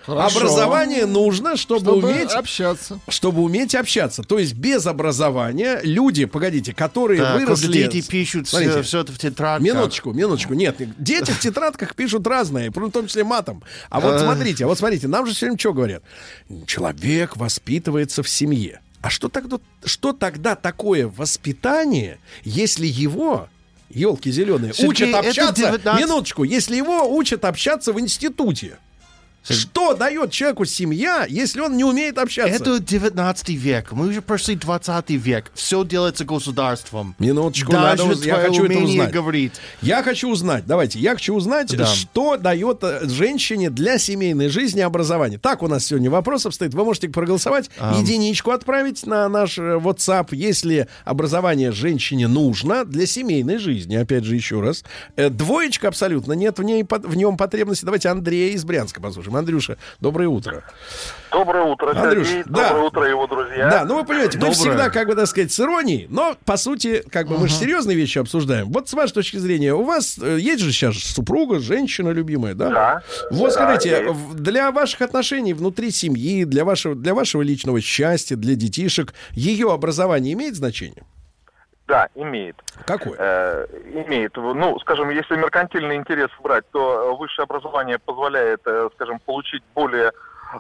Хорошо. 0.07 0.39
Образование 0.39 1.07
нужно, 1.07 1.57
чтобы, 1.57 1.81
Чтобы 1.81 2.09
уметь 2.09 2.31
общаться. 2.33 2.99
чтобы 3.09 3.43
уметь 3.43 3.75
общаться. 3.75 4.23
То 4.23 4.39
есть 4.39 4.55
без 4.55 4.87
образования 4.87 5.81
люди, 5.83 6.27
погодите, 6.27 6.75
которые 6.75 7.23
Так, 7.23 7.41
выросли... 7.41 7.73
дети 7.73 8.07
пишут 8.07 8.49
Смотрите, 8.49 8.83
все, 8.83 9.01
это 9.01 9.13
в 9.13 9.19
тетрадках. 9.19 9.67
Минуточку, 9.67 10.13
минуточку. 10.13 10.55
Нет, 10.55 10.77
дети 10.99 11.31
в 11.31 11.41
тетрадках 11.41 11.95
пишут 11.95 12.27
разное, 12.27 12.71
в 12.71 12.91
том 12.91 13.07
числе 13.07 13.25
матом. 13.25 13.63
А 13.89 14.01
вот 14.01 14.15
А. 14.15 14.19
смотрите, 14.19 14.67
вот 14.67 14.79
смотрите, 14.79 15.09
нам 15.09 15.27
же 15.27 15.33
все 15.35 15.47
время 15.47 15.59
что 15.59 15.73
говорят? 15.73 16.03
Человек 16.67 17.37
воспитывается 17.37 18.23
в 18.23 18.29
семье. 18.29 18.81
А 19.01 19.11
что 19.11 19.29
тогда, 19.29 19.59
что 19.85 20.13
тогда 20.13 20.55
такое 20.55 21.07
воспитание, 21.09 22.19
если 22.43 22.87
его 22.87 23.49
елки 23.91 24.31
зеленые 24.31 24.73
учат 24.83 25.15
общаться? 25.15 25.55
19 25.55 26.01
Минуточку, 26.01 26.45
если 26.45 26.77
его 26.77 27.15
учат 27.15 27.45
общаться 27.45 27.93
в 27.93 28.01
институте. 28.01 28.79
Что 29.49 29.95
дает 29.95 30.31
человеку 30.31 30.65
семья, 30.65 31.27
если 31.29 31.61
он 31.61 31.77
не 31.77 31.85
умеет 31.85 32.17
общаться? 32.19 32.55
Это 32.55 32.81
19 32.81 33.49
век. 33.51 33.93
Мы 33.93 34.09
уже 34.09 34.23
прошли 34.23 34.55
20 34.57 35.11
век. 35.11 35.51
Все 35.55 35.85
делается 35.85 36.25
государством. 36.25 37.15
Минуточку, 37.19 37.73
Даже 37.73 38.07
надо, 38.07 38.25
я 38.25 38.37
хочу 38.37 38.65
это 38.65 38.79
узнать. 38.79 39.13
говорить. 39.13 39.53
Я 39.83 40.03
хочу 40.03 40.31
узнать, 40.31 40.65
давайте, 40.67 40.99
я 40.99 41.13
хочу 41.13 41.35
узнать, 41.35 41.77
Да. 41.77 41.85
что 41.87 42.37
дает 42.39 42.79
э, 42.83 43.07
женщине 43.09 43.69
для 43.69 43.99
семейной 43.99 44.49
жизни 44.49 44.81
образование. 44.81 45.39
Так 45.39 45.63
у 45.63 45.69
нас 45.69 45.85
сегодня 45.87 46.11
вопрос 46.11 46.47
обстоит. 46.47 46.73
Вы 46.73 46.85
можете 46.85 47.09
проголосовать, 47.11 47.71
Ам. 47.79 48.01
единичку 48.01 48.51
отправить 48.51 49.05
на 49.07 49.29
наш 49.29 49.59
э, 49.59 49.63
WhatsApp, 49.77 50.29
если 50.31 50.89
образование 51.05 51.71
женщине 51.73 52.29
нужно 52.29 52.85
для 52.87 53.07
семейной 53.07 53.59
жизни. 53.59 53.97
Опять 53.97 54.25
же, 54.25 54.35
еще 54.37 54.61
раз. 54.61 54.85
Э, 55.17 55.29
Двоечка 55.29 55.89
абсолютно 55.89 56.33
нет 56.33 56.59
в, 56.59 56.63
ней, 56.63 56.85
в 56.89 57.17
нем 57.17 57.37
потребности. 57.37 57.85
Давайте 57.85 58.09
Андрея 58.09 58.53
из 58.55 58.65
Брянска 58.65 59.01
послушаем. 59.03 59.34
Андрюша, 59.37 59.77
доброе 60.01 60.29
утро. 60.29 60.63
Доброе 61.33 61.65
утро, 61.65 61.91
Андрюш, 61.91 62.29
Сергей. 62.29 62.45
да. 62.47 62.69
Доброе 62.69 62.85
утро, 62.87 63.09
его 63.09 63.27
друзья. 63.27 63.69
Да, 63.69 63.85
ну 63.85 63.97
вы 63.97 64.05
понимаете, 64.05 64.39
мы 64.39 64.47
Доброе. 64.47 64.55
всегда, 64.55 64.91
как 64.91 65.09
бы, 65.09 65.15
так 65.17 65.27
сказать, 65.27 65.51
с 65.53 65.59
иронией, 65.59 66.07
но, 66.09 66.37
по 66.45 66.57
сути, 66.57 67.03
как 67.11 67.27
бы 67.27 67.39
мы 67.39 67.49
же 67.49 67.55
серьезные 67.55 67.97
вещи 67.97 68.19
обсуждаем. 68.19 68.71
Вот 68.73 68.89
с 68.89 68.93
вашей 68.95 69.15
точки 69.15 69.37
зрения, 69.39 69.75
у 69.75 69.83
вас 69.83 70.17
э, 70.23 70.39
есть 70.41 70.61
же 70.63 70.71
сейчас 70.73 70.97
супруга, 70.97 71.59
женщина 71.59 72.11
любимая, 72.11 72.55
да? 72.55 72.71
Да. 72.71 73.03
Вот 73.33 73.47
Да, 73.47 73.51
скажите, 73.51 73.89
есть. 74.07 74.37
для 74.37 74.71
ваших 74.71 75.03
отношений 75.03 75.55
внутри 75.55 75.91
семьи, 75.91 76.45
для 76.45 76.65
вашего, 76.65 76.95
для 76.95 77.15
вашего 77.15 77.43
личного 77.43 77.81
счастья, 77.81 78.37
для 78.37 78.55
детишек, 78.55 79.13
ее 79.33 79.73
образование 79.73 80.35
имеет 80.35 80.55
значение? 80.55 81.03
Да, 81.87 82.09
имеет. 82.15 82.57
Какое? 82.87 83.15
Э, 83.19 83.67
имеет. 84.07 84.37
Ну, 84.37 84.79
скажем, 84.81 85.11
если 85.11 85.37
меркантильный 85.37 85.97
интерес 85.97 86.31
брать, 86.43 86.65
то 86.71 87.13
э, 87.13 87.17
высшее 87.17 87.45
образование 87.45 87.99
позволяет, 87.99 88.61
э, 88.65 88.89
скажем, 88.95 89.19
получить 89.21 89.63
более 89.75 90.11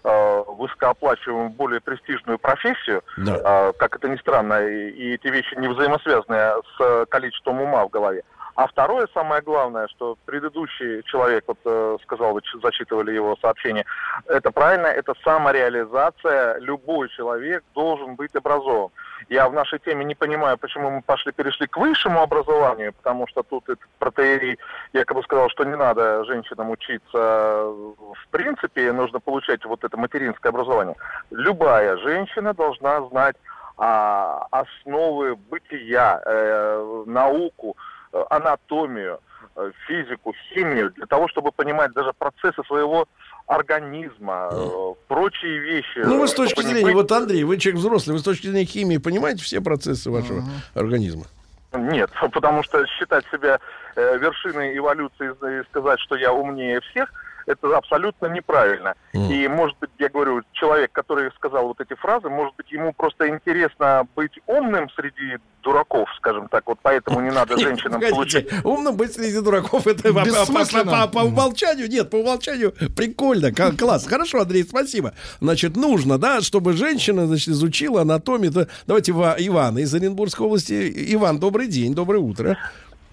э, 0.02 0.44
высокооплачиваемую, 0.48 1.50
более 1.50 1.80
престижную 1.80 2.38
профессию, 2.38 3.02
Да. 3.16 3.68
э, 3.68 3.72
как 3.78 3.96
это 3.96 4.08
ни 4.08 4.16
странно, 4.16 4.66
и, 4.66 5.14
эти 5.14 5.28
вещи 5.28 5.54
не 5.56 5.68
взаимосвязаны 5.68 6.62
с 6.76 7.06
количеством 7.06 7.60
ума 7.62 7.86
в 7.86 7.90
голове. 7.90 8.22
А 8.54 8.66
второе, 8.66 9.08
самое 9.12 9.42
главное, 9.42 9.88
что 9.88 10.16
предыдущий 10.24 11.02
человек, 11.04 11.44
вот 11.46 11.58
э, 11.64 11.96
сказал, 12.02 12.34
вы 12.34 12.40
зачитывали 12.62 13.12
его 13.12 13.36
сообщение, 13.40 13.84
это 14.26 14.50
правильно, 14.50 14.86
это 14.86 15.14
самореализация. 15.24 16.58
Любой 16.60 17.08
человек 17.08 17.64
должен 17.74 18.14
быть 18.14 18.34
образован. 18.36 18.90
Я 19.28 19.48
в 19.48 19.54
нашей 19.54 19.78
теме 19.78 20.04
не 20.04 20.14
понимаю, 20.14 20.58
почему 20.58 20.90
мы 20.90 21.02
пошли, 21.02 21.32
перешли 21.32 21.66
к 21.66 21.76
высшему 21.76 22.20
образованию, 22.20 22.92
потому 22.92 23.26
что 23.26 23.42
тут 23.42 23.68
этот 23.68 23.88
протеерей 23.98 24.58
якобы 24.92 25.22
сказал, 25.22 25.48
что 25.48 25.64
не 25.64 25.76
надо 25.76 26.24
женщинам 26.24 26.70
учиться 26.70 27.72
в 28.24 28.28
принципе, 28.30 28.92
нужно 28.92 29.20
получать 29.20 29.64
вот 29.64 29.84
это 29.84 29.96
материнское 29.96 30.50
образование. 30.50 30.96
Любая 31.30 31.96
женщина 31.98 32.54
должна 32.54 33.02
знать 33.08 33.36
а, 33.76 34.46
основы 34.50 35.36
бытия, 35.36 36.22
э, 36.24 37.04
науку, 37.06 37.76
анатомию, 38.30 39.20
э, 39.56 39.70
физику, 39.86 40.34
химию, 40.52 40.90
для 40.92 41.06
того, 41.06 41.28
чтобы 41.28 41.52
понимать 41.52 41.92
даже 41.92 42.12
процессы 42.12 42.62
своего 42.66 43.06
организма, 43.46 44.48
э, 44.50 44.94
прочие 45.08 45.58
вещи. 45.58 45.98
Ну, 46.04 46.20
вы 46.20 46.28
с 46.28 46.34
точки 46.34 46.62
зрения, 46.62 46.84
быть- 46.84 46.94
вот, 46.94 47.12
Андрей, 47.12 47.44
вы 47.44 47.58
человек 47.58 47.80
взрослый, 47.80 48.14
вы 48.14 48.20
с 48.20 48.22
точки 48.24 48.46
зрения 48.46 48.64
химии 48.64 48.96
понимаете 48.98 49.42
все 49.42 49.60
процессы 49.60 50.10
вашего 50.10 50.42
организма? 50.74 51.24
Нет, 51.72 52.10
потому 52.32 52.62
что 52.62 52.86
считать 52.86 53.24
себя 53.30 53.58
э, 53.96 54.18
вершиной 54.18 54.76
эволюции 54.76 55.30
и 55.60 55.64
сказать, 55.70 56.00
что 56.00 56.16
я 56.16 56.32
умнее 56.32 56.80
всех, 56.80 57.12
это 57.46 57.76
абсолютно 57.76 58.26
неправильно. 58.26 58.94
И, 59.12 59.48
может 59.48 59.76
быть, 59.80 59.90
я 59.98 60.08
говорю, 60.08 60.42
человек, 60.52 60.90
который 60.92 61.30
сказал 61.36 61.68
вот 61.68 61.80
эти 61.80 61.94
фразы, 61.94 62.28
может 62.28 62.54
быть, 62.56 62.70
ему 62.72 62.92
просто 62.92 63.28
интересно 63.28 64.06
быть 64.16 64.32
умным 64.46 64.88
среди 64.96 65.38
дураков, 65.62 66.08
скажем 66.18 66.48
так, 66.48 66.66
вот 66.66 66.78
поэтому 66.82 67.20
не 67.22 67.30
надо 67.30 67.56
женщинам 67.58 68.00
получать... 68.10 68.46
Умно 68.64 68.92
быть 68.92 69.14
среди 69.14 69.40
дураков, 69.40 69.86
это 69.86 70.12
по, 70.12 70.44
по- 70.46 70.64
по- 70.90 71.08
по 71.08 71.18
умолчанию, 71.28 71.88
нет, 71.88 72.10
по 72.10 72.16
умолчанию 72.16 72.72
прикольно, 72.96 73.50
ка- 73.52 73.72
класс. 73.76 74.06
Хорошо, 74.06 74.40
Андрей, 74.40 74.64
спасибо. 74.64 75.14
Значит, 75.40 75.76
нужно, 75.76 76.18
да, 76.18 76.40
чтобы 76.42 76.74
женщина, 76.74 77.26
значит, 77.26 77.48
изучила 77.48 78.02
анатомию. 78.02 78.52
То- 78.52 78.68
Давайте 78.86 79.12
Ива- 79.12 79.36
Иван 79.38 79.78
из 79.78 79.94
Оренбургской 79.94 80.46
области. 80.46 80.92
Иван, 81.14 81.38
добрый 81.38 81.66
день, 81.68 81.94
доброе 81.94 82.18
утро. 82.18 82.58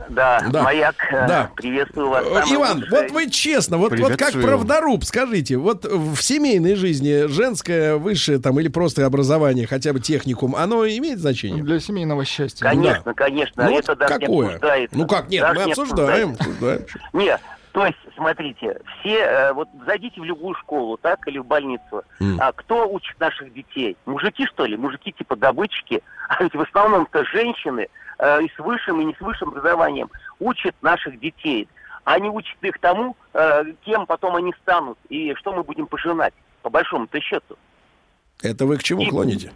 Да, 0.10 0.42
Да. 0.50 0.64
маяк, 0.64 0.96
э, 1.12 1.28
Да. 1.28 1.52
приветствую 1.56 2.10
вас. 2.10 2.26
Э, 2.26 2.54
Иван, 2.54 2.78
лучшее. 2.80 3.02
вот 3.02 3.12
вы 3.12 3.30
честно, 3.30 3.78
вот, 3.78 3.98
вот 3.98 4.18
как 4.18 4.34
правдоруб, 4.34 5.04
скажите, 5.06 5.58
вот 5.58 5.86
в 5.86 6.18
семейной 6.22 6.76
жизни 6.76 7.28
женское 7.28 7.96
высшее 7.96 8.40
там 8.40 8.60
или 8.60 8.68
просто 8.68 9.06
образование, 9.06 9.68
хотя 9.68 9.94
бы 9.94 10.00
техникум, 10.00 10.56
оно 10.56 10.86
имеет 10.88 11.20
значение? 11.20 11.64
Для 11.64 11.80
семейного 11.80 12.26
счастья. 12.26 12.66
Конечно, 12.66 13.14
конечно, 13.14 13.64
Ну, 13.70 13.78
это 13.78 13.92
вот 13.92 14.00
даже 14.00 14.14
не 14.16 14.20
какое? 14.20 14.48
обсуждается. 14.48 14.98
Ну 14.98 15.08
как, 15.08 15.30
нет, 15.30 15.42
Даже 15.42 15.60
мы 15.60 15.66
не 15.66 15.72
обсуждаем. 15.72 16.32
обсуждаем. 16.34 16.82
Нет, 17.14 17.42
то 17.72 17.86
есть, 17.86 17.98
смотрите, 18.16 18.80
все, 19.00 19.20
э, 19.20 19.54
вот 19.54 19.70
зайдите 19.86 20.20
в 20.20 20.24
любую 20.26 20.56
школу, 20.56 20.98
так, 20.98 21.26
или 21.28 21.38
в 21.38 21.46
больницу. 21.46 22.04
М. 22.20 22.38
А 22.40 22.52
кто 22.52 22.88
учит 22.90 23.20
наших 23.20 23.54
детей? 23.54 23.96
Мужики, 24.06 24.46
что 24.46 24.66
ли? 24.66 24.76
Мужики 24.78 25.12
типа 25.14 25.36
добытчики? 25.36 26.02
А 26.28 26.44
ведь 26.44 26.54
в 26.54 26.62
основном-то 26.62 27.24
женщины 27.26 27.88
э, 28.20 28.44
и 28.44 28.50
с 28.56 28.60
высшим, 28.60 29.00
и 29.02 29.06
не 29.06 29.14
с 29.16 29.20
высшим 29.22 29.50
образованием 29.50 30.10
учат 30.40 30.76
наших 30.82 31.20
детей. 31.20 31.68
Они 32.04 32.30
учат 32.30 32.58
их 32.62 32.78
тому, 32.80 33.16
э, 33.34 33.64
кем 33.86 34.06
потом 34.06 34.36
они 34.36 34.54
станут, 34.62 34.98
и 35.10 35.34
что 35.36 35.54
мы 35.54 35.64
будем 35.64 35.88
пожинать, 35.88 36.34
по 36.62 36.70
большому-то 36.70 37.20
счету. 37.22 37.58
Это 38.42 38.66
вы 38.66 38.78
к 38.78 38.84
чему 38.84 39.02
И- 39.04 39.10
клоните? 39.10 39.52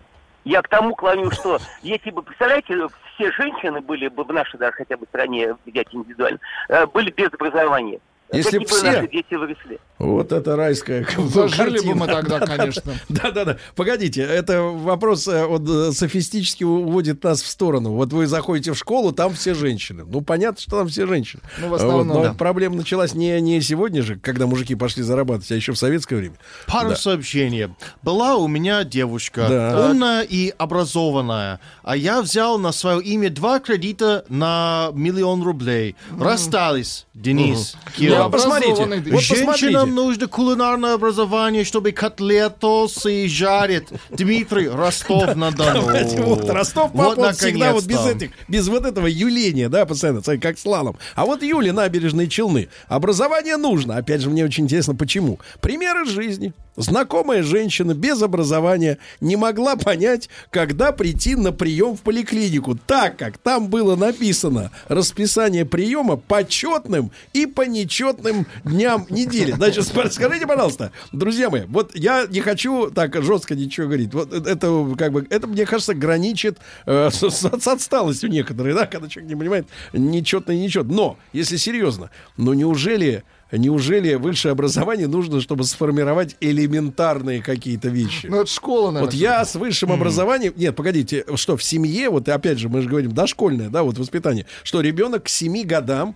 Я 0.46 0.62
к 0.62 0.70
тому 0.70 0.96
клоню, 0.96 1.32
что 1.32 1.58
если 1.82 2.12
бы, 2.12 2.22
представляете, 2.22 2.88
все 3.16 3.32
женщины 3.32 3.82
были 3.82 4.08
бы 4.08 4.24
в 4.24 4.32
нашей 4.32 4.60
даже 4.60 4.74
хотя 4.74 4.96
бы 4.96 5.08
стране, 5.08 5.56
взять 5.66 5.88
индивидуально, 5.92 6.40
э, 6.70 6.86
были 6.86 7.10
без 7.10 7.34
образования. 7.34 8.00
Если 8.34 8.57
бы 8.57 8.65
все- 8.65 8.84
наши 8.84 9.07
дети 9.07 9.34
выросли? 9.35 9.80
Вот 9.97 10.34
это 10.34 10.57
райская 10.57 11.07
Зажили 11.18 11.80
бы 11.85 11.95
мы 11.95 12.06
тогда, 12.07 12.39
конечно. 12.41 12.93
Да-да-да. 13.07 13.57
Погодите, 13.76 14.22
это 14.23 14.61
вопрос 14.61 15.26
э, 15.27 15.45
вот, 15.45 15.61
э, 15.69 15.91
софистически 15.93 16.65
уводит 16.65 17.23
нас 17.23 17.41
в 17.41 17.47
сторону. 17.47 17.91
Вот 17.93 18.11
вы 18.11 18.27
заходите 18.27 18.73
в 18.73 18.77
школу, 18.77 19.14
там 19.14 19.34
все 19.34 19.53
женщины. 19.53 20.03
Ну, 20.06 20.19
понятно, 20.22 20.60
что 20.60 20.80
там 20.80 20.88
все 20.89 21.06
женщины. 21.07 21.41
Ну, 21.60 21.69
в 21.69 21.76
основном, 21.76 22.07
Вот, 22.10 22.14
но 22.14 22.23
да. 22.23 22.34
проблема 22.34 22.76
началась 22.76 23.14
не, 23.14 23.39
не 23.39 23.61
сегодня 23.61 24.02
же, 24.02 24.18
когда 24.18 24.47
мужики 24.47 24.76
пошли 24.76 25.02
зарабатывать, 25.02 25.52
а 25.52 25.56
еще 25.56 25.72
в 25.72 25.77
советское 25.77 26.18
время. 26.18 26.35
Пару 26.68 26.89
Да. 26.89 26.95
сообщений. 26.97 27.68
Была 28.02 28.35
у 28.35 28.47
меня 28.49 28.84
девушка, 28.84 29.47
Да. 29.49 29.88
умная 29.89 30.23
и 30.23 30.53
образованная, 30.57 31.61
а 31.84 31.95
я 31.95 32.22
взял 32.22 32.57
на 32.60 32.73
свое 32.73 33.02
имя 33.02 33.30
два 33.30 33.60
кредита 33.60 34.26
на 34.27 34.89
миллион 34.93 35.41
рублей. 35.41 35.95
Расстались, 36.19 37.06
Денис, 37.14 37.77
Кира. 37.95 38.15
Ну, 38.24 38.30
посмотрите, 38.30 38.86
вот 39.12 39.22
Женщинам 39.22 39.46
посмотрите. 39.48 39.86
нужно 39.86 40.28
кулинарное 40.28 40.94
образование, 40.94 41.64
чтобы 41.64 41.92
котлетосы 41.92 43.28
жарить. 43.28 43.88
Дмитрий, 44.10 44.68
Ростов-на-Дону. 44.68 45.82
Вот 46.24 46.50
Ростов 46.50 46.92
Вот, 46.94 47.18
вот 47.18 47.36
всегда 47.36 47.74
вот 47.74 47.86
без 47.86 48.06
этих, 48.06 48.32
без 48.48 48.68
вот 48.68 48.86
этого 48.86 49.08
юления, 49.08 49.70
да, 49.70 49.86
постоянно, 49.86 50.22
как 50.22 50.58
слалом. 50.60 50.98
А 51.16 51.26
вот 51.26 51.44
Юли, 51.44 51.72
набережные 51.72 52.28
Челны. 52.28 52.70
Образование 52.88 53.58
нужно. 53.58 53.98
Опять 53.98 54.22
же, 54.22 54.30
мне 54.30 54.46
очень 54.46 54.66
интересно, 54.66 54.96
почему. 54.96 55.40
Примеры 55.62 56.06
жизни. 56.06 56.54
Знакомая 56.78 57.42
женщина 57.42 57.94
без 57.94 58.22
образования 58.22 58.98
не 59.22 59.38
могла 59.38 59.78
понять, 59.78 60.30
когда 60.50 60.92
прийти 60.92 61.36
на 61.36 61.54
прием 61.54 61.96
в 61.96 62.02
поликлинику, 62.02 62.76
так 62.76 63.18
как 63.18 63.38
там 63.38 63.70
было 63.70 63.96
написано 63.96 64.72
расписание 64.90 65.66
приема 65.66 66.18
по 66.18 66.44
четным 66.44 67.12
и 67.32 67.46
по 67.46 67.62
нечетным 68.06 68.45
дням 68.64 69.06
недели. 69.10 69.52
Значит, 69.52 69.86
скажите, 69.86 70.48
пожалуйста, 70.48 70.91
друзья 71.11 71.49
мои, 71.49 71.64
вот 71.68 71.95
я 71.95 72.26
не 72.27 72.41
хочу 72.41 72.90
так 72.91 73.22
жестко 73.23 73.56
ничего 73.56 73.88
говорить. 73.88 74.14
Вот 74.14 74.34
э- 74.34 74.44
это 74.45 74.95
как 74.98 75.11
бы 75.11 75.27
это 75.30 75.48
мне 75.48 75.65
кажется 75.65 75.94
граничит 75.94 76.57
э, 76.86 77.10
с, 77.11 77.22
с- 77.30 77.68
отсталостью 77.68 78.30
некоторые, 78.30 78.76
да, 78.76 78.86
когда 78.86 79.07
человек 79.07 79.30
не 79.30 79.36
понимает 79.36 79.68
нечетно 79.94 80.52
и 80.52 80.60
нечетно. 80.60 80.94
Но 80.94 81.18
если 81.34 81.57
серьезно, 81.57 82.10
ну 82.38 82.53
неужели 82.53 83.23
неужели 83.52 84.15
высшее 84.15 84.52
образование 84.53 85.07
нужно, 85.07 85.40
чтобы 85.40 85.64
сформировать 85.64 86.36
элементарные 86.41 87.41
какие-то 87.41 87.90
вещи? 87.90 88.27
Ну, 88.27 88.41
это 88.41 88.52
школа, 88.52 88.91
наверное. 88.91 89.06
Вот 89.06 89.14
я 89.14 89.45
с 89.45 89.56
высшим 89.56 89.91
образованием... 89.91 90.52
Нет, 90.57 90.76
погодите, 90.76 91.23
что 91.36 91.56
в 91.56 91.64
семье, 91.64 92.10
вот 92.10 92.27
и 92.27 92.32
опять 92.32 92.57
же, 92.57 92.69
мы 92.69 92.82
же 92.82 92.90
говорим, 92.90 93.14
дошкольное, 93.14 93.69
да, 93.69 93.84
вот 93.84 93.98
воспитание, 93.98 94.45
что 94.64 94.82
ребенок 94.82 95.26
к 95.26 95.30
7 95.30 95.64
годам 95.64 96.15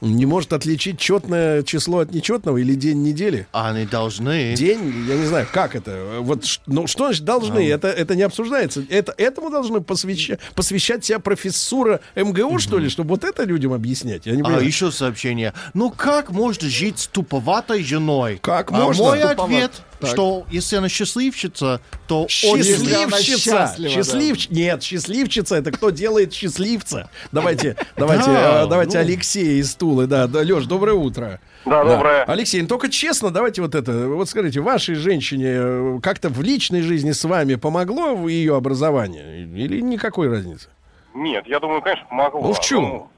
не 0.00 0.26
может 0.26 0.52
отличить 0.52 0.98
четное 0.98 1.62
число 1.62 1.98
от 2.00 2.12
нечетного 2.12 2.58
или 2.58 2.74
день 2.74 3.02
недели. 3.02 3.46
А 3.52 3.70
они 3.70 3.84
должны. 3.84 4.54
День, 4.54 5.04
я 5.08 5.16
не 5.16 5.26
знаю, 5.26 5.46
как 5.52 5.74
это. 5.74 6.18
Вот, 6.20 6.44
ну, 6.66 6.86
что 6.86 7.06
значит 7.06 7.24
должны? 7.24 7.68
Это, 7.68 7.88
это 7.88 8.14
не 8.14 8.22
обсуждается. 8.22 8.84
Это, 8.88 9.12
этому 9.16 9.50
должны 9.50 9.80
посвящать, 9.80 10.38
посвящать 10.54 11.04
себя 11.04 11.18
профессура 11.18 12.00
МГУ, 12.14 12.58
что 12.58 12.78
ли, 12.78 12.88
чтобы 12.88 13.10
вот 13.10 13.24
это 13.24 13.42
людям 13.44 13.72
объяснять? 13.72 14.26
Я 14.26 14.36
не 14.36 14.42
А 14.42 14.60
еще 14.60 14.92
сообщение. 14.92 15.52
Ну 15.74 15.90
как 15.90 16.30
можно 16.30 16.68
жить 16.68 17.00
с 17.00 17.06
туповатой 17.08 17.82
женой? 17.82 18.38
Как 18.40 18.70
А 18.70 18.74
можно? 18.76 19.02
мой 19.04 19.18
Туповат- 19.20 19.44
ответ, 19.44 19.72
Так. 20.00 20.10
что 20.10 20.46
если 20.50 20.76
она 20.76 20.88
счастливчица, 20.88 21.80
то 22.06 22.26
Счастливчица. 22.28 23.74
Счастливч... 23.88 24.48
Нет, 24.50 24.82
счастливчица 24.82 25.56
это 25.56 25.72
кто 25.72 25.90
делает 25.90 26.32
счастливца. 26.32 27.10
Давайте, 27.32 27.76
давайте, 27.96 28.26
Да, 28.26 28.64
э, 28.64 28.66
давайте 28.68 28.98
ну. 28.98 29.04
Алексей 29.04 29.60
из 29.60 29.74
Тулы. 29.88 30.06
Да, 30.06 30.26
да, 30.26 30.40
Леш, 30.40 30.66
доброе 30.66 30.94
утро. 30.94 31.40
Да, 31.64 31.82
доброе. 31.82 32.24
Алексей, 32.24 32.60
ну 32.60 32.68
только 32.68 32.90
честно, 32.90 33.30
давайте 33.30 33.62
вот 33.62 33.74
это. 33.74 34.06
Вот 34.08 34.28
скажите, 34.28 34.60
вашей 34.60 34.96
женщине 34.96 35.48
э, 35.48 35.98
как-то 36.02 36.28
в 36.28 36.42
личной 36.42 36.82
жизни 36.82 37.12
с 37.12 37.24
вами 37.24 37.54
помогло 37.54 38.14
в 38.14 38.28
ее 38.28 38.54
образование? 38.54 39.44
Или 39.44 39.80
никакой 39.80 40.28
разницы? 40.28 40.68
Нет, 41.14 41.46
я 41.46 41.58
думаю, 41.58 41.80
конечно, 41.80 42.04
помогло. 42.06 42.42
Ну, 42.42 42.52
в 42.52 42.60
чем? 42.60 42.82
Ну, 42.82 43.08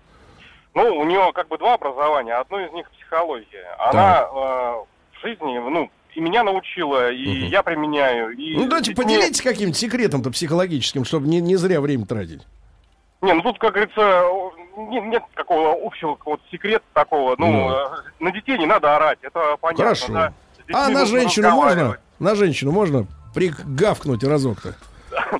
ну, 0.74 0.98
у 0.98 1.04
нее 1.04 1.32
как 1.34 1.48
бы 1.48 1.58
два 1.58 1.74
образования. 1.74 2.34
Одно 2.34 2.60
из 2.60 2.72
них 2.72 2.88
психология. 2.92 3.66
Она 3.80 4.20
э, 4.20 4.32
в 4.32 5.22
жизни, 5.22 5.58
ну, 5.58 5.90
и 6.14 6.20
меня 6.20 6.44
научила, 6.44 7.10
и 7.10 7.46
я 7.48 7.64
применяю. 7.64 8.30
И 8.30 8.56
Ну 8.56 8.68
давайте 8.68 8.94
поделитесь 8.94 9.42
каким-то 9.42 9.76
секретом-то 9.76 10.30
психологическим, 10.30 11.04
чтобы 11.04 11.26
не, 11.26 11.40
не 11.40 11.56
зря 11.56 11.80
время 11.80 12.06
тратить. 12.06 12.42
Не, 13.22 13.34
ну 13.34 13.42
тут, 13.42 13.58
как 13.58 13.74
говорится, 13.74 14.24
о, 14.86 14.90
не- 14.90 15.00
нет 15.00 15.22
какого 15.34 15.74
общего 15.86 16.14
какого-то 16.16 16.42
секрета 16.50 16.84
такого. 16.92 17.34
Ну, 17.38 17.46
Ну. 17.50 17.70
э, 17.70 17.86
на 18.20 18.30
детей 18.32 18.58
не 18.58 18.66
надо 18.66 18.96
орать, 18.96 19.18
это 19.22 19.56
понятно. 19.60 19.84
Хорошо. 19.84 20.12
да. 20.12 20.32
А 20.72 20.88
на 20.88 21.06
женщину 21.06 21.50
можно? 21.50 21.96
На 22.18 22.34
женщину 22.34 22.70
можно 22.72 23.06
пригавкнуть 23.34 24.22
разок-то? 24.24 24.74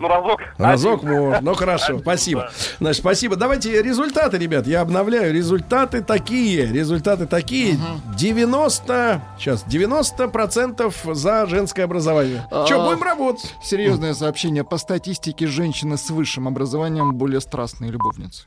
Ну, 0.01 0.09
разок. 0.09 0.41
Разок 0.59 1.03
можно. 1.05 1.39
Ну 1.43 1.55
хорошо, 1.55 2.01
спасибо. 2.01 2.51
Значит, 2.81 3.01
спасибо. 3.03 3.37
Давайте 3.37 3.81
результаты, 3.83 4.37
ребят. 4.37 4.67
Я 4.67 4.81
обновляю. 4.81 5.33
Результаты 5.33 6.03
такие. 6.03 6.67
Результаты 6.67 7.27
такие. 7.27 7.79
90. 8.17 9.21
Сейчас 9.39 9.65
90% 9.67 11.15
за 11.15 11.47
женское 11.47 11.85
образование. 11.85 12.47
Че, 12.67 12.81
А, 12.81 12.85
будем 12.89 13.03
работать? 13.03 13.55
Серьезное 13.63 14.15
сообщение. 14.15 14.65
По 14.65 14.77
статистике, 14.79 15.47
женщины 15.47 15.97
с 15.97 16.11
высшим 16.11 16.49
образованием 16.49 17.15
более 17.15 17.41
страстные 17.41 17.91
любовницы. 17.91 18.47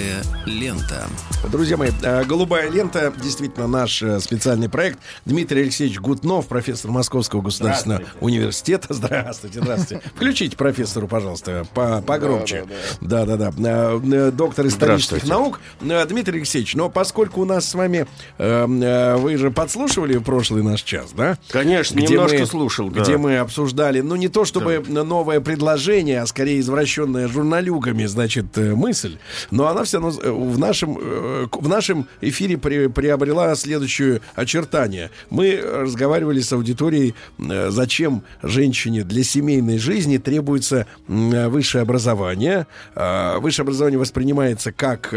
Голубая 0.00 0.22
лента. 0.46 1.06
Друзья 1.50 1.76
мои, 1.76 1.90
э, 2.02 2.24
«Голубая 2.24 2.70
лента» 2.70 3.12
действительно 3.22 3.66
наш 3.66 4.02
э, 4.02 4.18
специальный 4.20 4.68
проект. 4.68 4.98
Дмитрий 5.26 5.62
Алексеевич 5.62 5.98
Гутнов, 6.00 6.46
профессор 6.46 6.90
Московского 6.90 7.42
государственного 7.42 8.02
университета. 8.20 8.94
Здравствуйте, 8.94 9.60
здравствуйте. 9.60 10.02
Включите 10.14 10.56
профессору, 10.56 11.06
пожалуйста, 11.06 11.66
по- 11.74 12.00
погромче. 12.02 12.66
Да-да-да. 13.00 13.52
Э, 13.58 14.30
Доктор 14.30 14.66
исторических 14.68 15.22
Здравствуйте. 15.24 15.26
наук. 15.26 16.08
Дмитрий 16.08 16.38
Алексеевич, 16.38 16.74
но 16.74 16.88
поскольку 16.88 17.42
у 17.42 17.44
нас 17.44 17.68
с 17.68 17.74
вами... 17.74 18.06
э, 18.38 18.66
э, 18.66 19.16
Вы 19.16 19.36
же 19.36 19.50
подслушивали 19.50 20.16
прошлый 20.18 20.62
наш 20.62 20.82
час, 20.82 21.10
да? 21.14 21.36
Конечно, 21.50 21.96
Где 21.96 22.14
немножко 22.14 22.38
мы- 22.38 22.46
слушал, 22.46 22.88
да. 22.90 23.00
Где 23.02 23.16
мы 23.18 23.36
обсуждали, 23.38 24.00
ну, 24.00 24.16
не 24.16 24.28
то 24.28 24.44
чтобы 24.46 24.82
новое 24.88 25.40
предложение, 25.40 26.22
а 26.22 26.26
скорее 26.26 26.60
извращенная 26.60 27.28
журналюгами, 27.28 28.06
значит, 28.06 28.56
мысль, 28.56 29.18
но 29.50 29.66
она 29.68 29.84
все 29.90 30.00
равно 30.00 30.20
э, 30.22 30.30
в 30.30 30.58
нашем, 30.58 30.96
э, 31.00 31.46
в 31.52 31.68
нашем 31.68 32.06
эфире 32.20 32.56
при- 32.58 32.86
приобрела 32.86 33.54
следующее 33.56 34.20
очертание. 34.34 35.10
Мы 35.30 35.60
разговаривали 35.60 36.40
с 36.40 36.52
аудиторией, 36.52 37.14
э, 37.38 37.70
зачем 37.70 38.22
женщине 38.42 39.02
для 39.04 39.24
семейной 39.24 39.78
жизни 39.78 40.16
требуется 40.18 40.86
высшее 41.08 41.82
образование. 41.82 42.66
А, 42.94 43.38
Высшее 43.40 43.64
образование 43.64 43.98
воспринимается 43.98 44.70
как 44.72 45.12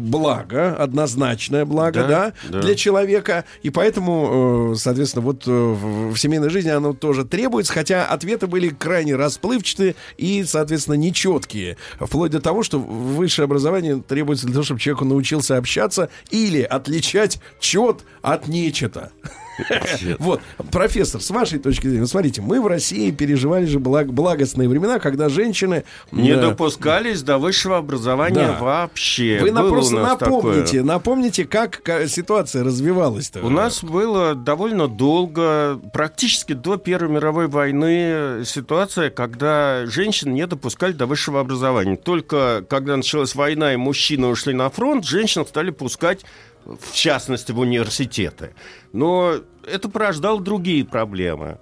благо, 0.00 0.74
однозначное 0.76 1.64
благо, 1.64 2.02
Да, 2.02 2.08
да, 2.08 2.32
да. 2.50 2.60
для 2.62 2.74
человека, 2.74 3.44
и 3.62 3.70
поэтому, 3.70 4.74
соответственно, 4.76 5.24
вот 5.24 5.46
в 5.46 6.16
семейной 6.16 6.50
жизни 6.50 6.70
оно 6.70 6.92
тоже 6.92 7.24
требуется, 7.24 7.72
хотя 7.72 8.06
ответы 8.06 8.46
были 8.46 8.68
крайне 8.68 9.16
расплывчатые 9.16 9.94
и, 10.18 10.44
соответственно, 10.44 10.94
нечеткие, 10.96 11.76
вплоть 12.00 12.30
до 12.32 12.40
того, 12.40 12.62
что 12.62 12.78
высшее 12.78 13.44
образование 13.44 13.75
требуется 14.06 14.46
для 14.46 14.54
того, 14.54 14.64
чтобы 14.64 14.80
человеку 14.80 15.04
научился 15.04 15.56
общаться 15.56 16.08
или 16.30 16.62
отличать 16.62 17.40
чет 17.60 18.04
от 18.22 18.48
нечета. 18.48 19.12
Вот, 20.18 20.40
профессор, 20.70 21.20
с 21.20 21.30
вашей 21.30 21.58
точки 21.58 21.86
зрения, 21.88 22.06
смотрите, 22.06 22.42
мы 22.42 22.60
в 22.60 22.66
России 22.66 23.10
переживали 23.10 23.66
же 23.66 23.78
благ- 23.78 24.12
благостные 24.12 24.68
времена, 24.68 24.98
когда 24.98 25.28
женщины... 25.28 25.84
Не 26.12 26.30
э, 26.30 26.40
допускались 26.40 27.22
до 27.22 27.38
высшего 27.38 27.78
образования 27.78 28.56
вообще. 28.58 29.38
Вы 29.40 29.50
просто 29.68 29.96
напомните, 29.96 30.82
напомните, 30.82 31.44
как 31.44 31.82
ка- 31.82 32.06
ситуация 32.08 32.64
развивалась-то. 32.64 33.40
У 33.44 33.50
нас 33.50 33.82
было 33.82 34.34
довольно 34.34 34.88
долго, 34.88 35.80
практически 35.92 36.52
до 36.52 36.76
Первой 36.76 37.10
мировой 37.10 37.48
войны, 37.48 38.44
ситуация, 38.44 39.10
когда 39.10 39.86
женщин 39.86 40.34
не 40.34 40.46
допускали 40.46 40.92
до 40.92 41.06
высшего 41.06 41.40
образования. 41.40 41.96
Только 41.96 42.64
когда 42.68 42.96
началась 42.96 43.34
война 43.34 43.72
и 43.74 43.76
мужчины 43.76 44.26
ушли 44.26 44.54
на 44.54 44.70
фронт, 44.70 45.04
женщин 45.04 45.46
стали 45.46 45.70
пускать, 45.70 46.24
в 46.66 46.92
частности, 46.92 47.52
в 47.52 47.58
университеты. 47.58 48.54
Но 48.92 49.34
это 49.66 49.88
порождало 49.88 50.40
другие 50.40 50.84
проблемы. 50.84 51.58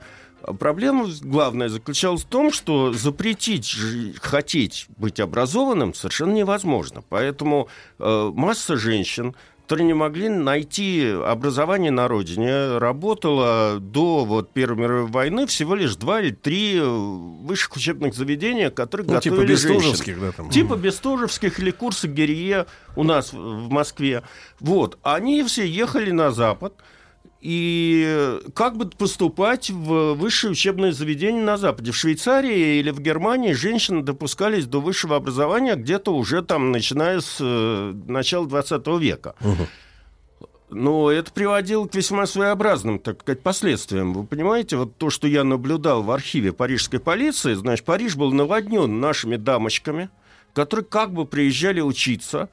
Проблема 0.59 1.07
главная 1.23 1.69
заключалась 1.69 2.23
в 2.23 2.27
том, 2.27 2.53
что 2.53 2.93
запретить 2.93 3.77
хотеть 4.21 4.87
быть 4.99 5.19
образованным 5.19 5.95
совершенно 5.95 6.33
невозможно. 6.33 7.03
Поэтому 7.09 7.69
э, 7.99 8.31
масса 8.35 8.77
женщин, 8.77 9.35
которые 9.65 9.87
не 9.87 9.95
могли 9.95 10.29
найти 10.29 11.09
образование 11.25 11.91
на 11.91 12.07
родине, 12.07 12.77
работала 12.77 13.79
до 13.81 14.27
вот, 14.27 14.53
Первой 14.53 14.77
мировой 14.77 15.07
войны 15.11 15.47
всего 15.47 15.75
лишь 15.75 15.97
два 15.97 16.21
или 16.21 16.33
три 16.33 16.79
высших 16.81 17.75
учебных 17.77 18.15
заведения, 18.15 18.69
которые 18.69 19.07
Ну, 19.09 19.19
типа 19.21 19.37
готовили 19.37 19.53
Бестужевских, 19.53 20.17
женщин. 20.17 20.21
да, 20.21 20.33
там. 20.33 20.51
Типа 20.51 20.77
Бестужевских 20.77 21.59
или 21.61 21.71
курсы 21.71 22.09
Герье 22.09 22.67
у 22.95 23.05
нас 23.05 23.33
в 23.33 23.71
Москве. 23.71 24.23
Вот. 24.61 24.99
Они 25.03 25.43
все 25.45 25.67
ехали 25.67 26.11
на 26.11 26.31
Запад, 26.31 26.75
и 27.45 28.41
как 28.55 28.79
бы 28.79 28.87
поступать 28.87 29.69
в 29.69 30.15
высшее 30.15 30.53
учебное 30.53 30.93
заведение 30.93 31.43
на 31.43 31.59
Западе? 31.59 31.93
В 31.93 31.97
Швейцарии 31.97 32.79
или 32.79 32.91
в 32.91 33.01
Германии 33.01 33.53
женщины 33.53 34.03
допускались 34.03 34.65
до 34.65 34.81
высшего 34.81 35.17
образования 35.17 35.75
где-то 35.75 36.17
уже 36.17 36.41
там, 36.41 36.73
начиная 36.73 37.21
с 37.21 37.37
э, 37.41 37.93
начала 38.07 38.47
20 38.47 38.87
века. 38.99 39.35
Но 40.71 41.11
это 41.11 41.31
приводило 41.33 41.87
к 41.87 41.95
весьма 41.95 42.25
своеобразным, 42.25 42.99
так 42.99 43.21
сказать, 43.21 43.43
последствиям. 43.43 44.15
Вы 44.15 44.25
понимаете, 44.25 44.79
вот 44.79 44.97
то, 44.97 45.11
что 45.11 45.29
я 45.29 45.45
наблюдал 45.45 46.03
в 46.03 46.11
архиве 46.13 46.55
парижской 46.55 46.99
полиции, 46.99 47.53
значит, 47.53 47.85
Париж 47.85 48.17
был 48.17 48.33
наводнен 48.33 49.01
нашими 49.01 49.37
дамочками, 49.37 50.09
которые 50.55 50.87
как 50.87 51.13
бы 51.13 51.27
приезжали 51.27 51.83
учиться, 51.83 52.49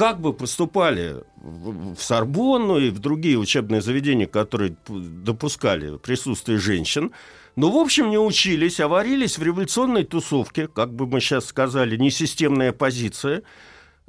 как 0.00 0.18
бы 0.18 0.32
поступали 0.32 1.16
в 1.36 1.96
Сорбонну 1.98 2.78
и 2.78 2.88
в 2.88 3.00
другие 3.00 3.36
учебные 3.36 3.82
заведения, 3.82 4.26
которые 4.26 4.74
допускали 4.88 5.98
присутствие 5.98 6.56
женщин, 6.56 7.12
но, 7.54 7.70
в 7.70 7.76
общем, 7.76 8.08
не 8.08 8.16
учились, 8.16 8.80
а 8.80 8.88
варились 8.88 9.36
в 9.36 9.42
революционной 9.42 10.04
тусовке, 10.04 10.68
как 10.68 10.94
бы 10.94 11.06
мы 11.06 11.20
сейчас 11.20 11.44
сказали, 11.44 11.98
несистемная 11.98 12.72
позиция, 12.72 13.40
э, 13.40 13.42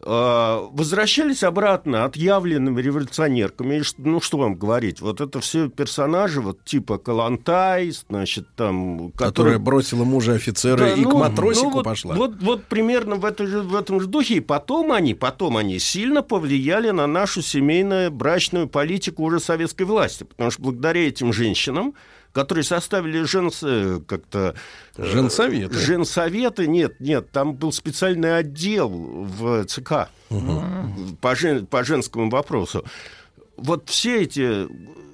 возвращались 0.04 1.44
обратно 1.44 2.06
отъявленными 2.06 2.82
революционерками. 2.82 3.80
И 3.80 3.82
ну, 3.98 4.20
что 4.22 4.38
вам 4.38 4.56
говорить? 4.56 5.02
Вот 5.02 5.22
это 5.22 5.40
все 5.40 5.70
персонажи, 5.70 6.42
вот 6.42 6.64
типа 6.64 6.98
Калантай, 6.98 7.92
значит, 7.92 8.48
там... 8.56 9.12
Которая 9.12 9.60
бросила 9.60 10.04
мужа 10.04 10.34
офицера 10.34 10.78
Да, 10.78 10.94
и 10.94 11.02
ну, 11.02 11.12
к 11.12 11.14
матросику 11.14 11.66
ну, 11.66 11.72
вот, 11.72 11.86
пошла. 11.86 12.16
Вот, 12.16 12.42
вот 12.42 12.64
примерно 12.66 13.16
в, 13.16 13.26
этой 13.26 13.48
же, 13.48 13.62
в 13.62 13.76
этом 13.76 14.02
же 14.02 14.08
духе. 14.08 14.36
И 14.36 14.40
потом 14.40 14.92
они, 14.92 15.14
потом 15.14 15.58
они 15.58 15.80
сильно 15.80 16.24
повлияли 16.24 16.90
на 16.92 17.08
нашу 17.08 17.42
семейно-брачную 17.42 18.68
политику 18.68 19.24
уже 19.24 19.40
советской 19.40 19.84
власти. 19.84 20.24
Потому 20.24 20.52
что 20.52 20.62
благодаря 20.62 21.08
этим 21.08 21.34
женщинам, 21.34 21.94
которые 22.34 22.64
составили 22.64 23.24
женс... 23.24 23.62
э, 23.64 24.00
как-то... 24.08 24.56
э, 24.98 25.04
Женсоветы? 25.06 25.78
Женсоветы, 25.78 26.68
нет, 26.68 27.00
нет, 27.00 27.32
там 27.32 27.54
был 27.56 27.72
специальный 27.72 28.38
отдел 28.38 28.90
в 28.90 29.66
ЦК 29.66 30.10
по, 31.22 31.36
жен- 31.36 31.66
по 31.66 31.84
женскому 31.84 32.30
вопросу. 32.30 32.86
Вот 33.58 33.90
все 33.90 34.22
эти 34.24 34.68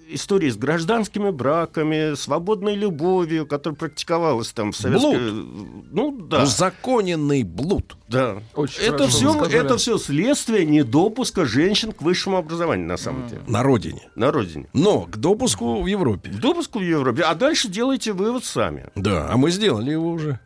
истории 0.10 0.50
с 0.50 0.58
гражданскими 0.58 1.30
браками, 1.30 2.16
свободной 2.16 2.76
любовью, 2.76 3.46
которая 3.46 3.78
практиковалась 3.78 4.52
там 4.52 4.72
в 4.72 4.78
советской... 4.78 5.18
Ну, 5.20 6.12
да. 6.12 6.44
Узаконенный 6.44 7.44
блуд. 7.44 7.98
Да. 8.08 8.42
Очень 8.56 8.84
это 8.84 9.08
все, 9.08 9.46
это 9.46 9.78
все 9.78 9.98
следствие 9.98 10.66
недопуска 10.66 11.46
женщин 11.46 11.92
к 11.92 12.02
высшему 12.02 12.38
образованию, 12.38 12.88
на 12.88 12.98
самом 12.98 13.28
деле. 13.28 13.42
На 13.48 13.64
родине. 13.64 14.10
На 14.16 14.32
родине. 14.32 14.68
Но 14.74 15.02
к 15.02 15.18
допуску 15.18 15.82
в 15.82 15.88
Европе. 15.88 16.30
К 16.30 16.36
допуску 16.36 16.80
в 16.80 16.84
Европе. 16.84 17.24
А 17.24 17.36
дальше 17.36 17.68
делайте 17.68 18.14
вывод 18.14 18.46
сами. 18.46 18.88
Да, 18.96 19.28
а 19.30 19.38
мы 19.38 19.52
сделали 19.52 19.92
его 19.92 20.10
уже. 20.10 20.40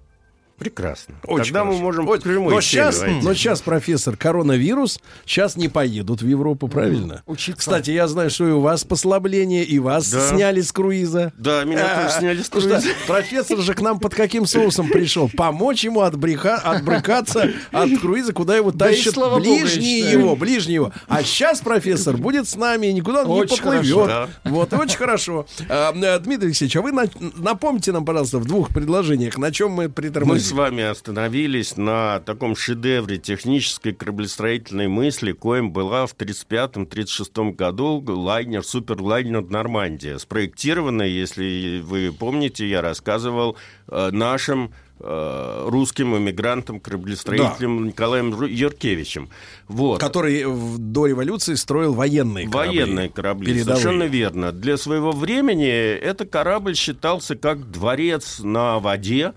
Прекрасно. 0.62 1.16
Очень 1.24 1.46
Тогда 1.46 1.64
мы 1.66 1.72
хорошо. 1.72 1.84
можем 1.84 2.08
Очень- 2.08 2.22
в 2.22 2.24
прямой 2.24 2.54
но 2.54 2.62
сейчас, 2.62 3.00
войти. 3.02 3.20
но 3.26 3.34
сейчас, 3.34 3.62
профессор, 3.62 4.16
коронавирус, 4.16 5.00
сейчас 5.26 5.56
не 5.58 5.70
поедут 5.70 6.22
в 6.22 6.28
Европу, 6.28 6.68
правильно? 6.68 7.24
Учиться. 7.26 7.58
Кстати, 7.60 7.90
я 7.90 8.08
знаю, 8.08 8.30
что 8.30 8.48
и 8.48 8.52
у 8.52 8.60
вас 8.60 8.84
послабление, 8.84 9.64
и 9.64 9.80
вас 9.80 10.12
Да. 10.12 10.30
сняли 10.30 10.62
с 10.62 10.72
круиза. 10.72 11.34
Да, 11.36 11.64
меня 11.64 11.88
А, 11.92 12.04
тоже 12.04 12.20
сняли 12.20 12.42
с 12.44 12.50
потому 12.50 12.62
что 12.62 12.80
круиза. 12.80 12.96
профессор 13.08 13.58
же 13.60 13.74
к 13.74 13.82
нам 13.82 14.00
под 14.00 14.14
каким 14.14 14.46
соусом 14.46 14.88
пришел? 14.88 15.32
Помочь 15.36 15.84
ему 15.84 16.02
отбрека- 16.02 16.58
отбрыкаться 16.58 17.50
от 17.72 17.90
круиза, 18.00 18.32
куда 18.32 18.56
его 18.56 18.72
Да 18.72 18.86
тащат 18.90 19.16
богу, 19.16 19.40
ближние 19.40 20.02
считаю. 20.04 20.20
его, 20.20 20.36
ближние 20.36 20.76
его. 20.76 20.92
А 21.08 21.24
сейчас 21.24 21.62
профессор 21.62 22.18
будет 22.18 22.48
с 22.48 22.56
нами, 22.56 22.86
и 22.86 22.94
никуда 22.94 23.24
он 23.24 23.30
не 23.30 23.42
Очень 23.42 23.58
поплывет. 23.58 23.94
хорошо. 23.96 24.30
Вот, 24.44 24.74
и 24.74 24.76
очень 24.76 24.98
хорошо. 24.98 25.48
А, 25.70 25.92
Дмитрий 26.20 26.48
Алексеевич, 26.50 26.76
а 26.78 26.82
вы 26.84 26.92
на- 26.92 27.10
напомните 27.36 27.92
нам, 27.92 28.06
пожалуйста, 28.06 28.38
в 28.38 28.46
двух 28.46 28.70
предложениях, 28.70 29.40
на 29.40 29.52
чем 29.52 29.72
мы 29.72 29.82
Мы 29.82 29.90
притормозили. 29.90 30.51
С 30.52 30.54
вами 30.54 30.84
остановились 30.84 31.78
на 31.78 32.20
таком 32.20 32.58
шедевре 32.58 33.18
технической 33.18 33.94
кораблестроительной 33.94 34.90
мысли, 34.90 35.32
коим 35.32 35.72
была 35.72 36.06
в 36.06 36.14
1935-1936 36.18 37.56
году 37.56 38.04
лайнер, 38.06 38.62
суперлайнер 38.62 39.44
«Нормандия», 39.44 40.18
спроектированная, 40.18 41.08
если 41.08 41.80
вы 41.82 42.12
помните, 42.12 42.68
я 42.68 42.82
рассказывал 42.82 43.56
э, 43.88 44.10
нашим 44.12 44.74
э, 45.00 45.66
русским 45.70 46.18
эмигрантом, 46.18 46.82
кораблестроителем 46.82 47.88
Николаем 47.88 48.34
Ру- 48.34 48.50
Юркевичем. 48.50 49.30
Вот. 49.70 50.02
Который 50.02 50.44
до 50.78 51.06
революции 51.06 51.54
строил 51.54 51.94
военные 51.94 52.50
корабли. 52.50 52.80
Военные 52.80 53.08
корабли, 53.10 53.54
Передовые. 53.54 53.78
совершенно 53.82 54.04
верно. 54.04 54.52
Для 54.52 54.76
своего 54.76 55.14
времени 55.14 55.70
этот 55.70 56.30
корабль 56.30 56.76
считался 56.76 57.38
как 57.38 57.72
дворец 57.72 58.42
на 58.44 58.80
воде, 58.80 59.32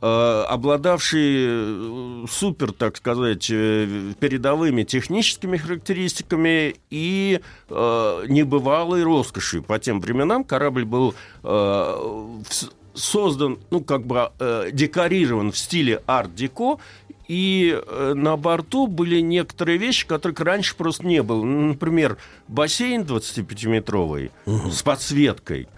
обладавший 0.00 1.34
э, 1.38 2.24
супер, 2.28 2.72
так 2.72 2.96
сказать, 2.96 3.48
э, 3.50 4.12
передовыми 4.18 4.82
техническими 4.82 5.56
характеристиками 5.56 6.76
и 6.90 7.40
э, 7.68 8.24
небывалой 8.28 9.02
роскошью. 9.02 9.62
По 9.62 9.78
тем 9.78 10.00
временам 10.00 10.44
корабль 10.44 10.84
был 10.84 11.14
э, 11.42 12.40
создан, 12.94 13.58
ну, 13.70 13.80
как 13.80 14.06
бы 14.06 14.30
э, 14.38 14.70
декорирован 14.72 15.52
в 15.52 15.58
стиле 15.58 16.02
арт-деко, 16.06 16.78
и 17.28 17.76
э, 17.76 18.12
на 18.14 18.36
борту 18.36 18.86
были 18.86 19.20
некоторые 19.20 19.78
вещи, 19.78 20.06
которых 20.06 20.40
раньше 20.40 20.76
просто 20.76 21.06
не 21.06 21.22
было. 21.22 21.44
Например, 21.44 22.18
бассейн 22.48 23.02
25-метровый 23.02 24.30
с 24.44 24.44
подсветкой. 24.44 24.46
О, 24.54 24.66
Э, 24.66 24.70
с 24.70 24.82
подсветкой. 24.82 25.68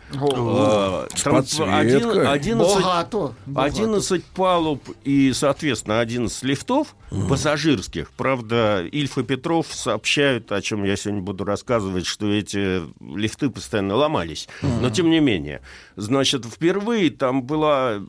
Один- 1.81 2.27
11 2.27 2.83
Богато. 2.83 3.35
богато. 3.47 3.67
11 3.67 4.25
палуб 4.25 4.83
и, 5.05 5.33
соответственно, 5.33 6.01
11 6.01 6.43
лифтов 6.43 6.95
пассажирских. 7.29 8.11
Правда, 8.13 8.85
Ильф 8.91 9.19
и 9.19 9.23
Петров 9.23 9.67
сообщают, 9.71 10.53
о 10.53 10.61
чем 10.61 10.85
я 10.85 10.97
сегодня 10.97 11.23
буду 11.23 11.45
рассказывать, 11.45 12.07
что 12.07 12.31
эти 12.31 12.83
лифты 13.03 13.51
постоянно 13.51 13.97
ломались. 13.97 14.49
Но, 14.63 14.91
тем 14.91 15.11
не 15.11 15.21
менее, 15.21 15.61
значит, 15.97 16.45
впервые 16.45 17.11
там 17.11 17.43
была 17.43 18.01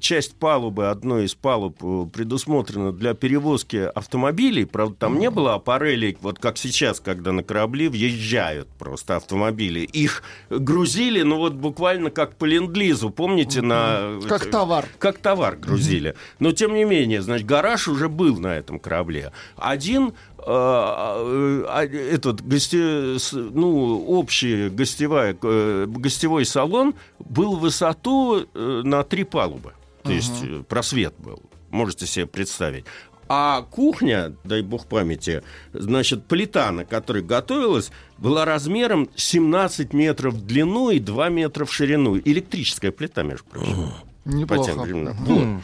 часть 0.00 0.34
палубы, 0.36 0.88
одной 0.88 1.24
из 1.26 1.34
палуб 1.34 1.76
э, 1.82 2.06
предусмотрена 2.12 2.92
для 2.92 3.14
перевозки 3.14 3.90
автомобилей. 3.94 4.64
Правда, 4.64 4.96
там 4.96 5.18
не 5.18 5.30
было 5.30 5.54
аппарелей, 5.54 6.16
вот 6.20 6.38
как 6.38 6.56
сейчас, 6.58 7.00
когда 7.00 7.32
на 7.32 7.42
корабли 7.42 7.88
въезжают 7.88 8.68
просто 8.78 9.16
автомобили. 9.16 9.80
Их 9.80 10.22
грузили, 10.48 11.22
ну 11.30 11.36
вот 11.36 11.52
буквально 11.52 12.10
как 12.10 12.34
по 12.34 12.44
ленд-лизу, 12.44 13.10
помните, 13.10 13.62
на... 13.62 14.18
Как 14.28 14.50
товар. 14.50 14.88
Как 14.98 15.18
товар 15.18 15.54
грузили. 15.54 16.16
Но, 16.40 16.50
тем 16.50 16.74
не 16.74 16.82
менее, 16.82 17.22
значит, 17.22 17.46
гараж 17.46 17.86
уже 17.86 18.08
был 18.08 18.40
на 18.40 18.56
этом 18.56 18.80
корабле. 18.80 19.30
Один 19.56 20.08
э, 20.08 20.12
э, 20.38 21.64
а, 21.68 21.84
этот 21.84 22.44
гости, 22.44 23.16
ну, 23.32 24.04
общий 24.08 24.70
гостевая, 24.70 25.36
э, 25.40 25.86
гостевой 25.86 26.44
салон 26.44 26.94
был 27.20 27.54
в 27.54 27.60
высоту 27.60 28.44
на 28.54 29.04
три 29.04 29.22
палубы. 29.22 29.72
То 30.02 30.10
есть 30.10 30.42
э, 30.42 30.64
просвет 30.68 31.14
был. 31.18 31.40
Можете 31.70 32.06
себе 32.06 32.26
представить. 32.26 32.84
А 33.32 33.62
кухня, 33.62 34.34
дай 34.42 34.60
бог 34.60 34.86
памяти, 34.86 35.44
значит, 35.72 36.24
плита, 36.24 36.72
на 36.72 36.84
которой 36.84 37.22
готовилась, 37.22 37.92
была 38.18 38.44
размером 38.44 39.08
17 39.14 39.92
метров 39.92 40.34
в 40.34 40.44
длину 40.44 40.90
и 40.90 40.98
2 40.98 41.28
метра 41.28 41.64
в 41.64 41.72
ширину. 41.72 42.18
Электрическая 42.18 42.90
плита, 42.90 43.22
между 43.22 43.44
прочим. 43.44 43.92
По 44.24 44.30
Неплохо. 44.32 45.16
Вот. 45.20 45.62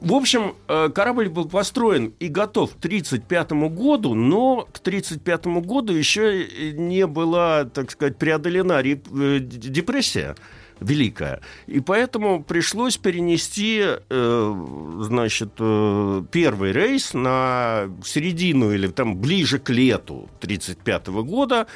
В 0.00 0.14
общем, 0.14 0.54
э, 0.68 0.90
корабль 0.94 1.28
был 1.28 1.46
построен 1.48 2.14
и 2.20 2.28
готов 2.28 2.74
к 2.74 2.78
1935 2.78 3.68
году, 3.68 4.14
но 4.14 4.68
к 4.72 4.78
1935 4.78 5.46
году 5.66 5.92
еще 5.92 6.46
не 6.72 7.04
была, 7.06 7.64
так 7.64 7.90
сказать, 7.90 8.16
преодолена 8.16 8.80
э, 8.80 9.38
депрессия 9.40 10.36
великая. 10.80 11.40
И 11.66 11.80
поэтому 11.80 12.42
пришлось 12.42 12.96
перенести, 12.96 13.82
э, 13.82 14.54
значит, 15.00 15.50
э, 15.58 16.22
первый 16.30 16.72
рейс 16.72 17.14
на 17.14 17.88
середину 18.04 18.72
или 18.72 18.88
там 18.88 19.16
ближе 19.16 19.58
к 19.58 19.70
лету 19.70 20.28
1935 20.40 21.22
года. 21.22 21.66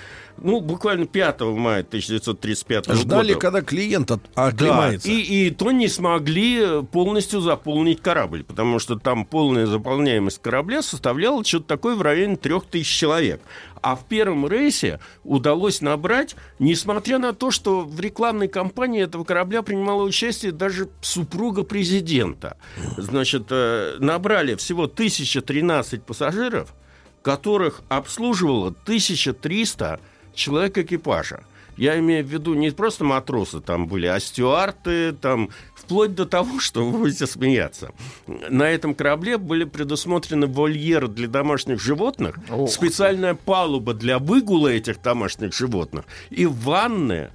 Ну, 0.42 0.60
буквально 0.60 1.06
5 1.06 1.40
мая 1.40 1.82
1935 1.84 2.92
Ждали, 2.94 3.28
года. 3.34 3.40
когда 3.40 3.62
клиент 3.62 4.10
от- 4.10 4.22
Да, 4.34 4.46
оклемается. 4.46 5.08
и, 5.10 5.20
и 5.46 5.50
то 5.50 5.70
не 5.72 5.88
смогли 5.88 6.82
полностью 6.90 7.40
заполнить 7.40 8.00
корабль, 8.00 8.42
потому 8.44 8.78
что 8.78 8.98
там 8.98 9.24
полная 9.24 9.66
заполняемость 9.66 10.40
корабля 10.42 10.82
составляла 10.82 11.44
что-то 11.44 11.66
такое 11.66 11.94
в 11.94 12.02
районе 12.02 12.36
трех 12.36 12.66
тысяч 12.66 12.88
человек. 12.88 13.40
А 13.82 13.96
в 13.96 14.04
первом 14.06 14.46
рейсе 14.46 15.00
удалось 15.24 15.80
набрать, 15.80 16.36
несмотря 16.60 17.18
на 17.18 17.32
то, 17.32 17.50
что 17.50 17.80
в 17.80 17.98
рекламной 18.00 18.46
кампании 18.48 19.02
этого 19.02 19.24
корабля 19.24 19.62
принимала 19.62 20.02
участие 20.04 20.52
даже 20.52 20.88
супруга 21.00 21.64
президента. 21.64 22.56
Значит, 22.96 23.46
э, 23.50 23.96
набрали 23.98 24.54
всего 24.54 24.86
1013 24.86 26.04
пассажиров, 26.04 26.74
которых 27.22 27.82
обслуживало 27.88 28.72
1300 28.84 30.00
человек 30.34 30.78
экипажа. 30.78 31.44
Я 31.78 31.98
имею 32.00 32.22
в 32.22 32.28
виду 32.28 32.52
не 32.52 32.70
просто 32.70 33.02
матросы 33.02 33.60
там 33.60 33.86
были, 33.86 34.06
а 34.06 34.20
стюарты, 34.20 35.12
там, 35.12 35.48
вплоть 35.74 36.14
до 36.14 36.26
того, 36.26 36.60
что 36.60 36.84
вы 36.84 36.98
будете 36.98 37.26
смеяться. 37.26 37.92
На 38.26 38.64
этом 38.68 38.94
корабле 38.94 39.38
были 39.38 39.64
предусмотрены 39.64 40.46
вольеры 40.46 41.08
для 41.08 41.28
домашних 41.28 41.80
животных, 41.80 42.38
Ох 42.50 42.68
ты. 42.68 42.74
специальная 42.74 43.34
палуба 43.34 43.94
для 43.94 44.18
выгула 44.18 44.68
этих 44.68 45.00
домашних 45.00 45.54
животных 45.54 46.04
и 46.28 46.44
ванны 46.44 47.30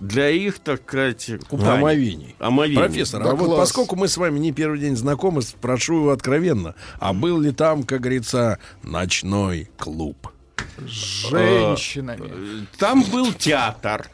для 0.00 0.30
их, 0.30 0.58
так 0.58 0.82
сказать, 0.82 1.30
купания. 1.48 1.74
Омовений. 1.74 2.34
Омовений. 2.40 2.78
Профессор, 2.82 3.22
Да 3.22 3.30
а 3.30 3.34
вот 3.36 3.46
класс. 3.46 3.60
поскольку 3.60 3.94
мы 3.94 4.08
с 4.08 4.16
вами 4.16 4.40
не 4.40 4.50
первый 4.50 4.80
день 4.80 4.96
знакомы, 4.96 5.42
спрошу 5.42 5.94
его 6.00 6.10
откровенно. 6.10 6.74
А 6.98 7.12
был 7.12 7.40
ли 7.40 7.52
там, 7.52 7.84
как 7.84 8.00
говорится, 8.00 8.58
ночной 8.82 9.70
клуб? 9.78 10.28
Женщинами. 10.86 12.66
Там 12.78 13.02
был 13.04 13.32
театр. 13.32 14.08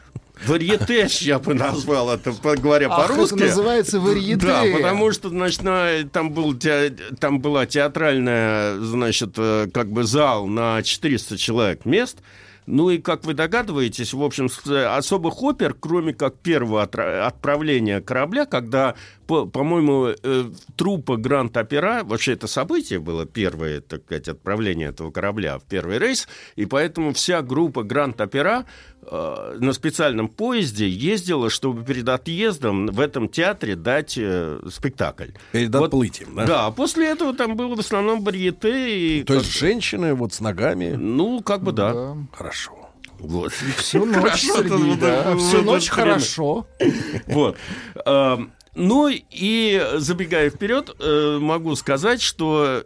Варьете, 0.47 1.07
я 1.21 1.39
бы 1.39 1.53
назвал 1.53 2.09
это, 2.09 2.33
говоря 2.57 2.87
Ах, 2.91 3.07
по-русски. 3.07 3.35
это 3.35 3.45
называется 3.45 3.99
варьете. 3.99 4.45
Да, 4.45 4.63
потому 4.75 5.11
что, 5.13 5.29
значит, 5.29 5.61
на- 5.63 6.03
там, 6.11 6.31
был, 6.31 6.53
те- 6.55 6.89
там 7.19 7.39
была 7.39 7.65
театральная, 7.65 8.77
значит, 8.79 9.35
э, 9.37 9.67
как 9.73 9.89
бы 9.91 10.03
зал 10.03 10.47
на 10.47 10.81
400 10.83 11.37
человек 11.37 11.85
мест. 11.85 12.17
Ну 12.65 12.89
и, 12.89 12.97
как 12.97 13.25
вы 13.25 13.33
догадываетесь, 13.33 14.13
в 14.13 14.23
общем, 14.23 14.47
э, 14.67 14.85
особых 14.85 15.41
опер, 15.43 15.73
кроме 15.73 16.13
как 16.13 16.39
первого 16.39 16.83
отправления 16.83 17.99
корабля, 18.01 18.45
когда, 18.45 18.95
по- 19.27 19.45
по-моему, 19.45 20.09
э, 20.21 20.45
труппа 20.75 21.17
Гранд-Опера, 21.17 22.03
вообще 22.03 22.33
это 22.33 22.47
событие 22.47 22.99
было 22.99 23.25
первое, 23.25 23.81
так 23.81 24.03
сказать, 24.03 24.27
отправление 24.27 24.89
этого 24.89 25.11
корабля 25.11 25.57
в 25.59 25.63
первый 25.63 25.97
рейс, 25.97 26.27
и 26.55 26.65
поэтому 26.65 27.13
вся 27.13 27.41
группа 27.41 27.83
Гранд-Опера 27.83 28.65
на 29.11 29.73
специальном 29.73 30.27
поезде 30.27 30.87
ездила, 30.87 31.49
чтобы 31.49 31.83
перед 31.83 32.07
отъездом 32.09 32.87
в 32.87 32.99
этом 32.99 33.27
театре 33.29 33.75
дать 33.75 34.15
э, 34.17 34.59
спектакль. 34.71 35.29
Перед 35.51 35.73
Вот- 35.75 35.85
отплытием, 35.85 36.35
да? 36.35 36.45
Да, 36.45 36.65
а 36.67 36.71
после 36.71 37.07
этого 37.07 37.33
там 37.33 37.55
было 37.55 37.75
в 37.75 37.79
основном 37.79 38.23
барьете. 38.23 39.19
И 39.19 39.23
То 39.23 39.35
есть 39.35 39.51
женщины 39.57 40.13
вот 40.13 40.33
с 40.33 40.39
ногами? 40.39 40.91
Ну, 40.97 41.41
как 41.41 41.63
бы 41.63 41.71
да. 41.71 42.15
Хорошо. 42.33 42.71
Вот. 43.19 43.53
Всю 43.77 44.05
ночь, 44.05 44.15
Хорошо, 44.15 44.57
Сергей, 44.57 44.95
да. 44.97 45.37
Всю 45.37 45.61
ночь 45.61 45.87
хорошо. 45.89 46.67
Вот. 47.27 47.57
Эм, 48.05 48.51
Ну 48.75 49.07
и 49.09 49.81
забегая 49.97 50.49
вперед, 50.49 50.89
э, 50.99 51.37
могу 51.39 51.75
сказать, 51.75 52.21
что 52.23 52.65
э, 52.67 52.83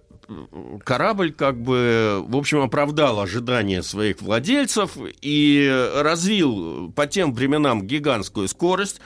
корабль 0.83 1.31
как 1.31 1.59
бы, 1.61 2.23
в 2.27 2.35
общем, 2.35 2.61
оправдал 2.61 3.19
ожидания 3.19 3.81
своих 3.83 4.21
владельцев 4.21 4.91
и 5.21 5.91
развил 5.95 6.91
по 6.91 7.07
тем 7.07 7.33
временам 7.33 7.85
гигантскую 7.85 8.47
скорость, 8.47 8.99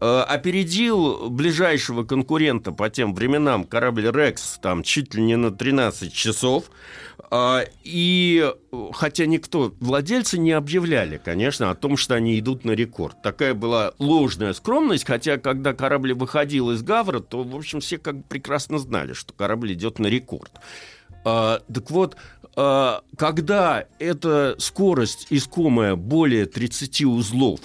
опередил 0.00 1.30
ближайшего 1.30 2.04
конкурента 2.04 2.72
по 2.72 2.90
тем 2.90 3.14
временам 3.14 3.64
корабль 3.64 4.10
«Рекс» 4.10 4.58
там 4.60 4.82
чуть 4.82 5.14
ли 5.14 5.22
не 5.22 5.36
на 5.36 5.50
13 5.50 6.12
часов. 6.12 6.70
А, 7.30 7.64
И 7.82 8.52
э, 8.72 8.90
хотя 8.92 9.26
никто, 9.26 9.74
владельцы 9.80 10.38
не 10.38 10.52
объявляли, 10.52 11.20
конечно, 11.22 11.70
о 11.70 11.74
том, 11.74 11.96
что 11.96 12.14
они 12.14 12.38
идут 12.38 12.64
на 12.64 12.72
рекорд. 12.72 13.20
Такая 13.22 13.54
была 13.54 13.92
ложная 13.98 14.52
скромность, 14.52 15.04
хотя 15.04 15.38
когда 15.38 15.72
корабль 15.72 16.14
выходил 16.14 16.70
из 16.70 16.82
Гавра, 16.82 17.20
то, 17.20 17.42
в 17.42 17.56
общем, 17.56 17.80
все 17.80 17.98
как 17.98 18.18
бы 18.18 18.22
прекрасно 18.22 18.78
знали, 18.78 19.14
что 19.14 19.32
корабль 19.32 19.72
идет 19.72 19.98
на 19.98 20.06
рекорд. 20.06 20.52
А, 21.24 21.60
так 21.72 21.90
вот, 21.90 22.16
а, 22.56 23.02
когда 23.16 23.86
эта 23.98 24.54
скорость 24.58 25.26
искомая 25.30 25.96
более 25.96 26.46
30 26.46 27.02
узлов 27.04 27.60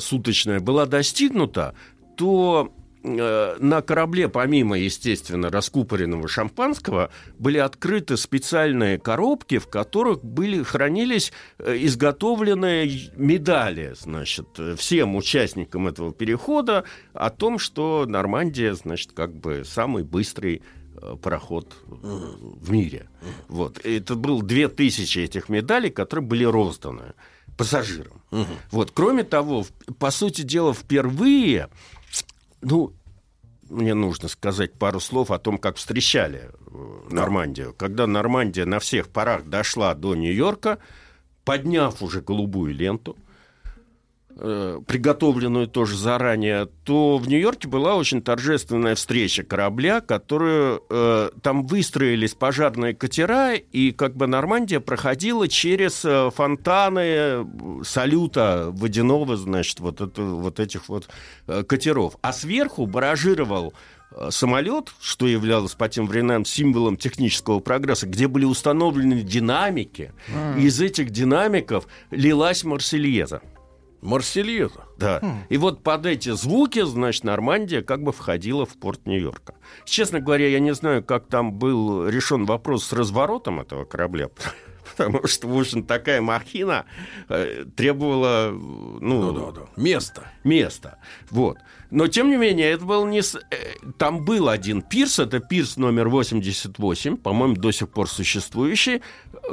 суточная 0.00 0.60
была 0.60 0.86
достигнута, 0.86 1.74
то 2.16 2.72
э, 3.02 3.56
на 3.58 3.82
корабле, 3.82 4.28
помимо, 4.28 4.78
естественно, 4.78 5.50
раскупоренного 5.50 6.28
шампанского, 6.28 7.10
были 7.38 7.58
открыты 7.58 8.16
специальные 8.16 8.98
коробки, 8.98 9.58
в 9.58 9.68
которых 9.68 10.24
были, 10.24 10.62
хранились 10.62 11.32
э, 11.58 11.76
изготовленные 11.80 13.10
медали, 13.16 13.94
значит, 13.96 14.48
э, 14.58 14.74
всем 14.76 15.16
участникам 15.16 15.86
этого 15.86 16.12
перехода 16.12 16.84
о 17.12 17.30
том, 17.30 17.58
что 17.58 18.06
Нормандия, 18.06 18.74
значит, 18.74 19.12
как 19.12 19.34
бы 19.34 19.64
самый 19.64 20.04
быстрый 20.04 20.62
э, 20.96 21.16
пароход 21.20 21.74
э, 21.86 21.92
в 21.92 22.70
мире. 22.70 23.08
Вот. 23.48 23.84
Это 23.84 24.14
было 24.14 24.42
2000 24.42 25.18
этих 25.18 25.48
медалей, 25.48 25.90
которые 25.90 26.26
были 26.26 26.44
розданы 26.44 27.14
пассажирам. 27.56 28.20
Вот. 28.70 28.90
Кроме 28.92 29.24
того, 29.24 29.64
по 29.98 30.10
сути 30.10 30.42
дела, 30.42 30.74
впервые, 30.74 31.68
ну, 32.60 32.92
мне 33.70 33.94
нужно 33.94 34.28
сказать 34.28 34.74
пару 34.74 35.00
слов 35.00 35.30
о 35.30 35.38
том, 35.38 35.58
как 35.58 35.76
встречали 35.76 36.50
э, 36.50 37.00
Нормандию. 37.10 37.74
Когда 37.76 38.06
Нормандия 38.06 38.66
на 38.66 38.78
всех 38.78 39.08
парах 39.08 39.44
дошла 39.44 39.94
до 39.94 40.14
Нью-Йорка, 40.14 40.78
подняв 41.44 42.02
уже 42.02 42.20
голубую 42.20 42.74
ленту, 42.74 43.16
э, 44.36 44.80
приготовленную 44.86 45.68
тоже 45.68 45.96
заранее, 45.96 46.68
то 46.84 47.18
в 47.18 47.28
Нью-Йорке 47.28 47.68
была 47.68 47.96
очень 47.96 48.22
торжественная 48.22 48.94
встреча 48.94 49.42
корабля, 49.42 50.00
которую 50.00 50.82
э, 50.90 51.30
там 51.42 51.66
выстроились 51.66 52.34
пожарные 52.34 52.94
катера, 52.94 53.54
и 53.54 53.92
как 53.92 54.16
бы 54.16 54.26
Нормандия 54.26 54.80
проходила 54.80 55.48
через 55.48 56.04
э, 56.04 56.30
фонтаны 56.34 57.46
салюта 57.84 58.68
водяного, 58.70 59.36
значит, 59.36 59.80
вот, 59.80 60.00
это, 60.00 60.22
вот 60.22 60.60
этих 60.60 60.88
вот 60.88 61.08
э, 61.46 61.62
катеров. 61.62 62.16
А 62.22 62.32
сверху 62.32 62.86
баражировал 62.86 63.74
самолет, 64.30 64.92
что 65.00 65.26
являлось 65.26 65.74
по 65.74 65.88
тем 65.88 66.06
временам 66.06 66.44
символом 66.44 66.96
технического 66.96 67.58
прогресса, 67.58 68.06
где 68.06 68.28
были 68.28 68.44
установлены 68.44 69.22
динамики, 69.22 70.12
и 70.56 70.66
из 70.66 70.80
этих 70.80 71.10
динамиков 71.10 71.88
лилась 72.12 72.62
Марсельеза. 72.62 73.42
Марсельеза. 74.04 74.84
Да. 74.98 75.20
И 75.48 75.56
вот 75.56 75.82
под 75.82 76.06
эти 76.06 76.30
звуки, 76.30 76.84
значит, 76.84 77.24
Нормандия 77.24 77.82
как 77.82 78.02
бы 78.02 78.12
входила 78.12 78.66
в 78.66 78.76
порт 78.76 79.06
Нью-Йорка. 79.06 79.54
Честно 79.86 80.20
говоря, 80.20 80.46
я 80.48 80.60
не 80.60 80.74
знаю, 80.74 81.02
как 81.02 81.26
там 81.26 81.54
был 81.54 82.06
решен 82.06 82.44
вопрос 82.44 82.84
с 82.84 82.92
разворотом 82.92 83.60
этого 83.60 83.84
корабля. 83.84 84.28
Потому 84.96 85.26
что, 85.26 85.48
в 85.48 85.58
общем, 85.58 85.84
такая 85.84 86.20
махина 86.20 86.84
э, 87.28 87.64
требовала 87.76 88.50
ну, 88.52 89.54
места. 89.76 90.32
Места. 90.44 90.98
Вот. 91.30 91.58
Но, 91.90 92.08
тем 92.08 92.30
не 92.30 92.36
менее, 92.36 92.70
это 92.70 92.84
был 92.84 93.06
не... 93.06 93.20
э, 93.20 93.56
Там 93.98 94.24
был 94.24 94.48
один 94.48 94.82
пирс, 94.82 95.18
это 95.18 95.40
пирс 95.40 95.76
номер 95.76 96.08
88, 96.08 97.16
по-моему, 97.16 97.54
до 97.56 97.72
сих 97.72 97.88
пор 97.88 98.08
существующий, 98.08 99.02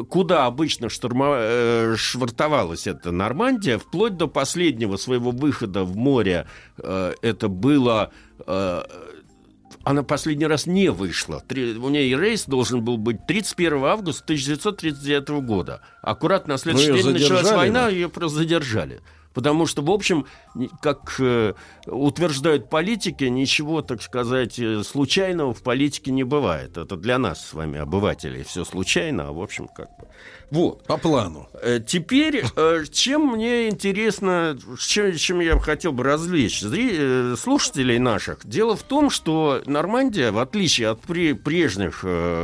куда 0.10 0.46
обычно 0.46 0.90
штурма... 0.90 1.36
э, 1.38 1.96
швартовалась 1.98 2.88
эта 2.88 3.12
Нормандия, 3.12 3.78
вплоть 3.78 4.18
до 4.18 4.28
последнего 4.28 4.98
своего 4.98 5.32
выхода 5.32 5.84
в 5.84 5.96
море. 5.96 6.48
Это 6.78 7.48
было... 7.48 8.12
она 9.84 10.04
последний 10.04 10.46
раз 10.46 10.66
не 10.66 10.90
вышла. 10.90 11.42
Три- 11.48 11.76
У 11.76 11.90
нее 11.90 12.18
рейс 12.20 12.46
должен 12.46 12.84
был 12.84 12.98
быть 12.98 13.26
31 13.28 13.84
августа 13.86 14.24
1939 14.24 15.42
года. 15.42 15.82
Аккуратно 16.02 16.54
на 16.54 16.58
следующий 16.58 16.92
Ну, 16.92 16.98
день 16.98 17.14
началась 17.14 17.52
война, 17.52 17.90
ее 17.90 18.10
просто 18.10 18.40
задержали. 18.40 19.02
Потому 19.34 19.66
что, 19.66 19.82
в 19.82 19.90
общем, 19.90 20.26
как 20.82 21.16
э, 21.20 21.54
утверждают 21.86 22.70
политики, 22.70 23.24
ничего, 23.24 23.82
так 23.82 24.02
сказать, 24.02 24.60
э, 24.60 24.84
случайного 24.84 25.54
в 25.54 25.64
политике 25.64 26.12
не 26.12 26.24
бывает. 26.24 26.78
Это 26.78 26.98
для 26.98 27.18
нас 27.18 27.48
с 27.48 27.54
вами, 27.54 27.80
обывателей, 27.80 28.44
все 28.44 28.66
случайно, 28.66 29.30
а 29.30 29.32
в 29.32 29.42
общем, 29.42 29.68
как 29.70 29.88
бы. 29.98 30.08
Вот. 30.52 30.84
По 30.86 30.98
плану. 30.98 31.48
Э, 31.62 31.80
Теперь, 31.86 32.44
э, 32.56 32.84
чем 32.92 33.28
мне 33.28 33.70
интересно, 33.70 34.58
чем, 34.80 35.16
чем 35.16 35.40
я 35.40 35.58
хотел 35.60 35.94
бы 35.94 36.04
развлечь 36.04 36.62
зри- 36.62 36.92
э, 37.34 37.36
слушателей 37.38 37.98
наших. 38.00 38.46
Дело 38.46 38.76
в 38.76 38.84
том, 38.84 39.10
что 39.10 39.62
Нормандия, 39.66 40.32
в 40.32 40.38
отличие 40.40 40.90
от 40.90 41.00
пре- 41.06 41.36
прежних 41.36 42.02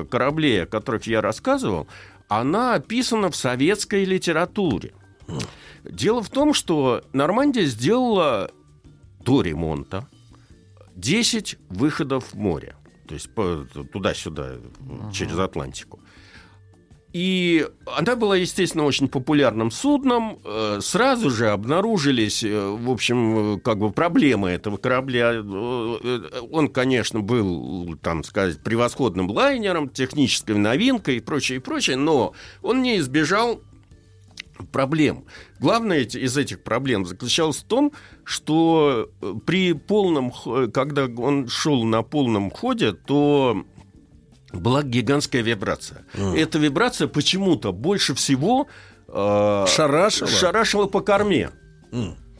кораблей, 0.10 0.64
о 0.64 0.66
которых 0.66 1.06
я 1.08 1.20
рассказывал, 1.22 1.88
она 2.30 2.76
описана 2.76 3.30
в 3.30 3.36
советской 3.36 4.06
литературе. 4.06 4.94
Дело 5.84 6.24
в 6.24 6.30
том, 6.30 6.54
что 6.54 7.04
Нормандия 7.14 7.66
сделала 7.66 8.52
до 9.20 9.42
ремонта 9.42 10.08
10 10.96 11.58
выходов 11.70 12.32
в 12.32 12.36
море. 12.36 12.76
То 13.08 13.14
есть 13.14 13.30
по- 13.34 13.66
туда-сюда, 13.94 14.54
через 15.14 15.38
Атлантику. 15.40 16.00
И 17.14 17.66
она 17.86 18.16
была, 18.16 18.36
естественно, 18.36 18.84
очень 18.84 19.08
популярным 19.08 19.72
судном. 19.72 20.40
Э, 20.44 20.80
Сразу 20.82 21.30
же 21.30 21.50
обнаружились, 21.50 22.44
э, 22.44 22.70
в 22.70 22.92
общем, 22.92 23.56
э, 23.56 23.60
как 23.60 23.80
бы 23.80 23.92
проблемы 23.92 24.50
этого 24.50 24.78
корабля. 24.78 25.42
Он, 26.52 26.68
конечно, 26.68 27.22
был, 27.22 27.96
там 28.02 28.24
сказать, 28.24 28.60
превосходным 28.60 29.32
лайнером, 29.32 29.90
технической 29.90 30.56
новинкой 30.58 31.18
и 31.18 31.20
прочее, 31.22 31.58
и 31.58 31.62
прочее, 31.62 31.96
но 31.96 32.34
он 32.62 32.82
не 32.82 32.98
избежал 32.98 33.62
проблем. 34.72 35.26
Главное 35.60 36.02
из 36.02 36.36
этих 36.38 36.62
проблем 36.64 37.06
заключалось 37.06 37.58
в 37.58 37.64
том, 37.64 37.94
что 38.24 39.10
при 39.46 39.74
полном, 39.74 40.32
когда 40.72 41.06
он 41.06 41.48
шел 41.48 41.84
на 41.84 42.02
полном 42.02 42.52
ходе, 42.52 42.92
то 42.92 43.64
была 44.54 44.84
гигантская 44.84 45.42
вибрация. 45.42 46.06
Эта 46.14 46.58
вибрация 46.60 47.08
почему-то 47.08 47.74
больше 47.74 48.14
всего 48.14 48.68
э, 49.08 49.66
Шарашила? 49.68 50.30
шарашила 50.30 50.86
по 50.86 51.02
корме. 51.02 51.52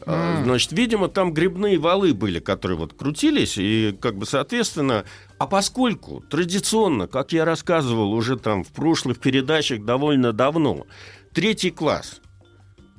А, 0.06 0.42
Значит, 0.42 0.72
видимо, 0.72 1.08
там 1.08 1.34
грибные 1.34 1.78
валы 1.78 2.14
были, 2.14 2.38
которые 2.38 2.78
вот 2.78 2.94
крутились, 2.94 3.58
и 3.58 3.96
как 4.00 4.16
бы, 4.16 4.24
соответственно, 4.26 5.04
а 5.38 5.46
поскольку 5.46 6.20
традиционно, 6.30 7.08
как 7.08 7.32
я 7.32 7.44
рассказывал 7.44 8.12
уже 8.12 8.38
там 8.38 8.64
в 8.64 8.68
прошлых 8.68 9.18
передачах 9.18 9.84
довольно 9.84 10.32
давно, 10.32 10.86
третий 11.34 11.70
класс 11.70 12.20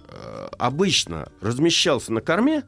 э, 0.07 0.47
обычно 0.59 1.29
размещался 1.41 2.13
на 2.13 2.21
корме, 2.21 2.63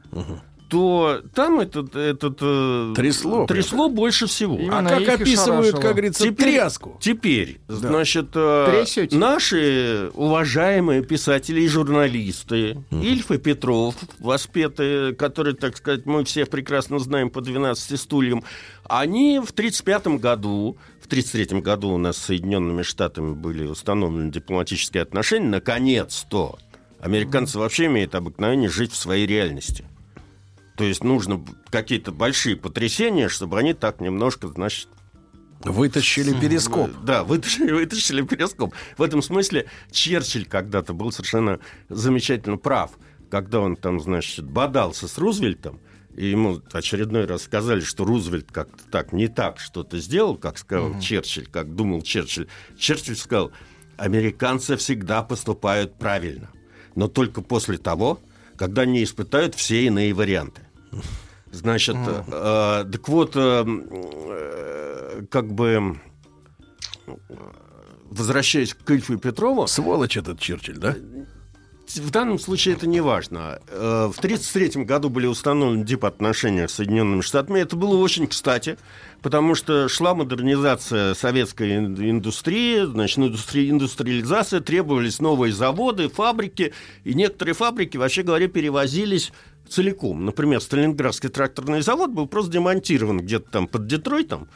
то 0.72 1.20
там 1.34 1.60
этот, 1.60 1.94
этот 1.94 2.38
э, 2.40 2.94
Трясло 2.96 3.44
трясло 3.44 3.90
больше 3.90 4.26
всего. 4.26 4.58
а 4.70 4.82
как 4.82 5.20
описывают, 5.20 5.74
как 5.78 5.92
говорится, 5.92 6.32
тряску? 6.32 6.96
Теперь, 6.98 7.60
Да. 7.68 7.74
значит, 7.74 8.28
э, 8.32 8.68
Трясете. 8.70 9.14
наши 9.18 10.10
уважаемые 10.14 11.02
писатели 11.02 11.60
и 11.60 11.68
журналисты, 11.68 12.82
Ильф 12.90 13.30
и 13.32 13.36
Петров, 13.36 13.96
воспетые, 14.18 15.14
которые, 15.14 15.54
так 15.54 15.76
сказать, 15.76 16.06
мы 16.06 16.24
все 16.24 16.46
прекрасно 16.46 16.98
знаем 16.98 17.28
по 17.28 17.42
12 17.42 18.00
стульям, 18.00 18.42
они 18.88 19.40
в 19.44 19.50
1935 19.50 20.18
году, 20.18 20.78
в 21.02 21.04
1933 21.06 21.60
году 21.60 21.90
у 21.90 21.98
нас 21.98 22.16
с 22.16 22.24
Соединенными 22.24 22.80
Штатами 22.80 23.34
были 23.34 23.66
установлены 23.66 24.30
дипломатические 24.30 25.02
отношения, 25.02 25.48
наконец-то. 25.48 26.58
Американцы 26.98 27.58
вообще 27.58 27.86
имеют 27.86 28.14
обыкновение 28.14 28.70
жить 28.70 28.92
в 28.92 28.96
своей 28.96 29.26
реальности. 29.26 29.84
То 30.76 30.84
есть 30.84 31.04
нужно 31.04 31.44
какие-то 31.70 32.12
большие 32.12 32.56
потрясения, 32.56 33.28
чтобы 33.28 33.58
они 33.58 33.74
так 33.74 34.00
немножко, 34.00 34.48
значит, 34.48 34.88
Вытащили 35.64 36.32
перископ. 36.32 36.90
да, 37.04 37.22
вытащили, 37.22 37.70
вытащили 37.70 38.22
перископ. 38.22 38.74
В 38.98 39.02
этом 39.02 39.22
смысле 39.22 39.68
Черчилль 39.92 40.46
когда-то 40.46 40.92
был 40.92 41.12
совершенно 41.12 41.60
замечательно 41.88 42.56
прав, 42.56 42.92
когда 43.30 43.60
он 43.60 43.76
там, 43.76 44.00
значит, 44.00 44.44
бодался 44.44 45.06
с 45.06 45.18
Рузвельтом, 45.18 45.80
и 46.16 46.26
ему 46.26 46.60
очередной 46.72 47.26
раз 47.26 47.44
сказали, 47.44 47.80
что 47.80 48.04
Рузвельт 48.04 48.50
как-то 48.50 48.84
так, 48.90 49.12
не 49.12 49.28
так 49.28 49.60
что-то 49.60 49.98
сделал, 49.98 50.36
как 50.36 50.58
сказал 50.58 50.98
Черчилль, 51.00 51.46
как 51.46 51.74
думал 51.74 52.02
Черчилль. 52.02 52.48
Черчилль 52.76 53.16
сказал, 53.16 53.52
американцы 53.96 54.76
всегда 54.76 55.22
поступают 55.22 55.94
правильно, 55.96 56.50
но 56.96 57.06
только 57.06 57.40
после 57.40 57.78
того, 57.78 58.18
когда 58.56 58.82
они 58.82 59.02
испытают 59.02 59.54
все 59.54 59.86
иные 59.86 60.12
варианты. 60.14 60.62
Значит, 61.50 61.96
э, 61.96 62.84
так 62.90 63.08
вот, 63.08 63.36
э, 63.36 63.64
э, 63.66 65.22
как 65.30 65.52
бы 65.52 66.00
возвращаясь 68.10 68.74
к 68.74 68.90
Ильфу 68.90 69.14
и 69.14 69.16
Петрову, 69.16 69.66
Сволочь 69.66 70.16
этот 70.16 70.38
Черчилль, 70.38 70.78
да? 70.78 70.96
в 72.00 72.10
данном 72.10 72.38
случае 72.38 72.74
это 72.74 72.86
не 72.86 73.00
важно. 73.00 73.60
Э, 73.68 74.10
В 74.12 74.18
1933 74.18 74.84
году 74.84 75.10
были 75.10 75.26
установлены 75.26 75.84
дипотношения 75.84 76.68
с 76.68 76.74
Соединенными 76.74 77.20
Штатами. 77.20 77.60
Это 77.60 77.76
было 77.76 77.96
очень 77.96 78.26
кстати, 78.26 78.78
потому 79.22 79.54
что 79.54 79.88
шла 79.88 80.14
модернизация 80.14 81.14
советской 81.14 81.76
ин- 81.76 82.10
индустрии, 82.10 82.84
значит, 82.84 83.18
индустри- 83.18 83.70
индустриализация, 83.70 84.60
требовались 84.60 85.20
новые 85.20 85.52
заводы, 85.52 86.08
фабрики, 86.08 86.72
и 87.04 87.14
некоторые 87.14 87.54
фабрики, 87.54 87.96
вообще 87.96 88.22
говоря, 88.22 88.48
перевозились 88.48 89.32
целиком. 89.68 90.24
Например, 90.26 90.60
Сталинградский 90.60 91.28
тракторный 91.30 91.80
завод 91.82 92.10
был 92.10 92.26
просто 92.26 92.52
демонтирован 92.52 93.20
где-то 93.20 93.50
там 93.50 93.66
под 93.68 93.86
Детройтом 93.86 94.48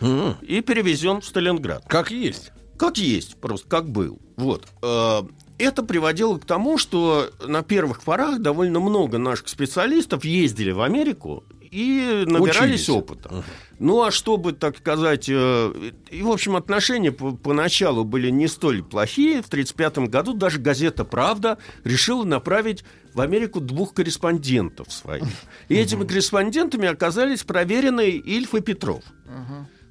и 0.42 0.60
перевезен 0.60 1.20
в 1.20 1.24
Сталинград. 1.24 1.84
Как 1.86 2.10
есть. 2.10 2.52
Как 2.76 2.98
есть, 2.98 3.36
просто 3.36 3.66
как 3.68 3.88
был. 3.88 4.18
Вот. 4.36 4.66
Э, 4.82 5.22
Это 5.58 5.82
приводило 5.82 6.36
к 6.36 6.44
тому, 6.44 6.76
что 6.76 7.30
на 7.46 7.62
первых 7.62 8.02
порах 8.02 8.40
довольно 8.40 8.78
много 8.80 9.16
наших 9.16 9.48
специалистов 9.48 10.26
ездили 10.26 10.72
в 10.72 10.82
Америку 10.82 11.44
и 11.76 12.24
набирались 12.26 12.82
Учились. 12.84 12.88
опыта. 12.88 13.44
Ну, 13.78 14.02
а 14.02 14.10
чтобы, 14.10 14.52
так 14.52 14.78
сказать... 14.78 15.26
э, 15.28 15.90
И, 16.10 16.22
в 16.22 16.30
общем, 16.30 16.56
отношения 16.56 17.12
по- 17.12 17.32
поначалу 17.32 18.04
были 18.04 18.30
не 18.30 18.48
столь 18.48 18.82
плохие. 18.82 19.42
В 19.42 19.48
1935 19.48 20.08
году 20.10 20.32
даже 20.32 20.58
газета 20.58 21.04
«Правда» 21.04 21.58
решила 21.84 22.24
направить 22.24 22.84
в 23.12 23.20
Америку 23.20 23.60
двух 23.60 23.92
корреспондентов 23.92 24.90
своих. 24.90 25.24
И 25.68 25.74
этими 25.74 26.04
корреспондентами 26.06 26.88
оказались 26.88 27.42
проверенные 27.44 28.12
Ильф 28.12 28.54
и 28.54 28.60
Петров 28.60 29.02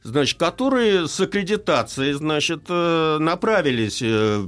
значит, 0.04 0.38
которые 0.38 1.08
с 1.08 1.20
аккредитацией, 1.20 2.14
значит, 2.14 2.62
э, 2.70 3.18
направились 3.20 4.02
э, 4.04 4.48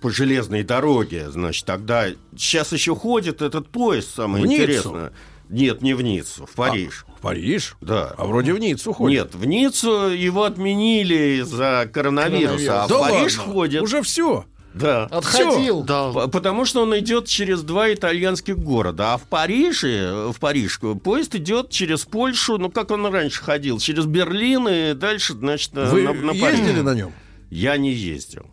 по 0.00 0.08
железной 0.10 0.62
дороге, 0.62 1.30
значит, 1.30 1.66
тогда 1.66 2.06
сейчас 2.34 2.72
еще 2.72 2.96
ходит 2.96 3.42
этот 3.42 3.68
поезд, 3.68 4.14
самое 4.14 4.42
В 4.42 4.46
Ниццу? 4.46 5.10
Нет, 5.50 5.82
не 5.82 5.94
в 5.94 6.00
Ниццу, 6.02 6.46
в 6.46 6.52
Париж. 6.52 7.04
В 7.18 7.20
Париж? 7.20 7.76
Да. 7.80 8.14
А 8.16 8.24
вроде 8.24 8.52
в 8.54 8.58
Ниццу 8.58 8.92
ходит. 8.92 9.18
Нет, 9.24 9.34
в 9.34 9.44
Ниццу 9.44 10.08
его 10.10 10.44
отменили 10.44 11.40
из-за 11.42 11.90
коронавируса, 11.92 12.84
а 12.84 12.88
Да 12.88 12.96
в 12.98 13.00
Париж 13.00 13.36
ладно? 13.38 13.52
ходит. 13.52 13.82
Уже 13.82 14.02
все. 14.02 14.44
Да. 14.72 15.06
Отходил. 15.06 15.84
П- 15.84 16.28
Потому 16.28 16.64
что 16.64 16.82
он 16.82 16.96
идет 16.96 17.26
через 17.26 17.62
два 17.62 17.92
итальянских 17.92 18.56
города. 18.56 19.14
А 19.14 19.16
в 19.18 19.22
Париже, 19.22 20.30
в 20.32 20.38
Париж, 20.38 20.78
поезд 21.02 21.34
идет 21.34 21.70
через 21.70 22.04
Польшу, 22.04 22.56
ну 22.56 22.70
как 22.70 22.92
он 22.92 23.04
раньше 23.06 23.42
ходил, 23.42 23.80
через 23.80 24.06
Берлин 24.06 24.68
и 24.68 24.94
дальше, 24.94 25.32
значит, 25.34 25.72
на- 25.74 25.86
Вы 25.86 26.02
на, 26.02 26.12
на 26.12 26.32
Париж. 26.34 26.58
ездили 26.60 26.80
на 26.82 26.94
нем? 26.94 27.12
Я 27.50 27.76
не 27.78 27.92
ездил. 27.92 28.46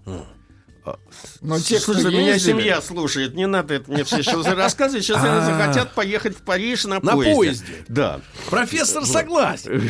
Но 1.41 1.59
те, 1.59 1.79
кто 1.79 1.93
меня 1.93 2.33
ездили- 2.35 2.53
семья 2.59 2.81
слушает, 2.81 3.33
не 3.35 3.47
надо 3.47 3.75
это 3.75 3.91
мне 3.91 4.03
все 4.03 4.21
сейчас 4.23 4.45
рассказывать. 4.45 5.03
Сейчас 5.05 5.23
они 5.23 5.37
А. 5.39 5.41
захотят 5.45 5.93
поехать 5.93 6.35
в 6.37 6.41
Париж 6.41 6.85
на, 6.85 6.99
На 7.01 7.13
поезде. 7.13 7.35
поезде. 7.35 7.73
Да. 7.87 8.21
Профессор 8.49 9.05
согласен. 9.05 9.89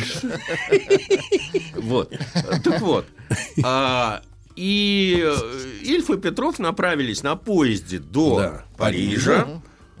Вот. 1.76 2.12
Так 2.64 2.80
вот. 2.80 3.06
а, 3.64 4.22
И 4.56 5.22
э, 5.24 5.36
Ильф 5.84 6.10
и 6.10 6.16
Петров 6.18 6.58
направились 6.58 7.22
на 7.22 7.36
поезде 7.36 7.98
до. 7.98 8.62
Парижа. 8.76 9.46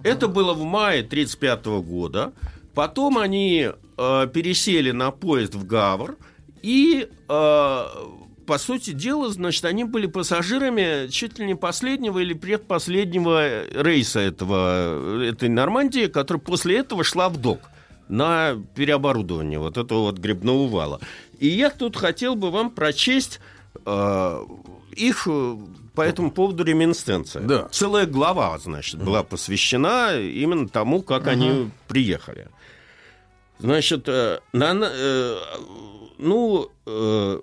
Это 0.02 0.28
было 0.28 0.52
в 0.54 0.62
мае 0.64 1.00
1935 1.00 1.66
года. 1.82 2.32
Потом 2.74 3.18
они 3.18 3.68
э, 3.96 4.26
пересели 4.32 4.90
на 4.92 5.10
поезд 5.10 5.54
в 5.54 5.66
Гавр. 5.66 6.16
И, 6.62 7.08
э, 7.28 7.84
по 8.48 8.56
сути 8.56 8.92
дела, 8.92 9.28
значит, 9.28 9.66
они 9.66 9.84
были 9.84 10.06
пассажирами 10.06 11.08
чуть 11.08 11.38
ли 11.38 11.44
не 11.44 11.54
последнего 11.54 12.18
или 12.18 12.32
предпоследнего 12.32 13.66
рейса 13.82 14.20
этого, 14.20 15.22
этой 15.22 15.50
Нормандии, 15.50 16.06
которая 16.06 16.40
после 16.40 16.78
этого 16.78 17.04
шла 17.04 17.28
в 17.28 17.36
док 17.36 17.60
на 18.08 18.56
переоборудование 18.74 19.58
вот 19.58 19.76
этого 19.76 20.00
вот 20.00 20.16
грибного 20.16 20.66
вала. 20.66 21.00
И 21.38 21.46
я 21.46 21.68
тут 21.68 21.96
хотел 21.96 22.36
бы 22.36 22.50
вам 22.50 22.70
прочесть 22.70 23.38
э, 23.84 24.44
их 24.96 25.28
э, 25.30 25.56
по 25.94 26.00
этому 26.00 26.30
поводу 26.30 26.64
реминесценция. 26.64 27.42
Да. 27.42 27.68
Целая 27.70 28.06
глава, 28.06 28.58
значит, 28.58 29.02
была 29.02 29.22
посвящена 29.24 30.18
именно 30.18 30.68
тому, 30.70 31.02
как 31.02 31.26
они 31.26 31.70
приехали. 31.86 32.48
Значит, 33.58 34.04
э, 34.08 34.38
на- 34.54 34.88
э, 34.90 35.36
ну, 36.16 36.70
э, 36.86 37.40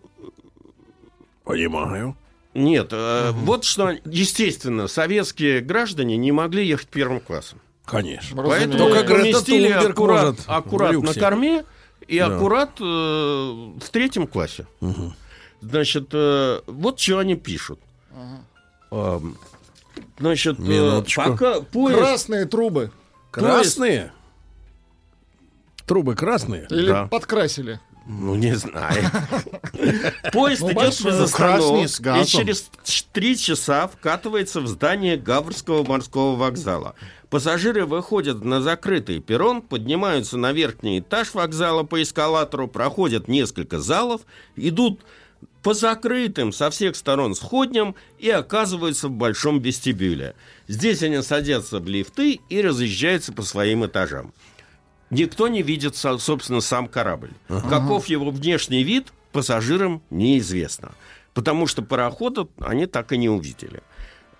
Понимаю. 1.46 2.18
нет, 2.54 2.90
э, 2.92 3.32
вот 3.32 3.64
что, 3.64 3.92
естественно, 4.06 4.88
советские 4.88 5.62
граждане 5.62 6.18
не 6.18 6.32
могли 6.32 6.68
ехать 6.68 6.88
первым 6.90 7.20
классом. 7.22 7.60
Конечно. 7.86 8.42
Поэтому 8.44 8.78
Только 8.80 9.04
Грета 9.04 9.22
поместили 9.22 9.70
аккурат, 9.70 10.38
аккурат 10.48 10.94
на 11.02 11.14
корме 11.14 11.64
и 12.08 12.18
Да. 12.20 12.36
аккурат 12.36 12.72
э, 12.80 12.84
в 12.84 13.90
третьем 13.92 14.26
классе. 14.28 14.66
Значит, 15.62 16.10
э, 16.14 16.62
вот 16.68 17.00
что 17.00 17.20
они 17.20 17.36
пишут. 17.36 17.80
Ам, 18.92 19.38
Значит, 20.20 20.60
э, 20.60 20.62
Минуточку. 20.64 21.22
пока 21.24 21.62
поезд... 21.62 22.00
Красные 22.00 22.46
трубы. 22.46 22.92
Красные? 23.32 24.12
Трубы 25.86 26.16
красные? 26.16 26.68
Или 26.70 26.88
Да. 26.88 27.08
подкрасили. 27.08 27.80
Ну, 28.08 28.36
не 28.36 28.56
знаю. 28.56 29.04
Поезд 30.32 30.62
Ну, 30.62 30.72
идет 30.72 31.04
без 31.04 31.20
остановок 31.20 31.90
и 32.22 32.26
через 32.26 32.70
три 33.12 33.36
часа 33.36 33.88
вкатывается 33.88 34.62
в 34.62 34.68
здание 34.68 35.18
Гаврского 35.18 35.84
морского 35.84 36.36
вокзала. 36.36 36.94
Пассажиры 37.30 37.86
выходят 37.86 38.44
на 38.44 38.62
закрытый 38.62 39.20
перрон, 39.20 39.62
поднимаются 39.64 40.38
на 40.38 40.54
верхний 40.54 41.00
этаж 41.00 41.34
вокзала 41.34 41.84
по 41.84 42.02
эскалатору, 42.02 42.68
проходят 42.68 43.28
несколько 43.28 43.80
залов, 43.80 44.22
идут 44.56 45.02
по 45.64 45.74
закрытым 45.74 46.54
со 46.54 46.70
всех 46.70 46.96
сторон 46.96 47.34
сходням 47.34 47.96
и 48.20 48.30
оказываются 48.30 49.08
в 49.08 49.12
большом 49.14 49.60
вестибюле. 49.60 50.36
Здесь 50.68 51.02
они 51.02 51.24
садятся 51.24 51.80
в 51.80 51.88
лифты 51.88 52.40
и 52.50 52.62
разъезжаются 52.62 53.34
по 53.34 53.42
своим 53.42 53.84
этажам. 53.84 54.32
Никто 55.10 55.48
не 55.48 55.62
видит, 55.62 55.96
со- 55.96 56.18
собственно, 56.18 56.62
сам 56.62 56.88
корабль. 56.88 57.32
Каков 57.48 58.08
его 58.08 58.32
внешний 58.32 58.84
вид, 58.84 59.08
пассажирам 59.32 60.02
неизвестно. 60.10 60.92
Потому 61.34 61.68
что 61.68 61.82
парохода 61.82 62.48
они 62.60 62.86
так 62.86 63.12
и 63.12 63.18
не 63.18 63.30
увидели. 63.30 63.82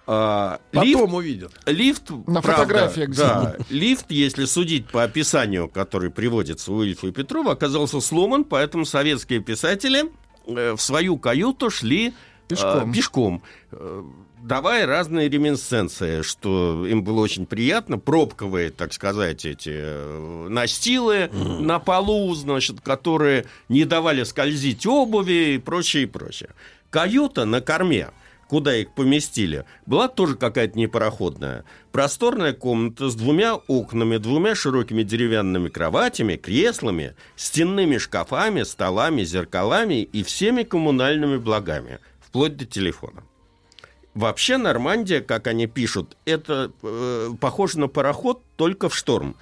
А, 0.08 0.60
Потом 0.72 0.88
лифт, 0.88 1.14
увидят. 1.14 1.52
лифт, 1.66 2.10
На 2.28 2.42
правда, 2.42 2.52
фотографиях 2.64 3.10
да, 3.16 3.56
лифт, 3.70 4.12
если 4.12 4.46
судить 4.46 4.88
по 4.88 5.04
описанию, 5.04 5.68
которое 5.68 6.12
приводится 6.12 6.72
у 6.72 6.84
Ильфа 6.84 7.08
и 7.08 7.12
Петрова, 7.12 7.54
оказался 7.54 8.00
сломан, 8.00 8.44
поэтому 8.44 8.86
советские 8.86 9.40
писатели 9.40 10.12
э, 10.48 10.74
в 10.74 10.82
свою 10.82 11.18
каюту 11.18 11.70
шли 11.72 12.10
э, 12.10 12.12
Пешком. 12.48 12.92
пешком. 12.94 13.44
Давая 14.46 14.86
разные 14.86 15.28
реминесценции, 15.28 16.22
что 16.22 16.86
им 16.86 17.04
было 17.04 17.22
очень 17.22 17.48
приятно, 17.48 17.98
пробковые, 17.98 18.70
так 18.70 18.94
сказать, 18.94 19.44
эти 19.44 19.72
э, 19.74 20.48
настилы 20.50 21.32
на 21.34 21.80
полу, 21.80 22.32
значит, 22.36 22.80
которые 22.82 23.46
не 23.70 23.86
давали 23.86 24.24
скользить 24.24 24.86
обуви 24.86 25.56
и 25.56 25.58
прочее, 25.58 26.04
и 26.04 26.06
прочее. 26.06 26.52
Каюта 26.92 27.46
на 27.46 27.60
корме– 27.60 28.12
куда 28.48 28.76
их 28.76 28.92
поместили, 28.92 29.66
была 29.88 30.08
тоже 30.08 30.36
какая-то 30.36 30.78
непароходная. 30.78 31.66
Просторная 31.92 32.54
комната 32.54 33.10
с 33.10 33.16
двумя 33.16 33.56
окнами, 33.56 34.18
двумя 34.18 34.54
широкими 34.54 35.02
деревянными 35.02 35.70
кроватями, 35.70 36.36
креслами, 36.36 37.16
стенными 37.36 37.98
шкафами, 37.98 38.62
столами, 38.62 39.24
зеркалами 39.24 40.04
и 40.04 40.22
всеми 40.22 40.62
коммунальными 40.62 41.38
благами, 41.38 41.98
вплоть 42.22 42.58
до 42.58 42.66
телефона. 42.66 43.24
Вообще 44.16 44.56
Нормандия, 44.56 45.20
как 45.20 45.48
они 45.48 45.68
пишут, 45.68 46.16
это 46.24 46.72
э, 46.82 47.30
похоже 47.40 47.80
на 47.80 47.90
пароход 47.90 48.42
только 48.56 48.88
в 48.88 48.96
шторм. 48.96 49.36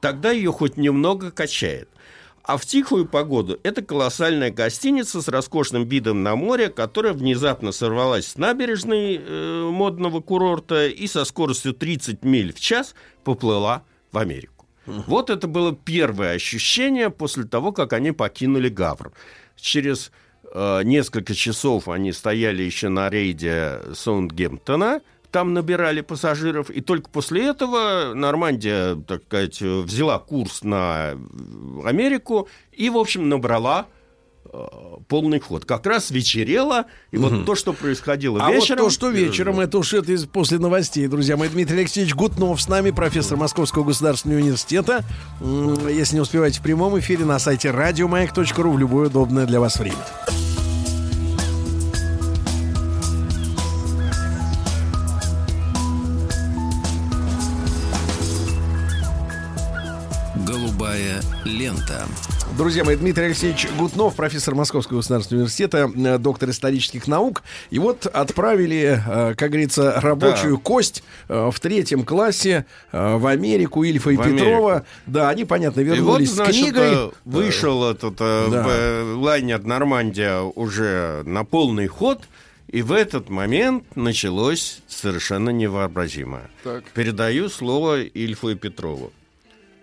Тогда 0.00 0.30
ее 0.30 0.52
хоть 0.52 0.76
немного 0.76 1.32
качает. 1.32 1.88
А 2.44 2.56
в 2.56 2.64
тихую 2.64 3.06
погоду 3.06 3.58
это 3.64 3.82
колоссальная 3.82 4.52
гостиница 4.52 5.20
с 5.20 5.26
роскошным 5.26 5.84
видом 5.84 6.22
на 6.22 6.36
море, 6.36 6.68
которая 6.68 7.12
внезапно 7.12 7.72
сорвалась 7.72 8.28
с 8.28 8.36
набережной 8.36 9.20
э, 9.20 9.68
модного 9.68 10.20
курорта 10.20 10.86
и 10.86 11.08
со 11.08 11.24
скоростью 11.24 11.74
30 11.74 12.24
миль 12.24 12.52
в 12.52 12.60
час 12.60 12.94
поплыла 13.24 13.82
в 14.12 14.18
Америку. 14.18 14.66
Вот 14.86 15.28
это 15.28 15.48
было 15.48 15.74
первое 15.74 16.34
ощущение 16.34 17.10
после 17.10 17.44
того, 17.44 17.72
как 17.72 17.92
они 17.92 18.12
покинули 18.12 18.68
Гавр. 18.68 19.12
Через 19.56 20.12
несколько 20.54 21.34
часов 21.34 21.88
они 21.88 22.12
стояли 22.12 22.62
еще 22.62 22.88
на 22.88 23.08
рейде 23.08 23.80
Саундгемптона, 23.94 25.00
там 25.30 25.54
набирали 25.54 26.00
пассажиров, 26.00 26.70
и 26.70 26.80
только 26.80 27.08
после 27.10 27.46
этого 27.46 28.14
Нормандия, 28.14 28.96
так 28.96 29.22
сказать, 29.24 29.60
взяла 29.60 30.18
курс 30.18 30.62
на 30.64 31.16
Америку 31.84 32.48
и, 32.72 32.90
в 32.90 32.98
общем, 32.98 33.28
набрала 33.28 33.86
э, 33.86 33.99
полный 35.08 35.40
ход. 35.40 35.64
Как 35.64 35.86
раз 35.86 36.10
вечерело, 36.10 36.86
и 37.10 37.16
вот 37.16 37.44
то, 37.46 37.54
что 37.54 37.72
происходило 37.72 38.44
А 38.44 38.50
вечером... 38.50 38.78
вот 38.80 38.84
то, 38.88 38.90
что 38.90 39.08
вечером, 39.10 39.60
это 39.60 39.78
уж 39.78 39.94
это 39.94 40.12
из- 40.12 40.26
после 40.26 40.58
новостей, 40.58 41.06
друзья 41.06 41.36
мои. 41.36 41.48
Дмитрий 41.48 41.78
Алексеевич 41.78 42.14
Гутнов 42.14 42.60
с 42.60 42.68
нами, 42.68 42.90
профессор 42.90 43.36
Московского 43.36 43.84
государственного 43.84 44.40
университета. 44.40 45.04
Если 45.88 46.16
не 46.16 46.20
успеваете 46.20 46.58
в 46.60 46.62
прямом 46.62 46.98
эфире, 46.98 47.24
на 47.24 47.38
сайте 47.38 47.70
радиомаяк.ру 47.70 48.72
в 48.72 48.78
любое 48.78 49.06
удобное 49.08 49.46
для 49.46 49.60
вас 49.60 49.78
время. 49.78 49.96
Голубая 60.46 61.20
лента. 61.44 62.06
Друзья 62.60 62.84
мои, 62.84 62.94
Дмитрий 62.94 63.24
Алексеевич 63.24 63.68
Гутнов, 63.78 64.14
профессор 64.16 64.54
Московского 64.54 64.98
государственного 64.98 65.44
университета, 65.44 65.90
э, 65.96 66.18
доктор 66.18 66.50
исторических 66.50 67.08
наук. 67.08 67.42
И 67.70 67.78
вот 67.78 68.04
отправили, 68.04 69.02
э, 69.02 69.34
как 69.34 69.48
говорится, 69.48 69.98
рабочую 69.98 70.56
Да. 70.58 70.62
кость 70.62 71.02
э, 71.30 71.50
в 71.50 71.58
третьем 71.58 72.04
классе 72.04 72.66
в 72.92 73.26
Америку 73.26 73.82
Ильфа 73.82 74.10
и 74.10 74.16
В 74.18 74.22
Петрова. 74.22 74.72
Америку. 74.72 74.86
Да, 75.06 75.30
они, 75.30 75.46
понятно, 75.46 75.80
И 75.80 75.84
вот, 75.84 75.94
вернулись 75.96 76.32
значит, 76.32 76.54
с 76.54 76.58
книгой. 76.58 77.12
вышел 77.24 77.82
этот 77.90 78.16
Да. 78.16 78.66
лайнер 79.16 79.64
Нормандия 79.64 80.40
уже 80.40 81.22
на 81.24 81.44
полный 81.44 81.86
ход, 81.86 82.28
и 82.68 82.82
в 82.82 82.92
этот 82.92 83.30
момент 83.30 83.84
началось 83.96 84.82
совершенно 84.86 85.48
невообразимое. 85.48 86.50
Так. 86.62 86.84
Передаю 86.92 87.48
слово 87.48 88.02
Ильфу 88.02 88.50
и 88.50 88.54
Петрову. 88.54 89.12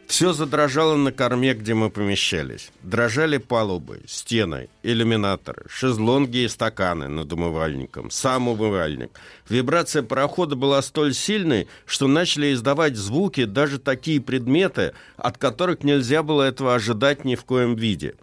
Все 0.08 0.32
задрожало 0.32 0.96
на 0.96 1.12
корме, 1.12 1.54
где 1.54 1.74
мы 1.74 1.90
помещались. 1.90 2.72
Дрожали 2.82 3.38
палубы, 3.38 4.02
стены, 4.08 4.70
иллюминаторы, 4.82 5.66
шезлонги 5.68 6.38
и 6.40 6.48
стаканы 6.48 7.10
над 7.10 7.34
умывальником, 7.34 8.10
сам 8.10 8.48
умывальник. 8.48 9.12
Вибрация 9.50 10.04
парохода 10.04 10.56
была 10.56 10.82
столь 10.82 11.14
сильной, 11.14 11.68
что 11.86 12.08
начали 12.08 12.54
издавать 12.54 12.96
звуки 12.96 13.44
даже 13.44 13.80
такие 13.80 14.22
предметы, 14.22 14.94
от 15.18 15.38
которых 15.38 15.84
нельзя 15.84 16.24
было 16.24 16.44
этого 16.44 16.74
ожидать 16.74 17.26
ни 17.26 17.36
в 17.36 17.44
коем 17.44 17.76
виде. 17.76 18.16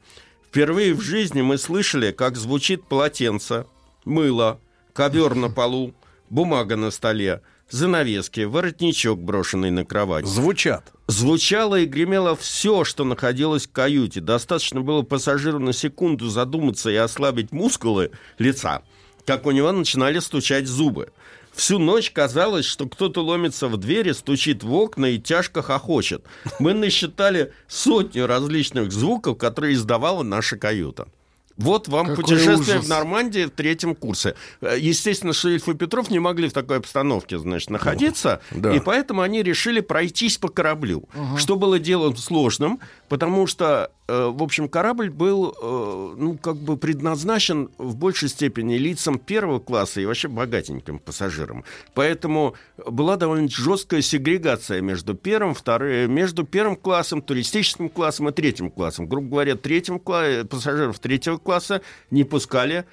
Впервые 0.48 0.94
в 0.94 1.02
жизни 1.02 1.42
мы 1.42 1.58
слышали, 1.58 2.12
как 2.12 2.36
звучит 2.36 2.84
полотенце, 2.84 3.66
мыло, 4.06 4.58
ковер 4.94 5.34
на 5.34 5.50
полу, 5.50 5.92
бумага 6.30 6.76
на 6.76 6.90
столе, 6.90 7.42
занавески, 7.74 8.40
воротничок, 8.42 9.20
брошенный 9.20 9.70
на 9.70 9.84
кровать. 9.84 10.26
Звучат. 10.26 10.92
Звучало 11.08 11.80
и 11.80 11.86
гремело 11.86 12.36
все, 12.36 12.84
что 12.84 13.04
находилось 13.04 13.66
в 13.66 13.72
каюте. 13.72 14.20
Достаточно 14.20 14.80
было 14.80 15.02
пассажиру 15.02 15.58
на 15.58 15.72
секунду 15.72 16.28
задуматься 16.28 16.88
и 16.90 16.94
ослабить 16.94 17.50
мускулы 17.50 18.12
лица, 18.38 18.82
как 19.26 19.44
у 19.44 19.50
него 19.50 19.72
начинали 19.72 20.20
стучать 20.20 20.68
зубы. 20.68 21.10
Всю 21.52 21.78
ночь 21.78 22.10
казалось, 22.10 22.64
что 22.64 22.88
кто-то 22.88 23.24
ломится 23.24 23.68
в 23.68 23.76
двери, 23.76 24.12
стучит 24.12 24.62
в 24.62 24.72
окна 24.72 25.06
и 25.06 25.18
тяжко 25.18 25.60
хохочет. 25.60 26.24
Мы 26.60 26.74
насчитали 26.74 27.52
сотню 27.66 28.26
различных 28.26 28.92
звуков, 28.92 29.36
которые 29.36 29.74
издавала 29.74 30.22
наша 30.22 30.56
каюта. 30.56 31.08
Вот 31.56 31.86
вам 31.88 32.06
Какой 32.08 32.22
путешествие 32.24 32.78
ужас. 32.78 32.86
в 32.86 32.88
Нормандии 32.88 33.44
в 33.44 33.50
третьем 33.50 33.94
курсе. 33.94 34.34
Э, 34.60 34.76
Естественно, 34.78 35.32
что 35.32 35.48
Ильф 35.50 35.68
и 35.68 35.74
Петров 35.74 36.10
не 36.10 36.18
могли 36.18 36.48
в 36.48 36.52
такой 36.52 36.78
обстановке, 36.78 37.38
значит, 37.38 37.70
находиться, 37.70 38.40
Да. 38.50 38.74
и 38.74 38.80
поэтому 38.80 39.22
они 39.22 39.42
решили 39.42 39.80
пройтись 39.80 40.36
по 40.38 40.48
кораблю, 40.48 41.08
Ага. 41.14 41.38
что 41.38 41.54
было 41.56 41.78
делом 41.78 42.16
сложным, 42.16 42.80
потому 43.08 43.46
что, 43.46 43.90
э, 44.08 44.26
в 44.26 44.42
общем, 44.42 44.68
корабль 44.68 45.10
был, 45.10 45.50
э, 45.50 46.14
ну, 46.18 46.38
как 46.38 46.56
бы 46.56 46.76
предназначен 46.76 47.70
в 47.78 47.96
большей 47.96 48.28
степени 48.28 48.76
лицам 48.76 49.18
первого 49.18 49.60
класса 49.60 50.00
и 50.00 50.06
вообще 50.06 50.28
богатеньким 50.28 50.98
пассажирам. 50.98 51.64
Поэтому 51.94 52.54
была 52.86 53.16
довольно 53.16 53.48
жесткая 53.48 54.02
сегрегация 54.02 54.80
между 54.80 55.14
первым, 55.14 55.54
вторым, 55.54 56.12
между 56.12 56.44
первым 56.44 56.76
классом, 56.76 57.22
туристическим 57.22 57.88
классом 57.88 58.28
и 58.28 58.32
третьим 58.32 58.70
классом. 58.70 59.06
Грубо 59.06 59.28
говоря, 59.28 59.56
третьим 59.56 59.96
кла- 59.96 60.44
пассажиров 60.44 60.98
третьего 60.98 61.36
класса 61.36 61.82
не 62.10 62.24
пускали 62.24 62.84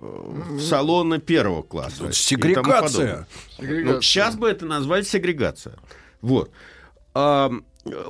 э, 0.00 0.06
в 0.06 0.60
салоны 0.60 1.20
первого 1.20 1.62
класса. 1.62 1.94
И 1.94 2.00
тому 2.00 2.12
сегрегация. 2.12 3.26
Ну, 3.58 4.02
сейчас 4.02 4.36
бы 4.36 4.48
это 4.48 4.66
назвать 4.66 5.06
сегрегация. 5.06 5.76
Вот. 6.20 6.50
А, 7.14 7.52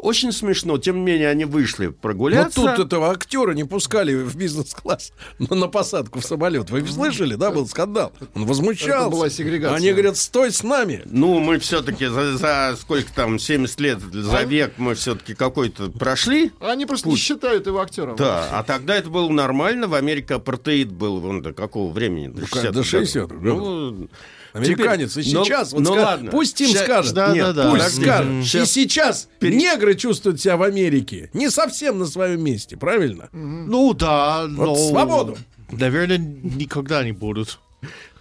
очень 0.01 0.33
смешно, 0.33 0.79
тем 0.79 0.97
не 0.97 1.03
менее, 1.03 1.29
они 1.29 1.45
вышли 1.45 1.87
Но 1.87 1.93
прогуляться. 1.93 2.61
тут 2.61 2.79
этого 2.79 3.11
актера 3.11 3.53
не 3.53 3.65
пускали 3.65 4.15
в 4.15 4.37
бизнес-класс 4.37 5.13
но 5.39 5.55
на 5.57 5.67
посадку 5.69 6.21
в 6.21 6.25
самолет. 6.25 6.71
Вы 6.71 6.87
слышали, 6.87 7.35
да, 7.35 7.51
был 7.51 7.67
скандал? 7.67 8.13
Он 8.35 8.47
возмущался. 8.47 9.07
Это 9.07 9.11
была 9.11 9.31
сегрегация. 9.31 9.77
Они 9.77 9.91
говорят, 9.93 10.17
стой 10.17 10.53
с 10.53 10.63
нами. 10.63 11.03
Ну, 11.07 11.41
мы 11.41 11.59
все-таки 11.59 12.07
за, 12.07 12.37
за 12.37 12.77
сколько 12.81 13.13
там, 13.15 13.39
70 13.39 13.81
лет, 13.81 14.01
за 14.01 14.39
А? 14.39 14.45
век 14.45 14.75
мы 14.77 14.95
все-таки 14.95 15.35
какой-то 15.35 15.91
прошли. 15.91 16.53
Они 16.61 16.87
просто 16.87 17.09
не 17.09 17.17
считают 17.17 17.67
его 17.67 17.81
актером. 17.81 18.17
Да, 18.17 18.49
а 18.53 18.63
тогда 18.63 18.95
это 18.97 19.11
было 19.11 19.29
нормально. 19.29 19.87
В 19.89 19.95
Америке 19.95 20.35
апартеид 20.35 20.93
был 20.93 21.21
вон 21.21 21.43
до 21.43 21.53
какого 21.53 21.93
времени? 21.93 22.29
До 22.29 22.41
Ну, 22.43 22.47
60 22.47 22.73
до 22.73 22.83
60 22.85 23.31
Ну, 23.41 24.09
Американец. 24.55 25.13
теперь- 25.13 25.27
и 25.27 25.31
сейчас, 25.31 25.73
ну, 25.73 25.79
вот 25.79 25.89
ну 25.89 25.95
ска- 25.97 26.03
ладно. 26.05 26.31
пусть 26.31 26.61
им 26.61 26.69
Ща- 26.73 26.85
скажет. 26.85 27.15
да, 27.15 27.33
Нет, 27.33 27.47
да, 27.47 27.53
да. 27.53 27.71
пусть 27.71 27.83
Подожди. 27.85 28.03
скажет. 28.05 28.55
И 28.55 28.67
сейчас 28.67 29.29
Пере- 29.41 29.57
негры 29.57 29.95
чувствуют 29.95 30.41
себя 30.41 30.57
в 30.57 30.63
Америке 30.63 31.31
не 31.33 31.51
совсем 31.51 31.99
на 31.99 32.07
своем 32.07 32.43
месте, 32.43 32.77
правильно? 32.77 33.29
Ну 33.33 33.93
да, 33.95 34.47
но... 34.49 34.75
свободу. 34.77 35.37
Наверное, 35.71 36.19
никогда 36.19 37.03
не 37.05 37.13
будут. 37.13 37.59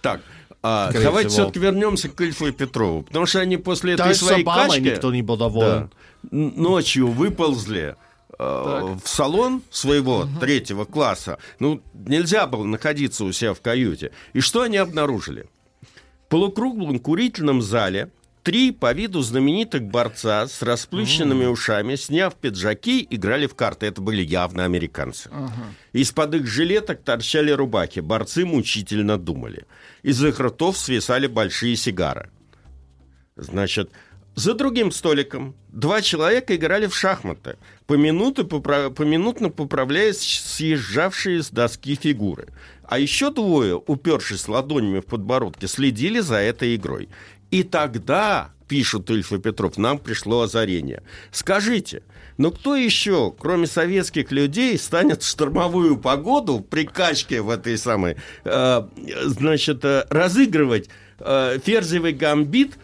Так, 0.02 0.20
а, 0.62 0.88
Скорее 0.90 1.04
давайте 1.04 1.28
всего. 1.28 1.42
все-таки 1.44 1.60
вернемся 1.60 2.08
к 2.08 2.20
Ильфу 2.20 2.48
и 2.48 2.52
Петрову. 2.52 3.02
Потому 3.04 3.26
что 3.26 3.40
они 3.40 3.56
после 3.56 3.94
этой 3.94 4.06
Даже 4.06 4.14
с 4.18 4.26
своей 4.26 4.42
Обамой 4.42 4.68
качки... 4.78 4.80
никто 4.90 5.12
не 5.12 5.22
был 5.22 5.36
доволен. 5.36 5.90
Да. 6.22 6.28
Ночью 6.30 7.08
выползли 7.08 7.96
э, 8.38 8.42
в 8.42 9.00
салон 9.04 9.62
своего 9.70 10.26
третьего 10.40 10.84
класса. 10.86 11.38
Ну, 11.60 11.80
нельзя 11.94 12.46
было 12.46 12.64
находиться 12.64 13.24
у 13.24 13.32
себя 13.32 13.54
в 13.54 13.60
каюте. 13.60 14.10
И 14.32 14.40
что 14.40 14.62
они 14.62 14.78
обнаружили? 14.78 15.46
В 16.34 16.36
полукруглом 16.36 16.98
курительном 16.98 17.62
зале 17.62 18.10
три 18.42 18.72
по 18.72 18.92
виду 18.92 19.22
знаменитых 19.22 19.84
борца 19.84 20.48
с 20.48 20.62
расплющенными 20.62 21.44
ушами, 21.44 21.94
сняв 21.94 22.34
пиджаки, 22.34 23.06
играли 23.08 23.46
в 23.46 23.54
карты. 23.54 23.86
Это 23.86 24.02
были 24.02 24.20
явно 24.20 24.64
американцы. 24.64 25.30
Из-под 25.92 26.34
их 26.34 26.48
жилеток 26.48 27.04
торчали 27.04 27.52
рубахи. 27.52 28.00
Борцы 28.00 28.44
мучительно 28.44 29.16
думали. 29.16 29.64
Из 30.02 30.24
их 30.24 30.40
ртов 30.40 30.76
свисали 30.76 31.28
большие 31.28 31.76
сигары. 31.76 32.30
Значит, 33.36 33.92
За 34.34 34.54
другим 34.54 34.90
столиком 34.90 35.54
два 35.68 36.02
человека 36.02 36.56
играли 36.56 36.86
в 36.86 36.96
шахматы, 36.96 37.56
поминутно, 37.86 38.42
попра- 38.42 38.90
поминутно 38.90 39.48
поправляя 39.50 40.12
съезжавшие 40.12 41.42
с 41.42 41.50
доски 41.50 41.94
фигуры. 41.94 42.48
А 42.86 42.98
еще 42.98 43.30
двое, 43.30 43.76
упершись 43.76 44.48
ладонями 44.48 45.00
в 45.00 45.06
подбородке, 45.06 45.68
следили 45.68 46.18
за 46.18 46.36
этой 46.36 46.74
игрой. 46.74 47.08
И 47.52 47.62
тогда, 47.62 48.50
пишет 48.66 49.08
Ильф 49.10 49.32
и 49.32 49.38
Петров, 49.38 49.78
нам 49.78 49.98
пришло 49.98 50.40
озарение. 50.40 51.04
Скажите, 51.30 52.02
ну 52.36 52.50
кто 52.50 52.74
еще, 52.74 53.32
кроме 53.38 53.68
советских 53.68 54.32
людей, 54.32 54.76
станет 54.78 55.22
в 55.22 55.28
штормовую 55.28 55.96
погоду 55.96 56.58
при 56.58 56.84
качке 56.84 57.40
в 57.40 57.50
этой 57.50 57.78
самой, 57.78 58.16
э, 58.44 58.82
значит, 59.26 59.84
э, 59.84 60.06
разыгрывать 60.10 60.88
э, 61.20 61.58
ферзевый 61.64 62.12
гамбит, 62.12 62.76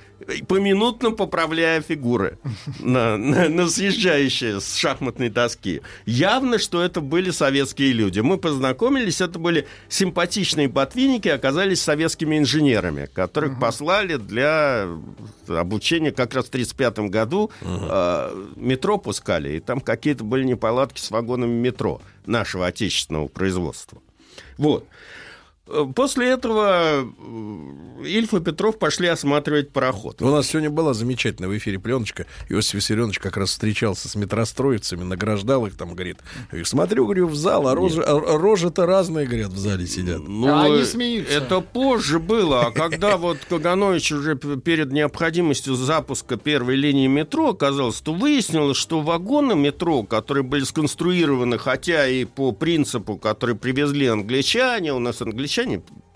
поминутно 0.47 1.11
поправляя 1.13 1.81
фигуры 1.81 2.39
на, 2.79 3.17
на, 3.17 3.49
на 3.49 3.69
съезжающие 3.69 4.61
с 4.61 4.77
шахматной 4.77 5.29
доски. 5.29 5.83
Явно, 6.07 6.59
что 6.59 6.83
это 6.83 7.01
были 7.01 7.31
советские 7.31 7.93
люди. 7.93 8.21
Мы 8.21 8.39
познакомились, 8.39 9.21
это 9.21 9.39
были 9.39 9.67
симпатичные 9.89 10.69
ботвинники, 10.69 11.29
оказались 11.29 11.81
советскими 11.81 12.39
инженерами, 12.39 13.09
которых 13.13 13.59
послали 13.59 14.17
для 14.17 14.89
обучения 15.49 16.13
как 16.13 16.35
раз 16.35 16.47
в 16.47 16.49
1935 16.49 17.11
году. 17.11 17.51
э, 17.63 18.47
метро 18.57 18.99
пускали, 18.99 19.57
и 19.57 19.61
там 19.61 19.81
какие-то 19.81 20.25
были 20.25 20.45
неполадки 20.45 21.01
с 21.01 21.11
вагонами 21.11 21.53
метро 21.53 22.01
нашего 22.27 22.67
отечественного 22.67 23.29
производства. 23.29 23.99
Вот. 24.59 24.87
После 25.95 26.29
этого 26.31 27.05
э, 27.05 28.05
Ильф 28.05 28.35
и 28.35 28.41
Петров 28.41 28.79
пошли 28.79 29.09
осматривать 29.09 29.71
пароход. 29.73 30.21
У 30.23 30.29
нас 30.29 30.49
сегодня 30.49 30.71
была 30.71 30.95
замечательная 30.95 31.49
в 31.49 31.57
эфире 31.57 31.79
пленочка. 31.79 32.27
Иосиф 32.49 32.75
Виссарионович 32.75 33.19
как 33.19 33.37
раз 33.37 33.51
встречался 33.51 34.09
с 34.09 34.15
метростроицами, 34.15 35.03
награждал 35.05 35.67
их 35.67 35.77
там, 35.77 35.95
говорит. 35.95 36.19
Смотрю, 36.65 37.05
говорю, 37.05 37.29
в 37.29 37.37
зал, 37.37 37.69
а 37.69 37.75
рожи- 37.75 38.03
а 38.03 38.39
рожи-то 38.39 38.87
разные, 38.87 39.27
говорят, 39.27 39.51
в 39.51 39.59
зале 39.59 39.87
сидят. 39.87 40.27
Ну, 40.27 40.47
э, 40.75 40.79
Это 41.31 41.61
позже 41.61 42.19
было, 42.19 42.67
а 42.67 42.71
когда 42.71 43.17
вот 43.17 43.39
Каганович 43.49 44.13
уже 44.13 44.37
перед 44.37 44.93
необходимостью 44.93 45.75
запуска 45.75 46.37
первой 46.37 46.77
линии 46.77 47.07
метро 47.07 47.51
оказался, 47.51 48.03
то 48.03 48.13
выяснилось, 48.13 48.77
что 48.77 49.01
вагоны 49.01 49.55
метро, 49.55 50.03
которые 50.03 50.43
были 50.45 50.65
сконструированы, 50.65 51.59
хотя 51.59 52.09
и 52.09 52.25
по 52.25 52.53
принципу, 52.53 53.17
который 53.17 53.55
привезли 53.55 54.07
англичане, 54.07 54.93
у 54.95 54.99
нас 54.99 55.21
англичане 55.21 55.60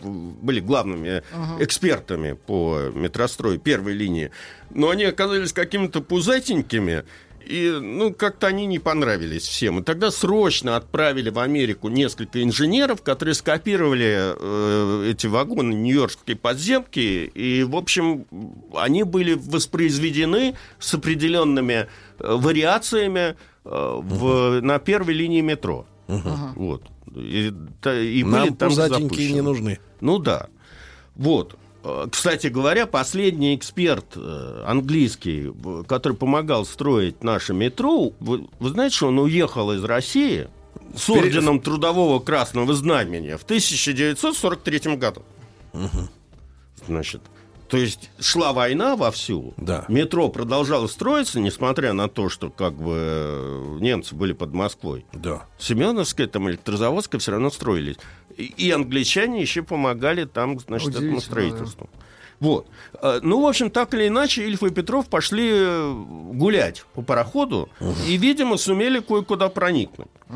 были 0.03 0.61
главными 0.61 1.23
Ага. 1.33 1.65
экспертами 1.65 2.33
по 2.33 2.91
метрострою 2.95 3.59
первой 3.59 3.95
линии, 3.95 4.31
но 4.71 4.91
они 4.91 5.05
оказались 5.05 5.53
какими-то 5.53 6.01
пузатенькими, 6.03 7.05
и, 7.47 7.79
ну, 7.81 8.13
как-то 8.13 8.47
они 8.47 8.65
не 8.67 8.79
понравились 8.79 9.43
всем. 9.43 9.81
И 9.81 9.83
тогда 9.83 10.11
срочно 10.11 10.77
отправили 10.77 11.29
в 11.31 11.39
Америку 11.39 11.89
несколько 11.89 12.43
инженеров, 12.43 13.03
которые 13.03 13.35
скопировали 13.35 14.35
э, 14.35 15.11
эти 15.11 15.27
вагоны 15.27 15.75
нью-йоркской 15.75 16.37
подземки. 16.37 17.31
И, 17.35 17.63
в 17.63 17.77
общем, 17.77 18.25
они 18.75 19.03
были 19.03 19.35
воспроизведены 19.35 20.57
с 20.79 20.95
определенными 20.95 21.87
э, 22.19 22.35
вариациями 22.35 23.37
э, 23.65 24.01
в, 24.03 24.61
на 24.63 24.79
первой 24.79 25.13
линии 25.15 25.43
метро. 25.43 25.87
Вот. 26.07 26.83
И, 27.15 27.49
и 27.49 28.25
Нам 28.25 28.31
были 28.33 28.55
там 28.55 28.69
пузатенькие 28.69 29.09
запущены. 29.09 29.35
не 29.35 29.41
нужны. 29.41 29.79
Ну 30.01 30.19
да. 30.19 30.49
Вот. 31.15 31.57
Э, 31.85 32.07
Кстати 32.11 32.49
говоря, 32.49 32.87
последний 32.87 33.55
эксперт 33.55 34.07
э, 34.17 34.65
английский, 34.67 35.53
который 35.87 36.17
помогал 36.17 36.65
строить 36.67 37.23
наше 37.23 37.55
метро, 37.55 38.13
вы, 38.21 38.49
вы 38.59 38.71
знаете, 38.71 38.97
что 38.97 39.09
он 39.09 39.19
уехал 39.19 39.73
из 39.73 39.85
России 39.85 40.49
с 40.97 41.09
орденом 41.11 41.61
Трудового 41.61 42.21
Красного 42.21 42.75
Знамения 42.75 43.37
в 43.37 43.43
1943 43.45 44.97
году. 44.97 45.23
Значит, 46.87 47.23
то 47.75 47.79
есть 47.81 48.11
шла 48.21 48.53
война 48.53 48.95
вовсю, 48.95 49.53
Да. 49.57 49.85
метро 49.89 50.29
продолжало 50.29 50.87
строиться, 50.87 51.41
несмотря 51.41 51.93
на 51.93 52.09
то, 52.09 52.29
что 52.29 52.49
как 52.51 52.75
бы 52.75 52.95
э, 52.97 53.79
немцы 53.81 54.15
были 54.15 54.33
под 54.33 54.53
Москвой. 54.53 55.05
Да. 55.13 55.47
Семеновская, 55.59 56.29
там 56.29 56.49
электрозаводская 56.49 57.19
все 57.21 57.33
равно 57.33 57.51
строились. 57.51 57.97
И, 58.37 58.45
и 58.45 58.71
англичане 58.71 59.41
еще 59.41 59.63
помогали 59.65 60.25
там, 60.25 60.61
значит, 60.61 60.91
этому 60.95 61.21
строительству. 61.21 61.91
Вот. 62.39 62.69
Э, 63.03 63.19
Ну, 63.23 63.43
в 63.43 63.47
общем, 63.47 63.71
так 63.71 63.93
или 63.95 64.07
иначе, 64.07 64.47
Ильф 64.47 64.63
и 64.63 64.71
Петров 64.71 65.09
пошли 65.09 65.51
э, 65.53 65.93
гулять 66.33 66.85
по 66.95 67.03
пароходу 67.03 67.69
и, 68.07 68.17
видимо, 68.17 68.57
сумели 68.57 69.01
кое-куда 69.01 69.49
проникнуть. 69.49 70.09
Э, 70.29 70.35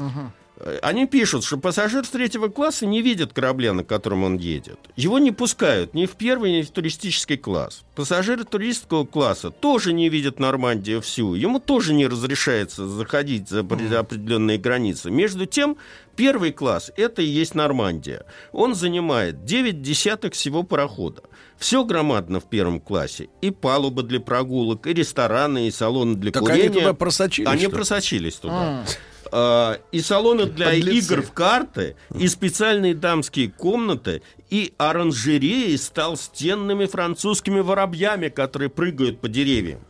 Они 0.82 1.06
пишут, 1.06 1.44
что 1.44 1.56
пассажир 1.56 2.04
с 2.04 2.08
третьего 2.08 2.48
класса 2.48 2.84
не 2.86 3.00
видит 3.00 3.32
корабля, 3.32 3.72
на 3.72 3.84
котором 3.84 4.24
он 4.24 4.36
едет. 4.38 4.78
Его 4.96 5.18
не 5.18 5.30
пускают 5.30 5.94
ни 5.94 6.06
в 6.06 6.12
первый, 6.12 6.50
ни 6.52 6.62
в 6.62 6.70
туристический 6.70 7.36
класс. 7.36 7.82
Пассажир 7.94 8.44
туристского 8.44 9.04
класса 9.06 9.50
тоже 9.50 9.92
не 9.92 10.08
видит 10.08 10.40
Нормандию 10.40 11.00
всю. 11.00 11.34
Ему 11.34 11.60
тоже 11.60 11.94
не 11.94 12.06
разрешается 12.06 12.86
заходить 12.88 13.48
за 13.48 13.60
опре- 13.60 13.94
определенные 13.94 14.58
границы. 14.58 15.10
Между 15.10 15.46
тем, 15.46 15.76
первый 16.16 16.50
класс– 16.52 16.90
это 16.96 17.22
и 17.22 17.26
есть 17.26 17.54
Нормандия. 17.54 18.24
Он 18.52 18.74
занимает 18.74 19.44
9 19.44 19.80
десятых 19.82 20.34
всего 20.34 20.64
парохода. 20.64 21.22
Все 21.56 21.84
громадно 21.84 22.38
в 22.40 22.44
первом 22.44 22.80
классе. 22.80 23.28
И 23.40 23.50
палуба 23.50 24.02
для 24.04 24.20
прогулок, 24.20 24.86
и 24.86 24.92
рестораны, 24.94 25.66
и 25.68 25.70
салоны 25.70 26.14
для 26.16 26.30
Так 26.32 26.42
они 26.48 26.62
курения. 26.62 26.80
туда 26.80 26.94
просочились, 26.94 27.48
Они 27.48 27.60
что 27.62 27.70
ли? 27.70 27.74
просочились 27.76 28.34
туда. 28.34 28.54
А. 28.54 28.84
А, 29.30 29.78
и 29.92 30.00
салоны 30.00 30.46
для 30.46 30.66
Подлецы. 30.66 31.14
игр 31.14 31.22
в 31.22 31.32
карты, 31.32 31.96
и 32.18 32.28
специальные 32.28 32.94
дамские 32.94 33.50
комнаты, 33.50 34.22
и 34.50 34.74
оранжереи 34.78 35.76
с 35.76 35.88
толстенными 35.90 36.86
французскими 36.86 37.60
воробьями, 37.60 38.28
которые 38.28 38.70
прыгают 38.70 39.20
по 39.20 39.28
деревьям. 39.28 39.80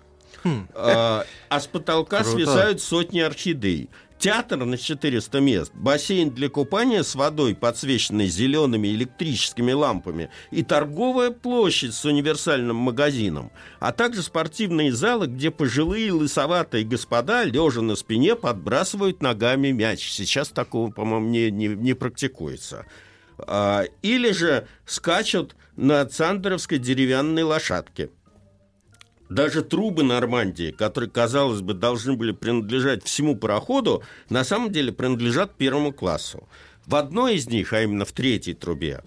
А, 0.74 1.24
а 1.48 1.60
с 1.60 1.66
потолка 1.66 2.23
Круто. 2.23 2.36
свисают 2.36 2.81
сотни 2.81 3.20
орхидей. 3.20 3.90
Театр 4.19 4.65
на 4.65 4.77
400 4.77 5.40
мест, 5.40 5.73
бассейн 5.74 6.31
для 6.31 6.49
купания 6.49 7.05
с 7.05 7.15
водой, 7.15 7.55
подсвеченной 7.55 8.27
зелеными 8.27 8.89
электрическими 8.89 9.70
лампами, 9.70 10.28
и 10.51 10.65
торговая 10.65 11.31
площадь 11.31 11.95
с 11.95 12.05
универсальным 12.05 12.74
магазином, 12.74 13.53
а 13.78 13.93
также 13.93 14.23
спортивные 14.23 14.93
залы, 14.93 15.28
где 15.28 15.53
пожилые 15.53 16.11
лысоватые 16.11 16.85
господа, 16.85 17.45
лежа 17.45 17.81
на 17.81 17.95
спине, 17.95 18.35
подбрасывают 18.35 19.23
ногами 19.23 19.69
мяч. 19.69 20.11
Сейчас 20.11 20.49
такого, 20.49 20.90
по-моему, 20.90 21.28
не, 21.28 21.53
не, 21.53 21.69
не 21.69 21.95
практикуется. 21.95 22.86
А, 23.39 23.85
или 24.03 24.32
же 24.32 24.66
скачут 24.85 25.55
на 25.77 26.05
цандеровской 26.05 26.78
деревянной 26.78 27.45
лошадке. 27.45 28.11
Даже 29.29 29.63
трубы 29.63 30.03
Нормандии, 30.03 30.71
которые, 30.71 31.11
казалось 31.11 31.61
бы, 31.61 31.75
должны 31.75 32.15
были 32.15 32.33
принадлежать 32.33 33.05
всему 33.05 33.37
пароходу, 33.37 34.03
на 34.31 34.43
самом 34.43 34.73
деле 34.73 34.93
принадлежат 34.93 35.55
первому 35.57 35.93
классу. 35.93 36.49
В 36.87 36.95
одной 36.95 37.37
из 37.37 37.49
них, 37.49 37.73
а 37.75 37.83
именно 37.83 38.07
в 38.07 38.13
третьей 38.13 38.55
трубе, 38.55 39.03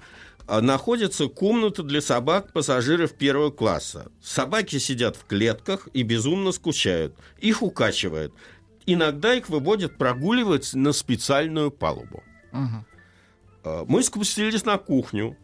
а, 0.45 0.61
находится 0.61 1.27
комната 1.27 1.81
для 1.81 2.01
собак 2.01 2.53
пассажиров 2.53 3.13
первого 3.13 3.49
класса. 3.49 4.11
Собаки 4.21 4.77
сидят 4.77 5.15
в 5.15 5.25
клетках 5.25 5.87
и 5.93 6.03
безумно 6.03 6.51
скучают. 6.51 7.15
Их 7.39 7.63
укачивают. 7.63 8.33
Иногда 8.85 9.33
их 9.33 9.49
выводят 9.49 9.97
прогуливать 9.97 10.73
на 10.73 10.91
специальную 10.91 11.71
палубу. 11.71 12.23
А, 13.63 13.85
Мы 13.87 14.03
спустились 14.03 14.65
на 14.65 14.77
кухню. 14.77 15.37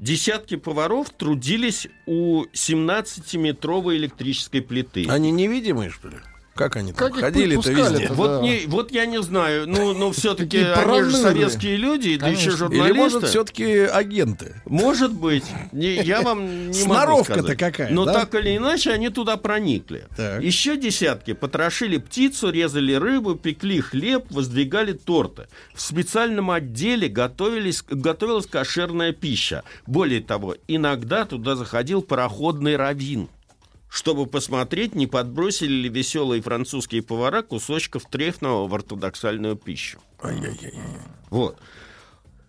Десятки 0.00 0.56
поваров 0.56 1.10
трудились 1.10 1.86
у 2.06 2.44
17-метровой 2.54 3.98
электрической 3.98 4.62
плиты. 4.62 5.06
Они 5.06 5.30
невидимые, 5.30 5.90
что 5.90 6.08
ли? 6.08 6.16
Как 6.54 6.76
они 6.76 6.92
там 6.92 7.10
Как 7.10 7.20
ходили-то 7.20 7.70
везде? 7.70 8.08
Вот, 8.10 8.26
Да. 8.26 8.40
не, 8.42 8.64
вот 8.66 8.90
я 8.92 9.06
не 9.06 9.22
знаю, 9.22 9.66
ну, 9.68 9.94
но 9.94 10.12
все-таки 10.12 10.58
Такие 10.58 10.74
они 10.74 11.02
же 11.10 11.16
советские 11.16 11.76
люди, 11.76 12.16
да 12.16 12.28
еще 12.28 12.50
журналисты. 12.50 12.90
Или, 12.90 12.96
может, 12.98 13.24
все-таки 13.28 13.64
агенты? 13.78 14.60
Может 14.66 15.12
быть. 15.12 15.44
Не- 15.72 16.02
я 16.02 16.20
вам 16.22 16.70
не 16.70 16.84
могу 16.84 16.94
Сноровка-то 16.94 17.56
какая, 17.56 17.90
Но 17.90 18.04
да? 18.04 18.12
так 18.12 18.34
или 18.34 18.56
иначе 18.56 18.90
они 18.90 19.08
туда 19.08 19.36
проникли. 19.36 20.06
Так. 20.16 20.42
Еще 20.42 20.76
десятки 20.76 21.32
потрошили 21.32 21.96
птицу, 21.98 22.50
резали 22.50 22.92
рыбу, 22.94 23.36
пекли 23.36 23.80
хлеб, 23.80 24.26
воздвигали 24.30 24.92
торты. 24.92 25.46
В 25.74 25.80
специальном 25.80 26.50
отделе 26.50 27.08
готовились, 27.08 27.82
готовилась 27.88 28.46
кошерная 28.46 29.12
пища. 29.12 29.62
Более 29.86 30.20
того, 30.20 30.56
иногда 30.68 31.24
туда 31.24 31.56
заходил 31.56 32.02
пароходный 32.02 32.76
раввин 32.76 33.28
чтобы 33.90 34.26
посмотреть, 34.26 34.94
не 34.94 35.06
подбросили 35.06 35.72
ли 35.72 35.88
веселые 35.88 36.40
французские 36.40 37.02
повара 37.02 37.42
кусочков 37.42 38.04
трефного 38.08 38.68
в 38.68 38.74
ортодоксальную 38.74 39.56
пищу. 39.56 39.98
Вот. 41.28 41.58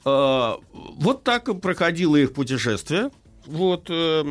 А, 0.06 0.60
вот 0.72 1.24
так 1.24 1.50
и 1.50 1.56
проходило 1.56 2.16
их 2.16 2.34
путешествие. 2.34 3.10
Вот, 3.48 3.88
э, 3.90 4.24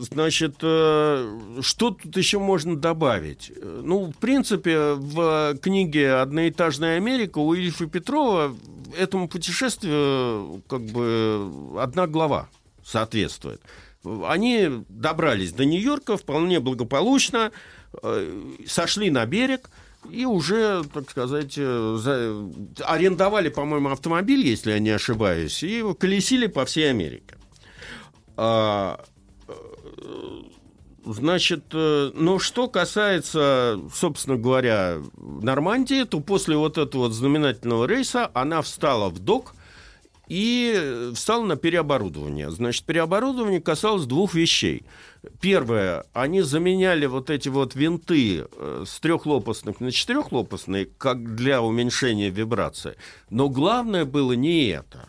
значит, 0.00 0.56
э, 0.60 1.60
что 1.62 1.90
тут 1.92 2.14
еще 2.16 2.38
можно 2.38 2.76
добавить? 2.76 3.50
Э, 3.56 3.80
Ну, 3.82 4.12
в 4.12 4.16
принципе, 4.16 4.92
в 4.92 5.56
книге 5.62 6.16
«Одноэтажная 6.16 6.98
Америка» 6.98 7.38
у 7.38 7.54
Ильфа 7.54 7.86
Петрова 7.86 8.54
этому 8.98 9.28
путешествию 9.28 10.62
как 10.68 10.82
бы 10.82 11.50
одна 11.80 12.06
глава 12.06 12.48
соответствует. 12.84 13.62
Они 14.04 14.84
добрались 14.88 15.52
до 15.52 15.64
Нью-Йорка 15.64 16.16
вполне 16.16 16.60
благополучно, 16.60 17.52
э, 18.02 18.42
сошли 18.66 19.10
на 19.10 19.24
берег 19.26 19.70
и 20.10 20.24
уже, 20.26 20.82
так 20.92 21.10
сказать, 21.10 21.54
э, 21.56 21.96
за- 21.98 22.34
арендовали, 22.84 23.48
по-моему, 23.48 23.88
автомобиль, 23.90 24.46
если 24.46 24.72
я 24.72 24.78
не 24.78 24.90
ошибаюсь, 24.90 25.62
и 25.62 25.82
колесили 25.98 26.46
по 26.46 26.64
всей 26.64 26.90
Америке. 26.90 27.36
А, 28.36 29.02
э, 29.48 29.52
Значит, 31.06 31.64
ну 31.74 32.38
что 32.38 32.66
касается, 32.66 33.78
собственно 33.94 34.38
говоря, 34.38 35.02
Нормандии, 35.18 36.04
то 36.04 36.20
после 36.20 36.56
вот 36.56 36.78
этого 36.78 37.02
вот 37.02 37.12
знаменательного 37.12 37.84
рейса 37.84 38.30
она 38.32 38.62
встала 38.62 39.10
в 39.10 39.18
док 39.18 39.54
и 40.26 41.10
встала 41.14 41.44
на 41.44 41.56
переоборудование. 41.56 42.50
Значит, 42.50 42.84
переоборудование 42.84 43.60
касалось 43.60 44.06
двух 44.06 44.34
вещей. 44.34 44.84
Первое, 45.40 46.04
они 46.12 46.42
заменяли 46.42 47.06
вот 47.06 47.30
эти 47.30 47.48
вот 47.48 47.74
винты 47.74 48.46
э, 48.50 48.84
с 48.86 49.00
трехлопастных 49.00 49.80
на 49.80 49.90
четырехлопастные, 49.90 50.86
как 50.98 51.34
для 51.34 51.62
уменьшения 51.62 52.30
вибрации. 52.30 52.96
Но 53.30 53.48
главное 53.48 54.04
было 54.04 54.32
не 54.32 54.68
это. 54.68 55.08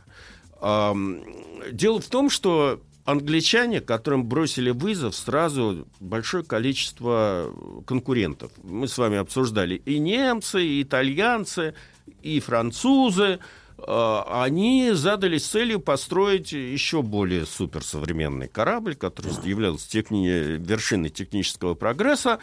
Дело 1.72 2.00
в 2.00 2.06
том, 2.06 2.30
что 2.30 2.82
англичане, 3.06 3.82
которым 3.82 4.26
бросили 4.26 4.72
вызов 4.72 5.16
сразу 5.16 5.88
большое 6.00 6.44
количество 6.44 7.54
конкурентов. 7.86 8.52
Мы 8.64 8.88
с 8.88 8.98
вами 8.98 9.18
обсуждали 9.18 9.76
и 9.86 10.00
немцы, 10.00 10.66
и 10.66 10.82
итальянцы, 10.82 11.76
и 12.22 12.40
французы. 12.40 13.40
Э, 13.78 14.22
Они 14.30 14.92
задались 14.94 15.46
целью 15.46 15.80
построить 15.80 16.52
еще 16.52 17.02
более 17.02 17.46
суперсовременный 17.46 18.48
корабль, 18.48 18.96
который 18.96 19.32
являлся 19.44 19.90
техни- 19.90 20.58
вершиной 20.58 21.10
технического 21.10 21.74
прогресса. 21.74 22.40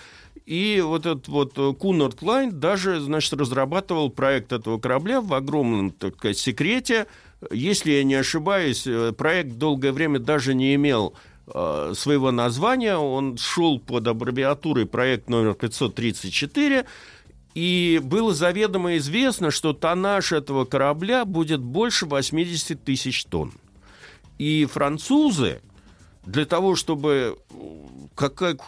И 0.46 0.82
вот 0.84 1.06
этот 1.06 1.28
вот 1.28 1.54
Кунард 1.78 2.20
Лайн 2.22 2.58
даже, 2.58 3.00
значит, 3.00 3.32
разрабатывал 3.34 4.10
проект 4.10 4.52
этого 4.52 4.78
корабля 4.78 5.20
в 5.20 5.32
огромном, 5.34 5.90
так 5.90 6.16
сказать, 6.16 6.38
секрете. 6.38 7.06
Если 7.50 7.92
я 7.92 8.04
не 8.04 8.14
ошибаюсь, 8.14 8.86
э, 8.86 9.12
проект 9.12 9.52
долгое 9.52 9.92
время 9.92 10.18
даже 10.18 10.54
не 10.54 10.74
имел 10.74 11.14
э, 11.46 11.92
своего 11.96 12.30
названия. 12.30 12.96
Он 12.96 13.36
шел 13.36 13.78
под 13.80 14.06
аббревиатурой 14.06 14.86
проект 14.86 15.28
номер 15.28 15.54
534. 15.54 16.84
И 17.54 18.00
было 18.02 18.32
заведомо 18.34 18.96
известно, 18.96 19.50
что 19.50 19.72
тоннаж 19.72 20.32
этого 20.32 20.64
корабля 20.64 21.24
будет 21.24 21.60
больше 21.60 22.06
80 22.06 22.82
тысяч 22.82 23.24
тонн. 23.24 23.52
И 24.38 24.66
французы 24.70 25.60
для 26.24 26.46
того, 26.46 26.76
чтобы 26.76 27.36
как, 28.14 28.34
как, 28.34 28.66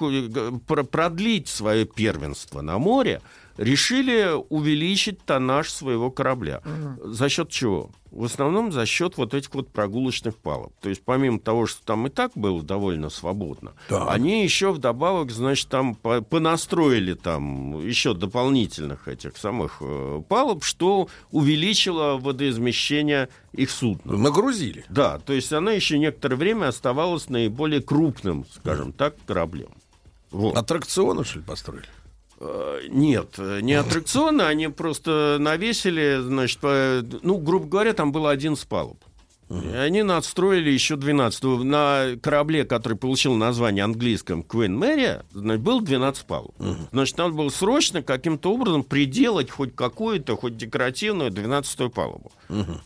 про- 0.67 0.85
продлить 0.85 1.49
свое 1.49 1.85
первенство 1.85 2.61
на 2.61 2.79
море, 2.79 3.23
решили 3.57 4.33
увеличить 4.49 5.23
тоннаж 5.25 5.71
своего 5.71 6.11
корабля. 6.11 6.61
За 7.03 7.29
счет 7.29 7.51
чего? 7.51 7.91
В 8.15 8.25
основном 8.25 8.71
за 8.71 8.87
счет 8.87 9.17
вот 9.17 9.35
этих 9.35 9.53
вот 9.55 9.69
прогулочных 9.71 10.37
палуб. 10.37 10.73
То 10.81 10.89
есть 10.89 11.03
помимо 11.05 11.41
того, 11.41 11.67
что 11.67 11.85
там 11.85 12.07
и 12.07 12.11
так 12.11 12.31
было 12.37 12.63
довольно 12.63 13.11
свободно, 13.11 13.73
они 13.89 14.45
еще 14.45 14.73
вдобавок, 14.73 15.31
значит, 15.33 15.69
там 15.69 15.97
по- 15.97 16.23
понастроили 16.23 17.15
там 17.15 17.85
еще 17.85 18.15
дополнительных 18.15 19.09
этих 19.09 19.37
самых 19.37 19.79
э, 19.81 20.23
палуб, 20.29 20.63
что 20.63 21.09
увеличило 21.33 22.17
водоизмещение 22.17 23.29
их 23.53 23.71
судна. 23.71 24.17
Нагрузили. 24.17 24.85
Да, 24.89 25.19
то 25.19 25.33
есть 25.33 25.53
она 25.53 25.73
еще 25.73 25.99
некоторое 25.99 26.37
время 26.37 26.69
оставалась 26.69 27.29
наиболее 27.29 27.83
крупным, 27.83 28.47
скажем 28.55 28.93
так, 28.93 29.17
кораблем. 29.27 29.71
Вот. 30.31 30.57
Аттракционы, 30.57 31.25
что 31.25 31.39
ли, 31.39 31.45
построили? 31.45 31.87
Э, 32.45 32.81
Нет, 32.91 33.35
э, 33.39 33.61
не 33.61 33.75
аттракционы, 33.75 34.43
они 34.53 34.69
просто 34.69 35.39
навесили, 35.41 36.19
значит, 36.21 36.61
ну, 36.63 37.39
грубо 37.39 37.67
говоря, 37.67 37.93
там 37.95 38.13
было 38.13 38.31
11 38.31 38.67
палуб. 38.69 39.03
И 39.51 39.77
они 39.77 40.03
надстроили 40.03 40.71
еще 40.71 40.97
12. 40.97 41.45
На 41.65 42.17
корабле, 42.21 42.65
который 42.65 42.97
получил 42.97 43.35
название 43.35 43.85
английском 43.85 44.41
Queen 44.41 44.79
Mary, 44.79 45.23
значит, 45.33 45.63
был 45.63 45.81
12 45.81 46.25
палуб. 46.27 46.55
Значит, 46.93 47.19
надо 47.19 47.35
было 47.35 47.51
срочно 47.51 48.03
каким-то 48.03 48.53
образом 48.53 48.83
приделать 48.83 49.51
хоть 49.51 49.77
какую-то, 49.77 50.37
хоть 50.37 50.57
декоративную 50.57 51.31
12-ю 51.31 51.91
палубу. 51.91 52.33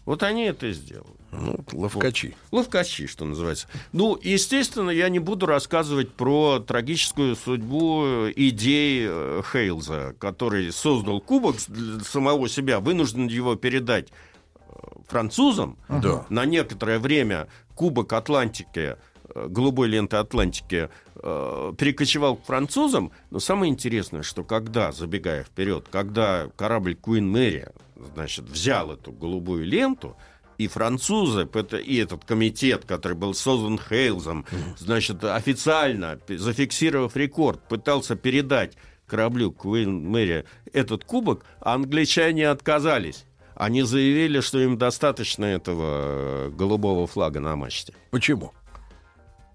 Вот 0.05 0.23
они 0.23 0.45
это 0.45 0.73
сделали. 0.73 1.18
Ну, 1.31 1.57
ловкачи. 1.73 2.35
Ловкачи, 2.51 3.07
что 3.07 3.25
называется. 3.27 3.69
Ну, 3.93 4.19
естественно, 4.23 4.91
я 4.91 5.09
не 5.09 5.19
буду 5.19 5.47
рассказывать 5.47 6.13
про 6.13 6.59
трагическую 6.59 7.37
судьбу 7.37 8.31
идей 8.35 9.07
э, 9.09 9.43
Хейлза, 9.53 10.15
который 10.19 10.73
создал 10.73 11.21
кубок 11.21 11.57
для 11.69 12.01
самого 12.01 12.49
себя, 12.49 12.81
вынужден 12.81 13.27
его 13.27 13.57
передать 13.57 14.09
э, 14.09 14.61
французам. 15.07 15.77
Да. 15.89 16.25
На 16.31 16.47
некоторое 16.47 16.99
время 16.99 17.49
кубок 17.75 18.15
Атлантики, 18.15 18.97
э, 19.29 19.47
голубой 19.49 19.89
ленты 19.89 20.17
Атлантики, 20.17 20.89
э, 21.17 21.73
перекочевал 21.77 22.37
к 22.37 22.47
французам. 22.47 23.13
Но 23.31 23.39
самое 23.39 23.71
интересное, 23.71 24.23
что 24.23 24.45
когда, 24.45 24.93
забегая 24.93 25.45
вперед, 25.45 25.87
когда 25.91 26.49
корабль 26.57 26.95
Queen 26.95 27.31
Mary, 27.31 27.71
значит, 28.15 28.47
взял 28.47 28.93
эту 28.93 29.13
голубую 29.13 29.67
ленту, 29.67 30.17
и 30.59 30.67
французы, 30.67 31.49
и 31.85 31.97
этот 31.97 32.25
комитет, 32.25 32.85
который 32.85 33.17
был 33.17 33.33
создан 33.33 33.79
Хейлзом, 33.79 34.45
значит, 34.77 35.25
официально, 35.25 36.19
зафиксировав 36.29 37.17
рекорд, 37.17 37.67
пытался 37.69 38.17
передать 38.17 38.77
кораблю 39.07 39.51
Queen 39.51 40.03
Mary 40.03 40.45
этот 40.73 41.05
кубок, 41.05 41.45
а 41.61 41.75
англичане 41.75 42.49
отказались. 42.49 43.25
Они 43.55 43.83
заявили, 43.83 44.41
что 44.41 44.61
им 44.61 44.79
достаточно 44.79 45.45
этого 45.45 46.47
э, 46.47 46.51
голубого 46.51 47.07
флага 47.07 47.41
на 47.41 47.57
мачте. 47.57 47.93
Почему? 48.11 48.53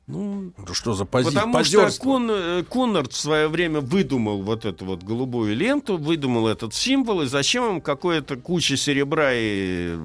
Ну, 0.05 0.51
что 0.73 0.93
за 0.93 1.05
пози- 1.05 1.25
Потому 1.25 1.53
что 1.63 1.77
позерство? 1.77 2.03
Кон- 2.03 2.29
э, 2.29 2.63
Коннорд 2.69 3.13
в 3.13 3.17
свое 3.17 3.47
время 3.47 3.79
выдумал 3.79 4.41
вот 4.41 4.65
эту 4.65 4.83
вот 4.83 5.01
голубую 5.01 5.55
ленту, 5.55 5.97
выдумал 5.97 6.47
этот 6.49 6.73
символ, 6.73 7.21
и 7.21 7.25
зачем 7.27 7.75
им 7.75 7.81
какое-то 7.81 8.35
куча 8.35 8.75
серебра, 8.75 9.29
и 9.33 9.97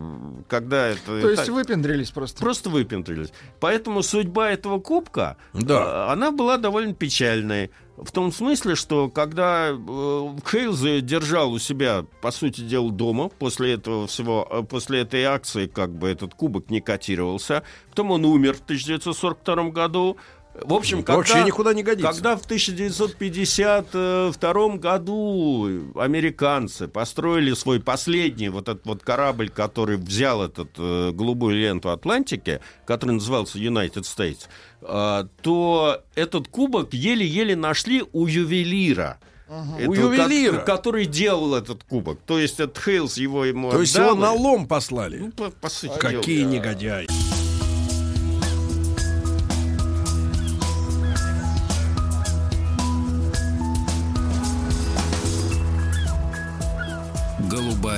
когда 0.47 0.87
это... 0.87 1.21
То 1.21 1.29
есть 1.31 1.47
так- 1.47 1.55
выпендрились 1.55 2.13
просто. 2.13 2.39
Просто 2.41 2.71
выпендрились. 2.71 3.33
Поэтому 3.59 4.05
судьба 4.05 4.51
этого 4.53 4.79
кубка, 4.79 5.37
Да. 5.53 6.07
э, 6.09 6.13
она 6.13 6.31
была 6.31 6.59
довольно 6.59 6.95
печальной. 6.95 7.71
В 8.01 8.13
том 8.13 8.31
смысле, 8.31 8.77
что 8.77 9.09
когда 9.09 9.71
э, 9.71 10.37
Хейлз 10.49 11.03
держал 11.03 11.53
у 11.53 11.59
себя, 11.59 12.07
по 12.21 12.31
сути 12.31 12.61
дела, 12.61 12.93
дома, 12.93 13.29
после 13.29 13.73
этого 13.73 14.07
всего, 14.07 14.47
э, 14.49 14.63
после 14.63 15.01
этой 15.01 15.25
акции, 15.25 15.67
как 15.67 15.93
бы 15.93 16.09
этот 16.09 16.35
кубок 16.35 16.71
не 16.71 16.81
котировался, 16.81 17.65
потом 17.91 18.13
он 18.13 18.25
умер 18.25 18.55
в 18.55 18.61
1942 18.61 19.71
году. 19.71 20.17
В 20.65 20.73
общем, 20.75 20.99
Это 20.99 21.07
когда, 21.07 21.17
вообще 21.19 21.45
никуда 21.45 21.75
не 21.75 21.83
годится. 21.83 22.13
Когда 22.13 22.37
в 22.37 22.45
1952 22.45 24.77
году 24.77 25.69
американцы 25.97 26.87
построили 26.89 27.53
свой 27.55 27.81
последний 27.81 28.49
вот 28.49 28.69
этот 28.69 28.87
вот 28.87 29.03
корабль, 29.03 29.49
который 29.51 29.97
взял 29.97 30.43
этот 30.43 30.71
э, 30.79 31.11
голубую 31.13 31.57
ленту 31.57 31.91
Атлантики, 31.91 32.61
который 32.87 33.13
назывался 33.13 33.59
United 33.59 34.03
States, 34.03 34.47
э, 34.83 35.25
то 35.43 36.03
этот 36.15 36.49
кубок 36.49 36.95
еле-еле 36.95 37.57
нашли 37.57 38.05
у 38.13 38.27
ювелира. 38.27 39.19
У 39.49 39.53
Этого, 39.95 40.13
ювелира? 40.13 40.59
ко- 40.59 40.65
который 40.77 41.07
делал 41.07 41.55
этот 41.55 41.83
кубок. 41.85 42.19
То 42.27 42.39
есть 42.39 42.61
этот 42.61 42.77
Хейлс 42.85 43.17
его 43.17 43.47
ему 43.47 43.71
То 43.71 43.81
есть 43.81 43.97
отдал, 43.97 44.11
его 44.11 44.21
на 44.21 44.33
лом 44.33 44.67
послали? 44.69 45.17
Ну, 45.19 45.31
по, 45.33 45.51
по 45.51 45.71
сути 45.71 45.99
Какие 45.99 46.41
дела. 46.41 46.51
негодяи. 46.51 47.07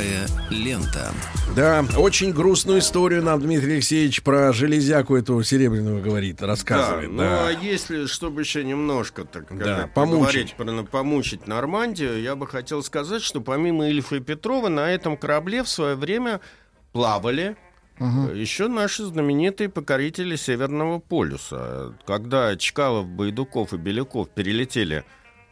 Голубая 0.00 0.26
лента. 0.50 1.12
Да, 1.54 1.84
очень 1.96 2.32
грустную 2.32 2.78
историю 2.78 3.22
нам 3.22 3.40
Дмитрий 3.40 3.74
Алексеевич 3.74 4.22
про 4.22 4.52
железяку 4.52 5.14
эту 5.16 5.42
серебряную 5.42 6.02
говорит, 6.02 6.40
рассказывает. 6.42 7.14
Да, 7.14 7.22
Да, 7.22 7.30
Ну, 7.42 7.48
а 7.48 7.50
если, 7.52 8.06
чтобы 8.06 8.40
еще 8.40 8.64
немножко 8.64 9.24
так 9.24 9.48
Да, 9.50 9.64
сказать, 9.64 9.94
помучить. 9.94 10.54
поговорить 10.54 10.84
про 10.84 10.90
помучить 10.90 11.46
Нормандию, 11.46 12.20
я 12.22 12.34
бы 12.34 12.46
хотел 12.46 12.82
сказать, 12.82 13.22
что 13.22 13.40
помимо 13.42 13.88
Ильфа 13.90 14.16
и 14.16 14.20
Петрова 14.20 14.68
на 14.68 14.90
этом 14.90 15.16
корабле 15.18 15.62
в 15.64 15.68
свое 15.68 15.96
время 15.96 16.40
плавали 16.92 17.56
Еще 17.98 18.68
наши 18.68 19.04
знаменитые 19.04 19.68
покорители 19.68 20.36
Северного 20.36 20.98
полюса. 21.00 21.94
Когда 22.06 22.56
Чкалов, 22.56 23.06
Байдуков 23.06 23.74
и 23.74 23.76
Беляков 23.76 24.30
перелетели 24.30 25.04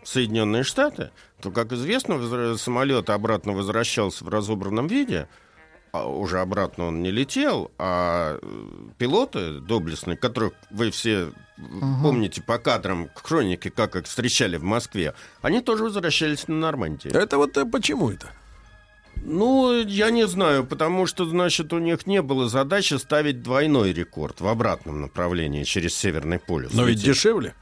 в 0.02 0.08
Соединенные 0.08 0.62
Штаты, 0.62 1.10
то, 1.40 1.50
как 1.50 1.72
известно, 1.72 2.56
самолет 2.56 3.10
обратно 3.10 3.52
возвращался 3.52 4.24
в 4.24 4.28
разобранном 4.28 4.86
виде, 4.86 5.28
а 5.92 6.06
уже 6.08 6.40
обратно 6.40 6.86
он 6.86 7.02
не 7.02 7.10
летел, 7.10 7.70
а 7.78 8.38
э, 8.40 8.88
пилоты 8.98 9.60
доблестные, 9.60 10.16
которых 10.16 10.52
вы 10.70 10.90
все 10.90 11.32
Мгм. 11.56 12.02
помните 12.02 12.40
по 12.42 12.58
кадрам 12.58 13.08
хроники, 13.14 13.68
как 13.68 13.96
их 13.96 14.06
встречали 14.06 14.56
в 14.56 14.62
Москве, 14.62 15.14
они 15.42 15.60
тоже 15.60 15.84
возвращались 15.84 16.46
на 16.46 16.54
Нормандию. 16.54 17.14
Это 17.14 17.36
вот 17.36 17.56
э, 17.56 17.64
почему 17.64 18.10
это? 18.10 18.30
Ну, 19.24 19.82
я 19.82 20.10
не 20.10 20.26
знаю, 20.28 20.64
потому 20.64 21.06
что, 21.06 21.24
значит, 21.24 21.72
у 21.72 21.78
них 21.78 22.06
не 22.06 22.22
было 22.22 22.48
задачи 22.48 22.94
ставить 22.94 23.42
двойной 23.42 23.92
рекорд 23.92 24.40
в 24.40 24.46
обратном 24.46 25.00
направлении 25.00 25.64
через 25.64 25.96
Северный 25.96 26.38
полюс. 26.38 26.72
Но 26.72 26.84
ведь 26.84 27.02
дешевле. 27.02 27.54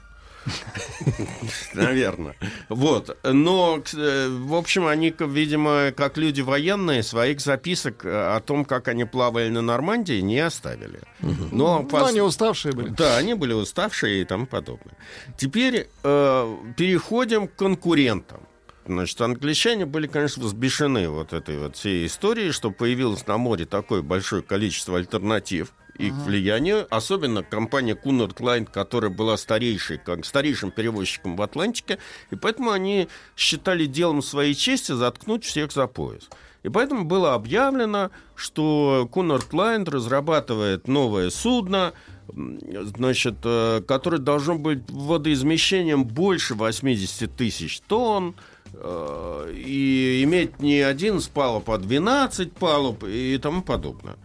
Наверное. 1.74 2.34
Вот. 2.68 3.16
Но, 3.24 3.82
э, 3.94 4.28
в 4.28 4.54
общем, 4.54 4.86
они, 4.86 5.14
видимо, 5.18 5.92
как 5.92 6.16
люди 6.16 6.40
военные, 6.40 7.02
своих 7.02 7.40
записок 7.40 8.04
э, 8.04 8.36
о 8.36 8.40
том, 8.40 8.64
как 8.64 8.88
они 8.88 9.04
плавали 9.04 9.48
на 9.48 9.62
Нормандии, 9.62 10.20
не 10.20 10.40
оставили. 10.40 11.00
Но, 11.20 11.80
Ну, 11.80 11.88
пос- 11.88 12.08
они 12.08 12.20
уставшие 12.20 12.72
были. 12.72 12.88
Да, 12.90 13.16
они 13.16 13.34
были 13.34 13.52
уставшие 13.52 14.22
и 14.22 14.24
тому 14.24 14.46
подобное. 14.46 14.96
Теперь 15.36 15.88
э, 16.02 16.56
переходим 16.76 17.48
к 17.48 17.56
конкурентам. 17.56 18.40
Значит, 18.88 19.20
англичане 19.20 19.84
были, 19.84 20.06
конечно, 20.06 20.44
взбешены 20.44 21.08
вот 21.08 21.32
этой 21.32 21.58
вот 21.58 21.76
всей 21.76 22.06
историей, 22.06 22.52
что 22.52 22.70
появилось 22.70 23.26
на 23.26 23.36
море 23.36 23.66
такое 23.66 24.00
большое 24.00 24.42
количество 24.42 24.96
альтернатив 24.96 25.72
их 25.98 26.14
влиянию, 26.14 26.86
особенно 26.90 27.42
компания 27.42 27.94
Cunard 27.94 28.36
Line, 28.36 28.68
которая 28.70 29.10
была 29.10 29.36
старейшей, 29.36 29.98
как 29.98 30.24
старейшим 30.24 30.70
перевозчиком 30.70 31.36
в 31.36 31.42
Атлантике, 31.42 31.98
и 32.30 32.36
поэтому 32.36 32.70
они 32.70 33.08
считали 33.36 33.86
делом 33.86 34.22
своей 34.22 34.54
чести 34.54 34.92
заткнуть 34.92 35.44
всех 35.44 35.72
за 35.72 35.86
пояс. 35.86 36.28
И 36.62 36.68
поэтому 36.68 37.04
было 37.04 37.34
объявлено, 37.34 38.10
что 38.34 39.08
Cunard 39.12 39.50
Line 39.50 39.88
разрабатывает 39.88 40.88
новое 40.88 41.30
судно, 41.30 41.92
значит, 42.28 43.36
э, 43.44 43.82
которое 43.86 44.18
должно 44.18 44.56
быть 44.56 44.80
водоизмещением 44.88 46.04
больше 46.04 46.54
80 46.54 47.36
тысяч 47.36 47.80
тонн, 47.80 48.34
э, 48.74 49.52
и 49.54 50.22
иметь 50.24 50.60
не 50.60 50.80
11 50.80 51.30
палуб, 51.30 51.70
а 51.70 51.78
12 51.78 52.52
палуб 52.52 53.04
и 53.04 53.38
тому 53.38 53.62
подобное. 53.62 54.16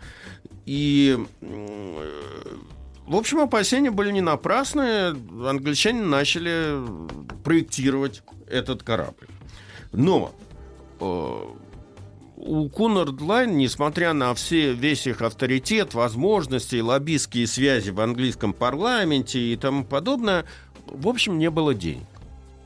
И, 0.66 1.18
э, 1.42 2.08
в 3.08 3.16
общем, 3.16 3.40
опасения 3.40 3.92
были 3.92 4.12
не 4.12 4.22
напрасные. 4.22 5.10
Англичане 5.48 6.02
начали 6.02 6.78
проектировать 7.44 8.24
этот 8.48 8.84
корабль. 8.84 9.28
Но 9.92 10.34
э, 11.00 11.04
у 12.44 12.68
Cunard 12.70 13.18
Line, 13.18 13.54
несмотря 13.54 14.14
на 14.14 14.34
все, 14.34 14.74
весь 14.74 15.08
их 15.08 15.22
авторитет, 15.22 15.94
возможности, 15.94 16.80
лоббистские 16.80 17.48
связи 17.48 17.92
в 17.92 18.00
английском 18.00 18.54
парламенте 18.54 19.40
и 19.40 19.56
тому 19.56 19.86
подобное, 19.86 20.46
в 20.88 21.08
общем, 21.08 21.38
не 21.38 21.50
было 21.50 21.74
денег. 21.74 22.08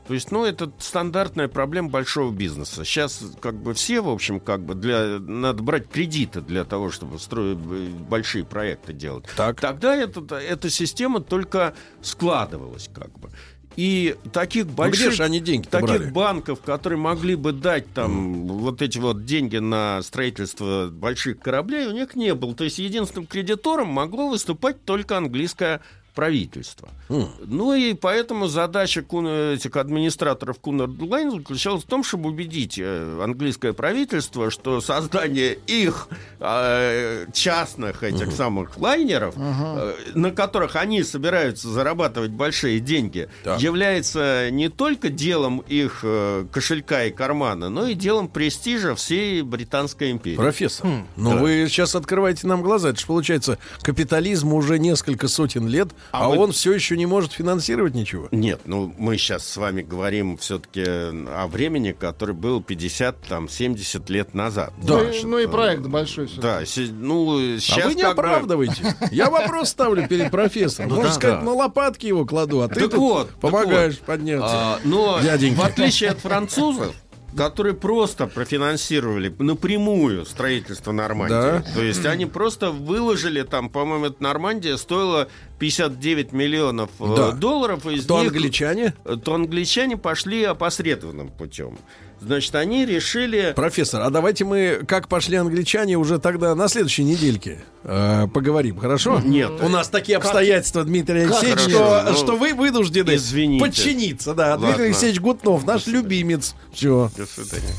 То 0.06 0.14
есть, 0.14 0.30
ну, 0.30 0.44
это 0.44 0.70
стандартная 0.78 1.48
проблема 1.48 1.88
большого 1.88 2.32
бизнеса. 2.32 2.84
Сейчас, 2.84 3.22
как 3.40 3.56
бы, 3.56 3.74
все, 3.74 4.00
в 4.00 4.08
общем, 4.08 4.38
как 4.38 4.62
бы, 4.64 4.74
для, 4.74 5.18
надо 5.18 5.62
брать 5.62 5.88
кредиты 5.88 6.40
для 6.40 6.64
того, 6.64 6.90
чтобы 6.90 7.18
строить 7.18 7.58
э, 7.58 7.88
большие 8.08 8.44
проекты 8.44 8.92
делать. 8.92 9.24
Тогда 9.36 9.96
эта, 9.96 10.36
эта 10.36 10.70
система 10.70 11.20
только 11.20 11.74
складывалась, 12.02 12.88
как 12.94 13.10
бы. 13.18 13.30
И 13.76 14.16
таких 14.32 14.66
больших... 14.68 15.08
где 15.08 15.10
же 15.10 15.22
они 15.22 15.38
деньги-то 15.38 15.80
Таких 15.80 15.98
брали? 15.98 16.10
банков, 16.10 16.60
которые 16.62 16.98
могли 16.98 17.34
бы 17.34 17.52
дать 17.52 17.92
там 17.92 18.46
вот 18.46 18.80
эти 18.80 18.98
вот 18.98 19.26
деньги 19.26 19.58
на 19.58 20.00
строительство 20.02 20.88
больших 20.88 21.40
кораблей, 21.40 21.86
у 21.86 21.92
них 21.92 22.14
не 22.14 22.34
было. 22.34 22.54
То 22.54 22.64
есть 22.64 22.78
единственным 22.78 23.26
кредитором 23.26 23.88
могло 23.88 24.30
выступать 24.30 24.82
только 24.84 25.18
английское 25.18 25.82
правительство. 26.16 26.88
Ну 27.08 27.74
и 27.74 27.94
поэтому 27.94 28.48
задача 28.48 29.02
кун- 29.02 29.28
этих 29.28 29.76
администраторов 29.76 30.56
Cunard 30.60 30.96
Line 30.98 31.30
заключалась 31.38 31.84
в 31.84 31.86
том, 31.86 32.02
чтобы 32.02 32.30
убедить 32.30 32.78
э, 32.80 33.20
английское 33.22 33.72
правительство, 33.72 34.50
что 34.50 34.80
создание 34.80 35.56
их 35.68 36.08
э, 36.40 37.26
частных 37.32 38.02
этих 38.02 38.32
самых 38.32 38.76
лайнеров, 38.78 39.34
э, 39.36 39.94
на 40.14 40.30
которых 40.32 40.74
они 40.76 41.02
собираются 41.04 41.68
зарабатывать 41.68 42.30
большие 42.30 42.80
деньги, 42.80 43.28
является 43.58 44.48
не 44.50 44.68
только 44.68 45.10
делом 45.10 45.58
их 45.68 46.00
э, 46.02 46.46
кошелька 46.50 47.04
и 47.04 47.10
кармана, 47.10 47.68
но 47.68 47.86
и 47.86 47.94
делом 47.94 48.28
престижа 48.28 48.94
всей 48.94 49.42
Британской 49.42 50.10
империи. 50.10 50.36
Профессор, 50.36 50.86
но 51.16 51.32
Да. 51.34 51.36
вы 51.36 51.66
сейчас 51.68 51.94
открываете 51.94 52.46
нам 52.46 52.62
глаза. 52.62 52.88
Это 52.90 53.00
же 53.00 53.06
получается, 53.06 53.58
капитализм 53.82 54.52
уже 54.54 54.78
несколько 54.78 55.28
сотен 55.28 55.68
лет, 55.68 55.88
а, 56.12 56.24
А 56.24 56.28
вы- 56.28 56.38
он 56.38 56.52
все 56.52 56.72
еще 56.72 56.96
не 56.96 57.06
может 57.06 57.32
финансировать 57.32 57.94
ничего. 57.94 58.28
Нет, 58.30 58.62
ну 58.64 58.94
мы 58.98 59.16
сейчас 59.16 59.46
с 59.46 59.56
вами 59.56 59.82
говорим 59.82 60.36
все-таки 60.36 60.82
о 60.84 61.46
времени, 61.50 61.92
который 61.92 62.34
был 62.34 62.62
50, 62.62 63.22
там, 63.22 63.48
70 63.48 64.08
лет 64.10 64.34
назад. 64.34 64.72
Ну, 64.82 65.00
и- 65.00 65.04
Значит, 65.06 65.24
ну 65.24 65.38
и 65.38 65.46
э, 65.46 65.48
проект 65.48 65.82
большой. 65.86 66.30
Да, 66.36 66.60
ну, 66.76 67.38
сейчас 67.58 67.84
а 67.84 67.88
вы 67.88 67.94
не 67.94 68.02
оправдываете. 68.02 68.94
Я 69.10 69.30
вопрос 69.30 69.70
ставлю 69.70 70.06
перед 70.08 70.30
профессором. 70.30 70.90
Ну 70.90 70.96
Можно 70.96 71.10
да, 71.10 71.14
сказать, 71.14 71.38
да. 71.40 71.44
на 71.44 71.52
лопатки 71.52 72.06
его 72.06 72.24
кладу, 72.24 72.62
а 72.62 72.68
ты 72.68 72.88
помогаешь 72.88 73.98
подняться. 73.98 74.46
А, 74.48 74.80
но 74.84 75.18
в 75.20 75.60
отличие 75.64 76.10
от 76.10 76.18
французов, 76.18 76.94
которые 77.36 77.74
просто 77.74 78.26
профинансировали 78.26 79.34
напрямую 79.38 80.24
строительство 80.24 80.92
Нормандии. 80.92 81.34
Да. 81.34 81.64
То 81.74 81.82
есть 81.82 82.04
они 82.06 82.26
просто 82.26 82.70
выложили 82.70 83.42
там, 83.42 83.68
по-моему, 83.68 84.14
Нормандия 84.20 84.76
стоила 84.76 85.28
59 85.58 86.32
миллионов 86.32 86.90
э, 87.00 87.14
Да. 87.16 87.32
долларов. 87.32 87.86
Из 87.86 88.06
То 88.06 88.20
них- 88.22 88.32
англичане? 88.32 88.94
То 89.24 89.34
англичане 89.34 89.96
пошли 89.96 90.44
опосредованным 90.44 91.28
путем. 91.28 91.78
Значит, 92.20 92.54
они 92.54 92.86
решили... 92.86 93.52
Профессор, 93.54 94.00
а 94.02 94.10
давайте 94.10 94.44
мы, 94.44 94.80
как 94.88 95.06
пошли 95.08 95.36
англичане, 95.36 95.96
уже 95.96 96.18
тогда 96.18 96.54
на 96.54 96.66
следующей 96.68 97.04
недельке 97.04 97.60
э, 97.84 98.26
поговорим, 98.32 98.78
хорошо? 98.78 99.20
Нет. 99.20 99.52
У 99.60 99.68
нас 99.68 99.88
такие 99.88 100.16
обстоятельства, 100.16 100.82
Дмитрий 100.84 101.26
Как 101.26 101.42
Алексеевич, 101.42 101.60
что, 101.74 102.02
Ну, 102.10 102.16
что 102.16 102.36
вы 102.36 102.54
вынуждены 102.54 103.14
извините. 103.16 103.64
подчиниться. 103.64 104.34
Да, 104.34 104.52
Ладно. 104.52 104.66
Дмитрий 104.68 104.84
Алексеевич 104.86 105.20
Гутнов, 105.20 105.64
наш 105.66 105.86
любимец. 105.86 106.54
Все. 106.72 107.10
До 107.16 107.26
свидания. 107.26 107.74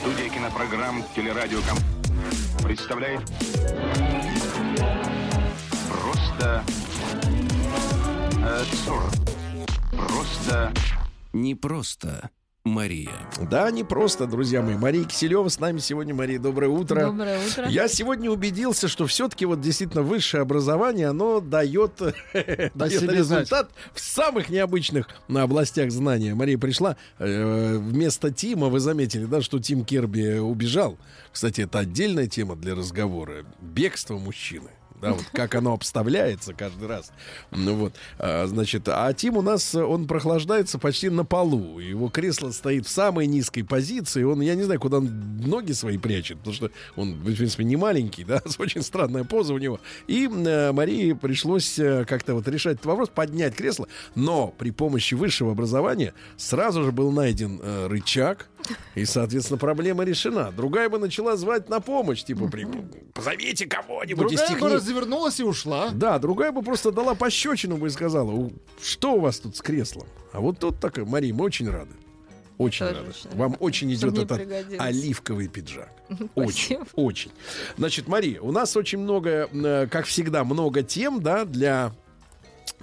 Студия 0.00 0.28
кинопрограмм 0.30 1.04
«Телерадиоком» 1.14 1.78
представляет 2.62 3.20
Просто 5.90 6.64
э, 8.38 8.62
абсурд. 8.62 9.14
Просто 9.92 10.72
Не 11.32 11.54
просто 11.54 12.30
Мария. 12.64 13.10
Да, 13.50 13.70
не 13.70 13.84
просто, 13.84 14.26
друзья 14.26 14.62
мои. 14.62 14.74
Мария 14.74 15.04
Киселева 15.04 15.48
с 15.50 15.60
нами 15.60 15.80
сегодня. 15.80 16.14
Мария, 16.14 16.38
доброе 16.38 16.68
утро. 16.68 17.04
Доброе 17.08 17.38
утро. 17.46 17.68
Я 17.68 17.88
сегодня 17.88 18.30
убедился, 18.30 18.88
что 18.88 19.06
все-таки 19.06 19.44
вот 19.44 19.60
действительно 19.60 20.02
высшее 20.02 20.40
образование, 20.40 21.08
оно 21.08 21.40
дает, 21.40 21.98
дает 22.32 22.72
знать. 23.00 23.16
результат 23.16 23.70
в 23.92 24.00
самых 24.00 24.48
необычных 24.48 25.08
на 25.28 25.42
областях 25.42 25.90
знания. 25.90 26.34
Мария 26.34 26.56
пришла 26.56 26.96
э, 27.18 27.76
вместо 27.76 28.30
Тима, 28.30 28.68
вы 28.68 28.80
заметили, 28.80 29.26
да, 29.26 29.42
что 29.42 29.58
Тим 29.58 29.84
Керби 29.84 30.38
убежал. 30.38 30.96
Кстати, 31.32 31.60
это 31.60 31.80
отдельная 31.80 32.28
тема 32.28 32.56
для 32.56 32.74
разговора. 32.74 33.44
Бегство 33.60 34.16
мужчины. 34.16 34.70
Да, 35.04 35.12
вот 35.12 35.24
как 35.32 35.54
оно 35.54 35.74
обставляется 35.74 36.54
каждый 36.54 36.88
раз. 36.88 37.12
Ну 37.50 37.74
вот, 37.74 37.94
а, 38.18 38.46
значит, 38.46 38.88
а 38.88 39.12
Тим 39.12 39.36
у 39.36 39.42
нас, 39.42 39.74
он 39.74 40.06
прохлаждается 40.06 40.78
почти 40.78 41.10
на 41.10 41.24
полу. 41.26 41.78
Его 41.78 42.08
кресло 42.08 42.50
стоит 42.52 42.86
в 42.86 42.90
самой 42.90 43.26
низкой 43.26 43.64
позиции. 43.64 44.22
Он, 44.22 44.40
я 44.40 44.54
не 44.54 44.62
знаю, 44.62 44.80
куда 44.80 44.98
он 44.98 45.10
ноги 45.44 45.72
свои 45.72 45.98
прячет, 45.98 46.38
потому 46.38 46.54
что 46.54 46.70
он, 46.96 47.14
в 47.14 47.36
принципе, 47.36 47.64
не 47.64 47.76
маленький, 47.76 48.24
да, 48.24 48.42
очень 48.58 48.82
странная 48.82 49.24
поза 49.24 49.52
у 49.52 49.58
него. 49.58 49.78
И 50.06 50.26
э, 50.26 50.72
Марии 50.72 51.12
пришлось 51.12 51.78
э, 51.78 52.06
как-то 52.06 52.34
вот 52.34 52.48
решать 52.48 52.76
этот 52.76 52.86
вопрос, 52.86 53.10
поднять 53.10 53.54
кресло. 53.54 53.86
Но 54.14 54.48
при 54.48 54.70
помощи 54.70 55.14
высшего 55.14 55.52
образования 55.52 56.14
сразу 56.38 56.82
же 56.82 56.92
был 56.92 57.12
найден 57.12 57.60
э, 57.62 57.88
рычаг, 57.88 58.48
и, 58.94 59.04
соответственно, 59.04 59.58
проблема 59.58 60.04
решена. 60.04 60.52
Другая 60.52 60.88
бы 60.88 60.98
начала 60.98 61.36
звать 61.36 61.68
на 61.68 61.80
помощь, 61.80 62.22
типа, 62.24 62.48
при... 62.48 62.66
позовите 63.12 63.66
кого-нибудь 63.66 64.32
из 64.32 64.38
Другая 64.40 64.58
бы 64.60 64.66
техни- 64.68 64.74
развернулась 64.76 65.40
и 65.40 65.44
ушла. 65.44 65.90
да, 65.92 66.18
другая 66.18 66.52
бы 66.52 66.62
просто 66.62 66.92
дала 66.92 67.14
пощечину 67.14 67.76
бы 67.76 67.88
и 67.88 67.90
сказала, 67.90 68.30
«У- 68.30 68.52
что 68.82 69.14
у 69.14 69.20
вас 69.20 69.38
тут 69.40 69.56
с 69.56 69.60
креслом? 69.62 70.06
А 70.32 70.40
вот 70.40 70.58
тут 70.58 70.80
такая, 70.80 71.04
Мария, 71.04 71.32
мы 71.34 71.44
очень 71.44 71.68
рады. 71.70 71.92
Очень 72.56 72.86
Тоже 72.86 72.98
рада. 73.00 73.08
очень 73.10 73.36
Вам 73.38 73.56
очень 73.58 73.92
идет 73.94 74.16
этот 74.16 74.40
оливковый 74.78 75.48
пиджак. 75.48 75.90
Очень, 76.36 76.78
очень. 76.94 77.32
Значит, 77.78 78.06
Мария, 78.08 78.40
у 78.40 78.52
нас 78.52 78.76
очень 78.76 78.98
много, 78.98 79.48
э, 79.50 79.86
как 79.90 80.04
всегда, 80.06 80.44
много 80.44 80.82
тем, 80.82 81.20
да, 81.22 81.44
для 81.46 81.92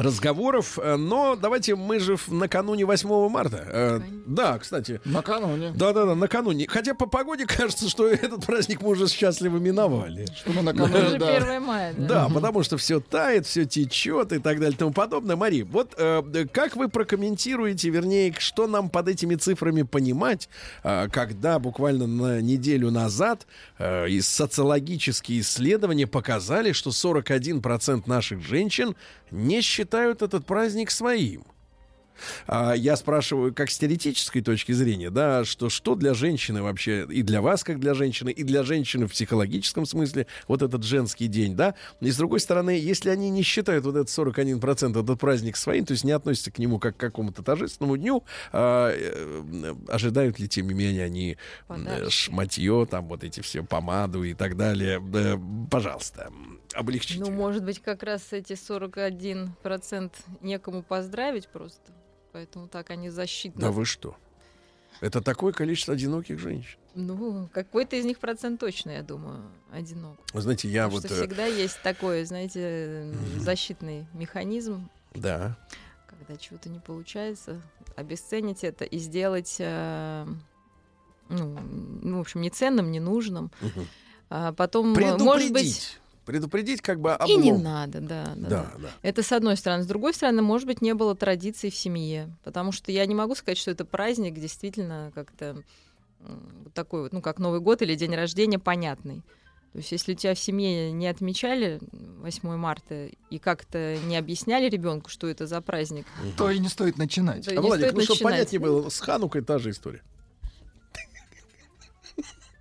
разговоров, 0.02 0.80
э, 0.82 0.96
но 0.96 1.36
давайте 1.36 1.76
мы 1.76 2.00
же 2.00 2.18
накануне 2.28 2.86
8 2.86 3.30
марта. 3.30 3.64
Э, 3.68 4.02
Да, 4.26 4.58
кстати. 4.60 5.00
Накануне. 5.06 5.72
Да-да-да, 5.76 6.16
накануне. 6.16 6.66
Хотя 6.68 6.94
по 6.94 7.06
погоде 7.06 7.46
кажется, 7.48 7.90
что 7.90 8.08
этот 8.08 8.46
праздник 8.46 8.82
мы 8.82 8.90
уже 8.90 9.08
счастливо 9.08 9.58
миновали. 9.58 10.26
Что 10.36 10.52
мы 10.52 10.62
накануне, 10.62 11.08
Уже 11.08 11.18
да. 11.18 11.38
1 11.38 11.62
мая, 11.62 11.94
да. 11.98 12.08
Да, 12.08 12.30
потому 12.34 12.64
что 12.64 12.78
все 12.78 13.00
тает, 13.00 13.46
все 13.46 13.66
течет 13.66 14.32
и 14.34 14.40
так 14.40 14.60
далее 14.60 14.74
и 14.74 14.78
тому 14.78 14.92
подобное. 14.92 15.36
Мари, 15.36 15.62
вот 15.62 15.94
э, 15.98 16.46
как 16.52 16.76
вы 16.76 16.90
прокомментируете, 16.90 17.90
вернее, 17.90 18.34
что 18.40 18.68
нам 18.68 18.90
под 18.90 19.08
этими 19.08 19.36
цифрами 19.36 19.84
понимать, 19.84 20.50
э, 20.84 21.08
когда 21.12 21.60
буквально 21.60 22.08
на 22.08 22.42
неделю 22.42 22.90
назад 22.92 23.46
э, 23.78 24.10
из 24.10 24.28
социологические 24.28 25.42
исследования 25.42 26.08
показали, 26.08 26.72
что 26.72 26.90
41% 26.92 28.04
наших 28.06 28.42
женщин 28.42 28.96
не 29.32 29.62
считают 29.62 29.91
этот 29.98 30.46
праздник 30.46 30.92
своим? 30.92 31.44
А, 32.48 32.74
я 32.74 32.96
спрашиваю, 32.96 33.54
как 33.54 33.70
с 33.70 33.78
теоретической 33.78 34.42
точки 34.42 34.72
зрения, 34.72 35.10
да, 35.10 35.46
что 35.46 35.70
что 35.70 35.96
для 35.96 36.14
женщины 36.14 36.62
вообще, 36.62 37.06
и 37.10 37.22
для 37.22 37.42
вас, 37.42 37.64
как 37.64 37.80
для 37.80 37.94
женщины, 37.94 38.30
и 38.30 38.44
для 38.44 38.64
женщины 38.64 39.08
в 39.08 39.12
психологическом 39.12 39.86
смысле, 39.86 40.28
вот 40.48 40.62
этот 40.62 40.84
женский 40.84 41.28
день, 41.28 41.56
да, 41.56 41.76
и 42.00 42.12
с 42.12 42.18
другой 42.18 42.40
стороны, 42.40 42.72
если 42.72 43.10
они 43.10 43.30
не 43.30 43.44
считают 43.44 43.86
вот 43.86 43.96
этот 43.96 44.10
41% 44.10 45.02
этот 45.02 45.20
праздник 45.20 45.58
своим, 45.58 45.86
то 45.86 45.92
есть 45.92 46.04
не 46.04 46.12
относятся 46.12 46.52
к 46.52 46.60
нему 46.60 46.80
как 46.80 46.98
к 46.98 47.00
какому-то 47.00 47.44
торжественному 47.44 47.98
дню, 47.98 48.24
а, 48.52 48.92
э, 48.94 49.76
ожидают 49.88 50.40
ли, 50.40 50.48
тем 50.48 50.68
не 50.68 50.74
менее, 50.74 51.06
они 51.06 51.38
Подарочки. 51.68 52.12
шматье, 52.12 52.88
там 52.90 53.08
вот 53.08 53.24
эти 53.24 53.40
все 53.42 53.64
помаду 53.64 54.24
и 54.24 54.34
так 54.34 54.58
далее, 54.58 55.02
Э, 55.14 55.38
пожалуйста, 55.70 56.32
облегчите. 56.74 57.20
Ну, 57.20 57.32
может 57.32 57.64
быть, 57.64 57.80
как 57.82 58.04
раз 58.04 58.32
эти 58.32 58.54
41% 58.54 60.12
некому 60.42 60.84
поздравить 60.84 61.48
просто. 61.48 61.92
Поэтому 62.32 62.68
так 62.68 62.90
они 62.92 63.10
защитны. 63.10 63.60
Да 63.62 63.72
вы 63.72 63.86
что? 63.86 64.16
Это 65.02 65.22
такое 65.22 65.52
количество 65.54 65.94
одиноких 65.94 66.40
женщин. 66.40 66.78
Ну, 66.94 67.50
какой-то 67.54 67.96
из 67.96 68.06
них 68.06 68.20
процент 68.20 68.60
точно, 68.60 68.92
я 68.92 69.02
думаю, 69.02 69.44
одинок. 69.72 70.20
Вы 70.34 70.42
знаете, 70.42 70.68
я 70.68 70.84
Потому 70.86 71.02
вот... 71.02 71.06
что 71.06 71.16
э, 71.16 71.18
всегда 71.20 71.46
есть 71.46 71.82
такой, 71.82 72.24
знаете, 72.26 73.14
защитный 73.38 74.06
механизм, 74.14 74.90
Да. 75.16 75.58
когда 76.08 76.36
чего-то 76.36 76.70
не 76.70 76.80
получается, 76.80 77.62
обесценить 77.96 78.64
это 78.64 78.84
и 78.84 78.98
сделать, 78.98 79.56
э, 79.60 80.28
ну, 81.30 81.60
ну, 82.02 82.18
в 82.18 82.22
общем, 82.22 82.42
не 82.42 82.50
ценным, 82.50 82.92
не 82.92 83.00
нужным. 83.00 83.52
Мгм. 83.62 83.88
А 84.30 84.54
потом, 84.54 84.94
э, 84.98 85.18
может 85.18 85.52
быть, 85.54 86.00
Предупредить. 86.26 86.82
Как 86.82 87.00
бы 87.00 87.18
и 87.28 87.36
не 87.36 87.52
облом. 87.52 87.64
надо, 87.64 88.00
да, 88.02 88.34
да, 88.36 88.50
Да, 88.50 88.50
да. 88.50 88.72
да. 88.84 88.90
Это 89.02 89.24
с 89.24 89.32
одной 89.32 89.58
стороны. 89.58 89.84
С 89.84 89.88
другой 89.88 90.14
стороны, 90.14 90.42
может 90.42 90.68
быть, 90.68 90.82
не 90.82 90.94
было 90.94 91.16
традиций 91.16 91.72
в 91.72 91.76
семье. 91.76 92.30
Потому 92.44 92.72
что 92.72 92.92
я 92.92 93.06
не 93.06 93.16
могу 93.16 93.36
сказать, 93.36 93.58
что 93.58 93.72
это 93.72 93.86
праздник 93.86 94.36
действительно 94.36 95.12
как-то 95.16 95.64
вот 96.20 96.74
такой 96.74 97.02
вот, 97.04 97.14
ну, 97.14 97.22
как 97.22 97.40
Новый 97.40 97.60
год 97.60 97.82
или 97.82 97.96
день 97.96 98.16
рождения, 98.16 98.60
понятный. 98.60 99.24
То 99.74 99.78
есть, 99.78 99.92
если 99.94 100.14
у 100.14 100.16
тебя 100.16 100.36
в 100.36 100.40
семье 100.40 100.92
не 100.92 101.08
отмечали 101.08 101.80
8 101.92 102.56
марта 102.58 103.10
и 103.30 103.40
как-то 103.40 103.98
не 104.06 104.18
объясняли 104.18 104.70
ребенку, 104.70 105.10
что 105.10 105.28
это 105.28 105.48
за 105.48 105.62
праздник, 105.62 106.06
То 106.38 106.52
и 106.52 106.60
не 106.60 106.68
стоит 106.68 106.98
начинать. 106.98 107.46
то 107.46 107.52
А, 107.52 107.56
не 107.56 107.60
Владик, 107.62 107.86
стоит 107.88 107.96
ну 107.96 108.02
чтобы 108.04 108.20
понятнее 108.20 108.60
было, 108.60 108.90
с 108.90 109.00
Ханукой 109.00 109.42
та 109.42 109.60
же 109.60 109.70
история. 109.72 110.02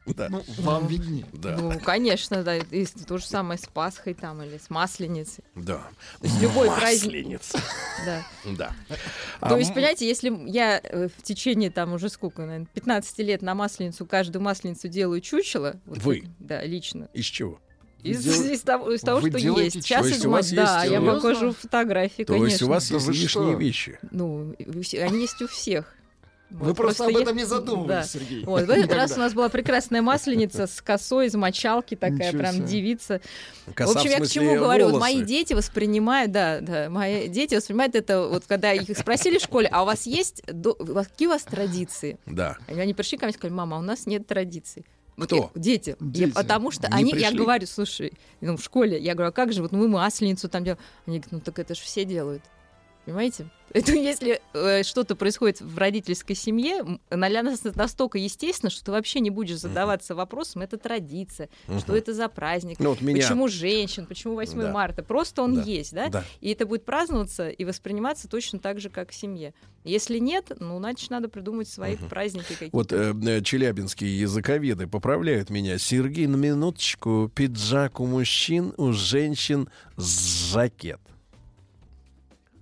Да. 0.06 0.28
Ну, 0.28 0.42
вам 0.58 0.86
виднее. 0.86 1.24
Да. 1.32 1.56
Ну, 1.56 1.78
конечно, 1.78 2.42
да. 2.42 2.56
И 2.56 2.86
то 2.86 3.18
же 3.18 3.24
самое 3.26 3.58
с 3.58 3.66
Пасхой 3.66 4.14
там 4.14 4.42
или 4.42 4.58
с 4.58 4.68
Масленицей. 4.70 5.44
Да. 5.54 5.82
То 6.20 6.26
есть 6.26 6.40
любой 6.40 6.68
праздник. 6.68 7.26
Масленица. 7.26 7.60
Да. 8.06 8.22
Да. 8.56 8.72
То 9.40 9.54
А, 9.54 9.58
есть, 9.58 9.72
понимаете, 9.74 10.08
если 10.08 10.32
я 10.48 10.80
э, 10.82 11.08
в 11.08 11.22
течение 11.22 11.70
там 11.70 11.92
уже 11.92 12.08
сколько, 12.08 12.42
наверное, 12.42 12.66
15 12.74 13.18
лет 13.20 13.42
на 13.42 13.54
масленицу, 13.54 14.06
каждую 14.06 14.42
масленицу 14.42 14.88
делаю 14.88 15.20
чучело. 15.20 15.76
вот 15.86 15.98
Вы? 15.98 16.18
это- 16.18 16.26
Да, 16.38 16.64
лично. 16.64 17.08
Из 17.12 17.26
чего? 17.26 17.60
Из, 18.02 18.24
дел- 18.24 18.50
из 18.50 18.62
того, 18.62 18.90
из 18.92 19.02
того, 19.02 19.20
что 19.20 19.36
есть. 19.36 19.76
Сейчас 19.82 20.02
То 20.02 20.08
есть 20.08 20.24
у 20.24 20.30
вас 20.30 20.50
да, 20.50 20.82
есть, 20.84 20.92
я 20.92 21.00
э, 21.00 21.04
покажу 21.04 21.52
фотографии, 21.52 22.22
То 22.24 22.32
конечно. 22.32 22.46
есть 22.50 22.62
у 22.62 22.68
вас 22.68 22.90
есть 22.90 23.06
лишние 23.08 23.28
что? 23.28 23.52
вещи. 23.52 23.98
Ну, 24.10 24.54
они 24.58 25.20
есть 25.20 25.40
у 25.42 25.46
всех. 25.46 25.94
Вы 26.50 26.68
Вот, 26.68 26.76
просто 26.76 27.04
об 27.04 27.10
я- 27.10 27.20
этом 27.22 27.36
не 27.36 27.44
задумывались, 27.44 27.88
да. 27.88 28.02
Сергей. 28.04 28.44
Вот, 28.44 28.62
в 28.62 28.70
этот 28.70 28.76
Никогда. 28.84 28.96
раз 28.96 29.12
у 29.16 29.20
нас 29.20 29.32
была 29.34 29.48
прекрасная 29.48 30.02
масленица 30.02 30.66
с 30.66 30.82
косой 30.82 31.26
из 31.26 31.34
мочалки, 31.34 31.94
такая 31.94 32.28
Ничего 32.28 32.38
прям 32.40 32.54
себе. 32.56 32.66
девица. 32.66 33.20
Коса, 33.74 33.92
в 33.92 33.96
общем, 33.96 34.10
в 34.10 34.12
я 34.12 34.20
к 34.20 34.28
чему 34.28 34.54
говорю? 34.56 34.88
Вот 34.90 35.00
мои 35.00 35.22
дети 35.22 35.52
воспринимают, 35.54 36.32
да, 36.32 36.60
да, 36.60 36.90
мои 36.90 37.28
дети 37.28 37.54
воспринимают 37.54 37.94
это, 37.94 38.26
вот 38.26 38.44
когда 38.48 38.72
их 38.72 38.98
спросили 38.98 39.38
в 39.38 39.42
школе, 39.42 39.68
а 39.70 39.82
у 39.82 39.86
вас 39.86 40.06
есть, 40.06 40.42
до- 40.52 40.74
какие 40.74 41.28
у 41.28 41.30
вас 41.30 41.42
традиции? 41.42 42.18
Да. 42.26 42.56
Они 42.66 42.94
пришли 42.94 43.16
ко 43.16 43.26
мне 43.26 43.32
и 43.32 43.36
сказали, 43.36 43.54
мама, 43.56 43.78
у 43.78 43.82
нас 43.82 44.06
нет 44.06 44.26
традиций. 44.26 44.84
Кто? 45.16 45.36
я- 45.36 45.60
дети. 45.60 45.90
Я- 45.90 45.96
Дети. 46.00 46.32
потому 46.32 46.70
что 46.70 46.88
Не 46.88 46.94
они, 46.94 47.10
я 47.12 47.28
пришли? 47.28 47.36
говорю, 47.38 47.66
слушай, 47.66 48.12
ну, 48.40 48.56
в 48.56 48.62
школе, 48.64 48.98
я 48.98 49.14
говорю, 49.14 49.28
а 49.28 49.32
как 49.32 49.52
же, 49.52 49.60
вот 49.62 49.70
мы 49.70 49.86
масленицу 49.86 50.48
там 50.48 50.64
делаем. 50.64 50.80
Они 51.06 51.18
говорят, 51.18 51.32
ну 51.32 51.40
так 51.40 51.58
это 51.58 51.74
же 51.74 51.82
все 51.82 52.04
делают. 52.06 52.42
Понимаете? 53.10 53.46
Это 53.72 53.92
если 53.92 54.40
э, 54.52 54.82
что-то 54.84 55.14
происходит 55.16 55.60
в 55.60 55.76
родительской 55.78 56.34
семье, 56.36 56.98
для 57.10 57.42
нас 57.42 57.64
это 57.64 57.76
настолько 57.78 58.18
естественно, 58.18 58.68
что 58.68 58.84
ты 58.84 58.90
вообще 58.90 59.20
не 59.20 59.30
будешь 59.30 59.58
задаваться 59.58 60.16
вопросом, 60.16 60.62
это 60.62 60.76
традиция, 60.76 61.48
что 61.78 61.92
Мгм. 61.92 61.94
это 61.94 62.12
за 62.14 62.28
праздник, 62.28 62.80
Ну, 62.80 62.90
вот 62.90 63.00
меня- 63.00 63.22
почему 63.22 63.46
женщин, 63.46 64.06
почему 64.06 64.34
8 64.34 64.60
Да. 64.60 64.72
марта. 64.72 65.04
Просто 65.04 65.42
он 65.42 65.54
Да. 65.54 65.62
есть, 65.62 65.92
да? 65.94 66.08
Да. 66.08 66.24
И 66.40 66.50
это 66.52 66.66
будет 66.66 66.84
праздноваться 66.84 67.48
и 67.48 67.64
восприниматься 67.64 68.26
точно 68.28 68.58
так 68.58 68.80
же, 68.80 68.90
как 68.90 69.10
в 69.10 69.14
семье. 69.14 69.54
Если 69.84 70.18
нет, 70.18 70.50
ну, 70.58 70.76
значит, 70.78 71.08
надо 71.10 71.28
придумать 71.28 71.68
свои 71.68 71.94
праздники 71.96 72.52
какие-то. 72.52 72.76
Вот 72.76 72.92
э, 72.92 73.14
э, 73.24 73.40
челябинские 73.42 74.18
языковеды 74.18 74.88
поправляют 74.88 75.48
меня. 75.50 75.78
Сергей, 75.78 76.26
на 76.26 76.36
минуточку. 76.36 77.30
Пиджак 77.32 78.00
у 78.00 78.06
мужчин, 78.06 78.74
у 78.78 78.92
женщин 78.92 79.68
жакет. 79.96 81.00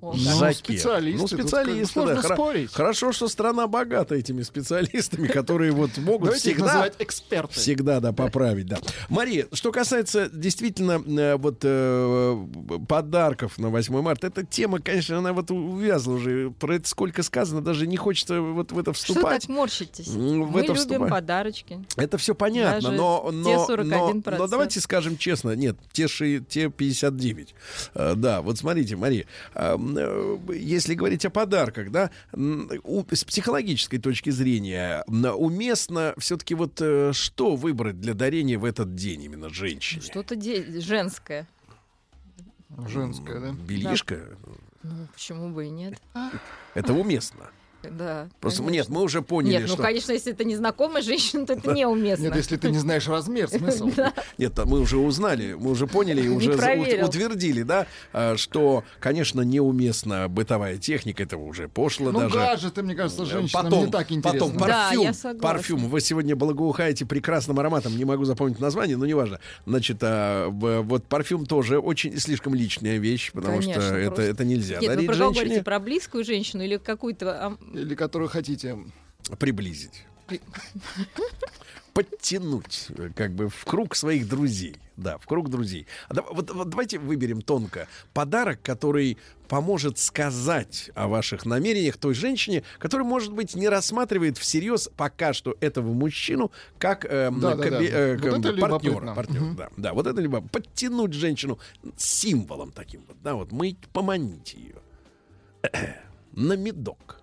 О, 0.01 0.13
Ну, 0.15 0.25
как. 0.25 0.39
Жакет. 0.39 0.57
специалисты, 0.59 1.21
Ну, 1.21 1.27
специалисты, 1.27 1.93
сложно 1.93 2.15
да. 2.15 2.21
Хоро- 2.29 2.35
спорить. 2.35 2.73
Хорошо, 2.73 3.13
что 3.13 3.27
страна 3.29 3.67
богата 3.67 4.15
этими 4.15 4.43
специалистами, 4.43 5.27
которые 5.27 5.73
вот 5.73 5.97
могут 5.99 6.27
Давайте 6.27 6.51
их 6.51 6.57
всегда... 6.57 6.67
называть 6.73 6.95
эксперты. 7.01 7.55
Всегда, 7.55 7.99
да, 8.01 8.13
поправить, 8.13 8.67
да. 8.67 8.79
Мария, 9.09 9.47
что 9.53 9.73
касается 9.73 10.29
действительно 10.33 11.03
э, 11.05 11.37
вот 11.37 11.59
э, 11.65 12.47
подарков 12.87 13.59
на 13.59 13.71
8 13.71 14.01
марта, 14.01 14.29
эта 14.29 14.45
тема, 14.45 14.81
конечно, 14.81 15.19
она 15.19 15.33
вот 15.33 15.51
увязла 15.51 16.13
уже. 16.15 16.51
Про 16.59 16.77
это 16.77 16.89
сколько 16.89 17.23
сказано, 17.23 17.61
даже 17.61 17.87
не 17.87 17.97
хочется 17.97 18.41
вот 18.41 18.73
в 18.73 18.79
это 18.79 18.95
Что 18.95 19.15
вступать. 19.15 19.43
так 19.43 19.49
морщитесь? 19.51 20.07
В 20.09 20.17
Мы 20.19 20.61
это 20.61 20.69
любим 20.69 20.75
вступать. 20.77 21.11
подарочки. 21.11 21.85
Это 21.97 22.19
все 22.19 22.35
понятно, 22.35 22.81
Даже 22.81 22.93
но, 22.97 23.27
те 23.31 23.37
но, 23.37 23.67
но, 23.67 23.67
41%. 24.23 24.37
но 24.39 24.47
давайте 24.47 24.81
скажем 24.81 25.17
честно, 25.19 25.57
нет, 25.57 25.77
те, 25.93 26.07
ши- 26.09 26.45
те 26.49 26.71
59. 26.71 27.55
Э, 27.95 28.15
да, 28.17 28.43
вот 28.43 28.59
смотрите, 28.59 28.97
Мария, 28.97 29.27
если 30.53 30.95
говорить 30.95 31.25
о 31.25 31.31
подарках, 31.31 31.91
да, 31.91 32.11
у- 32.33 33.05
с 33.11 33.25
психологической 33.25 33.99
точки 33.99 34.31
зрения, 34.31 35.05
уместно 35.09 36.15
все-таки 36.19 36.55
вот 36.55 36.81
э, 36.81 37.13
что 37.13 37.57
выбрать 37.57 38.01
для 38.01 38.15
дарения 38.15 38.59
в 38.59 38.65
этот 38.65 38.95
день 38.95 39.23
именно 39.25 39.49
женщине? 39.49 40.03
Что-то 40.03 40.37
де- 40.37 40.81
женское. 40.81 41.47
Женское, 42.87 43.41
да? 43.41 43.53
Белишка? 43.53 44.21
Ну, 44.83 45.07
почему 45.13 45.49
бы 45.51 45.67
и 45.67 45.71
нет? 45.71 46.01
Это 46.75 46.93
уместно. 46.93 47.51
Да. 47.83 48.29
Просто 48.41 48.63
конечно. 48.63 48.75
нет, 48.75 48.89
мы 48.89 49.03
уже 49.03 49.23
поняли, 49.23 49.53
Нет, 49.53 49.63
ну, 49.63 49.75
что... 49.75 49.83
конечно, 49.83 50.13
если 50.13 50.33
это 50.33 50.45
незнакомая 50.45 51.03
женщина, 51.03 51.47
то 51.47 51.53
это 51.53 51.73
неуместно. 51.73 52.25
Нет, 52.25 52.37
если 52.37 52.57
ты 52.57 52.71
не 52.71 52.79
знаешь 52.79 53.07
размер, 53.07 53.49
смысл. 53.49 53.91
Да. 53.99 54.13
Нет, 54.37 54.55
там 54.55 54.69
мы 54.69 54.81
уже 54.81 54.97
узнали, 54.97 55.55
мы 55.55 55.71
уже 55.71 55.87
поняли 55.87 56.23
и 56.23 56.29
уже 56.29 56.53
утвердили, 56.53 57.63
да, 57.63 57.87
а, 58.13 58.37
что, 58.37 58.85
конечно, 59.01 59.41
неуместна 59.41 60.29
бытовая 60.29 60.77
техника, 60.77 61.25
это 61.25 61.37
уже 61.37 61.69
пошло 61.69 62.13
Ну, 62.13 62.21
даже. 62.21 62.35
гаджеты, 62.35 62.83
мне 62.83 62.95
кажется, 62.95 63.25
женщинам 63.25 63.65
Потом, 63.65 63.87
не 63.87 63.91
так 63.91 64.13
интересно. 64.13 64.47
потом 64.47 64.59
парфюм, 64.59 65.41
парфюм. 65.41 65.89
Вы 65.89 66.01
сегодня 66.01 66.37
благоухаете 66.37 67.07
прекрасным 67.07 67.59
ароматом, 67.59 67.97
не 67.97 68.05
могу 68.05 68.25
запомнить 68.25 68.61
название, 68.61 68.97
но 68.97 69.07
неважно. 69.07 69.41
Значит, 69.67 69.99
а, 70.03 70.49
вот 70.49 71.05
парфюм 71.05 71.47
тоже 71.47 71.79
очень 71.79 72.19
слишком 72.19 72.55
личная 72.55 72.99
вещь, 72.99 73.33
потому 73.33 73.59
Конечно, 73.59 73.83
что 73.83 73.95
это, 73.95 74.07
просто. 74.07 74.23
это 74.23 74.45
нельзя 74.45 74.79
Нет, 74.79 74.91
вы 74.91 75.07
дарить 75.07 75.19
говорите? 75.19 75.63
Про 75.63 75.81
близкую 75.81 76.25
женщину 76.25 76.63
или 76.63 76.77
какую-то... 76.77 77.57
Или 77.75 77.95
которую 77.95 78.29
хотите. 78.29 78.79
приблизить. 79.39 80.05
подтянуть, 81.95 82.87
э, 82.91 83.11
как 83.17 83.33
бы 83.33 83.49
в 83.49 83.65
круг 83.65 83.97
своих 83.97 84.29
друзей. 84.29 84.77
Да, 84.97 85.19
в 85.19 85.27
круг 85.27 85.49
друзей. 85.49 85.87
А 86.09 86.15
вот, 86.23 86.51
вот 86.53 86.69
давайте 86.71 86.99
выберем 86.99 87.41
тонко 87.43 87.89
подарок, 88.13 88.61
который 88.63 89.17
поможет 89.49 89.99
сказать 89.99 90.91
о 90.95 91.09
ваших 91.09 91.45
намерениях 91.47 91.97
той 91.97 92.15
женщине, 92.15 92.63
которая, 92.79 93.07
может 93.07 93.33
быть, 93.33 93.55
не 93.57 93.69
рассматривает 93.69 94.39
всерьез 94.39 94.89
пока 94.97 95.33
что 95.33 95.57
этого 95.61 95.93
мужчину 95.93 96.53
как 96.79 97.03
Да, 97.03 97.31
да, 97.31 97.55
да. 97.57 97.65
каби- 97.69 97.89
э, 97.91 98.13
Вот 98.17 98.23
как 98.23 98.39
это 98.41 98.53
бы 98.53 98.59
партнера. 98.61 99.15
партнера, 99.15 99.55
да, 99.55 99.69
да, 99.77 99.93
вот 99.95 100.07
это 100.07 100.21
либо 100.21 100.41
подтянуть 100.41 101.13
женщину 101.15 101.59
символом 101.97 102.71
таким 102.73 103.03
вот, 103.09 103.17
да, 103.23 103.35
вот 103.35 103.51
мы 103.51 103.77
поманите 103.93 104.57
ее 104.59 104.77
на 106.33 106.53
медок. 106.55 107.21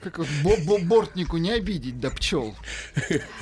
Как 0.00 0.18
вот 0.18 0.26
бо- 0.42 0.56
бо- 0.64 0.78
бортнику 0.84 1.36
не 1.36 1.50
обидеть, 1.50 2.00
да 2.00 2.10
пчел. 2.10 2.54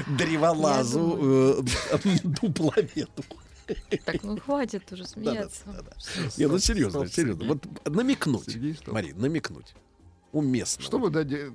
Древолазу, 0.06 1.62
э, 1.62 2.08
дупломету. 2.24 3.24
Так, 4.04 4.22
ну 4.22 4.38
хватит 4.38 4.90
уже 4.92 5.06
смеяться. 5.06 5.62
Не, 6.36 6.46
ну 6.48 6.58
серьезно, 6.58 7.00
Стоп, 7.00 7.14
серьезно. 7.14 7.44
Вот 7.46 7.88
намекнуть. 7.88 8.58
Стоп. 8.78 8.94
Марин, 8.94 9.18
намекнуть. 9.18 9.74
Уместно. 10.32 10.82
Чтобы, 10.82 11.10
да, 11.10 11.24
де- 11.24 11.52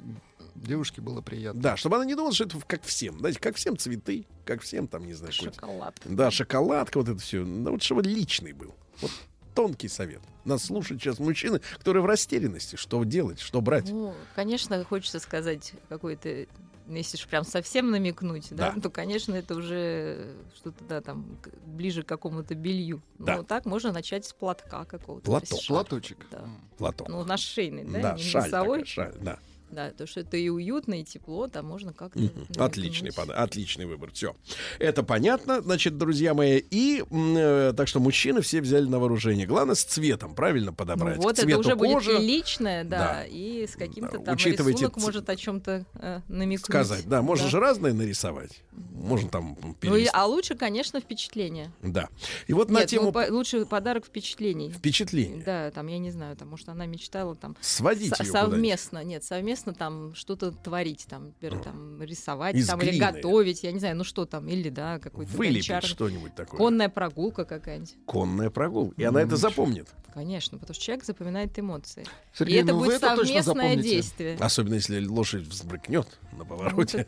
девушке 0.55 1.01
было 1.01 1.21
приятно. 1.21 1.61
Да, 1.61 1.77
чтобы 1.77 1.97
она 1.97 2.05
не 2.05 2.15
думала, 2.15 2.33
что 2.33 2.45
это 2.45 2.59
как 2.65 2.83
всем. 2.83 3.19
Знаете, 3.19 3.39
как 3.39 3.55
всем 3.55 3.77
цветы, 3.77 4.25
как 4.45 4.61
всем 4.61 4.87
там, 4.87 5.05
не 5.05 5.13
знаю, 5.13 5.33
Шоколад. 5.33 5.99
Да, 6.05 6.31
шоколадка, 6.31 6.97
вот 6.99 7.09
это 7.09 7.19
все. 7.19 7.43
Да 7.45 7.71
вот 7.71 7.83
чтобы 7.83 8.01
личный 8.03 8.53
был. 8.53 8.73
Вот 9.01 9.11
тонкий 9.57 9.87
совет. 9.87 10.21
Нас 10.45 10.63
слушают 10.65 11.01
сейчас 11.01 11.17
мужчины, 11.17 11.61
которые 11.79 12.03
в 12.03 12.05
растерянности. 12.05 12.75
Что 12.75 13.03
делать, 13.03 13.39
что 13.39 13.59
брать? 13.59 13.89
Ну, 13.89 14.13
конечно, 14.35 14.83
хочется 14.85 15.19
сказать 15.19 15.73
какой-то, 15.89 16.45
ну, 16.85 16.95
если 16.95 17.17
уж 17.17 17.25
прям 17.27 17.43
совсем 17.43 17.89
намекнуть, 17.89 18.49
да, 18.51 18.71
Да. 18.71 18.81
то, 18.81 18.89
конечно, 18.91 19.33
это 19.33 19.55
уже 19.55 20.27
что-то, 20.55 20.83
да, 20.85 21.01
там, 21.01 21.37
к- 21.41 21.49
ближе 21.65 22.03
к 22.03 22.05
какому-то 22.05 22.53
белью. 22.53 23.01
Да. 23.17 23.37
Ну, 23.37 23.43
так 23.43 23.65
можно 23.65 23.91
начать 23.91 24.25
с 24.25 24.31
платка 24.33 24.85
какого-то. 24.85 25.25
Платок. 25.25 25.59
Платочек. 25.67 26.17
Да. 26.29 26.45
Платок. 26.77 27.09
Ну, 27.09 27.25
наш 27.25 27.41
шейный, 27.41 27.83
да, 27.83 27.99
да, 28.01 28.13
не 28.13 28.21
шаль 28.21 28.43
носовой. 28.43 28.79
такая, 28.81 28.85
шаль, 28.85 29.15
да. 29.19 29.39
Да, 29.69 29.91
то, 29.91 30.07
что 30.07 30.21
это 30.21 30.37
и 30.37 30.47
уютно, 30.49 31.01
и 31.01 31.03
тепло, 31.03 31.47
там 31.47 31.65
можно 31.65 31.91
как-то... 31.93 32.19
Намекнуть. 32.19 32.57
Отличный, 32.57 33.11
пода- 33.11 33.33
отличный 33.35 33.85
выбор. 33.85 34.11
Все. 34.13 34.35
Это 34.79 35.03
понятно, 35.03 35.61
значит, 35.61 35.97
друзья 35.97 36.33
мои. 36.33 36.61
И 36.71 37.03
э, 37.09 37.73
так 37.75 37.87
что 37.89 37.99
мужчины 37.99 38.41
все 38.41 38.61
взяли 38.61 38.85
на 38.85 38.97
вооружение. 38.99 39.45
Главное 39.45 39.75
с 39.75 39.83
цветом 39.83 40.35
правильно 40.35 40.71
Ну, 40.71 40.75
подобрать. 40.77 41.17
вот 41.17 41.27
К 41.35 41.39
это 41.39 41.41
цвету 41.41 41.59
уже 41.59 41.75
будет 41.75 41.93
кожи 41.95 42.17
личное, 42.17 42.83
да, 42.85 42.97
Да. 42.97 43.25
и 43.25 43.67
с 43.67 43.75
каким-то 43.75 44.19
Да, 44.19 44.23
там 44.25 44.35
учитывайте 44.35 44.77
рисунок 44.83 44.95
ц- 44.95 45.01
может 45.05 45.29
о 45.29 45.35
чем-то 45.35 45.85
э, 45.95 46.21
намекнуть. 46.29 46.65
сказать. 46.65 47.05
Да, 47.07 47.21
можно 47.21 47.45
Да. 47.45 47.51
же 47.51 47.59
разное 47.59 47.91
нарисовать. 47.93 48.61
Можно 48.93 49.29
там 49.29 49.57
Ну, 49.61 49.71
и, 49.71 49.73
перевести. 49.75 50.09
а 50.13 50.25
лучше, 50.27 50.55
конечно, 50.55 51.01
впечатление. 51.01 51.71
Да. 51.81 52.07
И 52.47 52.53
вот 52.53 52.69
на 52.69 52.79
Нет, 52.79 52.89
тему 52.89 53.05
ну, 53.07 53.11
по- 53.11 53.25
лучше 53.29 53.65
подарок 53.65 54.05
впечатлений. 54.05 54.69
впечатлений. 54.71 55.41
Да, 55.45 55.71
там, 55.71 55.87
я 55.87 55.97
не 55.97 56.11
знаю, 56.11 56.35
там, 56.37 56.47
может, 56.49 56.69
она 56.69 56.85
мечтала 56.85 57.35
там 57.35 57.57
Сводить 57.59 58.15
со- 58.15 58.23
её 58.23 58.31
совместно, 58.31 59.03
нет, 59.03 59.23
совместно 59.23 59.56
там 59.73 60.13
что-то 60.15 60.51
творить, 60.51 61.05
там, 61.09 61.27
например, 61.27 61.63
там, 61.63 62.01
рисовать, 62.01 62.55
Из 62.55 62.67
там, 62.67 62.81
или 62.81 62.91
глины. 62.91 63.11
готовить, 63.11 63.63
я 63.63 63.71
не 63.71 63.79
знаю, 63.79 63.95
ну 63.95 64.03
что 64.03 64.25
там, 64.25 64.47
или, 64.47 64.69
да, 64.69 64.99
какой-то 64.99 65.31
Вылепить 65.33 65.69
гончар- 65.69 65.85
что-нибудь 65.85 66.35
такое. 66.35 66.57
Конная 66.57 66.89
прогулка 66.89 67.45
какая-нибудь. 67.45 67.95
Конная 68.05 68.49
прогулка. 68.49 68.99
И 69.01 69.03
она 69.03 69.21
это 69.21 69.35
запомнит. 69.35 69.87
Конечно, 70.13 70.57
потому 70.57 70.73
что 70.73 70.83
человек 70.83 71.05
запоминает 71.05 71.57
эмоции. 71.59 72.05
Сергей, 72.33 72.57
и 72.57 72.63
это 72.63 72.73
ну 72.73 72.79
будет 72.79 72.99
совместное 73.01 73.75
действие. 73.75 74.37
Особенно 74.39 74.75
если 74.75 75.05
лошадь 75.05 75.43
взбрыкнет 75.43 76.07
на 76.37 76.43
повороте. 76.45 77.07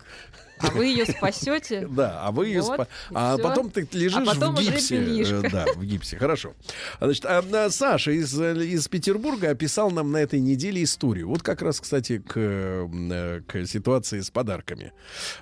А 0.59 0.71
вы 0.71 0.85
ее 0.87 1.05
спасете. 1.05 1.87
Да, 1.99 2.21
а 2.21 2.31
вы 2.31 2.47
ее 2.47 2.61
Вот, 2.61 2.79
спа- 2.79 2.87
А 3.13 3.37
потом 3.37 3.71
ты 3.71 3.87
лежишь 3.91 4.17
А 4.17 4.25
потом 4.25 4.55
в 4.55 4.61
гипсе. 4.61 5.41
Да, 5.51 5.65
в 5.75 5.83
гипсе. 5.83 6.17
Хорошо. 6.17 6.53
Значит, 6.99 7.25
а, 7.25 7.43
а, 7.51 7.69
Саша 7.69 8.11
из, 8.11 8.39
из 8.39 8.87
Петербурга 8.87 9.49
описал 9.49 9.91
нам 9.91 10.11
на 10.11 10.17
этой 10.17 10.39
неделе 10.39 10.83
историю. 10.83 11.27
Вот 11.29 11.41
как 11.41 11.61
раз, 11.61 11.79
кстати, 11.81 12.19
к, 12.19 12.33
э, 12.35 13.41
к 13.47 13.65
ситуации 13.65 14.19
с 14.19 14.29
подарками. 14.29 14.91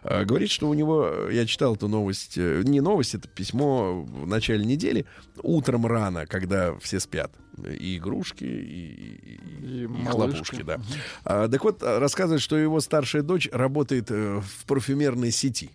А, 0.04 0.24
Говорит, 0.26 0.50
что 0.50 0.70
у 0.70 0.74
него, 0.74 1.30
я 1.32 1.46
читал 1.46 1.76
эту 1.76 1.88
новость, 1.88 2.38
э, 2.38 2.62
не 2.64 2.82
новость, 2.82 3.16
это 3.16 3.28
письмо 3.28 4.02
в 4.04 4.28
начале 4.28 4.66
недели, 4.66 5.06
утром 5.42 5.86
рано, 5.86 6.26
когда 6.26 6.76
все 6.80 7.00
спят. 7.00 7.32
И 7.80 7.98
игрушки, 7.98 8.44
и, 8.44 8.48
и- 8.48 9.40
и- 9.66 9.84
и 9.84 9.88
хлопушки, 10.06 10.62
да. 10.64 10.80
А, 11.24 11.48
так 11.48 11.64
вот, 11.64 11.82
рассказывает, 11.84 12.42
что 12.42 12.56
его 12.58 12.80
старшая 12.80 13.22
дочь 13.24 13.50
работает 13.52 14.12
э, 14.12 14.42
в 14.42 14.66
парфюмерной 14.66 15.32
сети. 15.32 15.70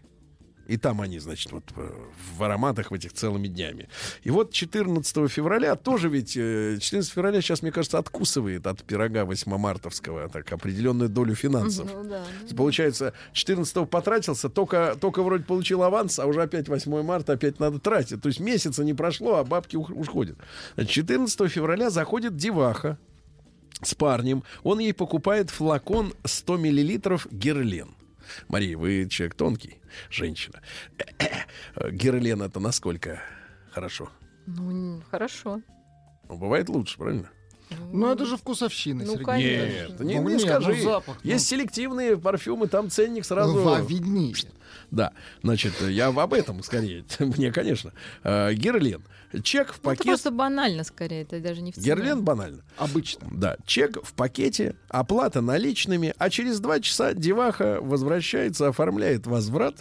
И 0.68 0.76
там 0.76 1.00
они, 1.00 1.18
значит, 1.18 1.50
вот 1.52 1.64
э, 1.76 1.90
в 2.36 2.42
ароматах 2.42 2.90
в 2.90 2.94
этих 2.94 3.12
целыми 3.12 3.48
днями. 3.48 3.88
И 4.22 4.30
вот 4.30 4.52
14 4.52 5.30
февраля 5.30 5.74
тоже 5.76 6.08
ведь... 6.08 6.36
э, 6.36 6.78
14 6.80 7.12
февраля 7.12 7.40
сейчас, 7.40 7.62
мне 7.62 7.72
кажется, 7.72 7.98
откусывает 7.98 8.66
от 8.66 8.82
пирога 8.84 9.24
8 9.24 9.56
мартовского 9.56 10.28
так 10.28 10.52
определенную 10.52 11.08
долю 11.10 11.34
финансов. 11.34 11.88
Ну 11.92 12.04
да. 12.04 12.24
Получается, 12.56 13.12
14 13.32 13.88
потратился, 13.88 14.48
только, 14.48 14.96
только 15.00 15.22
вроде 15.22 15.44
получил 15.44 15.82
аванс, 15.82 16.18
а 16.18 16.26
уже 16.26 16.42
опять 16.42 16.68
8 16.68 17.02
марта, 17.02 17.32
опять 17.32 17.58
надо 17.60 17.78
тратить. 17.78 18.22
То 18.22 18.28
есть 18.28 18.40
месяца 18.40 18.84
не 18.84 18.94
прошло, 18.94 19.36
а 19.36 19.44
бабки 19.44 19.76
ух- 19.76 19.90
уходят. 19.90 20.38
Значит, 20.74 20.92
14 20.92 21.50
февраля 21.50 21.90
заходит 21.90 22.36
деваха 22.36 22.98
с 23.82 23.94
парнем. 23.94 24.44
Он 24.62 24.78
ей 24.78 24.94
покупает 24.94 25.50
флакон 25.50 26.14
100 26.24 26.56
миллилитров 26.56 27.26
герлен. 27.30 27.88
Мария, 28.48 28.76
вы 28.76 29.08
человек 29.08 29.34
тонкий, 29.34 29.80
женщина. 30.10 30.60
Герлен 31.90 32.42
это 32.42 32.60
насколько 32.60 33.20
хорошо? 33.70 34.10
Ну, 34.46 35.02
хорошо. 35.10 35.60
Ну, 36.28 36.36
бывает 36.36 36.68
лучше, 36.68 36.98
правильно? 36.98 37.30
Ну, 37.92 38.12
это 38.12 38.26
же 38.26 38.36
вкусовщина, 38.36 39.02
Ну, 39.04 39.12
Сергей. 39.12 39.24
конечно. 39.24 39.92
Нет, 39.92 40.00
не, 40.00 40.20
Ну, 40.20 40.28
не 40.28 40.32
нет, 40.34 40.42
скажи. 40.42 40.74
ну, 40.74 40.82
запах, 40.82 41.16
ну. 41.22 41.30
Есть 41.30 41.46
селективные 41.46 42.18
парфюмы, 42.18 42.66
там 42.68 42.90
ценник 42.90 43.24
сразу... 43.24 43.62
Ва, 43.62 43.80
виднее. 43.80 44.34
Да, 44.92 45.12
значит, 45.42 45.72
я 45.80 46.08
об 46.08 46.34
этом 46.34 46.62
скорее. 46.62 47.04
Мне, 47.18 47.50
конечно. 47.50 47.92
Э, 48.22 48.52
Герлен. 48.52 49.02
Чек 49.42 49.72
в 49.72 49.80
Ну, 49.82 49.92
это 49.92 50.04
просто 50.04 50.30
банально, 50.30 50.84
скорее, 50.84 51.22
это 51.22 51.40
даже 51.40 51.62
не 51.62 51.72
в 51.72 51.74
цене. 51.74 51.86
Герлен 51.86 52.22
банально. 52.22 52.62
Обычно. 52.76 53.26
Да, 53.32 53.56
чек 53.64 54.04
в 54.04 54.12
пакете, 54.12 54.76
оплата 54.88 55.40
наличными, 55.40 56.14
а 56.18 56.28
через 56.28 56.60
два 56.60 56.80
часа 56.80 57.14
деваха 57.14 57.78
возвращается, 57.80 58.68
оформляет 58.68 59.26
возврат, 59.26 59.76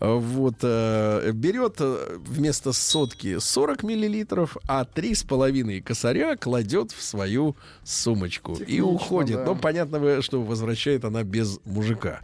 вот, 0.00 0.56
э, 0.62 1.30
берет 1.32 1.76
э, 1.80 2.16
вместо 2.18 2.72
сотки 2.72 3.38
40 3.38 3.82
миллилитров, 3.82 4.56
а 4.68 4.84
три 4.84 5.14
с 5.14 5.22
половиной 5.22 5.80
косаря 5.80 6.36
кладет 6.36 6.92
в 6.92 7.02
свою 7.02 7.56
сумочку 7.84 8.52
и 8.54 8.56
Технично, 8.58 8.84
уходит. 8.86 9.36
да. 9.36 9.44
Но 9.44 9.54
понятно, 9.54 10.22
что 10.22 10.42
возвращает 10.42 11.04
она 11.04 11.22
без 11.22 11.58
мужика. 11.64 12.20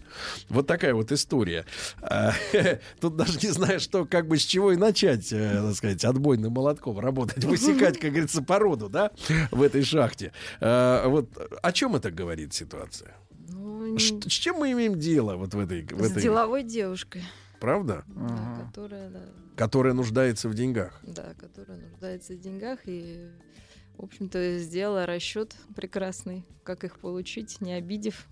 Вот 0.48 0.66
такая 0.66 0.94
вот 0.94 1.12
история. 1.12 1.64
А, 2.00 2.32
Тут 3.00 3.16
даже 3.16 3.38
не 3.42 3.50
знаю, 3.50 3.80
что, 3.80 4.04
как 4.04 4.26
бы 4.28 4.38
с 4.38 4.42
чего 4.42 4.72
и 4.72 4.76
начать, 4.76 5.32
э, 5.32 5.62
так 5.62 5.74
сказать, 5.74 6.04
отбойным 6.04 6.52
молотком 6.52 6.98
работать, 6.98 7.44
высекать, 7.44 7.98
как 7.98 8.10
говорится, 8.10 8.42
породу, 8.42 8.88
да, 8.88 9.10
в 9.50 9.62
этой 9.62 9.82
шахте. 9.82 10.32
А, 10.60 11.08
Вот 11.08 11.28
о 11.62 11.72
чем 11.72 11.96
это 11.96 12.10
говорит 12.10 12.54
ситуация? 12.54 13.14
Ну, 13.98 14.20
С 14.22 14.32
чем 14.32 14.56
мы 14.56 14.72
имеем 14.72 14.98
дело 14.98 15.36
вот 15.36 15.54
в 15.54 15.58
этой, 15.58 15.82
в 15.82 16.02
с 16.02 16.10
этой 16.10 16.22
деловой 16.22 16.62
девушкой, 16.62 17.22
правда? 17.60 18.04
да, 18.06 18.64
которая, 18.66 19.10
да, 19.10 19.20
Которая 19.56 19.92
нуждается 19.94 20.48
в 20.48 20.54
деньгах. 20.54 21.00
да, 21.02 21.34
которая 21.38 21.78
нуждается 21.78 22.34
в 22.34 22.38
деньгах 22.40 22.80
и, 22.86 23.28
в 23.96 24.04
общем-то, 24.04 24.58
сделала 24.58 25.06
расчет 25.06 25.56
прекрасный, 25.74 26.44
как 26.62 26.84
их 26.84 26.98
получить, 27.00 27.60
не 27.60 27.72
обидев. 27.72 28.26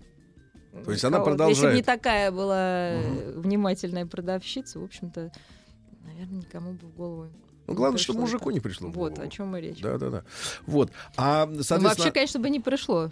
То 0.85 0.91
есть 0.91 1.03
она 1.03 1.17
никого. 1.19 1.31
Если 1.31 1.31
бы 1.31 1.37
продолжает. 1.37 1.75
не 1.75 1.83
такая 1.83 2.31
была 2.31 2.91
э, 2.91 3.33
внимательная 3.39 4.05
продавщица, 4.05 4.79
в 4.79 4.83
общем-то, 4.83 5.31
наверное, 6.03 6.37
никому 6.39 6.73
бы 6.73 6.87
в 6.87 6.95
голову. 6.95 7.29
Ну, 7.65 7.73
главное, 7.73 7.97
чтобы 7.97 8.19
мужику 8.21 8.49
это. 8.49 8.53
не 8.53 8.59
пришло 8.61 8.89
в 8.89 8.93
Вот 8.93 9.19
о 9.19 9.27
чем 9.27 9.57
и 9.57 9.61
речь. 9.61 9.81
Да, 9.81 9.97
да, 9.97 10.09
да. 10.09 10.23
Вот. 10.65 10.91
А, 11.17 11.45
Ну, 11.45 11.63
соответственно, 11.63 11.89
вообще, 11.89 12.11
конечно, 12.11 12.39
бы 12.39 12.49
не 12.49 12.59
пришло. 12.61 13.09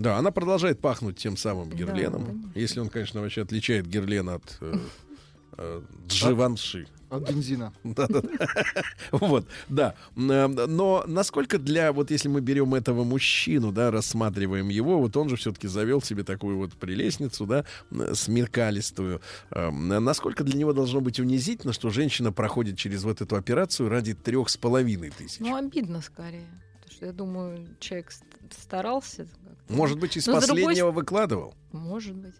Да, 0.00 0.16
она 0.18 0.30
продолжает 0.30 0.80
пахнуть 0.80 1.16
тем 1.18 1.36
самым 1.36 1.70
Да, 1.70 1.76
герленом. 1.76 2.24
конечно. 2.26 2.52
если 2.54 2.80
он, 2.80 2.88
конечно, 2.88 3.20
вообще 3.20 3.42
отличает 3.42 3.86
герлен 3.86 4.28
от 4.30 4.58
э, 4.60 4.74
э, 5.58 5.82
дживанши. 6.08 6.86
От 7.10 7.28
бензина. 7.28 7.72
Да-да-да. 7.84 8.46
Вот, 9.10 9.44
да. 9.68 9.96
Но 10.14 11.02
насколько 11.08 11.58
для, 11.58 11.92
вот 11.92 12.12
если 12.12 12.28
мы 12.28 12.40
берем 12.40 12.72
этого 12.72 13.02
мужчину, 13.02 13.72
да, 13.72 13.90
рассматриваем 13.90 14.68
его, 14.68 15.00
вот 15.00 15.16
он 15.16 15.28
же 15.28 15.34
все-таки 15.34 15.66
завел 15.66 16.00
себе 16.00 16.22
такую 16.22 16.56
вот 16.56 16.72
прелестницу, 16.74 17.46
да, 17.46 17.64
смеркалистую. 18.14 19.20
Эм, 19.50 19.88
Насколько 19.88 20.44
для 20.44 20.56
него 20.58 20.72
должно 20.72 21.00
быть 21.00 21.18
унизительно, 21.18 21.72
что 21.72 21.90
женщина 21.90 22.32
проходит 22.32 22.78
через 22.78 23.02
вот 23.02 23.20
эту 23.20 23.34
операцию 23.36 23.88
ради 23.88 24.14
трех 24.14 24.48
с 24.48 24.56
половиной 24.56 25.10
тысяч? 25.10 25.40
Ну, 25.40 25.56
обидно 25.56 26.00
скорее. 26.02 26.46
Потому 26.74 26.92
что 26.94 27.06
я 27.06 27.12
думаю, 27.12 27.66
человек 27.80 28.12
ст- 28.12 28.24
старался. 28.56 29.26
Может 29.70 29.98
быть, 29.98 30.16
из 30.16 30.26
Но 30.26 30.40
с 30.40 30.46
другой 30.46 30.64
последнего 30.64 30.90
выкладывал? 30.90 31.54
Может 31.72 32.16
быть. 32.16 32.34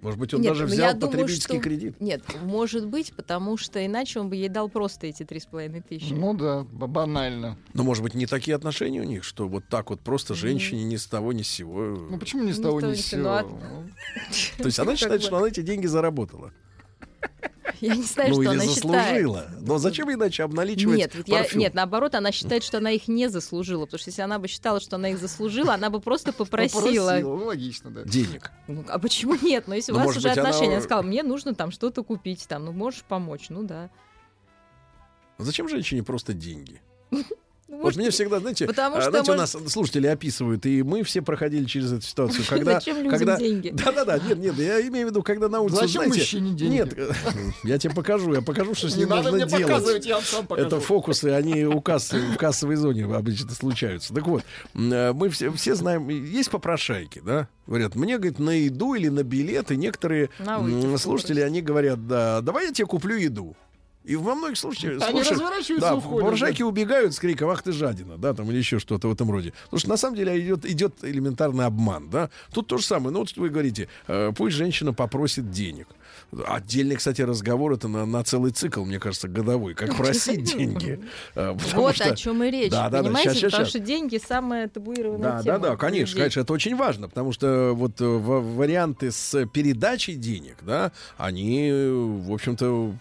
Может 0.00 0.20
быть, 0.20 0.32
он 0.32 0.42
Нет, 0.42 0.52
даже 0.52 0.66
ну, 0.66 0.70
взял 0.70 0.94
думаю, 0.94 1.10
потребительский 1.10 1.54
что- 1.54 1.60
кредит. 1.62 2.00
Нет, 2.00 2.22
может 2.42 2.86
быть, 2.86 3.12
потому 3.14 3.56
что 3.56 3.84
иначе 3.84 4.20
он 4.20 4.28
бы 4.28 4.36
ей 4.36 4.48
дал 4.48 4.68
просто 4.68 5.08
эти 5.08 5.24
три 5.24 5.40
с 5.40 5.46
половиной 5.46 5.80
тысячи. 5.80 6.12
Ну 6.12 6.34
да, 6.34 6.62
банально. 6.62 7.58
Но, 7.74 7.82
может 7.82 8.04
быть, 8.04 8.14
не 8.14 8.26
такие 8.26 8.54
отношения 8.54 9.00
у 9.00 9.04
них, 9.04 9.24
что 9.24 9.48
вот 9.48 9.64
так 9.68 9.90
вот 9.90 10.00
просто 10.00 10.34
женщине 10.34 10.84
ни 10.84 10.94
с 10.94 11.06
того, 11.06 11.32
ни 11.32 11.42
с 11.42 11.48
сего. 11.48 11.80
Ну 12.10 12.16
почему 12.16 12.44
ни 12.44 12.52
с 12.52 12.60
того, 12.60 12.80
ни 12.80 12.94
с 12.94 13.06
сего. 13.06 13.40
Ну, 13.40 13.88
сего? 14.30 14.58
То 14.58 14.66
есть 14.66 14.78
она 14.78 14.94
считает, 14.94 15.20
что 15.20 15.36
она 15.36 15.48
эти 15.48 15.62
деньги 15.62 15.86
заработала. 15.86 16.52
Я 17.80 17.96
не 17.96 18.02
знаю, 18.02 18.30
ну 18.30 18.34
что 18.34 18.42
или 18.42 18.48
она 18.50 18.64
заслужила. 18.64 19.40
считает. 19.42 19.60
Но 19.66 19.78
зачем 19.78 20.12
иначе 20.12 20.42
обналичивать 20.42 20.96
Нет, 20.98 21.14
ведь 21.14 21.28
я, 21.28 21.46
нет, 21.54 21.74
наоборот, 21.74 22.14
она 22.14 22.32
считает, 22.32 22.62
что 22.62 22.78
она 22.78 22.90
их 22.90 23.08
не 23.08 23.28
заслужила, 23.28 23.84
потому 23.84 23.98
что 23.98 24.10
если 24.10 24.22
она 24.22 24.38
бы 24.38 24.48
считала, 24.48 24.80
что 24.80 24.96
она 24.96 25.10
их 25.10 25.18
заслужила, 25.18 25.74
она 25.74 25.90
бы 25.90 26.00
просто 26.00 26.32
попросила. 26.32 26.80
Попросила, 26.80 27.18
ну, 27.20 27.34
логично, 27.44 27.90
да. 27.90 28.02
Денег. 28.04 28.50
Ну, 28.66 28.84
а 28.88 28.98
почему 28.98 29.36
нет? 29.40 29.64
Ну, 29.66 29.74
если 29.74 29.92
Ну, 29.92 29.98
у 29.98 30.00
вас 30.00 30.16
уже 30.16 30.28
быть, 30.28 30.38
она- 30.38 30.48
отношения, 30.48 30.74
она 30.76 30.82
сказала, 30.82 31.02
мне 31.02 31.22
нужно 31.22 31.54
там 31.54 31.70
что-то 31.70 32.02
купить, 32.02 32.46
там, 32.48 32.64
ну, 32.64 32.72
можешь 32.72 33.02
помочь, 33.02 33.46
ну 33.48 33.62
да. 33.62 33.90
Зачем 35.38 35.68
женщине 35.68 36.02
просто 36.02 36.32
деньги? 36.34 36.80
Ну, 37.68 37.76
Вот 37.76 37.82
может, 37.84 37.98
мне 37.98 38.10
всегда, 38.10 38.40
знаете, 38.40 38.66
потому 38.66 38.96
а, 38.96 39.02
что, 39.02 39.10
знаете, 39.10 39.32
может- 39.32 39.54
у 39.54 39.60
нас 39.60 39.72
слушатели 39.72 40.06
описывают, 40.06 40.64
и 40.64 40.82
мы 40.82 41.02
все 41.02 41.20
проходили 41.20 41.66
через 41.66 41.92
эту 41.92 42.00
ситуацию, 42.00 42.42
когда... 42.48 42.74
Зачем 42.74 42.96
людям 42.96 43.10
когда... 43.10 43.36
деньги? 43.36 43.68
Да-да-да, 43.84 44.18
нет, 44.18 44.38
нет, 44.38 44.58
я 44.58 44.80
имею 44.88 45.08
в 45.08 45.10
виду, 45.10 45.22
когда 45.22 45.50
на 45.50 45.60
улице, 45.60 45.80
Зачем 45.82 46.04
знаете... 46.04 46.18
мужчине 46.18 46.50
деньги? 46.52 46.74
Нет, 46.74 46.96
я 47.64 47.78
тебе 47.78 47.92
покажу, 47.94 48.32
я 48.32 48.40
покажу, 48.40 48.74
что 48.74 48.88
с 48.88 48.94
Не 48.94 49.00
ним 49.00 49.10
надо 49.10 49.30
нужно 49.32 49.44
мне 49.44 49.56
делать. 49.58 49.66
показывать, 49.66 50.06
я 50.06 50.14
вам 50.14 50.24
сам 50.24 50.46
покажу. 50.46 50.66
Это 50.66 50.80
фокусы, 50.80 51.26
они 51.26 51.64
у 51.64 51.82
кассы, 51.82 52.18
в 52.18 52.36
кассовой 52.38 52.76
зоне 52.76 53.04
обычно 53.04 53.50
случаются. 53.50 54.14
Так 54.14 54.26
вот, 54.26 54.44
э, 54.74 55.12
мы 55.12 55.28
все, 55.28 55.52
все 55.52 55.74
знаем, 55.74 56.08
есть 56.08 56.50
попрошайки, 56.50 57.20
да? 57.22 57.48
Говорят, 57.66 57.96
мне, 57.96 58.16
говорит, 58.16 58.38
на 58.38 58.50
еду 58.50 58.94
или 58.94 59.08
на 59.08 59.22
билеты. 59.22 59.76
Некоторые 59.76 60.30
На 60.38 60.96
слушатели, 60.96 61.42
они 61.42 61.60
говорят, 61.60 62.06
да, 62.06 62.40
давай 62.40 62.68
я 62.68 62.72
тебе 62.72 62.86
куплю 62.86 63.16
еду. 63.16 63.54
И 64.08 64.16
во 64.16 64.34
многих 64.34 64.56
случаях, 64.56 65.02
Они 65.02 65.10
случаях, 65.22 65.32
разворачиваются 65.32 65.88
да, 65.90 65.94
уходят, 65.94 66.20
попрошайки 66.24 66.60
да. 66.60 66.66
убегают 66.66 67.14
с 67.14 67.18
криком 67.18 67.50
«Ах 67.50 67.62
ты 67.62 67.72
жадина!» 67.72 68.16
да, 68.16 68.32
там, 68.32 68.50
или 68.50 68.56
еще 68.56 68.78
что-то 68.78 69.08
в 69.08 69.12
этом 69.12 69.30
роде. 69.30 69.52
Потому 69.64 69.80
что 69.80 69.88
на 69.90 69.98
самом 69.98 70.16
деле 70.16 70.40
идет, 70.40 70.64
идет 70.64 70.94
элементарный 71.02 71.66
обман, 71.66 72.08
да. 72.08 72.30
Тут 72.50 72.68
то 72.68 72.78
же 72.78 72.84
самое. 72.86 73.10
Ну 73.12 73.18
вот 73.20 73.36
вы 73.36 73.50
говорите, 73.50 73.88
э, 74.06 74.32
пусть 74.34 74.56
женщина 74.56 74.94
попросит 74.94 75.50
денег. 75.50 75.88
Отдельный, 76.46 76.96
кстати, 76.96 77.20
разговор 77.20 77.72
это 77.74 77.86
на, 77.88 78.06
на 78.06 78.24
целый 78.24 78.50
цикл, 78.52 78.82
мне 78.82 78.98
кажется, 78.98 79.28
годовой. 79.28 79.74
Как 79.74 79.94
просить 79.94 80.44
деньги. 80.56 81.00
Э, 81.34 81.52
Вот 81.74 81.94
что- 81.94 82.10
о 82.10 82.16
чем 82.16 82.42
и 82.44 82.50
речь, 82.50 82.70
Да, 82.70 82.88
да, 82.88 83.02
да, 83.02 83.08
понимаете? 83.08 83.46
Потому 83.50 83.66
что 83.66 83.78
деньги 83.78 84.18
самая 84.26 84.68
табуированная 84.68 85.32
Да, 85.32 85.42
тема. 85.42 85.58
да, 85.58 85.68
да, 85.70 85.76
конечно, 85.76 86.12
людей. 86.12 86.20
конечно, 86.22 86.40
это 86.40 86.52
очень 86.54 86.76
важно, 86.76 87.08
потому 87.10 87.32
что 87.32 87.72
вот 87.74 88.00
э, 88.00 88.04
варианты 88.06 89.10
с 89.10 89.44
передачей 89.52 90.14
денег, 90.14 90.56
да, 90.62 90.92
они, 91.18 91.68
э, 91.70 91.90
в 91.92 92.32
общем-то, 92.32 92.94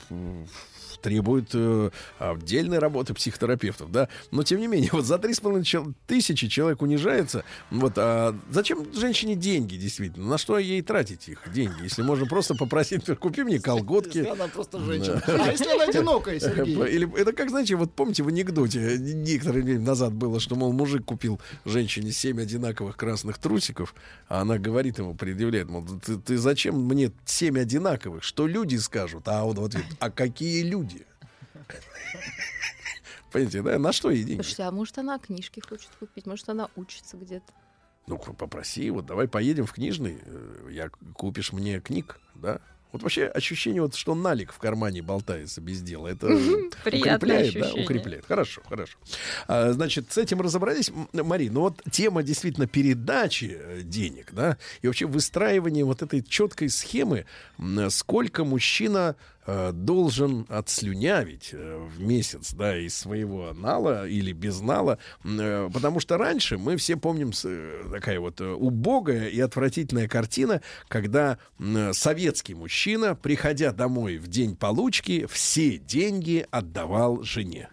э, 1.07 1.17
требуют 1.17 1.49
э, 1.53 1.89
отдельной 2.19 2.79
работы 2.79 3.13
психотерапевтов, 3.13 3.91
да, 3.91 4.09
но 4.31 4.43
тем 4.43 4.59
не 4.59 4.67
менее, 4.67 4.89
вот 4.93 5.05
за 5.05 5.15
3,5 5.15 5.63
чел- 5.63 5.93
тысячи 6.05 6.47
человек 6.47 6.81
унижается, 6.81 7.43
вот, 7.71 7.93
а 7.97 8.35
зачем 8.49 8.93
женщине 8.93 9.35
деньги, 9.35 9.75
действительно, 9.75 10.27
на 10.27 10.37
что 10.37 10.57
ей 10.57 10.81
тратить 10.81 11.29
их, 11.29 11.41
деньги, 11.53 11.83
если 11.83 12.01
можно 12.01 12.25
просто 12.25 12.55
попросить, 12.55 13.05
купи 13.19 13.43
мне 13.43 13.59
колготки. 13.59 14.17
Если 14.17 14.29
она 14.29 14.47
просто 14.47 14.79
женщина. 14.79 15.21
А 15.27 15.51
если 15.51 15.73
она 15.73 15.85
одинокая, 15.85 16.39
Сергей? 16.39 16.75
Или 16.89 17.19
это 17.19 17.33
как, 17.33 17.49
знаете, 17.49 17.75
вот 17.75 17.93
помните 17.93 18.23
в 18.23 18.27
анекдоте 18.27 18.97
некоторое 18.97 19.61
время 19.61 19.81
назад 19.81 20.13
было, 20.13 20.39
что, 20.39 20.55
мол, 20.55 20.73
мужик 20.73 21.05
купил 21.05 21.39
женщине 21.65 22.11
семь 22.11 22.41
одинаковых 22.41 22.97
красных 22.97 23.37
трусиков, 23.37 23.95
а 24.27 24.41
она 24.41 24.57
говорит 24.57 24.99
ему, 24.99 25.15
предъявляет, 25.15 25.69
мол, 25.69 25.85
ты, 26.05 26.17
ты 26.17 26.37
зачем 26.37 26.79
мне 26.79 27.11
семь 27.25 27.59
одинаковых? 27.59 28.23
Что 28.23 28.47
люди 28.47 28.75
скажут? 28.77 29.27
А 29.27 29.45
он 29.45 29.55
в 29.55 29.63
ответ, 29.63 29.85
а 29.99 30.09
какие 30.09 30.63
люди? 30.63 30.96
Понимаете, 33.31 33.61
да? 33.61 33.77
На 33.79 33.91
что 33.91 34.09
ей 34.09 34.23
деньги? 34.23 34.41
Слушайте, 34.41 34.63
а 34.63 34.71
может 34.71 34.97
она 34.97 35.19
книжки 35.19 35.61
хочет 35.67 35.89
купить, 35.99 36.25
может 36.25 36.47
она 36.49 36.69
учится 36.75 37.17
где-то. 37.17 37.53
Ну, 38.07 38.17
попроси, 38.17 38.89
вот 38.89 39.05
давай 39.05 39.27
поедем 39.27 39.65
в 39.65 39.73
книжный, 39.73 40.19
э, 40.23 40.69
я 40.71 40.89
купишь 41.13 41.51
мне 41.51 41.81
книг, 41.81 42.19
да? 42.35 42.61
Вот 42.93 43.03
вообще 43.03 43.25
ощущение, 43.25 43.81
вот, 43.81 43.95
что 43.95 44.15
налик 44.15 44.53
в 44.53 44.59
кармане 44.59 45.01
болтается 45.01 45.59
без 45.59 45.81
дела, 45.81 46.07
это 46.07 46.27
укрепляет, 46.85 47.53
да, 47.53 47.73
укрепляет. 47.73 48.25
Хорошо, 48.25 48.61
хорошо. 48.67 48.97
А, 49.47 49.73
значит, 49.73 50.13
с 50.13 50.17
этим 50.17 50.39
разобрались, 50.39 50.89
Мари. 51.11 51.49
Ну 51.49 51.61
вот 51.61 51.81
тема 51.91 52.23
действительно 52.23 52.65
передачи 52.65 53.57
э, 53.59 53.81
денег, 53.81 54.31
да, 54.31 54.57
и 54.81 54.87
вообще 54.87 55.05
выстраивание 55.05 55.83
вот 55.83 56.01
этой 56.01 56.23
четкой 56.23 56.69
схемы, 56.69 57.25
сколько 57.89 58.45
мужчина 58.45 59.17
должен 59.71 60.45
отслюнявить 60.49 61.51
э, 61.53 61.77
в 61.77 62.01
месяц, 62.01 62.53
да, 62.53 62.77
из 62.77 62.97
своего 62.97 63.53
нала 63.53 64.07
или 64.07 64.33
без 64.33 64.59
нала, 64.59 64.99
э, 65.23 65.69
потому 65.73 65.99
что 65.99 66.17
раньше 66.17 66.57
мы 66.57 66.75
все 66.75 66.97
помним 66.97 67.31
э, 67.45 67.83
такая 67.91 68.19
вот 68.19 68.41
э, 68.41 68.45
убогая 68.45 69.29
и 69.29 69.39
отвратительная 69.39 70.07
картина, 70.07 70.61
когда 70.87 71.37
советский 71.91 72.55
мужчина, 72.55 73.15
приходя 73.15 73.71
домой 73.71 74.17
в 74.17 74.27
день 74.27 74.55
получки, 74.55 75.25
все 75.29 75.77
деньги 75.77 76.45
отдавал 76.51 77.23
жене. 77.23 77.69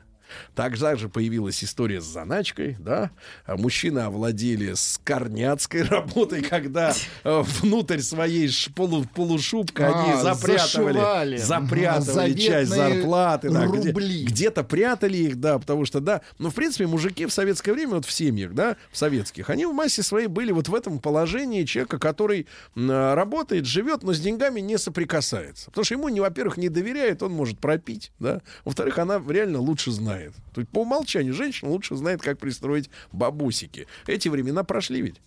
Также 0.54 0.96
же 0.96 1.08
появилась 1.08 1.62
история 1.64 2.00
с 2.00 2.04
заначкой, 2.04 2.76
да. 2.78 3.10
Мужчины 3.46 4.00
овладели 4.00 4.74
скорняцкой 4.74 5.82
работой, 5.88 6.42
когда 6.42 6.92
э, 7.24 7.42
внутрь 7.60 8.00
своей 8.00 8.50
полу, 8.74 9.04
полушубка 9.14 9.86
они 9.88 10.12
А, 10.12 10.34
запрятывали, 10.34 10.58
зашивали. 10.58 11.36
запрятывали 11.38 12.32
часть 12.34 12.70
зарплаты, 12.70 13.50
да, 13.50 13.66
где- 13.66 13.90
рубли. 13.90 14.24
где-то 14.24 14.64
прятали 14.64 15.16
их, 15.16 15.40
да, 15.40 15.58
потому 15.58 15.84
что, 15.84 16.00
да, 16.00 16.20
ну, 16.38 16.50
в 16.50 16.54
принципе, 16.54 16.86
мужики 16.86 17.26
в 17.26 17.32
советское 17.32 17.72
время, 17.72 17.94
вот 17.96 18.06
в 18.06 18.12
семьях, 18.12 18.52
да, 18.54 18.76
в 18.92 18.96
советских, 18.96 19.50
они 19.50 19.66
в 19.66 19.72
массе 19.72 20.02
своей 20.02 20.26
были 20.28 20.52
вот 20.52 20.68
в 20.68 20.74
этом 20.74 20.98
положении 20.98 21.64
человека, 21.64 21.98
который 21.98 22.46
работает, 22.76 23.66
живет, 23.66 24.02
но 24.02 24.12
с 24.12 24.20
деньгами 24.20 24.60
не 24.60 24.78
соприкасается. 24.78 25.66
Потому 25.70 25.84
что 25.84 25.94
ему, 25.94 26.14
во-первых, 26.22 26.56
не 26.56 26.68
доверяет, 26.68 27.22
он 27.22 27.32
может 27.32 27.58
пропить, 27.58 28.12
да, 28.18 28.40
во-вторых, 28.64 28.98
она 28.98 29.22
реально 29.28 29.58
лучше 29.58 29.90
знает. 29.90 30.23
То 30.52 30.60
есть 30.60 30.70
по 30.70 30.80
умолчанию 30.80 31.34
женщина 31.34 31.70
лучше 31.70 31.96
знает, 31.96 32.22
как 32.22 32.38
пристроить 32.38 32.90
бабусики. 33.12 33.86
Эти 34.06 34.28
времена 34.28 34.64
прошли 34.64 35.02
ведь. 35.02 35.20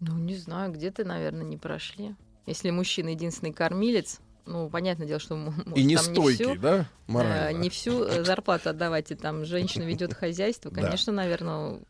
Ну, 0.00 0.16
не 0.18 0.36
знаю, 0.36 0.72
где-то, 0.72 1.04
наверное, 1.04 1.44
не 1.44 1.56
прошли. 1.56 2.14
Если 2.46 2.70
мужчина 2.70 3.10
единственный 3.10 3.52
кормилец, 3.52 4.20
ну, 4.44 4.70
понятное 4.70 5.06
дело, 5.06 5.18
что 5.18 5.36
может, 5.36 5.76
И 5.76 5.82
не 5.82 5.96
стойкий, 5.96 6.44
всю, 6.44 6.54
да, 6.56 6.80
э, 6.80 6.84
морально. 7.06 7.58
не 7.58 7.68
всю 7.68 8.04
э, 8.04 8.24
зарплату 8.24 8.70
отдавать, 8.70 9.10
и 9.10 9.14
там 9.14 9.44
женщина 9.44 9.82
ведет 9.82 10.14
хозяйство, 10.14 10.70
конечно, 10.70 11.12
наверное, 11.12 11.80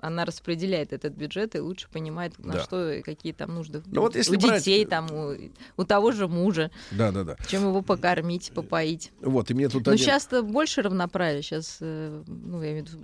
она 0.00 0.24
распределяет 0.24 0.92
этот 0.92 1.14
бюджет 1.14 1.56
и 1.56 1.60
лучше 1.60 1.88
понимает, 1.92 2.38
на 2.38 2.54
Да. 2.54 2.62
что 2.62 2.92
и 2.92 3.02
какие 3.02 3.32
там 3.32 3.54
нужды 3.54 3.82
Ну 3.86 4.02
вот 4.02 4.14
если 4.16 4.36
у 4.36 4.40
брать- 4.40 4.58
детей, 4.60 4.84
там, 4.86 5.10
у, 5.12 5.34
у 5.76 5.84
того 5.84 6.12
же 6.12 6.28
мужа, 6.28 6.70
Да, 6.92 7.10
да, 7.12 7.24
да. 7.24 7.36
чем 7.48 7.62
его 7.62 7.82
покормить, 7.82 8.52
попоить. 8.54 9.10
Вот, 9.20 9.50
и 9.50 9.54
мне 9.54 9.68
тут 9.68 9.86
Ну, 9.86 9.92
один- 9.92 10.04
сейчас-то 10.04 10.42
больше 10.42 10.82
равноправия. 10.82 11.42
Сейчас, 11.42 11.78
ну, 11.80 12.62
я 12.62 12.72
имею 12.72 12.84
в 12.84 12.88
виду, 12.88 12.98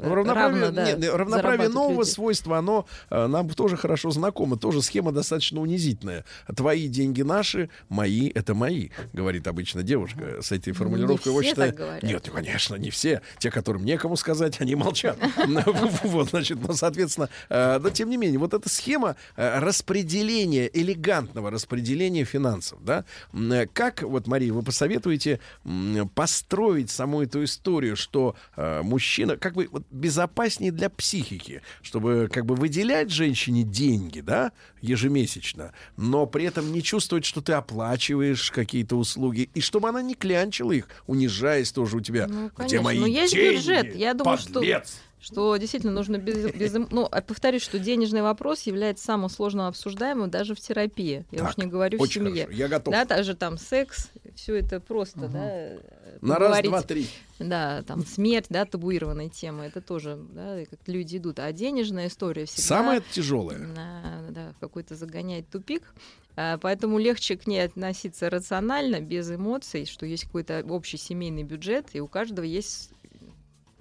Ну, 0.00 0.14
равноправие, 0.14 0.60
равно, 0.62 0.70
да, 0.76 0.92
не, 0.92 1.00
не, 1.02 1.08
равноправие 1.10 1.68
нового 1.68 2.00
люди. 2.00 2.10
свойства, 2.10 2.58
оно 2.58 2.86
э, 3.10 3.26
нам 3.26 3.48
тоже 3.50 3.76
хорошо 3.76 4.10
знакомо. 4.10 4.56
Тоже 4.56 4.80
схема 4.82 5.12
достаточно 5.12 5.60
унизительная. 5.60 6.24
Твои 6.56 6.88
деньги 6.88 7.22
наши, 7.22 7.68
мои 7.88 8.30
это 8.30 8.54
мои, 8.54 8.88
говорит 9.12 9.46
обычно 9.48 9.82
девушка 9.82 10.40
с 10.40 10.52
этой 10.52 10.72
формулировкой. 10.72 11.32
Не 11.32 11.40
все 11.40 11.50
считаю- 11.50 11.72
так 11.72 11.78
говорят. 11.78 12.02
Нет, 12.02 12.24
ну, 12.26 12.32
конечно, 12.32 12.74
не 12.76 12.90
все. 12.90 13.20
Те, 13.38 13.50
которым 13.50 13.84
некому 13.84 14.16
сказать, 14.16 14.60
они 14.60 14.74
молчат. 14.74 15.18
Вот, 16.04 16.32
значит, 16.38 16.58
ну, 16.66 16.74
соответственно, 16.74 17.28
э, 17.48 17.78
но 17.78 17.90
тем 17.90 18.10
не 18.10 18.16
менее, 18.16 18.38
вот 18.38 18.54
эта 18.54 18.68
схема 18.68 19.16
э, 19.36 19.58
распределения, 19.58 20.70
элегантного 20.72 21.50
распределения 21.50 22.24
финансов, 22.24 22.78
да, 22.84 23.04
э, 23.32 23.66
как, 23.72 24.02
вот, 24.02 24.26
Мария, 24.26 24.52
вы 24.52 24.62
посоветуете 24.62 25.40
построить 26.14 26.90
саму 26.90 27.22
эту 27.22 27.44
историю, 27.44 27.96
что 27.96 28.36
э, 28.56 28.82
мужчина, 28.82 29.36
как 29.36 29.54
бы 29.54 29.68
вот, 29.70 29.84
безопаснее 29.90 30.72
для 30.72 30.90
психики, 30.90 31.62
чтобы 31.82 32.28
как 32.32 32.46
бы 32.46 32.54
выделять 32.54 33.10
женщине 33.10 33.62
деньги, 33.62 34.20
да, 34.20 34.52
ежемесячно, 34.80 35.72
но 35.96 36.26
при 36.26 36.44
этом 36.44 36.72
не 36.72 36.82
чувствовать, 36.82 37.24
что 37.24 37.40
ты 37.40 37.52
оплачиваешь 37.52 38.50
какие-то 38.50 38.96
услуги, 38.96 39.50
и 39.54 39.60
чтобы 39.60 39.88
она 39.88 40.02
не 40.02 40.14
клянчила 40.14 40.72
их, 40.72 40.88
унижаясь 41.06 41.72
тоже 41.72 41.96
у 41.96 42.00
тебя. 42.00 42.26
Ну, 42.28 42.50
Где 42.56 42.80
мои 42.80 42.98
Но 42.98 43.06
есть 43.06 43.34
деньги? 43.34 43.56
бюджет. 43.56 43.96
Я 43.96 44.14
думаю, 44.14 44.38
подлец?» 44.38 44.88
что 44.88 45.07
действительно 45.20 45.92
нужно 45.92 46.18
без, 46.18 46.52
без 46.52 46.74
эм- 46.74 46.88
Ну, 46.90 47.08
а 47.10 47.20
повторюсь, 47.22 47.62
что 47.62 47.78
денежный 47.78 48.22
вопрос 48.22 48.62
является 48.62 49.04
самым 49.04 49.28
сложным 49.28 49.66
обсуждаемым 49.66 50.30
даже 50.30 50.54
в 50.54 50.60
терапии. 50.60 51.24
Я 51.30 51.42
уж 51.44 51.54
Так, 51.54 51.58
не 51.58 51.66
говорю 51.70 51.98
в 51.98 52.06
семье. 52.06 52.42
хорошо, 52.44 52.58
я 52.58 52.68
готов. 52.68 52.92
Да, 52.92 53.04
даже 53.04 53.34
там 53.34 53.58
секс, 53.58 54.10
все 54.34 54.56
это 54.56 54.80
просто, 54.80 55.28
да. 55.28 55.40
э, 55.44 55.78
На 56.20 56.36
раз, 56.36 56.62
два, 56.62 56.82
три. 56.82 57.08
Да, 57.38 57.82
там 57.82 58.04
смерть, 58.06 58.46
да, 58.48 58.64
табуированная 58.64 59.28
тема, 59.28 59.64
это 59.66 59.80
тоже, 59.80 60.18
да, 60.32 60.64
как 60.70 60.80
люди 60.86 61.16
идут. 61.16 61.38
А 61.38 61.52
денежная 61.52 62.08
история 62.08 62.46
всегда... 62.46 62.62
Самое 62.62 63.02
тяжелое. 63.12 63.58
на- 63.58 64.26
да, 64.30 64.54
какой-то 64.60 64.94
загоняет 64.94 65.48
тупик. 65.50 65.82
А, 66.36 66.56
Поэтому 66.58 66.98
легче 66.98 67.36
к 67.36 67.46
ней 67.48 67.64
относиться 67.64 68.30
рационально, 68.30 69.00
без 69.00 69.28
эмоций, 69.30 69.86
что 69.86 70.06
есть 70.06 70.24
какой-то 70.24 70.64
общий 70.68 70.96
семейный 70.96 71.42
бюджет, 71.42 71.86
и 71.94 72.00
у 72.00 72.06
каждого 72.06 72.44
есть 72.44 72.90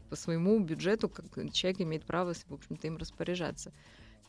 по 0.07 0.15
своему 0.15 0.59
бюджету, 0.59 1.09
как 1.09 1.25
человек 1.51 1.81
имеет 1.81 2.05
право, 2.05 2.33
в 2.33 2.53
общем-то, 2.53 2.87
им 2.87 2.97
распоряжаться. 2.97 3.71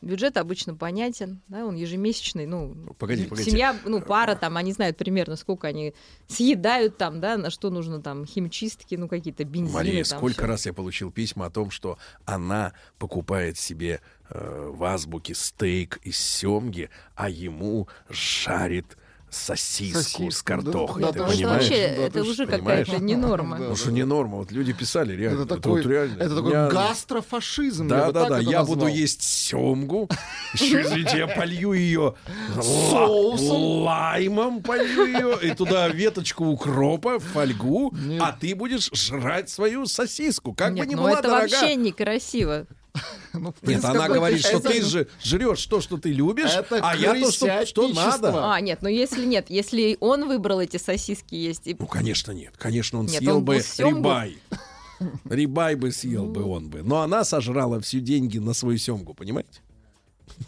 Бюджет 0.01 0.37
обычно 0.37 0.75
понятен, 0.75 1.41
да, 1.49 1.65
он 1.65 1.75
ежемесячный, 1.75 2.45
ну, 2.45 2.73
Погоди, 2.97 3.25
погоди. 3.25 3.51
семья, 3.51 3.77
ну, 3.83 4.01
пара 4.01 4.35
там, 4.35 4.55
они 4.55 4.71
знают 4.71 4.95
примерно, 4.95 5.35
сколько 5.35 5.67
они 5.67 5.93
съедают 6.27 6.97
там, 6.97 7.19
да, 7.19 7.35
на 7.35 7.49
что 7.49 7.69
нужно 7.69 8.01
там, 8.01 8.25
химчистки, 8.25 8.95
ну, 8.95 9.09
какие-то 9.09 9.43
бензины. 9.43 9.73
Мария, 9.73 10.03
там, 10.05 10.19
сколько 10.19 10.43
всё. 10.43 10.47
раз 10.47 10.65
я 10.67 10.73
получил 10.73 11.11
письма 11.11 11.47
о 11.47 11.49
том, 11.49 11.69
что 11.69 11.97
она 12.23 12.71
покупает 12.97 13.57
себе 13.57 13.99
э, 14.29 14.71
в 14.73 14.81
азбуке 14.85 15.35
стейк 15.35 15.99
из 16.03 16.17
семги, 16.17 16.89
а 17.15 17.29
ему 17.29 17.89
жарит 18.07 18.97
сосиску, 19.31 19.99
с 19.99 20.03
Сосиску, 20.07 20.45
картохой. 20.45 21.01
да, 21.01 21.11
ты 21.11 21.19
да, 21.19 21.25
Это 21.25 21.33
понимаешь? 21.35 21.69
вообще, 21.69 21.93
Да, 21.97 22.01
это 22.03 22.21
уже 22.23 22.45
какая-то 22.47 22.97
не 22.99 23.15
норма. 23.15 23.57
Ну 23.57 23.75
что 23.75 23.91
не 23.91 24.03
норма, 24.05 24.37
вот 24.37 24.51
люди 24.51 24.73
писали 24.73 25.13
реально. 25.15 25.43
Это 25.43 25.53
вот 25.55 25.61
такой, 25.63 25.81
реально. 25.83 26.21
это 26.23 26.35
такой 26.35 26.51
Я- 26.51 26.67
гастрофашизм. 26.69 27.87
Да, 27.87 28.11
да, 28.11 28.27
да. 28.29 28.39
это 28.39 28.49
Я 28.49 28.63
буду 28.63 28.87
есть 28.87 29.21
семгу. 29.21 30.09
Извините, 30.55 31.17
я 31.19 31.27
полью 31.27 31.73
ее 31.73 32.15
Соусом. 32.61 33.83
лаймом, 33.83 34.61
полью 34.61 35.05
ее, 35.05 35.37
и 35.41 35.53
туда 35.53 35.87
веточку 35.89 36.45
укропа, 36.45 37.19
фольгу, 37.19 37.93
а 38.19 38.31
ты 38.31 38.55
будешь 38.55 38.89
жрать 38.93 39.49
свою 39.49 39.85
сосиску. 39.85 40.53
Как 40.53 40.73
бы 40.75 40.85
ни 40.85 40.95
ну 40.95 41.01
была 41.03 41.13
это 41.13 41.23
дорога. 41.23 41.41
вообще 41.41 41.75
некрасиво. 41.75 42.65
Ну, 43.33 43.39
Нет, 43.49 43.55
принципе, 43.61 43.87
она 43.89 44.07
говорит, 44.07 44.39
что 44.39 44.59
ты 44.59 44.81
же 44.81 45.07
жрешь 45.23 45.63
то, 45.67 45.81
что 45.81 45.97
ты 45.97 46.11
любишь, 46.11 46.51
Это 46.51 46.79
а 46.81 46.95
я 46.95 47.13
то, 47.13 47.31
что, 47.31 47.65
что 47.65 47.87
надо. 47.89 48.53
А, 48.53 48.59
нет, 48.59 48.79
ну 48.81 48.89
если 48.89 49.25
нет, 49.25 49.45
если 49.49 49.97
он 49.99 50.27
выбрал 50.27 50.59
эти 50.61 50.77
сосиски 50.77 51.35
есть, 51.35 51.67
и 51.67 51.75
Ну, 51.77 51.85
конечно, 51.85 52.31
нет. 52.31 52.55
Конечно, 52.57 52.99
он 52.99 53.05
Нет, 53.05 53.19
съел 53.19 53.37
он 53.37 53.45
бы 53.45 53.55
бы 53.57 53.61
семгу. 53.61 53.97
рибай. 53.99 54.37
Рибай 55.29 55.75
бы 55.75 55.91
съел 55.91 56.25
бы 56.25 56.43
он 56.43 56.69
бы. 56.69 56.81
Но 56.83 57.01
она 57.01 57.23
сожрала 57.23 57.79
всю 57.79 57.99
деньги 57.99 58.37
на 58.39 58.53
свою 58.53 58.77
семгу, 58.77 59.13
понимаете? 59.13 59.61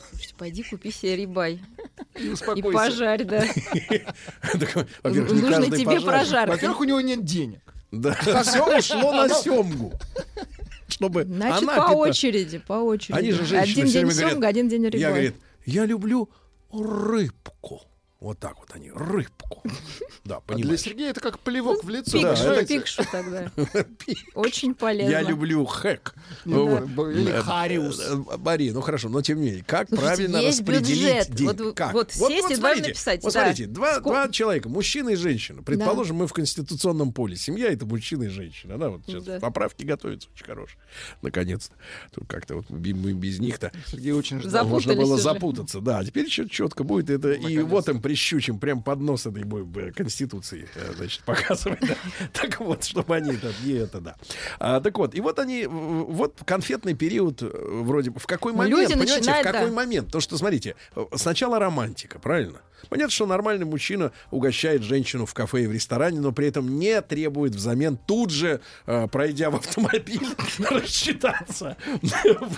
Слушайте, 0.09 0.35
пойди 0.37 0.63
купи 0.63 0.91
себе 0.91 1.15
рибай 1.17 1.61
И 2.15 2.23
и 2.25 2.29
успокойся. 2.29 2.71
пожарь, 2.71 3.23
да. 3.25 3.43
Нужно 5.03 5.77
тебе 5.77 6.01
прожарки. 6.01 6.49
Во-первых, 6.49 6.79
у 6.81 6.83
него 6.83 7.01
нет 7.01 7.23
денег. 7.23 7.61
Да, 7.91 8.13
все 8.43 8.77
ушло 8.77 9.11
на 9.13 9.29
семгу. 9.29 9.93
Чтобы 11.01 11.23
Значит, 11.23 11.63
она 11.63 11.77
по 11.77 11.91
очереди, 11.93 12.59
по 12.59 12.73
очереди. 12.73 13.17
Они 13.17 13.31
же 13.31 13.43
женщины 13.43 13.71
один 13.71 13.85
день 13.87 14.05
время 14.05 14.11
говорят, 14.11 14.31
семга, 14.31 14.47
один 14.47 14.69
день 14.69 14.85
рибай. 14.85 14.99
Я, 14.99 15.09
говорит, 15.09 15.35
я 15.65 15.85
люблю 15.85 16.29
рыбку. 16.71 17.81
Вот 18.21 18.37
так 18.39 18.55
вот 18.59 18.69
они, 18.73 18.91
рыбку. 18.91 19.63
Да, 20.23 20.39
А 20.47 20.53
для. 20.53 20.77
Сергея 20.77 21.09
это 21.09 21.19
как 21.19 21.39
плевок 21.39 21.83
в 21.83 21.89
лицо. 21.89 22.11
Пикшу, 22.19 22.43
понимаете? 22.43 22.79
пикшу 22.79 23.03
тогда. 23.11 23.51
Очень 24.35 24.75
полезно. 24.75 25.09
Я 25.09 25.21
люблю 25.23 25.65
хэк. 25.65 26.13
Да, 26.45 26.53
Или 26.55 27.31
Э, 27.31 27.41
хариус. 27.41 27.99
э, 27.99 28.15
Мария, 28.37 28.71
ну 28.71 28.81
хорошо, 28.81 29.09
но 29.09 29.23
тем 29.23 29.39
не 29.41 29.47
менее, 29.47 29.63
как 29.65 29.87
Слушайте, 29.89 30.07
правильно 30.15 30.37
есть 30.37 30.59
распределить 30.59 31.27
деньги? 31.33 31.43
Вот 31.47 31.59
вы- 31.59 31.73
как? 31.73 31.93
вот 31.93 32.11
сесть 32.13 32.51
и 32.51 32.55
два 32.55 32.75
написать, 32.75 33.23
Вот 33.23 33.33
да. 33.33 33.45
смотрите, 33.45 33.65
два, 33.67 34.29
человека, 34.29 34.69
мужчина 34.69 35.09
и 35.09 35.15
женщина. 35.15 35.63
Предположим, 35.63 36.17
мы 36.17 36.27
в 36.27 36.33
конституционном 36.33 37.13
поле. 37.13 37.35
Семья 37.35 37.71
это 37.73 37.87
мужчина 37.87 38.23
и 38.25 38.27
женщина. 38.27 38.77
Да, 38.77 38.89
вот 38.91 39.01
сейчас 39.07 39.23
Да. 39.23 39.39
поправки 39.39 39.83
готовятся 39.83 40.29
очень 40.35 40.45
хорошие. 40.45 40.77
Наконец-то. 41.23 41.73
Тут 42.13 42.27
как-то 42.27 42.57
вот 42.57 42.69
мы 42.69 42.77
без 43.13 43.39
них-то 43.39 43.71
Сергей 43.87 44.11
очень 44.11 44.37
можно 44.67 44.93
было 44.93 45.15
уже. 45.15 45.23
запутаться. 45.23 45.81
Да, 45.81 46.03
теперь 46.05 46.25
еще 46.27 46.47
четко 46.47 46.83
будет 46.83 47.09
это. 47.09 47.31
И 47.31 47.57
вот 47.59 47.89
им 47.89 47.99
прищучим 48.11 48.59
прям 48.59 48.83
под 48.83 48.99
нос 48.99 49.25
этой 49.25 49.43
конституции, 49.93 50.67
э, 50.75 50.93
значит, 50.97 51.21
показывать. 51.25 51.79
да. 51.81 51.95
Так 52.33 52.59
вот, 52.59 52.83
чтобы 52.83 53.15
они 53.15 53.31
это, 53.31 53.53
не 53.63 53.73
это, 53.73 54.01
да. 54.01 54.15
А, 54.59 54.81
так 54.81 54.97
вот, 54.97 55.15
и 55.15 55.21
вот 55.21 55.39
они, 55.39 55.65
вот 55.65 56.35
конфетный 56.45 56.93
период, 56.93 57.41
э, 57.41 57.49
вроде 57.83 58.09
бы, 58.09 58.19
в 58.19 58.27
какой 58.27 58.51
Ну, 58.51 58.57
момент, 58.59 58.79
люди 58.81 58.93
понимаете, 58.93 59.15
начинают, 59.19 59.47
в 59.47 59.51
какой 59.51 59.69
да. 59.69 59.75
момент? 59.75 60.11
То, 60.11 60.19
что, 60.19 60.37
смотрите, 60.37 60.75
э, 60.95 61.05
сначала 61.15 61.57
романтика, 61.59 62.19
правильно? 62.19 62.59
Понятно, 62.89 63.11
что 63.11 63.25
нормальный 63.25 63.65
мужчина 63.65 64.11
угощает 64.31 64.83
женщину 64.83 65.25
в 65.25 65.33
кафе 65.33 65.63
и 65.63 65.67
в 65.67 65.71
ресторане, 65.71 66.19
но 66.19 66.31
при 66.31 66.47
этом 66.47 66.79
не 66.79 67.01
требует 67.01 67.55
взамен 67.55 67.97
тут 67.97 68.31
же, 68.31 68.61
э, 68.85 69.07
пройдя 69.07 69.49
в 69.49 69.55
автомобиль, 69.55 70.21
рассчитаться. 70.59 71.77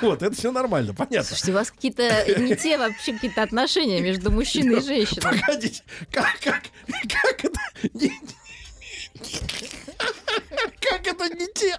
Вот, 0.02 0.22
это 0.22 0.36
все 0.36 0.52
нормально, 0.52 0.94
понятно. 0.94 1.24
Слушайте, 1.24 1.52
у 1.52 1.56
вас 1.56 1.72
какие-то 1.72 2.26
не 2.40 2.56
те 2.56 2.78
вообще 2.78 3.14
какие-то 3.14 3.44
отношения 3.44 4.02
между 4.02 4.32
мужчиной 4.32 4.80
и 4.80 4.82
женщиной. 4.82 5.22
Погодите, 5.22 5.84
как, 6.12 6.40
как, 6.42 6.64
как 7.08 7.46
это 7.46 7.60
как 10.82 11.08
это 11.08 11.30
не 11.36 11.48
те? 11.54 11.78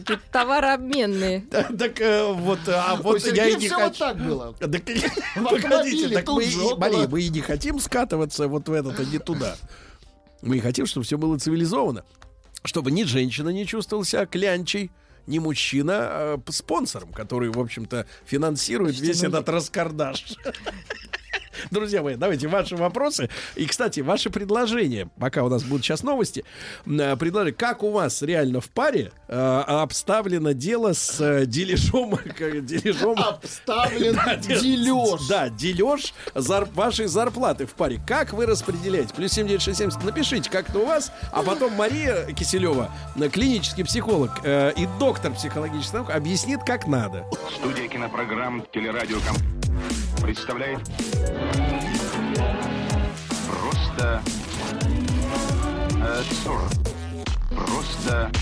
Какие-то 0.00 0.22
товарообменные. 0.30 1.40
Так 1.50 2.00
э, 2.00 2.32
вот, 2.32 2.60
а 2.68 2.96
вот 2.96 3.24
я 3.26 3.48
и 3.48 3.56
не 3.56 3.68
хочу. 3.68 3.98
так 3.98 4.18
было. 4.18 4.52
Погодите, 4.52 6.08
так 6.10 6.28
мы, 6.32 6.44
и- 6.44 6.56
около. 6.56 6.78
Мария, 6.78 7.08
мы 7.08 7.22
и 7.22 7.28
не 7.30 7.40
хотим 7.40 7.80
скатываться 7.80 8.46
вот 8.46 8.68
в 8.68 8.72
это-то 8.72 9.04
не 9.04 9.18
туда. 9.18 9.56
Мы 10.42 10.60
хотим, 10.60 10.86
чтобы 10.86 11.04
все 11.04 11.16
было 11.16 11.38
цивилизованно. 11.38 12.04
Чтобы 12.64 12.90
ни 12.90 13.04
женщина 13.04 13.48
не 13.48 13.64
чувствовала 13.64 14.04
себя 14.04 14.26
клянчей, 14.26 14.90
ни 15.26 15.38
мужчина 15.38 15.94
а, 15.98 16.40
спонсором, 16.50 17.12
который, 17.12 17.48
в 17.50 17.58
общем-то, 17.58 18.06
финансирует 18.24 18.98
весь 18.98 19.22
ну, 19.22 19.28
этот 19.28 19.48
раскардаш. 19.48 20.36
Друзья 21.70 22.02
мои, 22.02 22.16
давайте 22.16 22.48
ваши 22.48 22.76
вопросы. 22.76 23.28
И, 23.54 23.66
кстати, 23.66 24.00
ваши 24.00 24.30
предложения, 24.30 25.08
пока 25.18 25.42
у 25.44 25.48
нас 25.48 25.62
будут 25.64 25.84
сейчас 25.84 26.02
новости, 26.02 26.44
э, 26.86 27.16
предложи, 27.16 27.52
как 27.52 27.82
у 27.82 27.90
вас 27.90 28.22
реально 28.22 28.60
в 28.60 28.68
паре 28.70 29.12
э, 29.28 29.62
обставлено 29.66 30.52
дело 30.52 30.92
с 30.92 31.20
э, 31.20 31.46
дележом... 31.46 32.18
дележом 32.38 33.18
Обставлен 33.18 34.14
да, 34.26 34.36
де- 34.36 34.60
дележ. 34.60 35.20
Да, 35.28 35.48
дележ 35.48 36.14
зар- 36.34 36.68
вашей 36.74 37.06
зарплаты 37.06 37.66
в 37.66 37.74
паре. 37.74 38.00
Как 38.06 38.32
вы 38.32 38.46
распределяете? 38.46 39.14
Плюс 39.14 39.32
7967. 39.32 40.04
Напишите, 40.04 40.50
как 40.50 40.68
это 40.70 40.78
у 40.78 40.86
вас. 40.86 41.12
А 41.32 41.42
потом 41.42 41.72
Мария 41.74 42.26
Киселева, 42.32 42.90
э, 43.16 43.28
клинический 43.28 43.84
психолог 43.84 44.30
э, 44.44 44.72
и 44.76 44.86
доктор 44.98 45.32
психологических 45.34 45.94
наук, 45.94 46.10
объяснит, 46.10 46.60
как 46.64 46.86
надо. 46.86 47.24
Студия 47.58 47.88
кинопрограмм 47.88 48.64
«Телерадиокомп» 48.72 49.38
представляет 50.26 50.80
Просто 53.46 54.22
абсурд. 56.18 56.74
Просто 57.50 58.32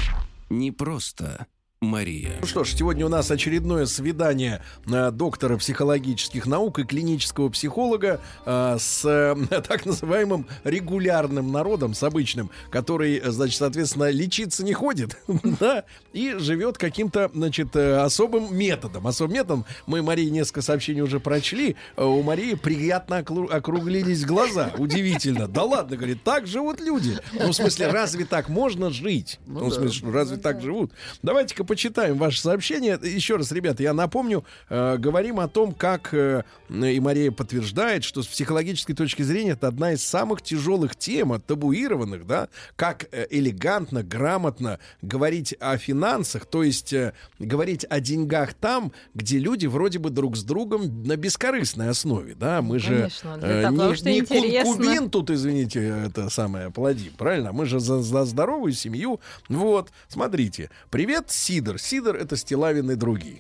Не 0.49 0.73
просто 0.73 1.47
Мария. 1.85 2.33
Ну 2.41 2.47
что 2.47 2.65
ж, 2.65 2.75
сегодня 2.75 3.07
у 3.07 3.09
нас 3.09 3.31
очередное 3.31 3.87
свидание 3.87 4.63
э, 4.87 5.11
доктора 5.11 5.57
психологических 5.57 6.47
наук 6.47 6.79
и 6.79 6.85
клинического 6.85 7.49
психолога 7.49 8.21
э, 8.45 8.77
с 8.79 9.05
э, 9.05 9.37
так 9.69 9.87
называемым 9.87 10.47
регулярным 10.65 11.53
народом, 11.53 11.95
с 11.95 12.03
обычным, 12.03 12.51
который, 12.71 13.21
значит, 13.25 13.59
соответственно, 13.59 14.11
лечиться 14.11 14.65
не 14.65 14.73
ходит, 14.73 15.17
да, 15.61 15.85
и 16.13 16.35
живет 16.39 16.79
каким-то, 16.79 17.31
значит, 17.35 17.75
э, 17.77 17.97
особым 17.99 18.57
методом. 18.57 19.07
Особым 19.07 19.35
методом 19.35 19.65
мы 19.87 20.03
Марии 20.03 20.29
несколько 20.29 20.63
сообщений 20.63 21.03
уже 21.03 21.21
прочли. 21.21 21.77
Э, 21.97 22.05
У 22.05 22.23
Марии 22.23 22.55
приятно 22.55 23.21
оклу- 23.21 23.51
округлились 23.51 24.25
глаза. 24.25 24.73
Удивительно. 24.79 25.49
Да 25.49 25.63
ладно, 25.65 25.97
говорит, 25.97 26.23
так 26.23 26.47
живут 26.47 26.81
люди. 26.81 27.19
Ну, 27.33 27.49
в 27.49 27.53
смысле, 27.55 27.89
разве 27.89 28.25
так 28.25 28.49
можно 28.49 28.91
жить? 28.91 29.39
Ну, 29.47 29.65
в 29.67 29.69
да. 29.71 29.75
смысле, 29.77 30.11
разве 30.11 30.37
так 30.37 30.63
живут? 30.63 30.93
Давайте-ка 31.23 31.65
почитаем 31.75 32.17
ваши 32.19 32.41
сообщения. 32.41 32.97
Еще 33.03 33.35
раз, 33.35 33.51
ребята, 33.51 33.83
я 33.83 33.93
напомню, 33.93 34.45
э, 34.69 34.97
говорим 34.97 35.41
о 35.41 35.49
том, 35.49 35.73
как 35.73 36.15
э, 36.15 36.45
и 36.69 37.01
Мария 37.01 37.33
подтверждает, 37.33 38.05
что 38.05 38.23
с 38.23 38.29
психологической 38.29 38.95
точки 38.95 39.23
зрения 39.23 39.51
это 39.51 39.67
одна 39.67 39.93
из 39.93 40.05
самых 40.05 40.41
тяжелых 40.41 40.95
тем, 40.95 41.33
от 41.33 41.45
табуированных, 41.47 42.29
да, 42.29 42.49
как 42.77 43.07
э, 43.11 43.27
элегантно, 43.29 44.05
грамотно 44.05 44.79
говорить 45.03 45.57
о 45.59 45.77
финансах, 45.77 46.47
то 46.47 46.63
есть 46.63 46.93
э, 46.93 47.13
говорить 47.41 47.85
о 47.91 47.99
деньгах 47.99 48.55
там, 48.55 48.93
где 49.15 49.39
люди 49.39 49.67
вроде 49.67 49.99
бы 49.99 50.11
друг 50.11 50.37
с 50.37 50.45
другом 50.45 51.03
на 51.03 51.17
бескорыстной 51.17 51.89
основе, 51.89 52.37
да, 52.37 52.63
мы 52.63 52.79
же 52.79 52.95
Конечно, 52.95 53.41
э, 53.43 53.63
того, 53.63 53.95
не, 53.95 54.21
не 54.21 54.23
конкубин 54.23 55.11
тут, 55.11 55.31
извините, 55.31 56.05
это 56.07 56.31
самое 56.31 56.71
плодим, 56.71 57.15
правильно? 57.19 57.51
Мы 57.51 57.67
же 57.67 57.81
за, 57.81 58.01
за 58.01 58.25
здоровую 58.25 58.73
семью. 58.75 59.19
Вот, 59.49 59.91
смотрите. 60.07 60.71
Привет, 60.91 61.31
Сидор. 61.65 61.79
Сидор— 61.79 62.17
это 62.21 62.37
Стилавин 62.37 62.91
и 62.91 62.95
другие. 62.95 63.39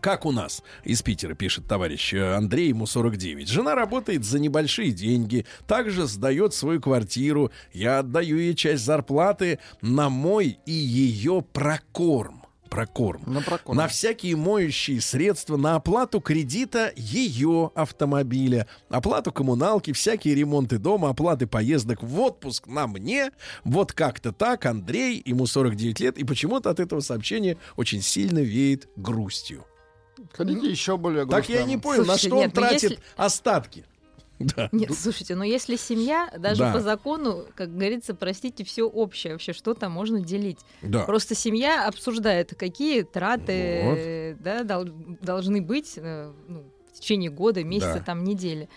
Как 0.00 0.26
у 0.26 0.32
нас 0.32 0.62
из 0.82 1.02
Питера, 1.02 1.34
пишет 1.34 1.66
товарищ 1.66 2.14
э, 2.14 2.34
Андрей, 2.34 2.68
ему 2.68 2.86
49. 2.86 3.48
Жена 3.48 3.74
работает 3.74 4.24
за 4.24 4.38
небольшие 4.38 4.92
деньги, 4.92 5.46
также 5.66 6.06
сдает 6.06 6.54
свою 6.54 6.80
квартиру. 6.80 7.50
Я 7.72 8.00
отдаю 8.00 8.38
ей 8.38 8.54
часть 8.54 8.84
зарплаты 8.84 9.58
на 9.80 10.08
мой 10.08 10.58
и 10.66 10.72
ее 10.72 11.44
прокорм. 11.52 12.39
Прокорм. 12.70 13.22
На 13.26 13.42
прокорм. 13.42 13.76
На 13.76 13.88
всякие 13.88 14.36
моющие 14.36 15.00
средства, 15.00 15.56
на 15.56 15.74
оплату 15.76 16.20
кредита 16.20 16.92
ее 16.96 17.70
автомобиля, 17.74 18.66
оплату 18.88 19.32
коммуналки, 19.32 19.92
всякие 19.92 20.34
ремонты 20.34 20.78
дома, 20.78 21.10
оплаты 21.10 21.46
поездок 21.46 22.02
в 22.02 22.18
отпуск 22.20 22.66
на 22.68 22.86
мне. 22.86 23.32
Вот 23.64 23.92
как-то 23.92 24.32
так, 24.32 24.64
Андрей, 24.66 25.20
ему 25.24 25.46
49 25.46 26.00
лет, 26.00 26.16
и 26.18 26.24
почему-то 26.24 26.70
от 26.70 26.80
этого 26.80 27.00
сообщения 27.00 27.58
очень 27.76 28.00
сильно 28.00 28.38
веет 28.38 28.88
грустью. 28.96 29.64
Хотите 30.32 30.70
еще 30.70 30.96
более 30.96 31.26
Так 31.26 31.48
я 31.48 31.56
грустно? 31.56 31.70
не 31.70 31.76
понял, 31.78 32.00
на 32.00 32.04
Слушайте, 32.16 32.26
что 32.28 32.36
он 32.36 32.42
нет, 32.44 32.54
ну 32.54 32.60
тратит 32.60 32.82
если- 32.90 32.98
остатки. 33.16 33.84
Да. 34.40 34.70
Нет, 34.72 34.92
слушайте, 34.94 35.34
но 35.34 35.44
если 35.44 35.76
семья, 35.76 36.30
даже 36.38 36.60
Да. 36.60 36.72
по 36.72 36.80
закону, 36.80 37.44
как 37.54 37.72
говорится, 37.72 38.14
простите, 38.14 38.64
все 38.64 38.84
общее, 38.88 39.34
вообще 39.34 39.52
что 39.52 39.74
там 39.74 39.92
можно 39.92 40.20
делить. 40.20 40.58
Да. 40.82 41.04
Просто 41.04 41.34
семья 41.34 41.86
обсуждает, 41.86 42.54
какие 42.58 43.02
траты 43.02 43.52
э, 43.52 44.36
да, 44.40 44.64
дол- 44.64 44.88
должны 45.20 45.60
быть 45.60 45.92
э, 45.96 46.32
ну, 46.48 46.64
в 46.90 46.98
течение 47.00 47.30
года, 47.30 47.62
месяца, 47.62 47.98
Да. 47.98 48.04
там, 48.04 48.24
недели. 48.24 48.68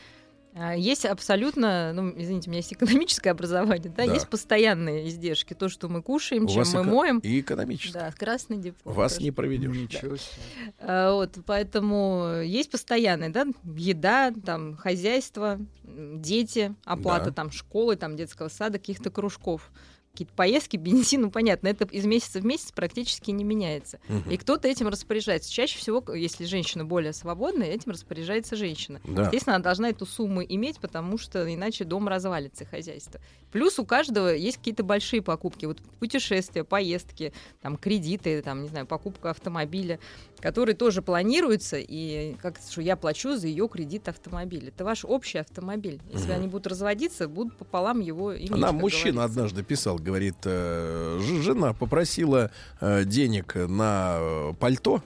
А 0.55 0.75
Есть 0.75 1.05
абсолютно, 1.05 1.93
ну, 1.93 2.13
извините, 2.15 2.47
у 2.49 2.51
меня 2.51 2.59
есть 2.59 2.73
экономическое 2.73 3.31
образование, 3.31 3.91
да, 3.95 4.05
Да. 4.05 4.13
есть 4.13 4.27
постоянные 4.29 5.07
издержки, 5.07 5.53
то, 5.55 5.67
что 5.67 5.89
мы 5.89 6.01
кушаем, 6.03 6.45
У 6.45 6.47
чем 6.47 6.57
вас 6.59 6.73
мы 6.73 6.81
эко- 6.81 6.89
моем. 6.89 7.19
И 7.19 7.39
экономически. 7.39 7.93
Да, 7.93 8.11
красный 8.11 8.57
диплом. 8.57 8.93
Вас 8.93 9.13
тоже. 9.13 9.23
не 9.25 9.31
проведешь. 9.31 9.75
Ничего 9.75 10.15
себе. 10.17 10.41
А, 10.79 11.13
Вот, 11.15 11.37
поэтому 11.45 12.41
есть 12.43 12.69
постоянные, 12.69 13.29
да, 13.29 13.47
еда, 13.75 14.31
там, 14.45 14.75
хозяйство, 14.75 15.59
дети, 15.83 16.75
оплата 16.85 17.25
Да. 17.25 17.31
там 17.31 17.51
школы, 17.51 17.95
там, 17.95 18.15
детского 18.15 18.49
сада, 18.49 18.77
каких-то 18.77 19.09
кружков. 19.09 19.71
Какие-то 20.13 20.33
поездки, 20.35 20.77
бензин, 20.77 21.21
ну 21.21 21.31
понятно, 21.31 21.67
это 21.67 21.85
из 21.85 22.05
месяца 22.05 22.39
в 22.39 22.45
месяц 22.45 22.71
практически 22.71 23.31
не 23.31 23.43
меняется. 23.43 23.99
Мгм. 24.07 24.29
И 24.29 24.37
кто-то 24.37 24.67
этим 24.67 24.87
распоряжается. 24.87 25.51
Чаще 25.51 25.79
всего, 25.79 26.03
если 26.13 26.45
женщина 26.45 26.85
более 26.85 27.13
свободная, 27.13 27.69
этим 27.69 27.91
распоряжается 27.91 28.55
женщина. 28.55 29.01
Да. 29.05 29.23
Естественно, 29.23 29.55
она 29.55 29.63
должна 29.63 29.89
эту 29.89 30.05
сумму 30.05 30.43
иметь, 30.43 30.79
потому 30.79 31.17
что 31.17 31.51
иначе 31.51 31.83
дом 31.83 32.07
развалится, 32.07 32.63
хозяйство. 32.65 33.19
Плюс 33.53 33.77
у 33.77 33.85
каждого 33.85 34.29
есть 34.29 34.57
какие-то 34.57 34.83
большие 34.83 35.21
покупки. 35.21 35.65
Вот 35.67 35.79
путешествия, 35.99 36.63
поездки, 36.63 37.31
там, 37.61 37.77
кредиты, 37.77 38.41
там, 38.41 38.63
не 38.63 38.67
знаю, 38.67 38.87
покупка 38.87 39.29
автомобиля, 39.29 39.99
которые 40.39 40.75
тоже 40.75 41.03
планируются, 41.03 41.77
и 41.77 42.33
как 42.41 42.57
что 42.57 42.81
я 42.81 42.95
плачу 42.97 43.37
за 43.37 43.45
ее 43.47 43.69
кредит 43.69 44.09
автомобиля. 44.09 44.69
Это 44.69 44.83
ваш 44.83 45.05
общий 45.05 45.37
автомобиль. 45.37 46.01
Если 46.11 46.31
Мгм. 46.31 46.35
они 46.35 46.47
будут 46.47 46.65
разводиться, 46.65 47.27
будут 47.27 47.55
пополам 47.55 47.99
его 47.99 48.35
иметь. 48.35 48.49
Нам 48.49 48.77
мужчина 48.77 49.13
говорится. 49.17 49.23
однажды 49.41 49.63
писал, 49.63 49.97
говорит, 49.99 50.35
э, 50.45 51.19
жена 51.21 51.73
попросила 51.73 52.49
э, 52.81 53.03
денег 53.05 53.53
на 53.55 54.53
пальто, 54.59 55.03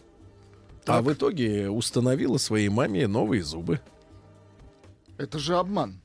а 0.86 0.86
Так. 0.86 1.04
в 1.04 1.12
итоге 1.12 1.70
установила 1.70 2.38
своей 2.38 2.70
маме 2.70 3.08
новые 3.08 3.44
зубы. 3.44 3.82
Это 5.18 5.38
же 5.38 5.58
обман. 5.58 6.00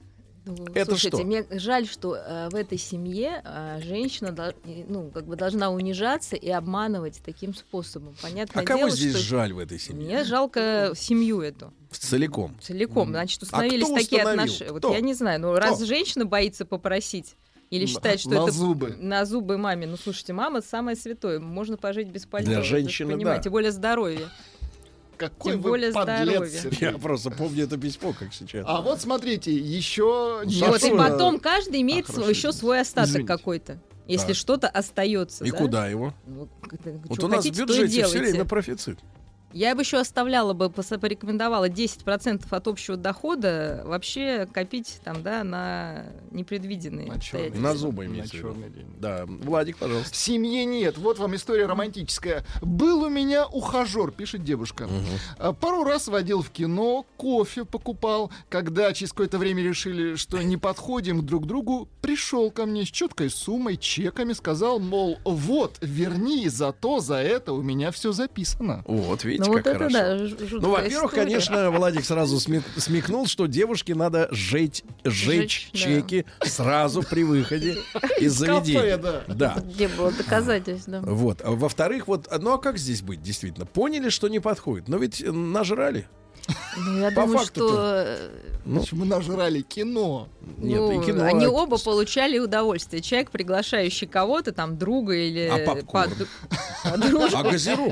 Ну, 0.44 0.66
Это 0.74 0.86
слушайте, 0.90 1.18
что? 1.18 1.26
мне 1.26 1.46
жаль, 1.50 1.86
что 1.86 2.16
э, 2.16 2.48
в 2.50 2.54
этой 2.56 2.76
семье 2.76 3.42
э, 3.44 3.80
женщина 3.82 4.52
и, 4.64 4.84
ну, 4.88 5.10
как 5.10 5.26
бы 5.26 5.36
должна 5.36 5.70
унижаться 5.70 6.34
и 6.34 6.48
обманывать 6.50 7.20
таким 7.24 7.54
способом. 7.54 8.16
Понятное 8.20 8.62
А 8.62 8.66
кого 8.66 8.80
дело, 8.80 8.90
здесь 8.90 9.14
что 9.14 9.22
жаль 9.22 9.52
в 9.52 9.58
этой 9.58 9.78
семье? 9.78 10.04
мне 10.04 10.24
жалко 10.24 10.92
семью 10.96 11.40
эту. 11.42 11.72
Целиком. 11.92 12.56
Целиком. 12.60 13.10
Значит, 13.10 13.42
установились 13.42 13.84
А 13.84 13.86
кто 13.86 13.94
такие 13.96 14.22
отношения. 14.22 14.72
Вот 14.72 14.78
Кто? 14.80 14.94
я 14.94 15.00
не 15.00 15.14
знаю, 15.14 15.40
но 15.40 15.54
раз 15.54 15.80
женщина 15.82 16.24
боится 16.24 16.64
попросить 16.64 17.36
или 17.70 17.86
считает, 17.86 18.20
что 18.20 18.30
на 18.30 18.42
это 18.42 18.50
зубы. 18.50 18.96
на 18.98 19.24
зубы 19.24 19.56
маме, 19.56 19.86
ну 19.86 19.96
слушайте, 19.96 20.34
мама 20.34 20.60
самое 20.60 20.94
святое, 20.96 21.40
можно 21.40 21.78
пожить 21.78 22.08
без 22.08 22.26
пальто. 22.26 22.50
Для 22.50 22.62
женщины, 22.62 23.14
понимаете, 23.14 23.38
да. 23.38 23.42
тем 23.44 23.52
более 23.52 23.72
здоровье. 23.72 24.28
Какой 25.16 25.52
Тем 25.52 25.60
вы 25.62 25.70
более 25.70 25.92
подлец, 25.92 26.22
здоровье. 26.28 26.60
Сергей. 26.60 26.90
Я 26.90 26.98
просто 26.98 27.30
помню 27.30 27.64
это 27.64 27.76
письмо, 27.76 28.12
как 28.12 28.32
сейчас. 28.34 28.64
А 28.68 28.80
вот 28.80 29.00
смотрите, 29.00 29.52
еще 29.54 30.42
вот, 30.44 30.82
и 30.84 30.90
потом 30.90 31.38
каждый 31.38 31.80
имеет 31.82 32.08
А, 32.08 32.12
свой- 32.12 32.30
еще 32.30 32.52
свой 32.52 32.80
остаток 32.80 33.10
извините. 33.10 33.28
какой-то. 33.28 33.78
Если 34.08 34.28
Так. 34.28 34.36
что-то 34.36 34.68
остается. 34.68 35.44
И 35.44 35.50
да? 35.52 35.56
куда 35.58 35.86
его? 35.86 36.12
Ну, 36.26 36.48
Вот 37.04 37.16
что 37.18 37.26
у 37.26 37.28
нас 37.28 37.44
в 37.44 37.48
хотите, 37.48 37.62
и 37.62 37.66
бюджете 37.66 38.04
все 38.04 38.18
время 38.18 38.44
профицит. 38.44 38.98
Я 39.52 39.74
бы 39.74 39.82
еще 39.82 39.98
оставляла 39.98 40.52
бы, 40.52 40.70
порекомендовала 40.70 41.68
10% 41.68 42.44
от 42.50 42.68
общего 42.68 42.96
дохода 42.96 43.82
вообще 43.84 44.46
копить 44.52 45.00
там, 45.04 45.22
да, 45.22 45.44
на 45.44 46.06
непредвиденные 46.30 47.08
На 47.08 47.14
обстоятельства. 47.16 47.62
На 47.62 47.74
зубы 47.74 48.04
На 48.06 48.08
имеется 48.10 48.36
виду. 48.36 48.48
черный 48.48 48.70
день. 48.70 48.86
Да, 48.98 49.24
Владик, 49.26 49.78
пожалуйста. 49.78 50.14
Семьи 50.16 50.64
нет. 50.64 50.98
Вот 50.98 51.18
вам 51.18 51.34
история 51.34 51.66
романтическая. 51.66 52.44
Был 52.60 53.02
у 53.04 53.08
меня 53.08 53.46
ухажер, 53.46 54.10
пишет 54.10 54.44
девушка. 54.44 54.88
А, 55.38 55.52
Пару 55.52 55.84
раз 55.84 56.08
водил 56.08 56.42
в 56.42 56.50
кино, 56.50 57.06
кофе 57.16 57.64
покупал. 57.64 58.30
Когда 58.48 58.92
через 58.92 59.10
какое-то 59.12 59.38
время 59.38 59.62
решили, 59.62 60.16
что 60.16 60.40
не 60.42 60.56
подходим 60.56 61.24
друг 61.24 61.44
к 61.44 61.46
другу, 61.46 61.88
пришел 62.00 62.50
ко 62.50 62.66
мне 62.66 62.84
с 62.84 62.88
четкой 62.88 63.30
суммой, 63.30 63.76
чеками, 63.76 64.32
сказал, 64.32 64.78
мол, 64.80 65.18
вот, 65.24 65.78
верни, 65.80 66.48
зато 66.48 67.00
за 67.00 67.16
это 67.16 67.52
у 67.52 67.62
меня 67.62 67.90
все 67.90 68.12
записано. 68.12 68.82
Вот, 68.86 69.24
видите, 69.24 69.41
Ну 69.46 69.52
вот 69.52 69.62
как 69.62 69.74
это 69.76 69.90
хорошо. 69.90 70.36
да, 70.38 70.46
Ну, 70.60 70.70
во-первых, 70.70 71.10
история. 71.12 71.24
конечно, 71.24 71.70
Владик 71.70 72.04
сразу 72.04 72.36
сме- 72.36 72.62
смекнул, 72.76 73.26
что 73.26 73.46
девушке 73.46 73.94
надо 73.94 74.28
жечь, 74.30 74.82
Жечь, 75.04 75.70
жечь 75.72 75.72
да. 75.72 75.78
чеки 75.78 76.26
сразу 76.44 77.02
при 77.02 77.24
выходе 77.24 77.76
из 78.20 78.38
кафе, 78.38 78.62
заведения. 78.62 78.96
да. 78.96 79.22
Да. 79.28 79.62
Где 79.64 79.88
было 79.88 80.10
доказательств, 80.12 80.88
да. 80.88 81.00
Вот. 81.02 81.40
А 81.44 81.50
во-вторых, 81.50 82.08
вот, 82.08 82.28
ну 82.40 82.52
а 82.54 82.58
как 82.58 82.78
здесь 82.78 83.02
быть, 83.02 83.22
действительно? 83.22 83.66
Поняли, 83.66 84.08
что 84.08 84.28
не 84.28 84.38
подходит, 84.40 84.88
но 84.88 84.96
ведь 84.96 85.20
э, 85.22 85.30
нажрали. 85.32 86.06
Ну, 86.76 86.98
я 86.98 87.10
По 87.12 87.22
думаю, 87.26 87.46
что 87.46 88.04
э, 88.04 88.28
Ну, 88.64 88.82
Мы 88.92 89.06
нажрали 89.06 89.60
кино. 89.62 90.28
Нет, 90.62 90.80
ну, 90.80 91.02
и 91.02 91.04
кино. 91.04 91.24
они 91.24 91.46
а- 91.46 91.50
оба 91.50 91.78
получали 91.78 92.38
удовольствие. 92.38 93.02
Человек, 93.02 93.30
приглашающий 93.30 94.06
кого-то, 94.06 94.52
там, 94.52 94.78
друга 94.78 95.14
или 95.14 95.48
А 95.50 95.58
подру- 95.58 96.26
подружку, 96.84 97.38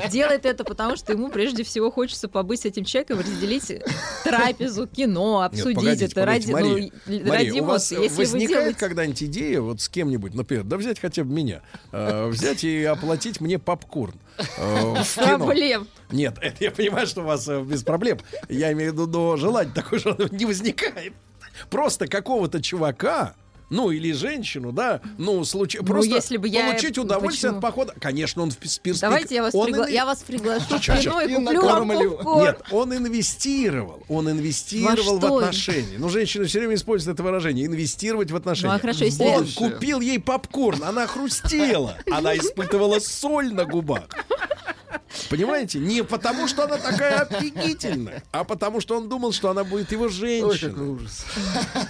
А 0.03 0.09
делает 0.09 0.47
это 0.47 0.65
потому, 0.65 0.97
что 0.97 1.13
ему 1.13 1.29
прежде 1.31 1.65
всего 1.65 1.91
хочется 1.91 2.29
побыть 2.29 2.61
с 2.61 2.65
этим 2.65 2.85
человеком, 2.85 3.19
разделить 3.19 3.83
трапезу, 4.25 4.87
кино, 4.87 5.43
Нет, 5.43 5.53
обсудить 5.53 5.77
погодите, 5.77 6.05
это 6.07 6.15
погодите, 6.21 6.53
ради, 6.53 6.63
Мария, 6.63 6.93
ну, 7.07 7.13
Мария, 7.13 7.33
ради 7.33 7.61
у 7.61 7.65
вас. 7.65 7.93
Если 7.93 8.17
возникает 8.17 8.49
делаете... 8.49 8.79
когда-нибудь 8.79 9.23
идея 9.25 9.61
вот 9.61 9.81
с 9.81 9.89
кем-нибудь, 9.89 10.35
например, 10.35 10.65
да 10.65 10.77
взять 10.77 11.01
хотя 11.01 11.25
бы 11.25 11.33
меня, 11.33 11.63
э, 11.93 12.29
взять 12.29 12.65
и 12.65 12.85
оплатить 12.85 13.41
мне 13.41 13.59
попкорн 13.59 14.15
э, 14.39 14.95
в 15.03 15.15
кино? 15.15 15.39
Проблем. 15.39 15.89
Нет, 16.11 16.37
это 16.41 16.65
я 16.65 16.71
понимаю, 16.71 17.07
что 17.07 17.23
у 17.23 17.25
вас 17.25 17.49
э, 17.49 17.63
без 17.63 17.83
проблем. 17.83 18.19
Я 18.49 18.73
имею 18.73 18.93
в 18.93 18.95
виду, 18.95 19.07
но 19.07 19.37
желание 19.37 19.73
такое 19.75 19.99
же 19.99 20.17
не 20.31 20.45
возникает. 20.45 21.15
Просто 21.69 22.07
какого-то 22.07 22.61
чувака, 22.63 23.35
ну 23.69 23.91
или 23.93 24.11
женщину, 24.13 24.73
да, 24.73 25.01
ну 25.17 25.45
случай, 25.45 25.79
Ну, 25.79 25.85
просто 25.87 26.13
если 26.17 26.37
бы 26.39 26.49
я- 26.49 26.71
получить 26.71 26.99
удовольствие 26.99 27.53
почему? 27.53 27.59
от 27.59 27.63
похода. 27.63 27.95
Конечно, 28.01 28.43
он 28.43 28.51
в 28.51 28.57
перспективе. 28.57 28.99
Давайте 29.01 29.35
я 29.37 29.43
вас, 29.43 29.55
он 29.55 29.69
пригла- 29.69 29.87
инве- 29.87 29.93
я 29.93 30.05
вас 30.07 30.23
приглашу 30.23 30.77
в 30.77 30.81
кино 30.81 31.21
и 31.21 31.35
куплю 31.35 31.63
вам. 31.63 32.41
Нет, 32.41 32.63
он 32.73 32.97
инвестировал. 32.97 34.03
Он 34.09 34.29
инвестировал 34.29 35.19
в 35.21 35.25
отношения. 35.25 35.99
Ну, 35.99 36.09
женщины 36.09 36.47
все 36.47 36.59
время 36.59 36.75
используют 36.75 37.15
это 37.17 37.23
выражение. 37.23 37.67
Инвестировать 37.67 38.33
в 38.33 38.37
отношения. 38.37 38.71
Ну, 38.73 38.77
а 38.77 38.81
хорошо, 38.81 39.05
если- 39.05 39.23
Он 39.23 39.47
купил 39.47 40.01
ей 40.01 40.19
попкорн. 40.19 40.83
Она 40.83 41.07
хрустела. 41.07 41.97
Она 42.11 42.37
испытывала 42.37 42.99
соль 42.99 43.53
на 43.55 43.65
губах. 43.67 44.09
Понимаете? 45.29 45.79
Не 45.79 46.03
потому, 46.05 46.49
что 46.49 46.65
она 46.65 46.77
такая 46.77 47.21
офигительная, 47.21 48.23
а 48.33 48.45
потому, 48.45 48.81
что 48.81 48.97
он 48.97 49.09
думал, 49.09 49.33
что 49.33 49.51
она 49.51 49.65
будет 49.65 49.93
его 49.93 50.09
женщиной. 50.09 50.91
ужас. 50.91 51.25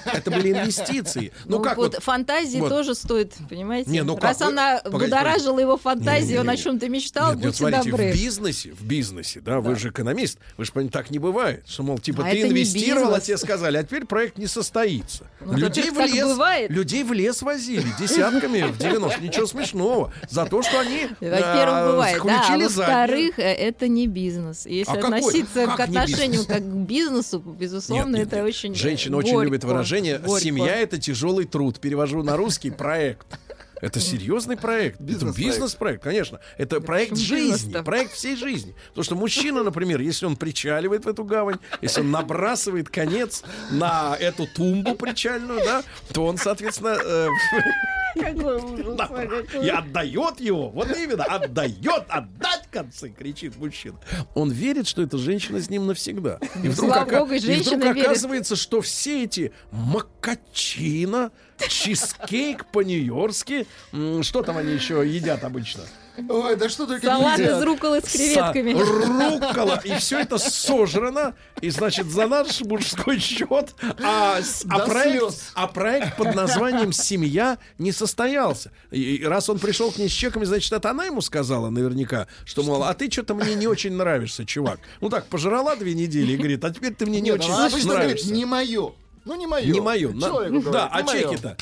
Это 0.04 0.30
были 0.30 0.52
инвестиции. 0.52 1.32
Ну, 1.44 1.58
Ну, 1.58 1.62
как 1.62 1.76
вот, 1.76 1.94
вот... 1.94 2.02
фантазии 2.02 2.58
вот. 2.58 2.68
тоже 2.68 2.94
стоит, 2.94 3.34
понимаете? 3.48 3.90
Не, 3.90 4.02
ну 4.02 4.14
как 4.14 4.24
Раз 4.24 4.40
вы- 4.40 4.46
она 4.46 4.80
погодите, 4.82 5.16
будоражила 5.16 5.58
его 5.58 5.76
фантазии, 5.76 6.36
он 6.36 6.48
о 6.48 6.56
чем-то 6.56 6.88
мечтал, 6.88 7.30
Нет, 7.30 7.36
нет, 7.36 7.46
будьте 7.46 7.58
смотрите, 7.58 7.90
добры. 7.90 8.12
в 8.12 8.14
бизнесе, 8.14 8.72
в 8.72 8.84
бизнесе, 8.84 9.40
да, 9.40 9.60
вы 9.60 9.76
же 9.76 9.88
экономист, 9.90 10.38
вы 10.56 10.64
же 10.64 10.72
понимаете, 10.72 10.92
так 10.92 11.10
не 11.10 11.18
бывает, 11.18 11.64
что, 11.68 11.82
мол, 11.82 11.98
типа, 11.98 12.24
А 12.26 12.30
ты 12.30 12.42
не 12.42 12.50
инвестировал, 12.50 13.14
а 13.14 13.20
тебе 13.20 13.36
сказали, 13.36 13.76
а 13.76 13.82
теперь 13.82 14.04
проект 14.06 14.38
не 14.38 14.46
состоится. 14.46 15.26
Ну, 15.40 15.54
людей, 15.56 15.90
в 15.90 15.98
лес, 15.98 16.26
бывает. 16.26 16.70
людей 16.70 17.04
в 17.04 17.12
лес 17.12 17.42
возили 17.42 17.86
десятками 17.98 18.62
в 18.70 18.78
90 18.78 19.20
ничего 19.20 19.46
смешного, 19.46 20.12
за 20.28 20.46
то, 20.46 20.62
что 20.62 20.80
они 20.80 21.08
а, 21.20 21.90
бывает, 21.92 22.22
да, 22.24 22.40
а 22.40 22.56
во-вторых, 22.90 23.38
э, 23.38 23.42
это 23.42 23.88
не 23.88 24.06
бизнес. 24.06 24.66
Если 24.66 24.90
А 24.92 24.96
какой? 24.96 25.18
относиться 25.18 25.66
Как 25.66 25.76
к 25.76 25.88
не 25.88 25.96
отношению 25.98 26.44
как 26.46 26.62
к 26.62 26.74
бизнесу, 26.86 27.38
безусловно, 27.40 28.16
Нет, 28.16 28.18
нет, 28.18 28.26
это 28.28 28.36
нет. 28.36 28.44
очень 28.46 28.74
Женщина 28.74 29.16
горько, 29.16 29.28
очень 29.28 29.42
любит 29.44 29.64
выражение 29.64 30.18
горько. 30.18 30.40
«семья— 30.44 30.76
это 30.80 30.98
тяжелый 30.98 31.46
труд». 31.46 31.80
Перевожу 31.80 32.22
на 32.22 32.36
русский 32.36 32.70
проект. 32.70 33.26
Это 33.80 34.00
серьезный 34.00 34.56
проект. 34.56 35.00
Это 35.00 35.26
Бизнес-проект. 35.32 36.02
конечно. 36.02 36.40
Это 36.58 36.80
проект 36.80 37.16
жизни, 37.16 37.80
проект 37.82 38.12
всей 38.12 38.36
жизни. 38.36 38.74
Потому 38.88 39.04
что 39.04 39.14
мужчина, 39.16 39.62
например, 39.62 40.00
если 40.00 40.26
он 40.26 40.36
причаливает 40.36 41.04
в 41.04 41.08
эту 41.08 41.24
гавань, 41.24 41.58
если 41.80 42.00
он 42.00 42.10
набрасывает 42.10 42.88
конец 42.88 43.42
на 43.70 44.16
эту 44.18 44.46
тумбу 44.46 44.94
причальную, 44.94 45.60
да, 45.64 45.82
то 46.12 46.24
он, 46.26 46.36
соответственно, 46.36 46.98
э, 47.02 47.28
Какой 48.14 48.56
ужас, 48.56 48.96
да, 48.96 49.06
какой 49.06 49.64
и 49.64 49.68
отдает 49.68 50.40
его. 50.40 50.70
Вот 50.70 50.90
именно, 50.96 51.24
отдает, 51.24 52.04
отдать 52.08 52.68
конце 52.70 53.08
кричит 53.08 53.56
мужчина. 53.56 53.98
Он 54.34 54.50
верит, 54.50 54.86
что 54.88 55.02
эта 55.02 55.18
женщина 55.18 55.60
с 55.60 55.70
ним 55.70 55.86
навсегда. 55.86 56.38
И 56.62 56.68
вдруг, 56.68 56.74
слава 56.90 57.02
ока- 57.04 57.18
богу, 57.20 57.34
и 57.34 57.38
вдруг 57.38 57.82
верит. 57.84 58.06
оказывается, 58.06 58.56
что 58.56 58.80
все 58.80 59.24
эти 59.24 59.52
макачино, 59.70 61.30
чизкейк 61.68 62.66
по-нью-йоркски, 62.66 63.66
м, 63.92 64.22
что 64.22 64.42
там 64.42 64.56
они 64.58 64.72
еще 64.72 65.02
едят 65.06 65.44
обычно? 65.44 65.82
Ой, 66.28 66.56
да 66.56 66.68
что 66.68 66.86
только 66.86 67.06
Салат 67.06 67.38
не 67.38 67.44
из 67.46 67.62
рукколы 67.62 68.00
с 68.00 68.12
креветками. 68.12 68.72
Са- 68.72 69.46
руккола. 69.46 69.80
И 69.84 69.94
все 69.94 70.18
это 70.18 70.36
сожрано. 70.38 71.34
И, 71.62 71.70
значит, 71.70 72.06
за 72.10 72.26
наш 72.26 72.60
мужской 72.60 73.18
счет. 73.18 73.74
А, 74.02 74.38
а 74.68 74.78
проект, 74.80 75.34
а 75.54 75.66
проект 75.66 76.16
под 76.16 76.34
названием 76.34 76.92
«Семья» 76.92 77.58
не 77.78 77.92
состоялся. 77.92 78.70
И, 78.90 79.16
и 79.16 79.24
раз 79.24 79.48
он 79.48 79.58
пришел 79.58 79.90
к 79.92 79.96
ней 79.96 80.08
с 80.08 80.12
чеками, 80.12 80.44
значит, 80.44 80.72
это 80.72 80.90
она 80.90 81.04
ему 81.06 81.22
сказала 81.22 81.70
наверняка, 81.70 82.26
что, 82.44 82.62
мол, 82.64 82.82
а 82.84 82.92
ты 82.92 83.10
что-то 83.10 83.34
мне 83.34 83.54
не 83.54 83.66
очень 83.66 83.92
нравишься, 83.92 84.44
чувак. 84.44 84.80
Ну 85.00 85.08
так, 85.08 85.26
пожрала 85.26 85.76
две 85.76 85.94
недели 85.94 86.32
и 86.32 86.36
говорит, 86.36 86.62
а 86.64 86.70
теперь 86.70 86.92
ты 86.94 87.06
мне 87.06 87.20
не 87.20 87.30
Нет, 87.30 87.40
очень 87.40 87.52
она 87.52 87.66
обычно 87.66 87.90
говорит, 87.90 88.06
нравишься. 88.08 88.32
не 88.32 88.44
мое. 88.44 88.92
Ну, 89.24 89.34
не 89.36 89.46
мое. 89.46 89.66
Не 89.72 89.80
мое. 89.80 90.12
На- 90.12 90.26
Человеку 90.28 90.70
Да, 90.70 90.88
говорит, 90.88 91.08
а 91.08 91.12
чеки-то? 91.12 91.56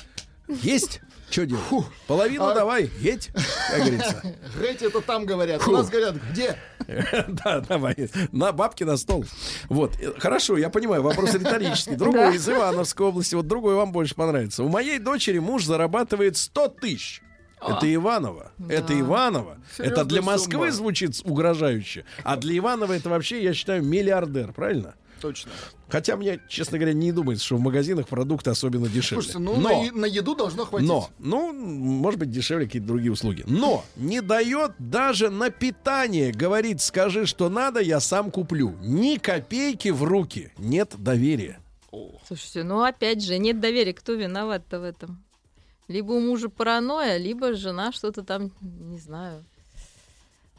Есть? 0.49 1.01
Что 1.31 1.45
делать? 1.45 1.65
Половину 2.07 2.47
А- 2.47 2.55
давай, 2.55 2.91
едь, 3.01 3.29
как 3.71 3.81
говорится. 3.81 4.23
Эти 4.63 4.85
это 4.85 5.03
там 5.03 5.27
говорят. 5.27 5.61
Фу. 5.61 5.73
У 5.73 5.75
нас 5.75 5.91
говорят, 5.91 6.17
где? 6.31 6.57
Да, 7.45 7.61
давай. 7.61 8.09
На 8.33 8.53
бабки 8.53 8.85
на 8.85 8.97
стол. 8.97 9.27
Вот. 9.69 9.93
Э, 10.01 10.15
Хорошо, 10.19 10.57
я 10.57 10.71
понимаю, 10.71 11.03
вопрос 11.03 11.35
риторический. 11.35 11.97
Другой 11.97 12.37
из 12.37 12.49
Ивановской 12.49 13.07
области. 13.07 13.35
Вот 13.35 13.47
другой 13.47 13.75
вам 13.75 13.93
больше 13.93 14.15
понравится. 14.15 14.65
У 14.65 14.69
моей 14.69 14.99
дочери 14.99 15.39
муж 15.39 15.65
зарабатывает 15.67 16.39
100 16.39 16.69
тысяч. 16.69 17.21
Это 17.61 17.93
Иваново. 17.93 18.53
Это 18.69 18.99
Иваново. 18.99 19.59
Это 19.77 20.05
для 20.07 20.23
Москвы 20.23 20.69
сумма. 20.69 20.71
звучит 20.71 21.21
угрожающе. 21.25 22.05
А 22.25 22.37
для 22.37 22.57
Иванова 22.57 22.95
это 22.95 23.11
вообще, 23.11 23.43
я 23.43 23.53
считаю, 23.53 23.83
миллиардер, 23.83 24.53
правильно? 24.55 24.95
Точно. 25.21 25.51
Хотя 25.89 26.17
мне, 26.17 26.41
честно 26.49 26.79
говоря, 26.79 26.93
не 26.93 27.13
думается, 27.13 27.45
что 27.45 27.57
в 27.57 27.61
магазинах 27.61 28.09
продукты 28.09 28.51
особенно 28.51 28.89
дешевле. 28.89 29.23
Слушайте, 29.23 29.39
ну 29.39 29.57
Но- 29.57 29.85
на, 29.85 29.93
на 29.93 30.05
еду 30.07 30.35
должно 30.35 30.65
хватить. 30.65 30.89
но, 30.89 31.11
ну, 31.19 31.53
может 31.53 32.21
быть, 32.21 32.31
дешевле 32.31 32.67
какие-то 32.67 32.89
другие 32.89 33.11
услуги. 33.13 33.45
Но 33.47 33.85
не 33.97 34.21
дает 34.21 34.73
даже 34.79 35.31
на 35.31 35.51
питание. 35.51 36.31
Говорит, 36.33 36.81
скажи, 36.81 37.27
что 37.27 37.49
надо, 37.49 37.81
я 37.81 38.01
сам 38.01 38.31
куплю. 38.31 38.77
Ни 38.83 39.17
копейки 39.17 39.89
в 39.89 40.03
руки. 40.05 40.53
Нет 40.59 40.95
доверия. 40.99 41.61
Слушайте, 42.27 42.63
ну 42.65 42.83
опять 42.83 43.23
же, 43.25 43.39
нет 43.39 43.61
доверия. 43.61 43.95
Кто 43.95 44.13
виноват-то 44.13 44.81
в 44.81 44.85
этом? 44.85 45.23
Либо 45.89 46.13
у 46.13 46.21
мужа 46.21 46.51
паранойя, 46.51 47.17
либо 47.17 47.55
жена 47.55 47.93
что-то 47.93 48.23
там, 48.23 48.51
не 48.61 48.99
знаю, 48.99 49.43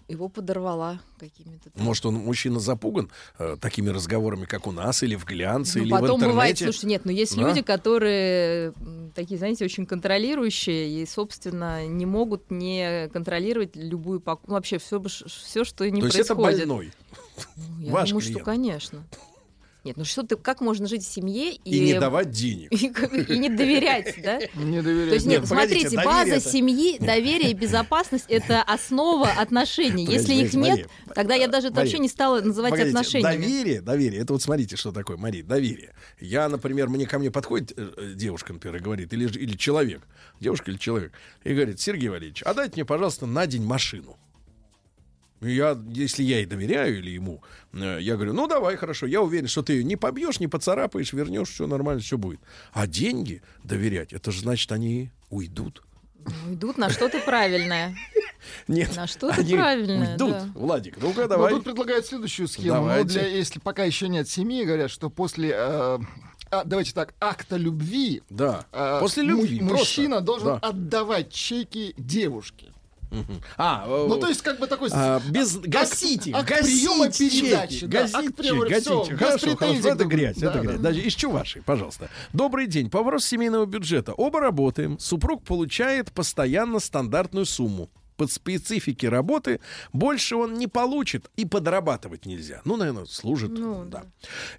его 0.10 0.28
подорвала 0.28 1.00
какими-то. 1.20 1.70
там. 1.70 1.84
Может, 1.86 2.06
он 2.08 2.16
мужчина 2.16 2.60
запуган 2.60 3.10
э, 3.38 3.58
такими 3.62 3.90
разговорами, 3.90 4.46
как 4.46 4.68
у 4.68 4.72
нас, 4.72 5.04
или 5.04 5.16
в 5.16 5.24
глянце, 5.26 5.78
Ну, 5.80 5.86
или 5.86 5.92
в 5.92 5.96
потом 5.96 6.08
интернете. 6.18 6.30
бывает, 6.32 6.58
слушайте, 6.58 6.88
нет, 6.88 7.06
но 7.06 7.12
есть 7.12 7.36
Да? 7.36 7.42
люди, 7.48 7.62
которые 7.62 8.74
такие, 9.16 9.38
знаете, 9.38 9.66
очень 9.66 9.86
контролирующие 9.86 11.02
и, 11.02 11.06
собственно, 11.06 11.86
не 11.86 12.06
могут 12.06 12.50
не 12.52 13.08
контролировать 13.14 13.76
любую 13.76 14.20
покупку, 14.20 14.54
вообще 14.54 14.80
все, 14.80 15.02
все, 15.04 15.64
что 15.64 15.90
не 15.90 16.02
То 16.02 16.08
есть 16.08 16.18
происходит. 16.18 16.26
это 16.26 16.36
больной. 16.68 16.92
Я 17.80 17.92
Ваш 17.92 18.10
думаю, 18.10 18.22
что, 18.22 18.30
клиент. 18.32 18.46
конечно. 18.46 19.04
Нет, 19.86 19.96
ну 19.96 20.04
что 20.04 20.24
ты, 20.24 20.36
как 20.36 20.60
можно 20.60 20.88
жить 20.88 21.04
в 21.06 21.08
семье 21.10 21.54
и, 21.54 21.60
И 21.64 21.80
не 21.80 22.00
давать 22.00 22.32
денег. 22.32 22.70
и, 22.72 22.78
и 23.34 23.38
не 23.38 23.48
доверять, 23.50 24.14
да? 24.22 24.40
Не 24.56 24.78
То 24.80 24.84
доверяю. 24.84 25.14
есть 25.14 25.26
нет, 25.26 25.40
Нет, 25.40 25.48
смотрите, 25.48 25.96
база 26.04 26.36
это- 26.36 26.50
семьи, 26.50 26.98
доверие 27.00 27.52
и 27.52 27.54
безопасность 27.54 28.26
это 28.28 28.62
основа 28.62 29.30
отношений. 29.30 30.06
Если 30.06 30.34
их 30.34 30.54
нет, 30.54 30.70
Мария, 30.72 30.88
тогда 31.16 31.36
я 31.36 31.48
даже 31.48 31.68
это 31.68 31.78
вообще 31.78 31.98
не 32.00 32.10
стала 32.10 32.42
называть 32.42 32.72
Погодите, 32.72 32.98
отношениями. 32.98 33.42
Доверие, 33.42 33.82
доверие. 33.82 34.22
Это 34.22 34.34
вот 34.34 34.42
смотрите, 34.42 34.76
что 34.76 34.92
такое, 34.92 35.16
Мария, 35.16 35.44
доверие. 35.44 35.94
Я, 36.20 36.50
например, 36.50 36.90
мне 36.90 37.06
ко 37.08 37.18
мне 37.18 37.32
подходит 37.32 37.72
э, 37.78 37.90
э, 37.96 38.14
девушка, 38.16 38.52
например, 38.52 38.78
и 38.78 38.80
говорит, 38.82 39.14
или, 39.14 39.26
или 39.30 39.56
человек, 39.56 40.02
девушка 40.42 40.72
или 40.72 40.78
человек, 40.78 41.14
и 41.46 41.54
говорит, 41.54 41.80
Сергей 41.80 42.10
Валерьевич, 42.10 42.44
а 42.44 42.54
дайте 42.54 42.74
мне, 42.76 42.86
пожалуйста, 42.86 43.26
на 43.26 43.48
день 43.48 43.64
машину. 43.64 44.18
И 45.42 45.52
Я, 45.54 45.78
если 45.90 46.24
я 46.24 46.38
ей 46.38 46.46
доверяю 46.46 46.98
или 47.00 47.12
ему, 47.12 47.42
э, 47.74 48.00
я 48.02 48.16
говорю, 48.16 48.34
ну 48.34 48.48
давай, 48.48 48.76
хорошо, 48.76 49.06
я 49.06 49.22
уверен, 49.22 49.48
что 49.48 49.62
ты 49.64 49.74
ее 49.74 49.84
не 49.84 49.96
побьешь, 49.96 50.40
не 50.40 50.48
поцарапаешь, 50.48 51.14
вернешь, 51.14 51.50
все 51.50 51.66
нормально, 51.68 52.02
все 52.02 52.18
будет. 52.18 52.42
А 52.74 52.88
деньги 52.88 53.42
доверять, 53.64 54.12
это 54.14 54.32
же 54.32 54.42
значит, 54.42 54.72
они 54.72 55.12
уйдут. 55.30 55.82
Ну, 56.26 56.54
Идут 56.54 56.78
на 56.78 56.90
что-то 56.90 57.20
правильное. 57.22 57.96
Нет, 58.68 58.94
На 58.96 59.08
что-то 59.08 59.36
они 59.42 59.54
правильное, 59.54 60.12
уйдут. 60.14 60.32
да. 60.32 60.50
Владик, 60.54 60.98
ну-ка 61.02 61.22
Ну, 61.24 61.28
давай. 61.28 61.54
тут 61.54 61.64
предлагают 61.64 62.06
следующую 62.06 62.48
схему. 62.50 62.68
Давайте. 62.76 63.04
Ну, 63.04 63.10
для, 63.26 63.28
если 63.28 63.60
пока 63.60 63.84
еще 63.86 64.10
нет 64.10 64.28
семьи, 64.30 64.66
говорят, 64.66 64.92
что 64.92 65.10
после... 65.10 65.52
э, 65.56 66.00
а, 66.52 66.64
давайте 66.66 66.94
так, 66.94 67.14
акта 67.22 67.56
любви 67.56 68.22
Да, 68.30 68.66
э, 68.74 68.98
после 69.00 69.24
любви. 69.24 69.60
просто. 69.60 69.76
мужчина 69.78 70.22
должен 70.22 70.48
Да. 70.48 70.56
отдавать 70.58 71.32
чеки 71.32 71.94
девушке. 71.98 72.74
А, 73.58 73.86
Ну, 73.88 74.18
то 74.18 74.28
есть, 74.28 74.42
как 74.42 74.60
бы 74.60 74.68
такой... 74.68 74.90
А, 74.92 75.20
без 75.30 75.58
гасите, 75.58 76.32
акт 76.34 76.50
гасите 76.50 76.72
приема 76.88 77.10
передачи. 77.10 77.86
да, 77.88 78.06
всё, 78.08 78.20
гасите. 78.70 79.14
без 79.14 79.20
Хорошо, 79.20 79.56
хорошо, 79.58 79.90
это 79.90 80.06
грязь, 80.06 80.36
другу. 80.38 80.48
это 80.50 80.58
Да, 80.58 80.64
грязь. 80.64 80.76
да. 80.78 80.84
Даже 80.90 81.08
ищу 81.08 81.32
ваши, 81.32 81.62
пожалуйста. 81.62 82.10
Добрый 82.34 82.68
день. 82.68 82.90
По 82.90 83.00
вопросу 83.00 83.28
семейного 83.28 83.66
бюджета. 83.66 84.14
Оба 84.14 84.40
работаем. 84.40 85.00
Супруг 85.00 85.44
получает 85.44 86.12
постоянно 86.12 86.80
стандартную 86.80 87.46
сумму. 87.46 87.90
Под 88.20 88.30
специфики 88.34 89.06
работы 89.06 89.62
больше 89.94 90.36
он 90.36 90.56
не 90.56 90.68
получит 90.68 91.32
и 91.38 91.46
подрабатывать 91.46 92.26
нельзя. 92.26 92.62
Ну, 92.66 92.76
наверное, 92.76 93.06
служит. 93.06 93.50
Ну, 93.52 93.86
да. 93.86 94.04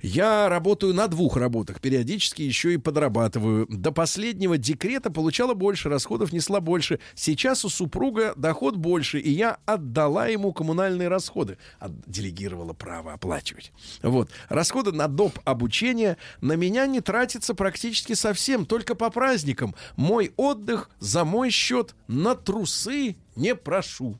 Я 0.00 0.48
работаю 0.48 0.94
на 0.94 1.08
двух 1.08 1.36
работах, 1.36 1.78
периодически 1.82 2.40
еще 2.40 2.72
и 2.72 2.78
подрабатываю. 2.78 3.66
До 3.68 3.92
последнего 3.92 4.56
декрета 4.56 5.10
получала 5.10 5.52
больше, 5.52 5.90
расходов 5.90 6.32
несла 6.32 6.60
больше. 6.62 7.00
Сейчас 7.14 7.62
у 7.66 7.68
супруга 7.68 8.32
доход 8.34 8.76
больше, 8.76 9.20
и 9.20 9.30
я 9.30 9.58
отдала 9.66 10.26
ему 10.28 10.54
коммунальные 10.54 11.08
расходы. 11.08 11.58
Делегировала 12.06 12.72
право 12.72 13.12
оплачивать. 13.12 13.72
Вот. 14.00 14.30
Расходы 14.48 14.92
на 14.92 15.06
доп. 15.06 15.38
обучение 15.44 16.16
на 16.40 16.54
меня 16.54 16.86
не 16.86 17.02
тратятся 17.02 17.54
практически 17.54 18.14
совсем, 18.14 18.64
только 18.64 18.94
по 18.94 19.10
праздникам. 19.10 19.74
Мой 19.96 20.32
отдых 20.38 20.88
за 20.98 21.26
мой 21.26 21.50
счет 21.50 21.94
на 22.08 22.34
трусы 22.34 23.16
не 23.36 23.54
прошу. 23.54 24.18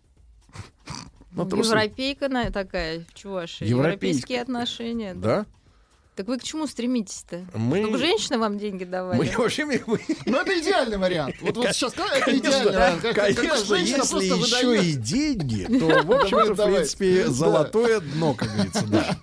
Ну, 1.32 1.46
трусы. 1.46 1.70
Европейка 1.70 2.28
на- 2.28 2.50
такая, 2.50 3.04
чуваши. 3.14 3.64
Европейские 3.64 4.42
отношения. 4.42 5.14
Да? 5.14 5.46
Так 6.20 6.28
вы 6.28 6.36
к 6.36 6.42
чему 6.42 6.66
стремитесь-то? 6.66 7.46
Мы- 7.54 7.78
Чтобы 7.80 7.96
женщины 7.96 8.36
вам 8.36 8.58
деньги 8.58 8.84
давали? 8.84 9.16
Мы, 9.16 9.24
в 9.24 9.40
общем, 9.40 9.68
мы- 9.68 10.00
Ну, 10.26 10.36
это 10.36 10.60
идеальный 10.60 10.98
вариант. 10.98 11.34
Вот, 11.40 11.56
вот 11.56 11.68
сейчас 11.72 11.92
сказал, 11.92 12.10
это 12.14 12.26
Конечно, 12.26 12.46
идеальный 12.48 12.72
вариант. 12.72 13.00
Как- 13.00 13.14
конечно, 13.36 13.64
женщина 13.64 13.96
если 14.02 14.24
еще 14.26 14.36
выдает. 14.66 14.84
и 14.84 14.92
деньги, 14.96 15.64
то, 15.78 15.86
в 16.02 16.12
общем-то, 16.12 16.52
в 16.52 16.56
Давай. 16.56 16.74
принципе, 16.74 17.26
золотое 17.28 18.00
дно, 18.00 18.34
как 18.34 18.52
говорится, 18.52 18.86
да. 18.86 19.16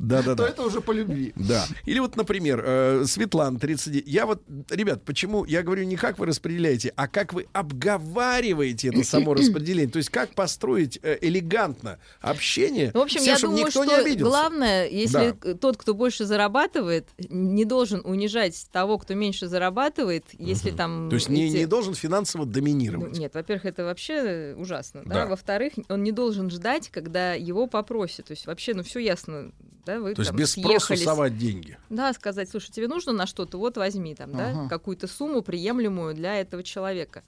Да, 0.00 0.22
да, 0.22 0.34
То 0.34 0.34
да. 0.42 0.48
это 0.48 0.62
уже 0.64 0.80
по 0.80 0.90
любви. 0.90 1.32
Да. 1.36 1.64
Или 1.84 2.00
вот, 2.00 2.16
например, 2.16 2.64
э, 2.66 3.04
Светлана, 3.06 3.60
39. 3.60 4.08
Я 4.08 4.26
вот, 4.26 4.42
ребят, 4.70 5.04
почему 5.04 5.44
я 5.44 5.62
говорю 5.62 5.84
не 5.84 5.94
как 5.96 6.18
вы 6.18 6.26
распределяете, 6.26 6.92
а 6.96 7.06
как 7.06 7.32
вы 7.32 7.46
обговариваете 7.52 8.88
это 8.88 9.04
само 9.04 9.34
распределение. 9.34 9.88
То 9.90 9.98
есть 9.98 10.10
как 10.10 10.34
построить 10.34 10.98
э, 11.02 11.16
элегантно 11.20 11.98
общение, 12.20 12.90
в 12.92 12.98
общем, 12.98 13.22
я 13.22 13.36
чтобы 13.38 13.52
думаю, 13.52 13.66
никто 13.68 13.84
что 13.84 13.92
не 13.92 14.00
обиделся. 14.00 14.24
главное, 14.30 14.88
если 14.88 15.32
тот, 15.54 15.76
кто 15.76 15.94
больше 15.94 16.24
зарабатывает, 16.40 17.08
не 17.28 17.64
должен 17.64 18.00
унижать 18.04 18.66
того, 18.72 18.98
кто 18.98 19.14
меньше 19.14 19.46
зарабатывает, 19.46 20.24
если 20.38 20.70
там... 20.70 21.08
То 21.10 21.16
есть 21.16 21.28
не, 21.28 21.48
эти- 21.48 21.56
не 21.58 21.66
должен 21.66 21.94
финансово 21.94 22.44
Ну, 22.44 22.50
доминировать. 22.50 23.18
Нет, 23.18 23.34
во-первых, 23.34 23.66
это 23.66 23.84
вообще 23.84 24.54
ужасно. 24.56 25.02
Да? 25.04 25.14
Да. 25.14 25.26
Во-вторых, 25.26 25.74
он 25.88 26.02
не 26.02 26.12
должен 26.12 26.50
ждать, 26.50 26.88
когда 26.88 27.34
его 27.34 27.66
попросят. 27.66 28.26
То 28.26 28.32
есть 28.32 28.46
вообще, 28.46 28.72
ну 28.74 28.82
все 28.82 29.00
ясно. 29.00 29.52
Да, 29.84 29.98
вы 30.00 30.14
То 30.14 30.20
есть 30.22 30.30
там 30.30 30.38
без 30.38 30.50
спросу 30.52 30.68
съехались. 30.86 31.04
совать 31.04 31.38
деньги. 31.38 31.76
Да, 31.90 32.12
сказать, 32.12 32.50
слушай, 32.50 32.70
тебе 32.70 32.86
нужно 32.88 33.12
на 33.12 33.26
что-то, 33.26 33.58
вот 33.58 33.76
возьми 33.76 34.14
там, 34.14 34.32
да, 34.32 34.50
Ага. 34.50 34.68
какую-то 34.68 35.06
сумму 35.08 35.42
приемлемую 35.42 36.14
для 36.14 36.36
этого 36.40 36.62
человека. 36.62 37.22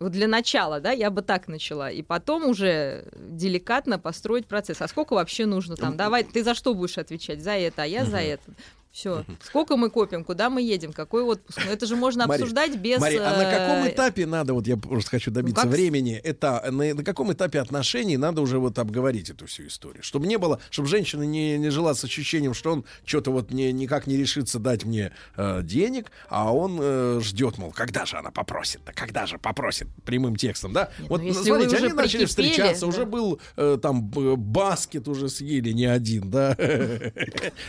Вот 0.00 0.12
для 0.12 0.26
начала, 0.26 0.80
да, 0.80 0.92
я 0.92 1.10
бы 1.10 1.20
так 1.20 1.46
начала. 1.46 1.90
И 1.90 2.00
потом 2.00 2.46
уже 2.46 3.04
деликатно 3.14 3.98
построить 3.98 4.46
процесс. 4.46 4.80
А 4.80 4.88
сколько 4.88 5.12
вообще 5.12 5.44
нужно 5.44 5.76
там? 5.76 5.96
Давай, 5.98 6.24
ты 6.24 6.42
за 6.42 6.54
что 6.54 6.74
будешь 6.74 6.96
отвечать? 6.96 7.42
За 7.42 7.52
это, 7.52 7.82
а 7.82 7.86
я 7.86 8.06
за 8.06 8.16
это. 8.16 8.50
Все. 8.92 9.24
Сколько 9.44 9.76
мы 9.76 9.88
копим, 9.88 10.24
куда 10.24 10.50
мы 10.50 10.62
едем, 10.62 10.92
какой 10.92 11.22
отпуск. 11.22 11.60
Но 11.64 11.70
это 11.70 11.86
же 11.86 11.94
можно 11.94 12.24
обсуждать 12.24 12.74
без... 12.76 13.00
Мария, 13.00 13.22
а 13.24 13.36
на 13.36 13.44
каком 13.44 13.84
э, 13.84 13.90
этапе 13.90 14.26
надо, 14.26 14.52
вот 14.52 14.66
я 14.66 14.76
просто 14.76 15.10
хочу 15.10 15.30
добиться 15.30 15.62
как 15.62 15.70
с- 15.70 15.72
времени, 15.72 16.14
это 16.14 16.68
на, 16.70 16.94
на 16.94 17.04
каком 17.04 17.32
этапе 17.32 17.60
отношений 17.60 18.16
надо 18.16 18.40
уже 18.40 18.58
вот 18.58 18.78
обговорить 18.80 19.30
эту 19.30 19.46
всю 19.46 19.68
историю? 19.68 20.02
Чтобы 20.02 20.26
не 20.26 20.38
было, 20.38 20.60
чтобы 20.70 20.88
женщина 20.88 21.22
не, 21.22 21.56
не 21.56 21.70
жила 21.70 21.94
с 21.94 22.02
ощущением, 22.02 22.52
что 22.52 22.72
он 22.72 22.84
что-то 23.04 23.30
вот 23.30 23.52
не, 23.52 23.72
никак 23.72 24.08
не 24.08 24.16
решится 24.16 24.58
дать 24.58 24.84
мне 24.84 25.12
э, 25.36 25.60
денег, 25.62 26.10
а 26.28 26.52
он 26.52 26.78
э, 26.82 27.20
ждет, 27.22 27.58
мол, 27.58 27.70
когда 27.70 28.06
же 28.06 28.16
она 28.16 28.32
попросит-то, 28.32 28.92
когда 28.92 29.26
же 29.26 29.38
попросит 29.38 29.86
прямым 30.04 30.34
текстом, 30.34 30.72
да? 30.72 30.90
вот 31.08 31.22
ну, 31.22 31.32
смотрите, 31.32 31.76
они 31.76 31.92
начали 31.92 32.24
встречаться, 32.24 32.82
да. 32.82 32.86
уже 32.88 33.06
был 33.06 33.40
э, 33.56 33.78
там 33.80 34.02
баскет 34.02 35.06
уже 35.06 35.28
съели 35.28 35.70
не 35.70 35.86
один, 35.86 36.28
да? 36.28 36.56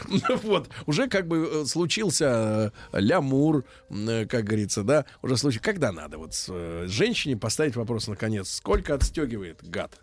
Ну 0.07 0.37
Вот, 0.43 0.69
уже 0.87 1.07
как 1.11 1.27
бы 1.27 1.47
э, 1.51 1.65
случился 1.65 2.71
э, 2.91 2.99
лямур, 2.99 3.65
э, 3.89 4.25
как 4.25 4.45
говорится, 4.45 4.83
да? 4.83 5.05
Уже 5.21 5.37
случай. 5.37 5.59
Когда 5.59 5.91
надо 5.91 6.17
вот 6.17 6.33
с, 6.33 6.87
женщине 6.87 7.37
поставить 7.37 7.75
вопрос 7.75 8.07
наконец, 8.07 8.49
сколько 8.49 8.95
отстегивает 8.95 9.59
гад? 9.61 9.99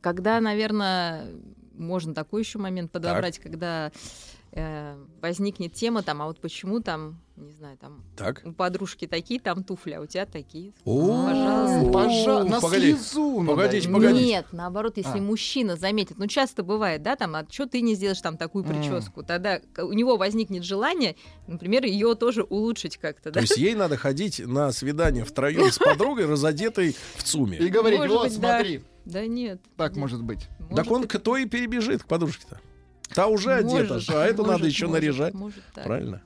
Когда, 0.00 0.40
наверное, 0.40 1.26
можно 1.74 2.14
такой 2.14 2.42
еще 2.42 2.58
момент 2.58 2.92
подобрать, 2.92 3.38
когда 3.38 3.90
э, 4.56 4.96
возникнет 5.20 5.72
тема 5.74 6.02
там, 6.02 6.22
а 6.22 6.26
вот 6.26 6.40
почему 6.40 6.80
там, 6.80 7.20
не 7.36 7.50
знаю, 7.52 7.76
там 7.76 8.04
Так. 8.16 8.42
у 8.44 8.52
подружки 8.52 9.06
такие 9.06 9.40
там 9.40 9.64
туфли, 9.64 9.92
а 9.92 10.00
у 10.00 10.06
тебя 10.06 10.26
такие. 10.26 10.72
О, 10.84 11.26
Пожалуйста. 11.26 11.90
Пожа- 11.90 12.44
на 12.48 12.60
погоди, 12.60 12.92
слезу 12.94 13.44
погодите, 13.44 13.88
погодите. 13.88 14.24
Нет, 14.24 14.46
наоборот, 14.52 14.96
если 14.96 15.18
А. 15.18 15.22
мужчина 15.22 15.76
заметит, 15.76 16.18
ну 16.18 16.26
часто 16.28 16.62
бывает, 16.62 17.02
да, 17.02 17.16
там, 17.16 17.34
а 17.34 17.44
что 17.50 17.66
ты 17.66 17.80
не 17.80 17.94
сделаешь 17.94 18.20
там 18.20 18.36
такую 18.36 18.64
прическу, 18.64 19.22
тогда 19.24 19.60
у 19.78 19.92
него 19.92 20.16
возникнет 20.16 20.62
желание, 20.64 21.16
например, 21.48 21.84
ее 21.84 22.14
тоже 22.14 22.42
улучшить 22.44 22.96
как-то, 22.96 23.24
То 23.24 23.32
да? 23.32 23.40
есть 23.40 23.56
ей 23.56 23.74
надо 23.74 23.96
ходить 23.96 24.38
на 24.44 24.70
свидание 24.72 25.24
втроем 25.24 25.70
с 25.72 25.78
подругой, 25.78 26.26
разодетой 26.26 26.94
в 27.16 27.22
ЦУМе. 27.24 27.58
И 27.58 27.68
говорить, 27.68 28.00
вот, 28.08 28.32
смотри. 28.32 28.82
Да 29.04 29.26
нет. 29.26 29.60
Так 29.76 29.96
может 29.96 30.22
быть. 30.22 30.48
Так 30.74 30.90
он 30.90 31.06
к 31.06 31.18
той 31.18 31.42
и 31.42 31.46
перебежит, 31.46 32.04
к 32.04 32.06
подружке-то. 32.06 32.60
Та 33.12 33.26
уже 33.26 33.60
Может, 33.62 33.90
одета, 33.90 34.20
а 34.22 34.24
эту 34.26 34.42
может, 34.42 34.52
надо 34.58 34.66
еще 34.66 34.86
может, 34.86 35.02
наряжать. 35.02 35.34
может 35.34 35.62
так. 35.74 35.84
Правильно? 35.84 36.22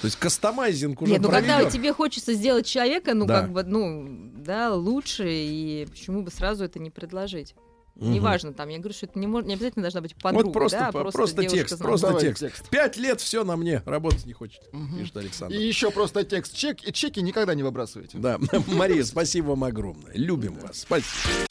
То 0.00 0.06
есть 0.06 0.18
кастомайзинг 0.18 1.00
уже 1.02 1.12
Нет, 1.12 1.22
ну 1.22 1.30
когда 1.30 1.56
проведен. 1.56 1.72
тебе 1.72 1.92
хочется 1.92 2.34
сделать 2.34 2.66
человека, 2.66 3.14
ну 3.14 3.24
Да. 3.26 3.40
как 3.42 3.52
бы, 3.52 3.62
ну, 3.64 4.30
да, 4.36 4.74
лучше, 4.74 5.24
и 5.28 5.86
почему 5.90 6.22
бы 6.22 6.30
сразу 6.30 6.64
это 6.64 6.78
не 6.78 6.90
предложить? 6.90 7.54
Мгм. 7.94 8.12
Неважно, 8.12 8.52
там, 8.52 8.68
я 8.68 8.76
говорю, 8.78 8.92
что 8.94 9.06
это 9.06 9.18
не, 9.18 9.26
мож- 9.26 9.46
не 9.46 9.54
обязательно 9.54 9.82
должна 9.82 10.02
быть 10.02 10.14
подруга, 10.16 10.44
вот 10.44 10.52
просто, 10.52 10.78
да, 10.78 10.88
а 10.88 10.92
по- 10.92 11.00
просто, 11.00 11.16
просто 11.18 11.36
девушка 11.40 11.56
текст, 11.56 11.76
знакомая. 11.78 11.88
просто 11.92 12.06
Давай 12.08 12.22
текст. 12.22 12.40
текст. 12.42 12.68
Пять 12.68 12.96
лет 12.98 13.20
все 13.22 13.42
на 13.42 13.56
мне, 13.56 13.82
работать 13.86 14.26
не 14.26 14.34
хочет, 14.34 14.60
пишет 14.98 15.16
Александр. 15.16 15.54
И 15.56 15.66
еще 15.66 15.90
просто 15.90 16.22
текст. 16.24 16.54
Чек, 16.54 16.86
и 16.86 16.92
чеки 16.92 17.22
никогда 17.22 17.54
не 17.54 17.62
выбрасывайте. 17.62 18.18
Да, 18.18 18.38
Мария, 18.66 19.02
спасибо 19.02 19.46
вам 19.50 19.64
огромное. 19.64 20.12
Любим 20.12 20.56
вас. 20.58 20.80
Спасибо. 20.80 21.46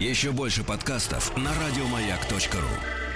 Еще 0.00 0.32
больше 0.32 0.64
подкастов 0.64 1.36
на 1.36 1.50
радиомаяк.ру. 1.60 3.11